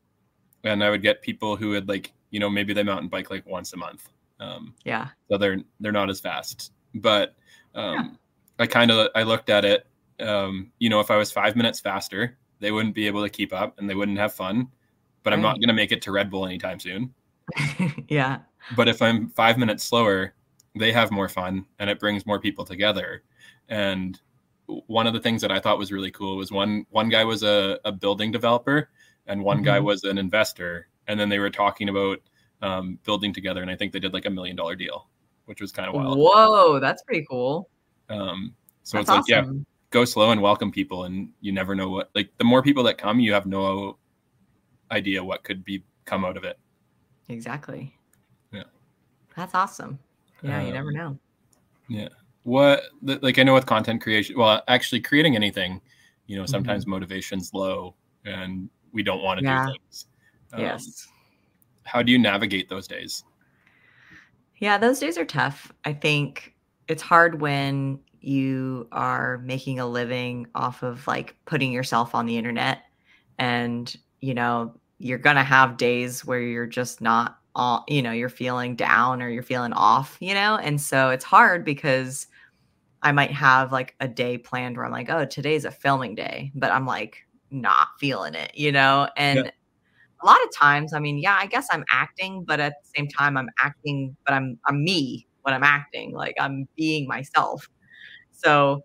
and 0.63 0.83
I 0.83 0.89
would 0.89 1.01
get 1.01 1.21
people 1.21 1.55
who 1.55 1.69
would 1.69 1.87
like, 1.89 2.13
you 2.31 2.39
know, 2.39 2.49
maybe 2.49 2.73
they 2.73 2.83
mountain 2.83 3.07
bike 3.09 3.29
like 3.31 3.45
once 3.45 3.73
a 3.73 3.77
month. 3.77 4.09
Um, 4.39 4.73
Yeah. 4.83 5.09
so 5.29 5.37
they're 5.37 5.59
they're 5.79 5.91
not 5.91 6.09
as 6.09 6.19
fast. 6.19 6.73
But 6.95 7.35
um, 7.75 8.19
I 8.59 8.67
kind 8.67 8.91
of 8.91 9.09
I 9.15 9.23
looked 9.23 9.49
at 9.49 9.65
it. 9.65 9.87
Um, 10.19 10.71
you 10.79 10.89
know, 10.89 10.99
if 10.99 11.09
I 11.09 11.17
was 11.17 11.31
five 11.31 11.55
minutes 11.55 11.79
faster, 11.79 12.37
they 12.59 12.71
wouldn't 12.71 12.93
be 12.95 13.07
able 13.07 13.23
to 13.23 13.29
keep 13.29 13.51
up 13.51 13.79
and 13.79 13.89
they 13.89 13.95
wouldn't 13.95 14.19
have 14.19 14.33
fun. 14.33 14.67
But 15.23 15.33
I'm 15.33 15.41
not 15.41 15.55
going 15.55 15.69
to 15.69 15.73
make 15.73 15.91
it 15.93 16.01
to 16.03 16.11
Red 16.11 16.29
Bull 16.29 16.45
anytime 16.45 16.79
soon. 16.79 17.13
yeah. 18.09 18.39
But 18.75 18.89
if 18.89 19.01
I'm 19.01 19.29
five 19.29 19.57
minutes 19.57 19.83
slower, 19.85 20.33
they 20.75 20.91
have 20.91 21.11
more 21.11 21.29
fun 21.29 21.65
and 21.79 21.89
it 21.89 21.99
brings 21.99 22.25
more 22.25 22.39
people 22.39 22.65
together. 22.65 23.23
And 23.69 24.19
one 24.87 25.07
of 25.07 25.13
the 25.13 25.19
things 25.19 25.41
that 25.41 25.51
I 25.51 25.59
thought 25.59 25.77
was 25.77 25.91
really 25.91 26.11
cool 26.11 26.37
was 26.37 26.51
one 26.51 26.85
one 26.89 27.09
guy 27.09 27.23
was 27.23 27.43
a, 27.43 27.79
a 27.85 27.91
building 27.91 28.31
developer 28.31 28.89
and 29.27 29.43
one 29.43 29.61
guy 29.61 29.79
Mhm. 29.79 29.83
was 29.83 30.03
an 30.03 30.17
investor. 30.17 30.87
And 31.07 31.19
then 31.19 31.29
they 31.29 31.39
were 31.39 31.49
talking 31.49 31.89
about 31.89 32.19
um, 32.61 32.97
building 33.03 33.33
together. 33.33 33.61
And 33.61 33.69
I 33.69 33.75
think 33.75 33.91
they 33.91 33.99
did 33.99 34.13
like 34.13 34.25
a 34.25 34.29
million 34.29 34.55
dollar 34.55 34.75
deal, 34.75 35.09
which 35.45 35.59
was 35.61 35.71
kind 35.71 35.89
of 35.89 35.95
wild. 35.95 36.17
Whoa, 36.17 36.79
that's 36.79 37.03
pretty 37.03 37.25
cool. 37.29 37.69
Um, 38.09 38.55
so 38.83 38.97
That's 38.97 39.09
it's 39.09 39.15
like, 39.17 39.27
yeah, 39.27 39.51
go 39.89 40.05
slow 40.05 40.31
and 40.31 40.41
welcome 40.41 40.71
people. 40.71 41.03
And 41.03 41.29
you 41.41 41.51
never 41.51 41.75
know 41.75 41.89
what, 41.89 42.09
like 42.15 42.29
the 42.37 42.45
more 42.45 42.61
people 42.63 42.83
that 42.83 42.97
come, 42.97 43.19
you 43.19 43.33
have 43.33 43.45
no 43.45 43.97
idea 44.91 45.23
what 45.23 45.43
could 45.43 45.63
be 45.65 45.83
come 46.05 46.23
out 46.23 46.37
of 46.37 46.45
it. 46.45 46.57
Exactly. 47.29 47.93
Yeah. 48.51 48.63
That's 49.35 49.53
awesome. 49.55 49.99
Yeah, 50.43 50.61
you 50.61 50.73
never 50.73 50.89
Um, 50.89 50.95
know. 50.95 51.19
Yeah. 51.89 52.09
What 52.43 52.83
like 53.01 53.39
I 53.39 53.43
know 53.43 53.53
with 53.53 53.65
content 53.65 54.01
creation, 54.01 54.37
well, 54.37 54.61
actually 54.67 55.01
creating 55.01 55.35
anything, 55.35 55.81
you 56.27 56.37
know, 56.37 56.45
sometimes 56.45 56.85
motivation's 56.85 57.53
low 57.53 57.95
and 58.25 58.69
we 58.91 59.03
don't 59.03 59.21
want 59.23 59.39
to 59.39 59.45
Mm-hmm. 59.45 59.57
Yeah. 59.57 59.65
do 59.67 59.71
things. 59.79 60.05
Um, 60.53 60.61
yes. 60.61 61.07
How 61.83 62.01
do 62.03 62.11
you 62.11 62.19
navigate 62.19 62.69
those 62.69 62.87
days? 62.87 63.23
Yeah, 64.57 64.77
those 64.77 64.99
days 64.99 65.17
are 65.17 65.25
tough. 65.25 65.71
I 65.85 65.93
think 65.93 66.53
it's 66.87 67.01
hard 67.01 67.41
when 67.41 67.99
you 68.21 68.87
are 68.91 69.39
making 69.39 69.79
a 69.79 69.85
living 69.85 70.47
off 70.55 70.83
of 70.83 71.05
like 71.07 71.35
putting 71.45 71.71
yourself 71.71 72.15
on 72.15 72.25
the 72.25 72.37
internet 72.37 72.83
and, 73.39 73.93
you 74.21 74.33
know, 74.33 74.73
you're 74.99 75.17
going 75.17 75.35
to 75.35 75.43
have 75.43 75.75
days 75.75 76.23
where 76.23 76.39
you're 76.39 76.65
just 76.67 77.01
not 77.01 77.39
all, 77.55 77.83
you 77.87 78.01
know, 78.01 78.11
you're 78.11 78.29
feeling 78.29 78.75
down 78.75 79.21
or 79.21 79.29
you're 79.29 79.43
feeling 79.43 79.73
off, 79.73 80.17
you 80.19 80.33
know? 80.33 80.57
And 80.57 80.81
so 80.81 81.09
it's 81.09 81.23
hard 81.25 81.65
because 81.65 82.27
I 83.01 83.11
might 83.11 83.31
have 83.31 83.71
like 83.71 83.95
a 83.99 84.07
day 84.07 84.37
planned 84.37 84.77
where 84.77 84.85
I'm 84.85 84.91
like, 84.91 85.09
oh, 85.09 85.25
today's 85.25 85.65
a 85.65 85.71
filming 85.71 86.15
day, 86.15 86.51
but 86.55 86.71
I'm 86.71 86.85
like 86.85 87.17
not 87.51 87.89
feeling 87.99 88.35
it, 88.35 88.51
you 88.55 88.71
know? 88.71 89.09
And 89.17 89.51
a 90.23 90.25
lot 90.25 90.41
of 90.43 90.49
times, 90.55 90.93
I 90.93 90.99
mean, 90.99 91.17
yeah, 91.19 91.37
I 91.39 91.47
guess 91.47 91.67
I'm 91.71 91.83
acting, 91.91 92.43
but 92.45 92.59
at 92.59 92.73
the 92.83 92.89
same 92.95 93.07
time, 93.07 93.37
I'm 93.37 93.49
acting, 93.59 94.15
but 94.25 94.33
I'm 94.33 94.59
I'm 94.65 94.83
me 94.83 95.27
when 95.43 95.53
I'm 95.53 95.63
acting. 95.63 96.13
Like 96.13 96.35
I'm 96.39 96.67
being 96.77 97.07
myself. 97.07 97.69
So 98.31 98.83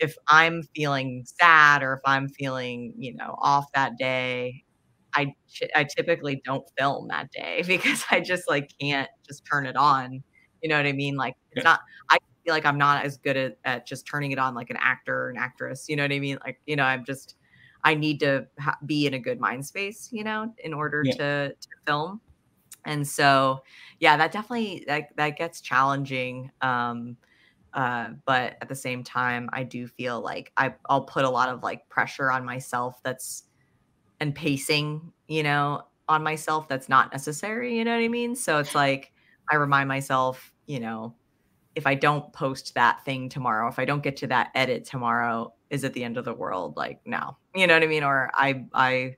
if 0.00 0.16
I'm 0.28 0.62
feeling 0.74 1.24
sad 1.26 1.82
or 1.82 1.94
if 1.94 2.00
I'm 2.04 2.28
feeling, 2.28 2.94
you 2.98 3.14
know, 3.14 3.36
off 3.40 3.66
that 3.74 3.98
day, 3.98 4.64
I 5.14 5.34
I 5.74 5.84
typically 5.96 6.40
don't 6.44 6.64
film 6.78 7.08
that 7.08 7.30
day 7.32 7.62
because 7.66 8.04
I 8.10 8.20
just 8.20 8.44
like 8.48 8.70
can't 8.80 9.08
just 9.26 9.42
turn 9.50 9.66
it 9.66 9.76
on. 9.76 10.22
You 10.62 10.68
know 10.68 10.76
what 10.76 10.86
I 10.86 10.92
mean? 10.92 11.16
Like 11.16 11.34
it's 11.52 11.64
Yeah. 11.64 11.64
not. 11.64 11.80
I 12.10 12.18
feel 12.44 12.54
like 12.54 12.66
I'm 12.66 12.78
not 12.78 13.04
as 13.04 13.18
good 13.18 13.36
at, 13.36 13.56
at 13.64 13.86
just 13.86 14.06
turning 14.06 14.32
it 14.32 14.38
on 14.38 14.54
like 14.54 14.70
an 14.70 14.78
actor 14.80 15.26
or 15.26 15.30
an 15.30 15.36
actress. 15.38 15.86
You 15.88 15.96
know 15.96 16.04
what 16.04 16.12
I 16.12 16.20
mean? 16.20 16.38
Like 16.44 16.58
you 16.66 16.76
know, 16.76 16.84
I'm 16.84 17.04
just 17.04 17.36
I 17.84 17.94
need 17.94 18.20
to 18.20 18.46
ha- 18.60 18.78
be 18.86 19.06
in 19.06 19.14
a 19.14 19.18
good 19.18 19.40
mind 19.40 19.66
space, 19.66 20.08
you 20.12 20.24
know, 20.24 20.54
in 20.58 20.72
order 20.72 21.04
Yeah. 21.04 21.14
to, 21.16 21.48
to 21.50 21.68
film. 21.86 22.20
And 22.84 23.06
so, 23.06 23.62
yeah, 24.00 24.16
that 24.16 24.32
definitely 24.32 24.84
that 24.88 25.08
that 25.16 25.36
gets 25.38 25.60
challenging. 25.60 26.50
Um, 26.60 27.16
uh, 27.74 28.10
but 28.26 28.56
at 28.62 28.68
the 28.68 28.74
same 28.74 29.04
time, 29.04 29.48
I 29.52 29.64
do 29.64 29.86
feel 29.88 30.20
like 30.20 30.52
I 30.56 30.74
I'll 30.88 31.04
put 31.06 31.24
a 31.24 31.30
lot 31.30 31.48
of 31.48 31.62
like 31.62 31.88
pressure 31.88 32.30
on 32.30 32.44
myself. 32.44 33.00
That's 33.04 33.44
and 34.22 34.34
pacing, 34.34 35.12
you 35.26 35.42
know, 35.42 35.82
on 36.08 36.22
myself. 36.22 36.68
That's 36.68 36.88
not 36.88 37.12
necessary. 37.12 37.76
You 37.76 37.84
know 37.84 37.94
what 37.94 38.04
I 38.04 38.08
mean? 38.08 38.36
So 38.36 38.58
it's 38.58 38.74
like 38.74 39.12
I 39.50 39.56
remind 39.56 39.88
myself, 39.88 40.54
you 40.66 40.78
know, 40.78 41.16
if 41.74 41.86
I 41.86 41.96
don't 41.96 42.32
post 42.32 42.74
that 42.74 43.04
thing 43.04 43.28
tomorrow, 43.28 43.68
if 43.68 43.80
I 43.80 43.84
don't 43.84 44.02
get 44.02 44.16
to 44.18 44.28
that 44.28 44.50
edit 44.54 44.84
tomorrow, 44.84 45.54
is 45.70 45.82
it 45.82 45.92
the 45.92 46.04
end 46.04 46.18
of 46.18 46.24
the 46.24 46.34
world? 46.34 46.76
Like, 46.76 47.00
no, 47.04 47.36
you 47.54 47.66
know 47.66 47.74
what 47.74 47.82
I 47.82 47.86
mean? 47.86 48.04
Or 48.04 48.30
I, 48.34 48.66
I 48.72 49.16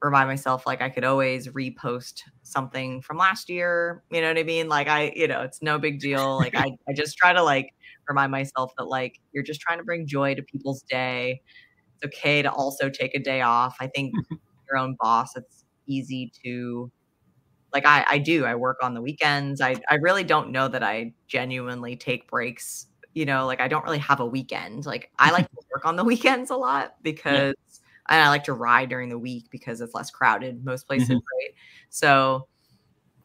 remind 0.00 0.28
myself 0.28 0.66
like 0.66 0.80
I 0.80 0.88
could 0.88 1.04
always 1.04 1.48
repost 1.48 2.22
something 2.42 3.02
from 3.02 3.18
last 3.18 3.50
year. 3.50 4.04
You 4.10 4.22
know 4.22 4.28
what 4.28 4.38
I 4.38 4.42
mean? 4.44 4.68
Like 4.68 4.88
I, 4.88 5.12
you 5.14 5.28
know, 5.28 5.42
it's 5.42 5.60
no 5.60 5.78
big 5.78 6.00
deal. 6.00 6.38
Like 6.38 6.54
I, 6.54 6.76
I 6.88 6.94
just 6.94 7.18
try 7.18 7.34
to 7.34 7.42
like 7.42 7.74
remind 8.08 8.32
myself 8.32 8.72
that 8.78 8.84
like 8.84 9.20
you're 9.32 9.44
just 9.44 9.60
trying 9.60 9.78
to 9.78 9.84
bring 9.84 10.06
joy 10.06 10.34
to 10.34 10.42
people's 10.42 10.80
day. 10.82 11.42
It's 11.96 12.06
okay 12.14 12.40
to 12.40 12.50
also 12.50 12.88
take 12.88 13.14
a 13.14 13.18
day 13.18 13.42
off. 13.42 13.76
I 13.80 13.88
think 13.88 14.14
your 14.70 14.78
own 14.78 14.96
boss, 15.00 15.36
it's 15.36 15.64
easy 15.86 16.32
to 16.44 16.90
like 17.72 17.86
I, 17.86 18.04
I 18.08 18.18
do 18.18 18.44
i 18.44 18.54
work 18.54 18.78
on 18.82 18.94
the 18.94 19.02
weekends. 19.02 19.60
I, 19.60 19.76
I 19.90 19.96
really 19.96 20.24
don't 20.24 20.50
know 20.52 20.68
that 20.68 20.82
i 20.82 21.12
genuinely 21.28 21.96
take 21.96 22.28
breaks 22.30 22.86
you 23.14 23.24
know 23.24 23.46
like 23.46 23.60
i 23.60 23.68
don't 23.68 23.84
really 23.84 23.98
have 23.98 24.20
a 24.20 24.26
weekend. 24.26 24.86
Like 24.86 25.10
i 25.18 25.30
like 25.30 25.46
to 25.50 25.56
work 25.74 25.84
on 25.86 25.96
the 25.96 26.04
weekends 26.12 26.50
a 26.50 26.56
lot 26.56 26.94
because 27.02 27.54
and 28.08 28.20
i 28.22 28.28
like 28.28 28.44
to 28.44 28.52
ride 28.54 28.88
during 28.88 29.08
the 29.08 29.18
week 29.18 29.46
because 29.50 29.80
it's 29.80 29.94
less 29.94 30.10
crowded 30.10 30.64
most 30.64 30.86
places 30.86 31.10
Mhm. 31.10 31.14
right? 31.14 31.54
So 31.90 32.48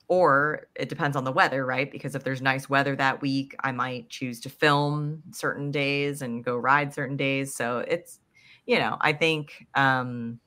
or 0.10 0.68
it 0.76 0.90
depends 0.90 1.16
on 1.18 1.24
the 1.24 1.32
weather 1.32 1.66
right? 1.66 1.92
Because 1.92 2.16
if 2.16 2.24
there's 2.24 2.42
nice 2.42 2.70
weather 2.70 2.96
that 2.96 3.22
week 3.22 3.56
i 3.62 3.72
might 3.72 4.10
choose 4.10 4.40
to 4.42 4.50
film 4.50 5.24
certain 5.32 5.72
days 5.72 6.22
and 6.22 6.44
go 6.44 6.58
ride 6.58 6.94
certain 6.94 7.18
days. 7.18 7.56
So 7.56 7.80
it's 7.80 8.20
you 8.68 8.80
know 8.80 8.98
i 9.02 9.14
think 9.14 9.66
um 9.76 10.40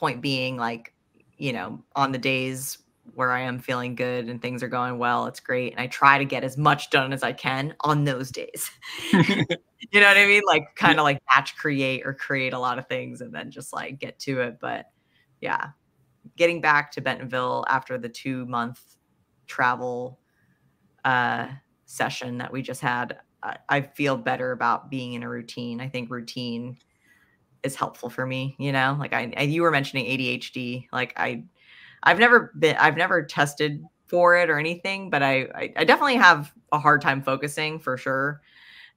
point 0.00 0.22
being 0.22 0.56
like 0.56 0.94
you 1.36 1.52
know 1.52 1.78
on 1.94 2.10
the 2.10 2.18
days 2.18 2.78
where 3.14 3.30
i 3.32 3.40
am 3.40 3.58
feeling 3.58 3.94
good 3.94 4.28
and 4.28 4.40
things 4.40 4.62
are 4.62 4.68
going 4.68 4.98
well 4.98 5.26
it's 5.26 5.40
great 5.40 5.72
and 5.72 5.80
i 5.80 5.86
try 5.86 6.16
to 6.16 6.24
get 6.24 6.42
as 6.42 6.56
much 6.56 6.88
done 6.90 7.12
as 7.12 7.22
i 7.22 7.32
can 7.32 7.74
on 7.80 8.04
those 8.04 8.30
days. 8.30 8.70
You 9.92 10.00
know 10.00 10.06
what 10.08 10.18
i 10.18 10.26
mean? 10.26 10.42
Like 10.46 10.76
kind 10.76 10.98
of 10.98 11.04
like 11.04 11.20
batch 11.26 11.56
create 11.56 12.02
or 12.04 12.12
create 12.14 12.52
a 12.52 12.58
lot 12.58 12.78
of 12.78 12.86
things 12.86 13.22
and 13.22 13.34
then 13.34 13.50
just 13.50 13.72
like 13.72 13.98
get 13.98 14.18
to 14.20 14.40
it 14.42 14.58
but 14.60 14.86
yeah. 15.40 15.70
Getting 16.36 16.60
back 16.60 16.92
to 16.92 17.00
bentonville 17.00 17.64
after 17.68 17.98
the 17.98 18.08
two 18.08 18.46
month 18.46 18.80
travel 19.46 20.20
uh 21.04 21.48
session 21.86 22.38
that 22.38 22.52
we 22.52 22.62
just 22.62 22.82
had 22.82 23.18
I, 23.42 23.56
I 23.68 23.80
feel 23.80 24.16
better 24.16 24.52
about 24.52 24.90
being 24.90 25.14
in 25.14 25.22
a 25.22 25.28
routine. 25.28 25.80
I 25.80 25.88
think 25.88 26.10
routine 26.10 26.76
is 27.62 27.76
helpful 27.76 28.10
for 28.10 28.26
me 28.26 28.56
you 28.58 28.72
know 28.72 28.96
like 28.98 29.12
I, 29.12 29.32
I 29.36 29.42
you 29.42 29.62
were 29.62 29.70
mentioning 29.70 30.06
adhd 30.06 30.86
like 30.92 31.12
i 31.16 31.44
i've 32.02 32.18
never 32.18 32.52
been 32.58 32.76
i've 32.76 32.96
never 32.96 33.22
tested 33.22 33.84
for 34.06 34.36
it 34.36 34.50
or 34.50 34.58
anything 34.58 35.10
but 35.10 35.22
I, 35.22 35.42
I 35.54 35.72
i 35.76 35.84
definitely 35.84 36.16
have 36.16 36.52
a 36.72 36.78
hard 36.78 37.00
time 37.00 37.22
focusing 37.22 37.78
for 37.78 37.96
sure. 37.96 38.42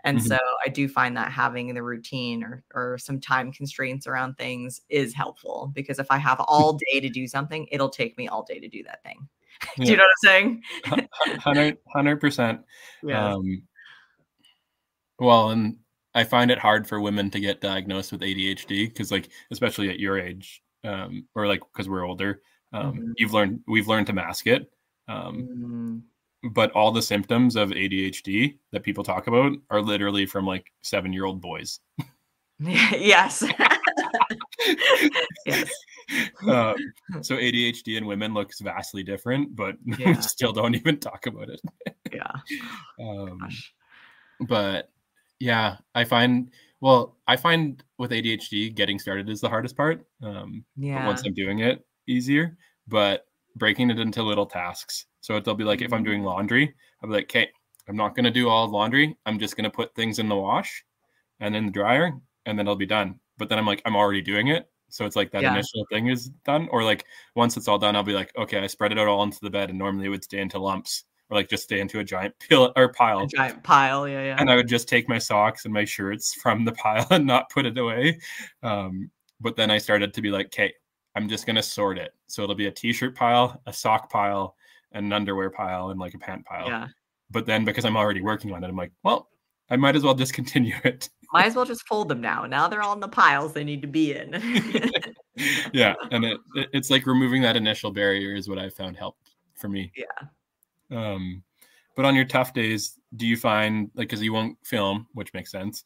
And 0.05 0.17
Mhm. 0.17 0.21
so 0.27 0.37
I 0.65 0.69
do 0.69 0.89
find 0.89 1.15
that 1.15 1.31
having 1.31 1.73
the 1.73 1.81
routine 1.81 2.43
or 2.43 2.63
or 2.73 2.97
some 2.97 3.19
time 3.21 3.53
constraints 3.53 4.05
around 4.05 4.35
things 4.35 4.81
is 4.89 5.13
helpful 5.13 5.71
because 5.73 5.97
if 5.97 6.07
I 6.09 6.17
have 6.17 6.41
all 6.41 6.73
day 6.91 6.99
to 6.99 7.09
do 7.09 7.25
something, 7.27 7.67
it'll 7.71 7.89
take 7.89 8.17
me 8.17 8.27
all 8.27 8.43
day 8.43 8.59
to 8.59 8.67
do 8.67 8.83
that 8.83 9.01
thing. 9.03 9.27
do 9.77 9.91
you 9.91 9.97
know 9.97 10.03
what 10.03 10.29
I'm 10.29 10.29
saying? 10.29 10.61
Hundred 11.39 11.77
hundred 11.93 12.19
percent. 12.19 12.61
Yes. 13.03 13.35
Um, 13.35 13.63
well, 15.19 15.49
and 15.51 15.77
I 16.15 16.23
find 16.23 16.51
it 16.51 16.59
hard 16.59 16.87
for 16.87 16.99
women 17.01 17.29
to 17.31 17.39
get 17.39 17.61
diagnosed 17.61 18.11
with 18.11 18.21
ADHD 18.21 18.87
because, 18.87 19.11
like, 19.11 19.29
especially 19.51 19.89
at 19.89 19.99
your 19.99 20.19
age, 20.19 20.61
um, 20.83 21.25
or 21.35 21.47
like 21.47 21.61
because 21.71 21.89
we're 21.89 22.05
older, 22.05 22.41
um, 22.71 22.93
Mhm. 22.97 23.13
you've 23.17 23.33
learned 23.33 23.61
we've 23.67 23.87
learned 23.87 24.07
to 24.07 24.13
mask 24.13 24.47
it. 24.47 24.71
Um, 25.07 26.03
Mm. 26.43 26.53
but 26.53 26.71
all 26.71 26.91
the 26.91 27.01
symptoms 27.01 27.55
of 27.55 27.71
ADHD 27.71 28.57
that 28.71 28.83
people 28.83 29.03
talk 29.03 29.27
about 29.27 29.53
are 29.69 29.81
literally 29.81 30.25
from 30.25 30.45
like 30.45 30.71
seven 30.83 31.13
year 31.13 31.25
old 31.25 31.41
boys. 31.41 31.79
yes. 32.59 33.43
yes. 35.45 35.69
um, 36.47 36.75
so 37.21 37.35
ADHD 37.37 37.97
in 37.97 38.05
women 38.05 38.33
looks 38.33 38.59
vastly 38.61 39.03
different, 39.03 39.55
but 39.55 39.75
Yeah. 39.85 40.15
we 40.15 40.21
still 40.21 40.53
don't 40.53 40.75
even 40.75 40.99
talk 40.99 41.25
about 41.25 41.49
it. 41.49 41.61
Yeah. 42.11 42.31
Um, 42.99 43.39
but 44.41 44.91
yeah, 45.39 45.77
I 45.95 46.03
find 46.05 46.51
well, 46.81 47.17
I 47.27 47.37
find 47.37 47.83
with 47.97 48.11
ADHD 48.11 48.69
getting 48.75 48.99
started 48.99 49.29
is 49.29 49.41
the 49.41 49.49
hardest 49.49 49.77
part. 49.77 50.05
Um, 50.21 50.65
Yeah. 50.75 50.99
once 51.05 51.23
I'm 51.25 51.33
doing 51.33 51.59
it, 51.59 51.85
easier. 52.07 52.57
But 52.87 53.27
breaking 53.55 53.89
it 53.91 53.99
into 53.99 54.23
little 54.23 54.45
tasks. 54.45 55.05
So 55.21 55.37
it'll 55.37 55.55
be 55.55 55.63
like 55.63 55.81
if 55.81 55.93
I'm 55.93 56.03
doing 56.03 56.21
Mm. 56.21 56.25
laundry, 56.25 56.73
I'll 57.01 57.09
be 57.09 57.15
like, 57.15 57.25
okay, 57.25 57.49
I'm 57.87 57.95
not 57.95 58.15
gonna 58.15 58.31
do 58.31 58.49
all 58.49 58.67
laundry. 58.69 59.17
I'm 59.25 59.39
just 59.39 59.55
gonna 59.57 59.69
put 59.71 59.95
things 59.95 60.19
in 60.19 60.27
the 60.29 60.35
wash 60.35 60.83
and 61.39 61.55
in 61.55 61.65
the 61.67 61.71
dryer, 61.71 62.13
and 62.45 62.57
then 62.59 62.67
it'll 62.67 62.75
be 62.75 62.85
done. 62.85 63.19
But 63.37 63.49
then 63.49 63.57
I'm 63.59 63.65
like, 63.65 63.81
I'm 63.85 63.95
already 63.95 64.21
doing 64.21 64.47
it. 64.49 64.69
So 64.89 65.05
it's 65.05 65.15
like 65.15 65.31
that 65.31 65.43
Yeah. 65.43 65.47
initial 65.47 65.85
thing 65.91 66.07
is 66.07 66.29
done. 66.45 66.67
Or 66.71 66.83
like 66.83 67.05
once 67.35 67.57
it's 67.57 67.67
all 67.67 67.79
done, 67.79 67.95
I'll 67.95 68.03
be 68.03 68.13
like, 68.13 68.31
okay, 68.37 68.59
I 68.59 68.67
spread 68.67 68.91
it 68.91 68.99
out 68.99 69.07
all 69.07 69.23
into 69.23 69.39
the 69.41 69.49
bed, 69.49 69.69
and 69.69 69.79
normally 69.79 70.05
it 70.05 70.09
would 70.09 70.23
stay 70.23 70.39
into 70.39 70.59
lumps 70.59 71.05
or 71.33 71.37
like 71.39 71.49
just 71.49 71.63
stay 71.63 71.79
into 71.79 71.99
a 71.99 72.03
giant 72.03 72.33
pile 72.49 72.71
or 72.75 72.91
pile 72.93 73.21
A 73.21 73.27
giant 73.27 73.63
pile. 73.63 74.07
Yeah. 74.07 74.23
Yeah. 74.23 74.35
and 74.39 74.49
I 74.49 74.55
would 74.55 74.67
just 74.67 74.87
take 74.87 75.09
my 75.09 75.17
socks 75.17 75.65
and 75.65 75.73
my 75.73 75.85
shirts 75.85 76.33
from 76.35 76.63
the 76.65 76.71
pile 76.73 77.07
and 77.09 77.25
not 77.25 77.49
put 77.49 77.65
it 77.65 77.77
away. 77.77 78.19
Um, 78.61 79.09
but 79.41 79.55
then 79.55 79.71
I 79.71 79.77
started 79.77 80.13
to 80.13 80.21
be 80.21 80.29
like, 80.31 80.47
okay, 80.47 80.73
I'm 81.15 81.27
just 81.27 81.45
gonna 81.45 81.63
sort 81.63 81.97
it. 81.97 82.13
So 82.27 82.43
it'll 82.43 82.55
be 82.55 82.67
a 82.67 82.71
t-shirt 82.71 83.15
pile, 83.15 83.61
a 83.65 83.73
sock 83.73 84.09
pile, 84.11 84.55
and 84.91 85.05
an 85.07 85.13
underwear 85.13 85.49
pile, 85.49 85.89
and 85.89 85.99
like 85.99 86.13
a 86.13 86.19
pant 86.19 86.45
pile. 86.45 86.67
yeah. 86.67 86.87
But 87.31 87.45
then 87.45 87.65
because 87.65 87.83
I'm 87.85 87.97
already 87.97 88.21
working 88.21 88.51
on 88.53 88.63
it, 88.63 88.67
I'm 88.67 88.75
like, 88.75 88.91
well, 89.03 89.29
I 89.69 89.75
might 89.75 89.95
as 89.95 90.03
well 90.03 90.13
discontinue 90.13 90.75
it. 90.83 91.09
Might 91.33 91.45
as 91.47 91.55
well 91.55 91.65
just 91.65 91.87
fold 91.87 92.09
them 92.09 92.21
now. 92.21 92.45
Now 92.45 92.67
they're 92.67 92.83
all 92.83 92.93
in 92.93 92.99
the 92.99 93.07
piles 93.07 93.53
they 93.53 93.63
need 93.63 93.81
to 93.81 93.87
be 93.87 94.13
in. 94.13 94.33
yeah, 95.73 95.95
and 96.11 96.23
it, 96.25 96.39
it- 96.55 96.69
it's 96.73 96.89
like 96.91 97.05
removing 97.07 97.41
that 97.41 97.55
initial 97.55 97.91
barrier 97.91 98.35
is 98.35 98.47
what 98.47 98.59
I 98.59 98.69
found 98.69 98.97
helped 98.97 99.31
for 99.55 99.67
me. 99.67 99.91
yeah. 99.95 100.27
Um, 100.93 101.43
but 101.95 102.05
on 102.05 102.15
your 102.15 102.25
tough 102.25 102.53
days, 102.53 102.99
do 103.15 103.25
you 103.27 103.37
find 103.37 103.91
like 103.95 104.07
because 104.09 104.23
you 104.23 104.33
won't 104.33 104.57
film, 104.65 105.07
which 105.13 105.33
makes 105.33 105.51
sense? 105.51 105.83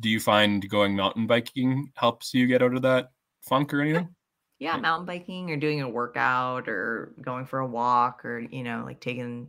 Do 0.00 0.08
you 0.08 0.20
find 0.20 0.68
going 0.68 0.96
mountain 0.96 1.26
biking 1.26 1.92
helps 1.96 2.32
you 2.34 2.46
get 2.46 2.62
out 2.62 2.74
of 2.74 2.82
that 2.82 3.10
funk 3.42 3.74
or 3.74 3.80
anything? 3.80 4.14
yeah, 4.58 4.76
Yeah. 4.76 4.76
mountain 4.76 5.06
biking 5.06 5.50
or 5.50 5.56
doing 5.56 5.80
a 5.82 5.88
workout 5.88 6.68
or 6.68 7.14
going 7.20 7.46
for 7.46 7.60
a 7.60 7.66
walk 7.66 8.24
or, 8.24 8.40
you 8.40 8.62
know, 8.62 8.82
like 8.84 9.00
taking 9.00 9.48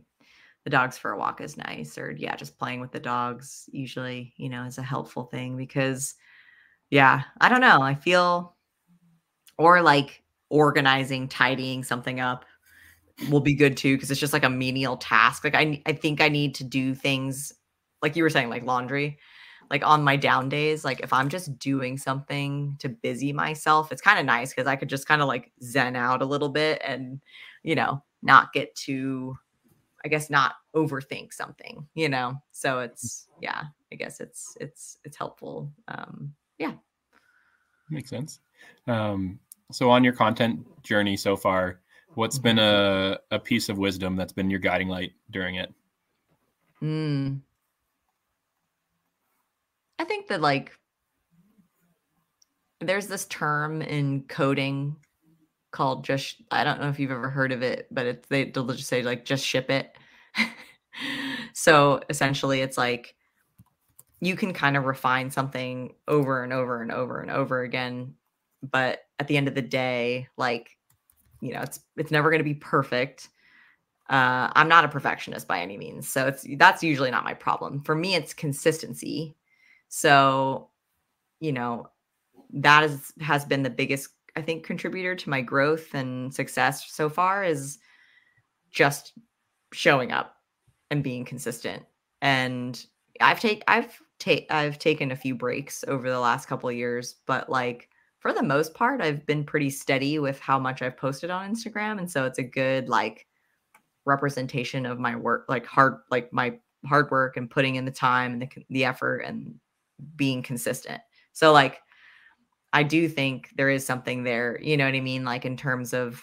the 0.64 0.70
dogs 0.70 0.98
for 0.98 1.12
a 1.12 1.18
walk 1.18 1.40
is 1.40 1.56
nice. 1.56 1.98
Or, 1.98 2.10
yeah, 2.12 2.36
just 2.36 2.58
playing 2.58 2.80
with 2.80 2.92
the 2.92 3.00
dogs 3.00 3.68
usually, 3.72 4.32
you 4.36 4.48
know, 4.48 4.64
is 4.64 4.78
a 4.78 4.82
helpful 4.82 5.24
thing 5.24 5.56
because, 5.56 6.14
yeah, 6.90 7.24
I 7.40 7.48
don't 7.48 7.60
know. 7.60 7.82
I 7.82 7.94
feel, 7.94 8.56
or 9.58 9.82
like 9.82 10.22
organizing, 10.50 11.28
tidying 11.28 11.84
something 11.84 12.20
up 12.20 12.44
will 13.30 13.40
be 13.40 13.54
good 13.54 13.76
too 13.76 13.96
because 13.96 14.10
it's 14.10 14.20
just 14.20 14.32
like 14.32 14.44
a 14.44 14.50
menial 14.50 14.96
task. 14.96 15.44
Like, 15.44 15.54
I, 15.54 15.82
I 15.86 15.92
think 15.92 16.20
I 16.20 16.28
need 16.28 16.54
to 16.56 16.64
do 16.64 16.94
things 16.94 17.52
like 18.02 18.16
you 18.16 18.22
were 18.22 18.30
saying, 18.30 18.48
like 18.48 18.64
laundry 18.64 19.18
like 19.72 19.86
on 19.86 20.04
my 20.04 20.16
down 20.16 20.50
days, 20.50 20.84
like 20.84 21.00
if 21.00 21.14
I'm 21.14 21.30
just 21.30 21.58
doing 21.58 21.96
something 21.96 22.76
to 22.80 22.90
busy 22.90 23.32
myself, 23.32 23.90
it's 23.90 24.02
kind 24.02 24.18
of 24.18 24.26
nice 24.26 24.50
because 24.50 24.66
I 24.66 24.76
could 24.76 24.90
just 24.90 25.08
kind 25.08 25.22
of 25.22 25.28
like 25.28 25.50
zen 25.62 25.96
out 25.96 26.20
a 26.20 26.26
little 26.26 26.50
bit 26.50 26.82
and, 26.84 27.22
you 27.62 27.74
know, 27.74 28.02
not 28.20 28.52
get 28.52 28.74
too, 28.74 29.34
I 30.04 30.08
guess, 30.08 30.28
not 30.28 30.56
overthink 30.76 31.32
something, 31.32 31.88
you 31.94 32.10
know. 32.10 32.34
So 32.50 32.80
it's 32.80 33.28
yeah, 33.40 33.62
I 33.90 33.96
guess 33.96 34.20
it's 34.20 34.58
it's 34.60 34.98
it's 35.04 35.16
helpful. 35.16 35.72
Um, 35.88 36.34
yeah. 36.58 36.72
Makes 37.88 38.10
sense. 38.10 38.40
Um, 38.86 39.40
so 39.70 39.88
on 39.88 40.04
your 40.04 40.12
content 40.12 40.66
journey 40.82 41.16
so 41.16 41.34
far, 41.34 41.80
what's 42.14 42.38
been 42.38 42.58
a, 42.58 43.18
a 43.30 43.38
piece 43.38 43.68
of 43.68 43.78
wisdom 43.78 44.16
that's 44.16 44.32
been 44.32 44.50
your 44.50 44.60
guiding 44.60 44.88
light 44.88 45.12
during 45.30 45.56
it? 45.56 45.72
Mm. 46.82 47.40
I 49.98 50.04
think 50.04 50.28
that 50.28 50.40
like 50.40 50.72
there's 52.80 53.06
this 53.06 53.26
term 53.26 53.82
in 53.82 54.24
coding 54.24 54.96
called 55.70 56.04
just 56.04 56.42
I 56.50 56.64
don't 56.64 56.80
know 56.80 56.88
if 56.88 56.98
you've 56.98 57.10
ever 57.10 57.30
heard 57.30 57.52
of 57.52 57.62
it, 57.62 57.86
but 57.90 58.06
it's 58.06 58.28
they 58.28 58.50
they'll 58.50 58.66
just 58.66 58.88
say 58.88 59.02
like 59.02 59.24
just 59.24 59.44
ship 59.44 59.70
it. 59.70 59.96
so 61.52 62.00
essentially 62.08 62.60
it's 62.60 62.76
like 62.76 63.14
you 64.20 64.36
can 64.36 64.52
kind 64.52 64.76
of 64.76 64.84
refine 64.84 65.30
something 65.30 65.94
over 66.06 66.44
and 66.44 66.52
over 66.52 66.80
and 66.82 66.92
over 66.92 67.20
and 67.20 67.30
over 67.30 67.62
again, 67.62 68.14
but 68.62 69.00
at 69.18 69.26
the 69.26 69.36
end 69.36 69.48
of 69.48 69.54
the 69.54 69.62
day, 69.62 70.28
like 70.36 70.76
you 71.42 71.52
know, 71.52 71.60
it's 71.60 71.80
it's 71.96 72.10
never 72.10 72.30
going 72.30 72.40
to 72.40 72.44
be 72.44 72.54
perfect. 72.54 73.28
Uh, 74.08 74.50
I'm 74.54 74.68
not 74.68 74.84
a 74.84 74.88
perfectionist 74.88 75.46
by 75.48 75.60
any 75.60 75.76
means, 75.76 76.08
so 76.08 76.28
it's 76.28 76.46
that's 76.56 76.82
usually 76.82 77.10
not 77.10 77.24
my 77.24 77.34
problem. 77.34 77.82
For 77.82 77.94
me, 77.94 78.14
it's 78.14 78.32
consistency. 78.32 79.36
So, 79.88 80.70
you 81.40 81.52
know, 81.52 81.88
that 82.54 82.84
is 82.84 83.12
has 83.20 83.44
been 83.44 83.64
the 83.64 83.70
biggest 83.70 84.10
I 84.36 84.42
think 84.42 84.64
contributor 84.64 85.14
to 85.14 85.30
my 85.30 85.42
growth 85.42 85.94
and 85.94 86.32
success 86.32 86.90
so 86.90 87.10
far 87.10 87.44
is 87.44 87.78
just 88.70 89.12
showing 89.72 90.12
up 90.12 90.36
and 90.90 91.02
being 91.02 91.24
consistent. 91.24 91.82
And 92.22 92.82
I've 93.20 93.40
take 93.40 93.64
I've 93.66 94.00
take 94.20 94.46
I've 94.50 94.78
taken 94.78 95.10
a 95.10 95.16
few 95.16 95.34
breaks 95.34 95.84
over 95.88 96.08
the 96.08 96.20
last 96.20 96.46
couple 96.46 96.70
years, 96.70 97.16
but 97.26 97.50
like 97.50 97.88
for 98.22 98.32
the 98.32 98.42
most 98.42 98.72
part, 98.72 99.02
I've 99.02 99.26
been 99.26 99.42
pretty 99.42 99.68
steady 99.68 100.20
with 100.20 100.38
how 100.38 100.56
much 100.56 100.80
I've 100.80 100.96
posted 100.96 101.28
on 101.28 101.52
Instagram, 101.52 101.98
and 101.98 102.08
so 102.08 102.24
it's 102.24 102.38
a 102.38 102.44
good 102.44 102.88
like 102.88 103.26
representation 104.04 104.86
of 104.86 105.00
my 105.00 105.16
work, 105.16 105.46
like 105.48 105.66
hard 105.66 105.98
like 106.08 106.32
my 106.32 106.56
hard 106.86 107.10
work 107.10 107.36
and 107.36 107.50
putting 107.50 107.74
in 107.74 107.84
the 107.84 107.90
time 107.90 108.34
and 108.34 108.42
the 108.42 108.48
the 108.70 108.84
effort 108.84 109.18
and 109.18 109.56
being 110.14 110.40
consistent. 110.40 111.00
So 111.32 111.52
like 111.52 111.80
I 112.72 112.84
do 112.84 113.08
think 113.08 113.50
there 113.56 113.70
is 113.70 113.84
something 113.84 114.22
there, 114.22 114.56
you 114.62 114.76
know 114.76 114.84
what 114.84 114.94
I 114.94 115.00
mean? 115.00 115.24
Like 115.24 115.44
in 115.44 115.56
terms 115.56 115.92
of 115.92 116.22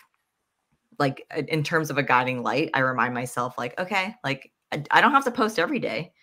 like 0.99 1.25
in 1.49 1.63
terms 1.63 1.89
of 1.89 1.97
a 1.97 2.03
guiding 2.03 2.43
light, 2.43 2.69
I 2.73 2.79
remind 2.79 3.13
myself 3.13 3.57
like, 3.57 3.77
okay, 3.77 4.15
like 4.23 4.53
I, 4.71 4.83
I 4.89 5.01
don't 5.01 5.11
have 5.11 5.25
to 5.25 5.31
post 5.31 5.59
every 5.59 5.79
day. 5.79 6.13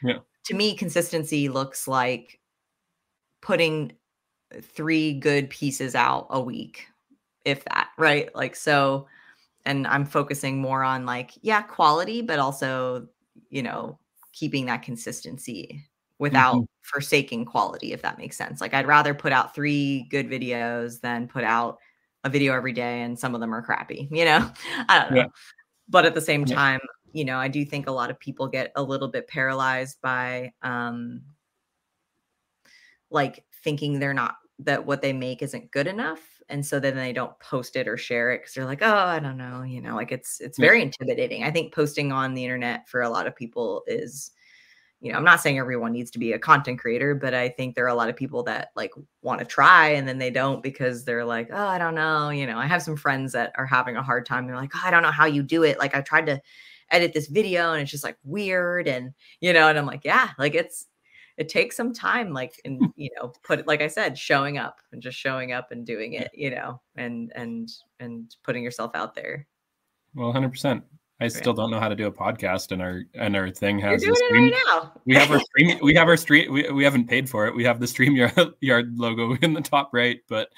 Yeah. 0.00 0.18
To 0.44 0.54
me, 0.54 0.76
consistency 0.76 1.48
looks 1.48 1.88
like 1.88 2.38
putting 3.42 3.94
three 4.62 5.14
good 5.14 5.50
pieces 5.50 5.94
out 5.94 6.26
a 6.30 6.40
week, 6.40 6.86
if 7.44 7.64
that, 7.66 7.90
right? 7.98 8.34
Like 8.34 8.56
so 8.56 9.06
and 9.66 9.86
I'm 9.86 10.04
focusing 10.04 10.58
more 10.60 10.82
on 10.84 11.06
like, 11.06 11.32
yeah, 11.42 11.62
quality, 11.62 12.22
but 12.22 12.38
also, 12.38 13.08
you 13.50 13.62
know, 13.62 13.98
keeping 14.32 14.66
that 14.66 14.82
consistency 14.82 15.84
without 16.18 16.56
Mhm. 16.56 16.66
forsaking 16.82 17.44
quality, 17.46 17.92
if 17.92 18.02
that 18.02 18.18
makes 18.18 18.36
sense. 18.36 18.60
Like 18.60 18.74
I'd 18.74 18.86
rather 18.86 19.14
put 19.14 19.32
out 19.32 19.54
three 19.54 20.06
good 20.10 20.28
videos 20.28 21.00
than 21.00 21.28
put 21.28 21.44
out 21.44 21.78
a 22.24 22.30
video 22.30 22.54
every 22.54 22.72
day 22.72 23.02
and 23.02 23.18
some 23.18 23.34
of 23.34 23.40
them 23.40 23.54
are 23.54 23.62
crappy, 23.62 24.08
you 24.12 24.24
know? 24.24 24.50
I 24.88 24.98
don't 25.00 25.10
know. 25.12 25.16
Yeah. 25.18 25.26
But 25.88 26.06
at 26.06 26.14
the 26.14 26.20
same 26.20 26.44
Yeah. 26.46 26.56
time, 26.56 26.80
you 27.12 27.24
know, 27.24 27.38
I 27.38 27.48
do 27.48 27.64
think 27.64 27.86
a 27.86 27.92
lot 27.92 28.10
of 28.10 28.18
people 28.18 28.48
get 28.48 28.72
a 28.76 28.82
little 28.82 29.08
bit 29.08 29.28
paralyzed 29.28 29.98
by 30.02 30.52
um 30.62 31.22
like 33.10 33.44
thinking 33.62 33.98
they're 33.98 34.14
not 34.14 34.36
that 34.60 34.86
what 34.86 35.02
they 35.02 35.12
make 35.12 35.42
isn't 35.42 35.70
good 35.72 35.86
enough 35.86 36.20
and 36.48 36.64
so 36.64 36.78
then 36.78 36.94
they 36.94 37.12
don't 37.12 37.38
post 37.40 37.74
it 37.76 37.88
or 37.88 37.96
share 37.96 38.32
it 38.32 38.38
because 38.38 38.54
they're 38.54 38.64
like 38.64 38.82
oh 38.82 38.94
i 38.94 39.18
don't 39.18 39.36
know 39.36 39.62
you 39.62 39.80
know 39.80 39.94
like 39.96 40.12
it's 40.12 40.40
it's 40.40 40.58
Yeah. 40.58 40.66
very 40.66 40.82
intimidating 40.82 41.42
i 41.42 41.50
think 41.50 41.74
posting 41.74 42.12
on 42.12 42.34
the 42.34 42.44
internet 42.44 42.88
for 42.88 43.02
a 43.02 43.08
lot 43.10 43.26
of 43.26 43.34
people 43.34 43.82
is 43.86 44.30
you 45.00 45.10
know 45.10 45.18
i'm 45.18 45.24
not 45.24 45.40
saying 45.40 45.58
everyone 45.58 45.92
needs 45.92 46.10
to 46.12 46.18
be 46.20 46.32
a 46.32 46.38
content 46.38 46.78
creator 46.78 47.14
but 47.16 47.34
i 47.34 47.48
think 47.48 47.74
there 47.74 47.84
are 47.84 47.88
a 47.88 47.94
lot 47.94 48.08
of 48.08 48.16
people 48.16 48.44
that 48.44 48.68
like 48.76 48.92
want 49.22 49.40
to 49.40 49.44
try 49.44 49.88
and 49.88 50.06
then 50.06 50.18
they 50.18 50.30
don't 50.30 50.62
because 50.62 51.04
they're 51.04 51.24
like 51.24 51.48
oh 51.52 51.66
i 51.66 51.78
don't 51.78 51.94
know 51.96 52.30
you 52.30 52.46
know 52.46 52.58
i 52.58 52.66
have 52.66 52.82
some 52.82 52.96
friends 52.96 53.32
that 53.32 53.52
are 53.58 53.66
having 53.66 53.96
a 53.96 54.02
hard 54.02 54.24
time 54.24 54.46
they're 54.46 54.54
like 54.56 54.70
oh, 54.76 54.82
i 54.84 54.90
don't 54.90 55.02
know 55.02 55.10
how 55.10 55.26
you 55.26 55.42
do 55.42 55.64
it 55.64 55.78
like 55.80 55.96
i 55.96 56.00
tried 56.00 56.26
to 56.26 56.40
edit 56.90 57.12
this 57.12 57.26
video 57.26 57.72
and 57.72 57.82
it's 57.82 57.90
just 57.90 58.04
like 58.04 58.18
weird 58.22 58.86
and 58.86 59.12
you 59.40 59.52
know 59.52 59.68
and 59.68 59.78
i'm 59.78 59.86
like 59.86 60.04
yeah 60.04 60.30
like 60.38 60.54
it's 60.54 60.86
it 61.36 61.48
takes 61.48 61.76
some 61.76 61.92
time 61.92 62.32
like 62.32 62.60
and 62.64 62.80
you 62.96 63.10
know 63.16 63.32
put 63.42 63.58
it 63.58 63.66
like 63.66 63.82
i 63.82 63.88
said 63.88 64.16
showing 64.16 64.58
up 64.58 64.80
and 64.92 65.02
just 65.02 65.18
showing 65.18 65.52
up 65.52 65.70
and 65.70 65.86
doing 65.86 66.14
it 66.14 66.30
you 66.34 66.50
know 66.50 66.80
and 66.96 67.32
and 67.34 67.70
and 68.00 68.36
putting 68.42 68.62
yourself 68.62 68.92
out 68.94 69.14
there 69.14 69.46
well 70.14 70.32
100% 70.32 70.82
I 71.20 71.28
still 71.28 71.52
don't 71.52 71.70
know 71.70 71.78
how 71.78 71.88
to 71.88 71.94
do 71.94 72.06
a 72.06 72.12
podcast, 72.12 72.72
and 72.72 72.82
our 72.82 73.02
and 73.14 73.36
our 73.36 73.48
thing 73.48 73.78
has. 73.78 74.02
You're 74.02 74.14
doing 74.14 74.28
stream, 74.28 74.44
it 74.48 74.52
right 74.52 74.62
now. 74.66 74.92
we 75.06 75.14
have 75.14 75.30
our 75.30 75.40
stream. 75.56 75.78
We 75.80 75.94
have 75.94 76.08
our 76.08 76.16
street. 76.16 76.50
We, 76.50 76.68
we 76.70 76.82
haven't 76.82 77.08
paid 77.08 77.30
for 77.30 77.46
it. 77.46 77.54
We 77.54 77.62
have 77.64 77.78
the 77.78 77.86
Streamyard 77.86 78.54
yard 78.60 78.92
logo 78.96 79.36
in 79.40 79.52
the 79.52 79.60
top 79.60 79.90
right, 79.92 80.18
but 80.28 80.48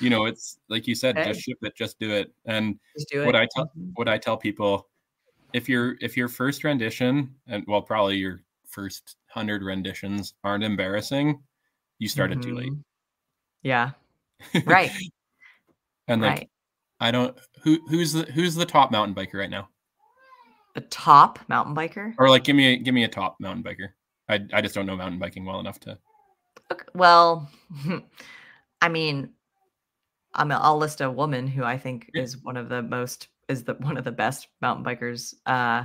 you 0.00 0.08
know, 0.08 0.24
it's 0.24 0.58
like 0.70 0.86
you 0.86 0.94
said, 0.94 1.16
just 1.16 1.42
ship 1.42 1.58
it, 1.60 1.76
just 1.76 1.98
do 2.00 2.10
it. 2.10 2.32
And 2.46 2.78
do 3.10 3.22
it. 3.22 3.26
what 3.26 3.36
I 3.36 3.46
tell 3.54 3.66
mm-hmm. 3.66 3.90
what 3.94 4.08
I 4.08 4.16
tell 4.16 4.38
people, 4.38 4.88
if 5.52 5.68
your 5.68 5.96
if 6.00 6.16
your 6.16 6.28
first 6.28 6.64
rendition 6.64 7.34
and 7.46 7.62
well, 7.68 7.82
probably 7.82 8.16
your 8.16 8.40
first 8.66 9.16
hundred 9.36 9.62
renditions 9.62 10.34
aren't 10.42 10.64
embarrassing, 10.64 11.40
you 11.98 12.08
started 12.08 12.38
mm-hmm. 12.38 12.50
too 12.50 12.56
late. 12.56 12.72
Mm-hmm. 12.72 12.80
Yeah. 13.62 13.90
Right. 14.64 14.90
and 16.08 16.20
like, 16.20 16.30
right. 16.30 16.50
I 17.00 17.10
don't 17.10 17.38
who 17.62 17.78
who's 17.88 18.12
the 18.12 18.24
who's 18.24 18.54
the 18.54 18.66
top 18.66 18.90
mountain 18.90 19.14
biker 19.14 19.34
right 19.34 19.50
now 19.50 19.68
a 20.76 20.80
top 20.82 21.40
mountain 21.48 21.74
biker? 21.74 22.14
Or 22.18 22.28
like 22.28 22.44
give 22.44 22.54
me 22.54 22.74
a 22.74 22.76
give 22.76 22.94
me 22.94 23.04
a 23.04 23.08
top 23.08 23.36
mountain 23.40 23.64
biker. 23.64 23.88
I 24.28 24.40
I 24.52 24.60
just 24.60 24.74
don't 24.74 24.86
know 24.86 24.96
mountain 24.96 25.18
biking 25.18 25.44
well 25.44 25.58
enough 25.58 25.80
to. 25.80 25.98
Okay, 26.70 26.84
well, 26.94 27.50
I 28.82 28.88
mean, 28.88 29.30
I'm 30.34 30.52
I'll 30.52 30.78
list 30.78 31.00
a 31.00 31.10
woman 31.10 31.46
who 31.48 31.64
I 31.64 31.78
think 31.78 32.10
is 32.14 32.42
one 32.42 32.56
of 32.56 32.68
the 32.68 32.82
most 32.82 33.28
is 33.48 33.64
the 33.64 33.74
one 33.74 33.96
of 33.96 34.04
the 34.04 34.12
best 34.12 34.48
mountain 34.60 34.84
bikers. 34.84 35.34
Uh, 35.46 35.84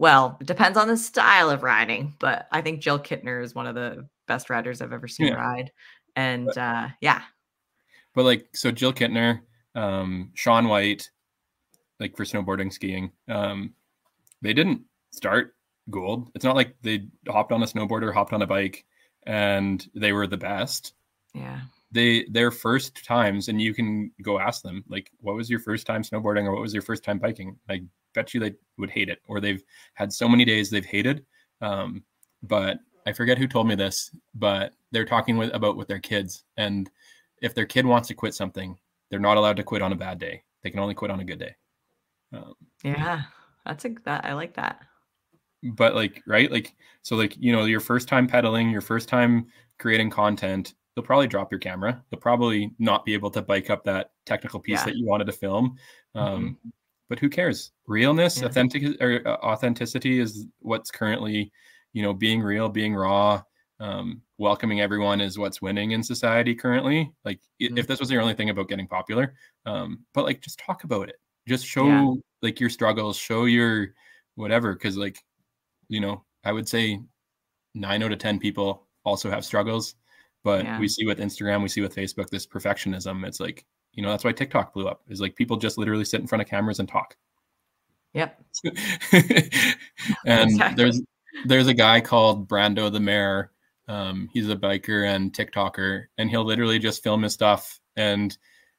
well, 0.00 0.38
it 0.40 0.46
depends 0.46 0.78
on 0.78 0.88
the 0.88 0.96
style 0.96 1.50
of 1.50 1.62
riding, 1.62 2.14
but 2.18 2.48
I 2.50 2.62
think 2.62 2.80
Jill 2.80 2.98
Kintner 2.98 3.44
is 3.44 3.54
one 3.54 3.66
of 3.66 3.74
the 3.74 4.08
best 4.26 4.48
riders 4.48 4.80
I've 4.80 4.94
ever 4.94 5.06
seen 5.06 5.26
yeah. 5.26 5.34
ride. 5.34 5.72
And 6.16 6.46
but, 6.46 6.56
uh, 6.56 6.88
yeah. 7.02 7.20
But 8.14 8.24
like 8.24 8.48
so 8.54 8.70
Jill 8.70 8.94
Kintner, 8.94 9.42
um, 9.74 10.30
Shaun 10.32 10.68
White, 10.68 11.10
like 11.98 12.16
for 12.16 12.24
snowboarding, 12.24 12.72
skiing, 12.72 13.12
um, 13.28 13.74
they 14.40 14.54
didn't 14.54 14.80
start 15.10 15.54
gold. 15.90 16.30
It's 16.34 16.46
not 16.46 16.56
like 16.56 16.76
they 16.80 17.06
hopped 17.28 17.52
on 17.52 17.62
a 17.62 17.66
snowboard 17.66 18.02
or 18.02 18.10
hopped 18.10 18.32
on 18.32 18.40
a 18.40 18.46
bike 18.46 18.86
and 19.26 19.86
they 19.94 20.14
were 20.14 20.26
the 20.26 20.38
best. 20.38 20.94
Yeah. 21.34 21.60
They 21.92 22.24
their 22.30 22.50
first 22.50 23.04
times, 23.04 23.48
and 23.48 23.60
you 23.60 23.74
can 23.74 24.12
go 24.22 24.38
ask 24.38 24.62
them, 24.62 24.82
like, 24.88 25.10
what 25.20 25.36
was 25.36 25.50
your 25.50 25.58
first 25.58 25.86
time 25.86 26.02
snowboarding 26.02 26.44
or 26.46 26.52
what 26.52 26.62
was 26.62 26.72
your 26.72 26.82
first 26.82 27.04
time 27.04 27.18
biking? 27.18 27.58
I 27.68 27.82
bet 28.14 28.34
you 28.34 28.40
they 28.40 28.54
would 28.78 28.90
hate 28.90 29.08
it, 29.08 29.20
or 29.28 29.40
they've 29.40 29.62
had 29.94 30.12
so 30.12 30.28
many 30.28 30.44
days 30.44 30.70
they've 30.70 30.84
hated. 30.84 31.24
Um, 31.60 32.04
but 32.42 32.78
I 33.06 33.12
forget 33.12 33.38
who 33.38 33.46
told 33.46 33.68
me 33.68 33.74
this, 33.74 34.14
but 34.34 34.72
they're 34.92 35.04
talking 35.04 35.36
with 35.36 35.54
about 35.54 35.76
with 35.76 35.88
their 35.88 35.98
kids, 35.98 36.44
and 36.56 36.90
if 37.42 37.54
their 37.54 37.66
kid 37.66 37.86
wants 37.86 38.08
to 38.08 38.14
quit 38.14 38.34
something, 38.34 38.76
they're 39.10 39.18
not 39.18 39.36
allowed 39.36 39.56
to 39.56 39.62
quit 39.62 39.82
on 39.82 39.92
a 39.92 39.96
bad 39.96 40.18
day. 40.18 40.42
They 40.62 40.70
can 40.70 40.80
only 40.80 40.94
quit 40.94 41.10
on 41.10 41.20
a 41.20 41.24
good 41.24 41.38
day. 41.38 41.56
Um, 42.32 42.54
yeah. 42.84 43.22
That's 43.66 43.84
a 43.84 43.94
that 44.04 44.24
I 44.24 44.32
like 44.32 44.54
that. 44.54 44.80
But 45.62 45.94
like, 45.94 46.22
right? 46.26 46.50
Like, 46.50 46.74
so 47.02 47.16
like, 47.16 47.36
you 47.38 47.52
know, 47.52 47.64
your 47.64 47.80
first 47.80 48.08
time 48.08 48.26
pedaling, 48.26 48.70
your 48.70 48.80
first 48.80 49.08
time 49.08 49.46
creating 49.78 50.10
content, 50.10 50.74
you'll 50.96 51.04
probably 51.04 51.26
drop 51.26 51.52
your 51.52 51.58
camera. 51.58 52.02
You'll 52.10 52.20
probably 52.20 52.72
not 52.78 53.04
be 53.04 53.14
able 53.14 53.30
to 53.30 53.42
bike 53.42 53.68
up 53.68 53.84
that 53.84 54.12
technical 54.24 54.60
piece 54.60 54.78
yeah. 54.80 54.86
that 54.86 54.96
you 54.96 55.06
wanted 55.06 55.26
to 55.26 55.32
film. 55.32 55.76
Um, 56.14 56.26
mm-hmm. 56.26 56.68
But 57.10 57.18
who 57.18 57.28
cares? 57.28 57.72
Realness, 57.86 58.40
yeah. 58.40 58.46
authentic 58.46 58.98
or 59.02 59.20
uh, 59.26 59.36
authenticity 59.42 60.18
is 60.18 60.46
what's 60.60 60.90
currently, 60.90 61.52
you 61.92 62.02
know, 62.02 62.14
being 62.14 62.40
real, 62.40 62.70
being 62.70 62.94
raw, 62.94 63.42
um, 63.80 64.22
welcoming 64.38 64.80
everyone 64.80 65.20
is 65.20 65.38
what's 65.38 65.60
winning 65.60 65.90
in 65.90 66.02
society 66.02 66.54
currently. 66.54 67.12
Like, 67.26 67.40
mm-hmm. 67.60 67.76
if 67.76 67.86
this 67.86 68.00
was 68.00 68.10
your 68.10 68.22
only 68.22 68.34
thing 68.34 68.48
about 68.48 68.68
getting 68.68 68.86
popular, 68.86 69.34
um, 69.66 70.06
but 70.14 70.24
like, 70.24 70.40
just 70.40 70.58
talk 70.58 70.84
about 70.84 71.10
it. 71.10 71.16
Just 71.46 71.66
show 71.66 71.86
yeah 71.86 72.14
like 72.42 72.60
your 72.60 72.70
struggles, 72.70 73.16
show 73.16 73.44
your 73.44 73.88
whatever. 74.34 74.74
Cause 74.74 74.96
like, 74.96 75.22
you 75.88 76.00
know, 76.00 76.24
I 76.44 76.52
would 76.52 76.68
say 76.68 77.00
nine 77.74 78.02
out 78.02 78.12
of 78.12 78.18
10 78.18 78.38
people 78.38 78.86
also 79.04 79.30
have 79.30 79.44
struggles. 79.44 79.94
But 80.42 80.64
yeah. 80.64 80.78
we 80.78 80.88
see 80.88 81.04
with 81.04 81.18
Instagram, 81.18 81.62
we 81.62 81.68
see 81.68 81.82
with 81.82 81.94
Facebook, 81.94 82.30
this 82.30 82.46
perfectionism. 82.46 83.26
It's 83.26 83.40
like, 83.40 83.66
you 83.94 84.02
know, 84.02 84.10
that's 84.10 84.24
why 84.24 84.32
TikTok 84.32 84.72
blew 84.72 84.88
up. 84.88 85.02
Is 85.08 85.20
like 85.20 85.36
people 85.36 85.56
just 85.56 85.78
literally 85.78 86.04
sit 86.04 86.20
in 86.20 86.26
front 86.26 86.42
of 86.42 86.48
cameras 86.48 86.78
and 86.78 86.88
talk. 86.88 87.16
Yep. 88.14 88.42
and 90.26 90.50
exactly. 90.50 90.74
there's 90.76 91.02
there's 91.44 91.68
a 91.68 91.74
guy 91.74 92.00
called 92.00 92.48
Brando 92.48 92.92
the 92.92 93.00
Mayor. 93.00 93.52
Um, 93.88 94.28
he's 94.32 94.48
a 94.48 94.56
biker 94.56 95.06
and 95.08 95.32
TikToker, 95.32 96.04
and 96.18 96.30
he'll 96.30 96.44
literally 96.44 96.78
just 96.78 97.02
film 97.02 97.22
his 97.22 97.32
stuff 97.32 97.80
and 97.96 98.36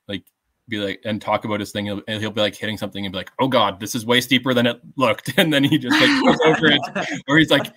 like 0.07 0.23
be 0.69 0.77
like 0.77 1.01
and 1.05 1.21
talk 1.21 1.43
about 1.45 1.59
his 1.59 1.71
thing 1.71 1.85
he'll, 1.85 2.01
and 2.07 2.21
he'll 2.21 2.31
be 2.31 2.41
like 2.41 2.55
hitting 2.55 2.77
something 2.77 3.05
and 3.05 3.11
be 3.11 3.17
like 3.17 3.31
oh 3.39 3.47
god 3.47 3.79
this 3.79 3.93
is 3.93 4.05
way 4.05 4.21
steeper 4.21 4.53
than 4.53 4.65
it 4.65 4.79
looked 4.95 5.33
and 5.37 5.53
then 5.53 5.63
he 5.63 5.77
just 5.77 5.99
like 5.99 6.23
goes 6.23 6.39
over 6.45 6.67
it 6.67 6.81
or 7.27 7.37
he's 7.37 7.51
like 7.51 7.67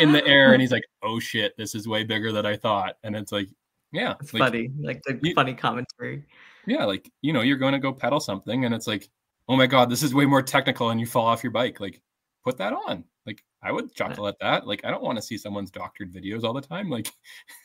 in 0.00 0.10
the 0.10 0.24
air 0.26 0.52
and 0.52 0.60
he's 0.62 0.72
like 0.72 0.84
oh 1.02 1.18
shit 1.18 1.52
this 1.58 1.74
is 1.74 1.86
way 1.86 2.02
bigger 2.02 2.32
than 2.32 2.46
i 2.46 2.56
thought 2.56 2.96
and 3.02 3.14
it's 3.14 3.30
like 3.30 3.48
yeah 3.92 4.14
it's 4.20 4.32
like, 4.32 4.40
funny 4.40 4.70
like 4.80 5.02
the 5.04 5.18
you, 5.22 5.34
funny 5.34 5.54
commentary 5.54 6.24
yeah 6.66 6.84
like 6.84 7.10
you 7.22 7.32
know 7.32 7.42
you're 7.42 7.56
going 7.56 7.72
to 7.72 7.78
go 7.78 7.92
pedal 7.92 8.20
something 8.20 8.64
and 8.64 8.74
it's 8.74 8.86
like 8.86 9.08
oh 9.48 9.56
my 9.56 9.66
god 9.66 9.90
this 9.90 10.02
is 10.02 10.14
way 10.14 10.26
more 10.26 10.42
technical 10.42 10.90
and 10.90 11.00
you 11.00 11.06
fall 11.06 11.26
off 11.26 11.42
your 11.42 11.52
bike 11.52 11.80
like 11.80 12.00
put 12.44 12.58
that 12.58 12.72
on 12.72 13.04
like 13.26 13.42
i 13.62 13.72
would 13.72 13.94
chuckle 13.94 14.26
at 14.26 14.38
that 14.40 14.66
like 14.66 14.84
i 14.84 14.90
don't 14.90 15.02
want 15.02 15.16
to 15.16 15.22
see 15.22 15.38
someone's 15.38 15.70
doctored 15.70 16.12
videos 16.12 16.44
all 16.44 16.52
the 16.52 16.60
time 16.60 16.90
like 16.90 17.10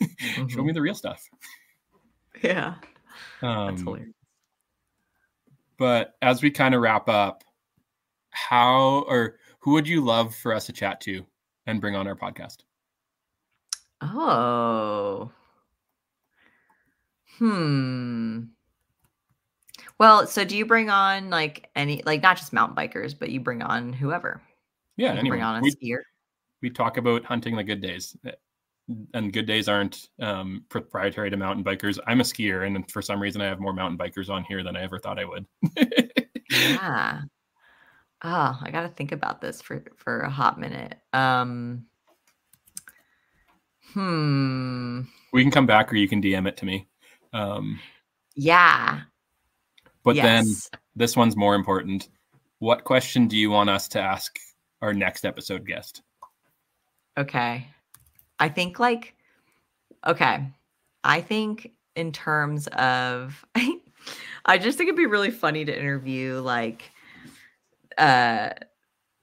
mm-hmm. 0.01 0.47
show 0.49 0.63
me 0.63 0.71
the 0.71 0.81
real 0.81 0.95
stuff 0.95 1.29
yeah 2.41 2.75
um, 3.41 3.67
that's 3.67 3.81
hilarious 3.81 4.13
but 5.79 6.15
as 6.21 6.43
we 6.43 6.51
kind 6.51 6.75
of 6.75 6.81
wrap 6.81 7.07
up, 7.07 7.43
how 8.31 9.05
or 9.07 9.37
who 9.59 9.71
would 9.71 9.87
you 9.87 10.03
love 10.03 10.35
for 10.35 10.53
us 10.53 10.65
to 10.65 10.73
chat 10.73 10.99
to 11.01 11.25
and 11.65 11.79
bring 11.79 11.95
on 11.95 12.05
our 12.05 12.15
podcast? 12.15 12.57
Oh. 14.01 15.31
Hmm. 17.37 18.08
Well, 19.99 20.27
so 20.27 20.45
do 20.45 20.55
you 20.55 20.65
bring 20.65 20.89
on 20.89 21.29
like 21.29 21.69
any 21.75 22.01
like 22.05 22.21
not 22.21 22.37
just 22.37 22.53
mountain 22.53 22.75
bikers, 22.75 23.17
but 23.17 23.29
you 23.29 23.39
bring 23.39 23.61
on 23.61 23.93
whoever? 23.93 24.41
Yeah, 24.97 25.21
bring 25.21 25.41
on 25.41 25.57
a 25.57 25.61
we, 25.61 25.71
skier. 25.71 25.99
We 26.61 26.69
talk 26.69 26.97
about 26.97 27.25
hunting 27.25 27.55
the 27.55 27.63
good 27.63 27.81
days 27.81 28.15
and 29.13 29.31
good 29.31 29.45
days 29.45 29.67
aren't 29.67 30.07
um, 30.19 30.65
proprietary 30.69 31.29
to 31.29 31.37
mountain 31.37 31.63
bikers. 31.63 31.99
I'm 32.07 32.21
a 32.21 32.23
skier, 32.23 32.65
and 32.65 32.89
for 32.91 33.01
some 33.01 33.21
reason, 33.21 33.41
I 33.41 33.45
have 33.45 33.59
more 33.59 33.73
mountain 33.73 33.97
bikers 33.97 34.29
on 34.29 34.43
here 34.43 34.63
than 34.63 34.75
I 34.75 34.83
ever 34.83 34.99
thought 34.99 35.19
I 35.19 35.25
would. 35.25 35.45
yeah. 36.51 37.21
Oh, 38.23 38.59
I 38.61 38.71
got 38.71 38.81
to 38.81 38.89
think 38.89 39.11
about 39.11 39.41
this 39.41 39.61
for 39.61 39.83
for 39.95 40.21
a 40.21 40.29
hot 40.29 40.59
minute. 40.59 40.95
Um, 41.13 41.85
hmm. 43.93 45.01
We 45.31 45.43
can 45.43 45.51
come 45.51 45.65
back, 45.65 45.91
or 45.91 45.95
you 45.95 46.07
can 46.07 46.21
DM 46.21 46.47
it 46.47 46.57
to 46.57 46.65
me. 46.65 46.87
Um, 47.33 47.79
yeah. 48.35 49.01
But 50.03 50.15
yes. 50.15 50.25
then 50.25 50.79
this 50.95 51.15
one's 51.15 51.35
more 51.35 51.55
important. 51.55 52.09
What 52.59 52.83
question 52.83 53.27
do 53.27 53.37
you 53.37 53.49
want 53.49 53.69
us 53.69 53.87
to 53.89 54.01
ask 54.01 54.37
our 54.81 54.93
next 54.93 55.25
episode 55.25 55.65
guest? 55.65 56.01
Okay. 57.17 57.67
I 58.39 58.49
think 58.49 58.79
like 58.79 59.13
okay. 60.07 60.47
I 61.03 61.21
think 61.21 61.71
in 61.95 62.11
terms 62.11 62.67
of 62.67 63.45
I 64.45 64.57
just 64.57 64.77
think 64.77 64.87
it'd 64.87 64.97
be 64.97 65.05
really 65.05 65.31
funny 65.31 65.65
to 65.65 65.77
interview 65.77 66.39
like 66.39 66.91
uh 67.97 68.51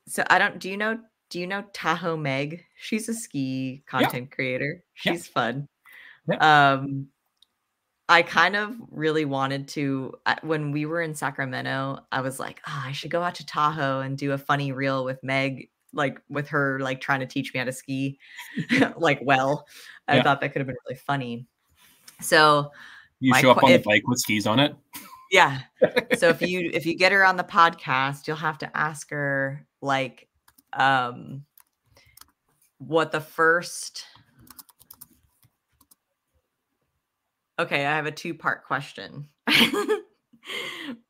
so 0.06 0.22
I 0.28 0.38
don't 0.38 0.58
do 0.58 0.68
you 0.68 0.76
know 0.76 0.98
do 1.30 1.40
you 1.40 1.46
know 1.46 1.64
Tahoe 1.72 2.16
Meg? 2.16 2.64
She's 2.78 3.08
a 3.08 3.14
ski 3.14 3.82
content 3.86 4.28
yeah. 4.30 4.34
creator. 4.34 4.84
She's 4.94 5.26
yeah. 5.26 5.32
fun. 5.32 5.68
Yeah. 6.28 6.72
Um 6.72 7.08
I 8.08 8.22
kind 8.22 8.54
of 8.54 8.76
really 8.90 9.24
wanted 9.24 9.66
to 9.68 10.14
when 10.42 10.70
we 10.70 10.86
were 10.86 11.02
in 11.02 11.14
Sacramento, 11.14 11.98
I 12.12 12.20
was 12.20 12.38
like, 12.38 12.60
oh, 12.68 12.82
I 12.86 12.92
should 12.92 13.10
go 13.10 13.22
out 13.22 13.34
to 13.36 13.46
Tahoe 13.46 14.00
and 14.00 14.16
do 14.16 14.32
a 14.32 14.38
funny 14.38 14.72
reel 14.72 15.04
with 15.04 15.22
Meg 15.22 15.70
like 15.92 16.20
with 16.28 16.48
her 16.48 16.78
like 16.80 17.00
trying 17.00 17.20
to 17.20 17.26
teach 17.26 17.52
me 17.52 17.58
how 17.58 17.64
to 17.64 17.72
ski 17.72 18.18
like 18.96 19.20
well. 19.22 19.66
I 20.06 20.16
yeah. 20.16 20.22
thought 20.22 20.40
that 20.40 20.52
could 20.52 20.60
have 20.60 20.66
been 20.66 20.76
really 20.86 20.98
funny. 20.98 21.46
So 22.20 22.70
you 23.18 23.34
show 23.34 23.50
up 23.50 23.62
on 23.62 23.70
if, 23.70 23.82
the 23.82 23.88
bike 23.88 24.06
with 24.06 24.18
skis 24.18 24.46
on 24.46 24.60
it. 24.60 24.76
Yeah. 25.32 25.60
so 26.16 26.28
if 26.28 26.42
you 26.48 26.70
if 26.72 26.86
you 26.86 26.94
get 26.94 27.12
her 27.12 27.24
on 27.24 27.36
the 27.36 27.44
podcast, 27.44 28.28
you'll 28.28 28.36
have 28.36 28.58
to 28.58 28.76
ask 28.76 29.10
her 29.10 29.66
like 29.80 30.28
um 30.72 31.44
what 32.78 33.10
the 33.10 33.20
first 33.20 34.04
Okay, 37.58 37.86
I 37.86 37.96
have 37.96 38.06
a 38.06 38.12
two-part 38.12 38.64
question. 38.64 39.28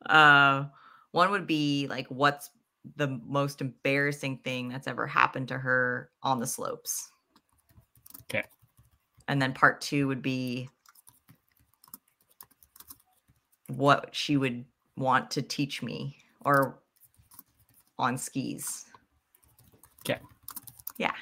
uh 0.07 0.65
one 1.11 1.31
would 1.31 1.47
be 1.47 1.87
like 1.89 2.07
what's 2.07 2.49
the 2.95 3.19
most 3.25 3.61
embarrassing 3.61 4.39
thing 4.43 4.69
that's 4.69 4.87
ever 4.87 5.05
happened 5.05 5.47
to 5.49 5.57
her 5.57 6.09
on 6.23 6.39
the 6.39 6.47
slopes. 6.47 7.11
Okay. 8.23 8.43
And 9.27 9.41
then 9.41 9.53
part 9.53 9.81
two 9.81 10.07
would 10.07 10.21
be 10.21 10.69
what 13.67 14.09
she 14.13 14.37
would 14.37 14.63
want 14.95 15.29
to 15.31 15.41
teach 15.41 15.83
me 15.83 16.17
or 16.45 16.79
on 17.99 18.17
skis. 18.17 18.85
Okay. 20.05 20.19
Yeah. 20.97 21.13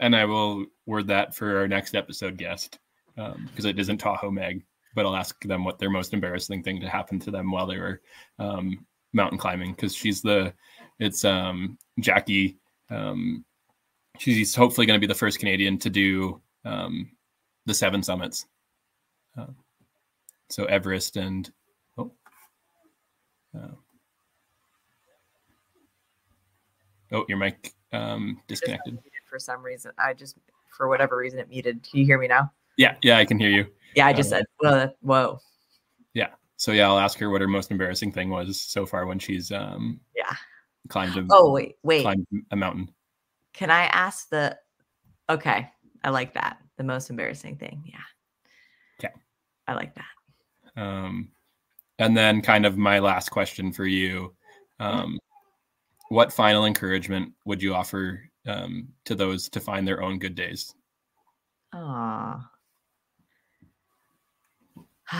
And 0.00 0.16
I 0.16 0.24
will 0.24 0.66
word 0.86 1.08
that 1.08 1.34
for 1.34 1.58
our 1.58 1.68
next 1.68 1.94
episode 1.94 2.38
guest 2.38 2.78
because 3.16 3.64
um, 3.64 3.70
it 3.70 3.78
isn't 3.78 3.98
Tahoe 3.98 4.30
Meg, 4.30 4.64
but 4.94 5.06
I'll 5.06 5.16
ask 5.16 5.42
them 5.44 5.64
what 5.64 5.78
their 5.78 5.90
most 5.90 6.12
embarrassing 6.12 6.62
thing 6.62 6.80
to 6.80 6.88
happen 6.88 7.18
to 7.20 7.30
them 7.30 7.50
while 7.50 7.66
they 7.66 7.78
were 7.78 8.00
um, 8.38 8.86
mountain 9.12 9.38
climbing 9.38 9.72
because 9.72 9.94
she's 9.94 10.22
the 10.22 10.52
it's 10.98 11.24
um, 11.24 11.78
Jackie. 12.00 12.58
Um, 12.90 13.44
she's 14.18 14.54
hopefully 14.54 14.86
going 14.86 14.98
to 14.98 15.04
be 15.04 15.10
the 15.10 15.18
first 15.18 15.38
Canadian 15.38 15.78
to 15.78 15.90
do 15.90 16.40
um, 16.64 17.10
the 17.66 17.74
seven 17.74 18.02
summits. 18.02 18.46
Uh, 19.36 19.46
so 20.48 20.64
Everest 20.66 21.16
and 21.16 21.50
oh, 21.98 22.12
uh, 23.54 23.74
oh, 27.12 27.24
your 27.28 27.38
mic 27.38 27.74
um, 27.92 28.40
disconnected 28.46 28.98
for 29.26 29.38
some 29.38 29.62
reason. 29.62 29.92
I 29.98 30.14
just 30.14 30.36
for 30.70 30.88
whatever 30.88 31.16
reason 31.16 31.38
it 31.38 31.48
muted. 31.48 31.82
Can 31.82 32.00
you 32.00 32.06
hear 32.06 32.18
me 32.18 32.28
now? 32.28 32.52
Yeah, 32.76 32.96
yeah, 33.02 33.18
I 33.18 33.24
can 33.24 33.38
hear 33.38 33.50
you. 33.50 33.66
Yeah, 33.94 34.06
I 34.06 34.12
just 34.12 34.32
uh, 34.32 34.36
said 34.36 34.46
whoa. 34.60 34.90
whoa. 35.00 35.38
Yeah. 36.14 36.28
So 36.56 36.72
yeah, 36.72 36.88
I'll 36.88 36.98
ask 36.98 37.18
her 37.18 37.30
what 37.30 37.40
her 37.40 37.48
most 37.48 37.70
embarrassing 37.70 38.12
thing 38.12 38.30
was 38.30 38.60
so 38.60 38.86
far 38.86 39.06
when 39.06 39.18
she's 39.18 39.50
um 39.52 40.00
yeah 40.14 40.34
climbed 40.88 41.16
a 41.16 41.26
oh 41.30 41.50
wait 41.50 41.76
wait 41.82 42.02
climbed 42.02 42.26
a 42.50 42.56
mountain. 42.56 42.92
Can 43.52 43.70
I 43.70 43.84
ask 43.84 44.28
the? 44.28 44.56
Okay, 45.30 45.70
I 46.04 46.10
like 46.10 46.34
that. 46.34 46.58
The 46.76 46.84
most 46.84 47.08
embarrassing 47.08 47.56
thing. 47.56 47.84
Yeah. 47.86 47.98
Okay. 49.00 49.14
I 49.66 49.74
like 49.74 49.94
that. 49.94 50.80
Um, 50.80 51.30
and 51.98 52.14
then 52.14 52.42
kind 52.42 52.66
of 52.66 52.76
my 52.76 52.98
last 52.98 53.30
question 53.30 53.72
for 53.72 53.86
you. 53.86 54.34
Um, 54.78 55.18
what 56.10 56.32
final 56.32 56.66
encouragement 56.66 57.32
would 57.46 57.62
you 57.62 57.74
offer 57.74 58.28
um, 58.46 58.88
to 59.06 59.14
those 59.14 59.48
to 59.48 59.60
find 59.60 59.88
their 59.88 60.02
own 60.02 60.18
good 60.18 60.34
days? 60.34 60.74
Ah. 61.72 62.50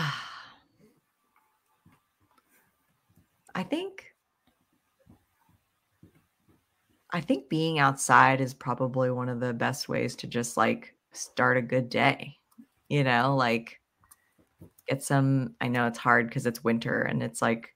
I 3.55 3.63
think 3.63 4.13
I 7.11 7.21
think 7.21 7.49
being 7.49 7.79
outside 7.79 8.41
is 8.41 8.53
probably 8.53 9.09
one 9.11 9.29
of 9.29 9.39
the 9.39 9.53
best 9.53 9.87
ways 9.89 10.15
to 10.17 10.27
just 10.27 10.57
like 10.57 10.93
start 11.13 11.57
a 11.57 11.61
good 11.61 11.89
day. 11.89 12.37
You 12.89 13.03
know, 13.03 13.35
like 13.35 13.81
get 14.87 15.03
some 15.03 15.55
I 15.61 15.67
know 15.67 15.87
it's 15.87 15.97
hard 15.97 16.31
cuz 16.31 16.45
it's 16.45 16.63
winter 16.63 17.01
and 17.01 17.21
it's 17.21 17.41
like 17.41 17.75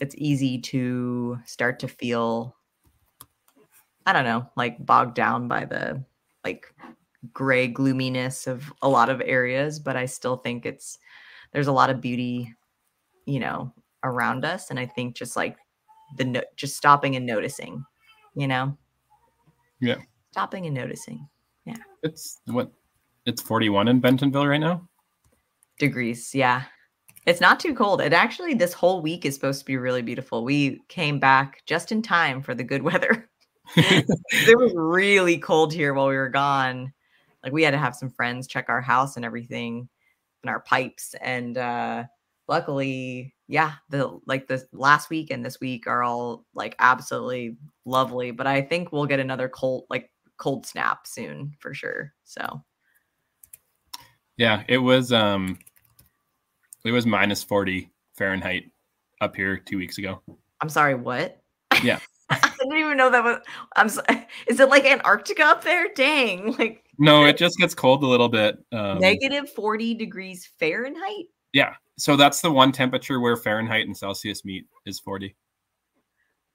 it's 0.00 0.14
easy 0.18 0.60
to 0.60 1.38
start 1.46 1.80
to 1.80 1.88
feel 1.88 2.56
I 4.06 4.12
don't 4.12 4.24
know, 4.24 4.48
like 4.56 4.84
bogged 4.84 5.14
down 5.14 5.48
by 5.48 5.64
the 5.64 6.04
like 6.44 6.72
gray 7.32 7.68
gloominess 7.68 8.46
of 8.46 8.72
a 8.82 8.88
lot 8.88 9.10
of 9.10 9.22
areas, 9.24 9.80
but 9.80 9.96
I 9.96 10.06
still 10.06 10.36
think 10.36 10.66
it's 10.66 10.98
there's 11.56 11.68
a 11.68 11.72
lot 11.72 11.88
of 11.88 12.02
beauty, 12.02 12.54
you 13.24 13.40
know, 13.40 13.72
around 14.04 14.44
us 14.44 14.68
and 14.68 14.78
I 14.78 14.84
think 14.84 15.16
just 15.16 15.36
like 15.36 15.56
the 16.18 16.24
no- 16.26 16.42
just 16.54 16.76
stopping 16.76 17.16
and 17.16 17.24
noticing, 17.24 17.82
you 18.34 18.46
know. 18.46 18.76
Yeah. 19.80 19.96
Stopping 20.32 20.66
and 20.66 20.74
noticing. 20.74 21.26
Yeah. 21.64 21.78
It's 22.02 22.42
what 22.44 22.70
it's 23.24 23.40
41 23.40 23.88
in 23.88 24.00
Bentonville 24.00 24.46
right 24.46 24.60
now. 24.60 24.86
Degrees, 25.78 26.34
yeah. 26.34 26.64
It's 27.24 27.40
not 27.40 27.58
too 27.58 27.74
cold. 27.74 28.02
It 28.02 28.12
actually 28.12 28.52
this 28.52 28.74
whole 28.74 29.00
week 29.00 29.24
is 29.24 29.34
supposed 29.34 29.60
to 29.60 29.64
be 29.64 29.78
really 29.78 30.02
beautiful. 30.02 30.44
We 30.44 30.82
came 30.88 31.18
back 31.18 31.62
just 31.64 31.90
in 31.90 32.02
time 32.02 32.42
for 32.42 32.54
the 32.54 32.64
good 32.64 32.82
weather. 32.82 33.30
it 33.76 34.58
was 34.58 34.74
really 34.76 35.38
cold 35.38 35.72
here 35.72 35.94
while 35.94 36.08
we 36.08 36.16
were 36.16 36.28
gone. 36.28 36.92
Like 37.42 37.54
we 37.54 37.62
had 37.62 37.70
to 37.70 37.78
have 37.78 37.96
some 37.96 38.10
friends 38.10 38.46
check 38.46 38.66
our 38.68 38.82
house 38.82 39.16
and 39.16 39.24
everything 39.24 39.88
and 40.46 40.54
our 40.54 40.60
pipes 40.60 41.14
and 41.20 41.58
uh 41.58 42.04
luckily 42.48 43.34
yeah 43.48 43.72
the 43.90 44.18
like 44.26 44.46
the 44.46 44.64
last 44.72 45.10
week 45.10 45.30
and 45.30 45.44
this 45.44 45.58
week 45.60 45.88
are 45.88 46.04
all 46.04 46.44
like 46.54 46.76
absolutely 46.78 47.56
lovely 47.84 48.30
but 48.30 48.46
i 48.46 48.62
think 48.62 48.92
we'll 48.92 49.06
get 49.06 49.18
another 49.18 49.48
cold 49.48 49.84
like 49.90 50.10
cold 50.38 50.64
snap 50.64 51.06
soon 51.06 51.52
for 51.58 51.74
sure 51.74 52.12
so. 52.24 52.62
Yeah 54.36 54.64
it 54.68 54.78
was 54.78 55.12
um 55.12 55.58
it 56.84 56.92
was 56.92 57.06
minus 57.06 57.42
40 57.42 57.90
fahrenheit 58.16 58.70
up 59.20 59.34
here 59.34 59.56
two 59.56 59.78
weeks 59.78 59.98
ago. 59.98 60.22
I'm 60.60 60.68
sorry 60.68 60.94
what? 60.94 61.40
Yeah. 61.82 61.98
I 62.30 62.52
didn't 62.58 62.78
even 62.78 62.96
know 62.96 63.10
that 63.10 63.24
was 63.24 63.38
i'm 63.76 63.88
sorry. 63.88 64.26
is 64.46 64.60
it 64.60 64.68
like 64.68 64.84
antarctica 64.84 65.42
up 65.42 65.64
there? 65.64 65.88
Dang 65.94 66.54
like 66.58 66.84
no 66.98 67.24
it 67.24 67.36
just 67.36 67.58
gets 67.58 67.74
cold 67.74 68.02
a 68.02 68.06
little 68.06 68.28
bit 68.28 68.58
um, 68.72 68.98
negative 68.98 69.50
40 69.50 69.94
degrees 69.94 70.48
fahrenheit? 70.58 71.26
Yeah 71.52 71.74
so 71.98 72.16
that's 72.16 72.40
the 72.40 72.50
one 72.50 72.72
temperature 72.72 73.20
where 73.20 73.36
fahrenheit 73.36 73.86
and 73.86 73.96
celsius 73.96 74.44
meet 74.44 74.66
is 74.84 75.00
40 75.00 75.34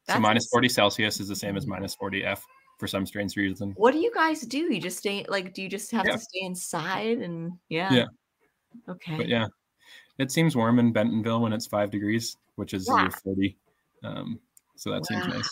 that's 0.08 0.18
so 0.18 0.22
minus 0.22 0.48
40 0.48 0.70
celsius 0.70 1.20
is 1.20 1.28
the 1.28 1.36
same 1.36 1.58
as 1.58 1.68
minus 1.68 1.96
40 1.96 2.24
f 2.24 2.44
for 2.78 2.88
some 2.88 3.06
strange 3.06 3.36
reason. 3.36 3.74
What 3.78 3.92
do 3.92 4.00
you 4.00 4.12
guys 4.12 4.42
do? 4.42 4.74
You 4.74 4.82
just 4.82 4.98
stay 4.98 5.24
like 5.30 5.54
do 5.54 5.62
you 5.62 5.70
just 5.70 5.92
have 5.92 6.06
yeah. 6.06 6.14
to 6.14 6.20
stay 6.20 6.40
inside 6.42 7.20
and 7.20 7.54
yeah. 7.70 7.94
Yeah. 7.94 8.06
Okay. 8.90 9.18
But 9.18 9.28
yeah 9.28 9.48
it 10.18 10.32
seems 10.32 10.56
warm 10.56 10.80
in 10.80 10.92
bentonville 10.92 11.42
when 11.42 11.54
it's 11.54 11.68
five 11.68 11.92
degrees 11.92 12.38
which 12.56 12.74
is 12.74 12.88
yeah. 12.88 13.10
40 13.24 13.58
um, 14.04 14.40
so 14.76 14.92
that 14.92 15.02
wow. 15.02 15.22
seems 15.22 15.28
nice 15.28 15.50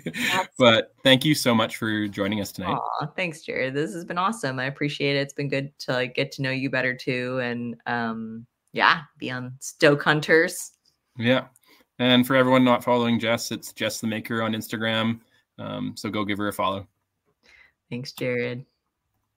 but 0.58 0.94
thank 1.02 1.24
you 1.24 1.34
so 1.34 1.54
much 1.54 1.76
for 1.76 2.06
joining 2.08 2.40
us 2.40 2.52
tonight. 2.52 2.72
Aw, 2.72 3.06
thanks, 3.16 3.42
Jared. 3.42 3.74
This 3.74 3.92
has 3.94 4.04
been 4.04 4.18
awesome. 4.18 4.58
I 4.58 4.64
appreciate 4.64 5.16
it. 5.16 5.20
It's 5.20 5.32
been 5.32 5.48
good 5.48 5.76
to 5.80 5.92
like 5.92 6.14
get 6.14 6.32
to 6.32 6.42
know 6.42 6.50
you 6.50 6.70
better 6.70 6.94
too, 6.94 7.38
and 7.40 7.76
um, 7.86 8.46
yeah, 8.72 9.02
be 9.18 9.30
on 9.30 9.54
Stoke 9.60 10.02
Hunters. 10.02 10.72
Yeah, 11.18 11.46
and 11.98 12.26
for 12.26 12.36
everyone 12.36 12.64
not 12.64 12.84
following 12.84 13.18
Jess, 13.18 13.52
it's 13.52 13.72
Jess 13.72 14.00
the 14.00 14.06
Maker 14.06 14.42
on 14.42 14.52
Instagram. 14.52 15.20
Um, 15.58 15.94
so 15.96 16.10
go 16.10 16.24
give 16.24 16.38
her 16.38 16.48
a 16.48 16.52
follow. 16.52 16.86
Thanks, 17.90 18.12
Jared. 18.12 18.64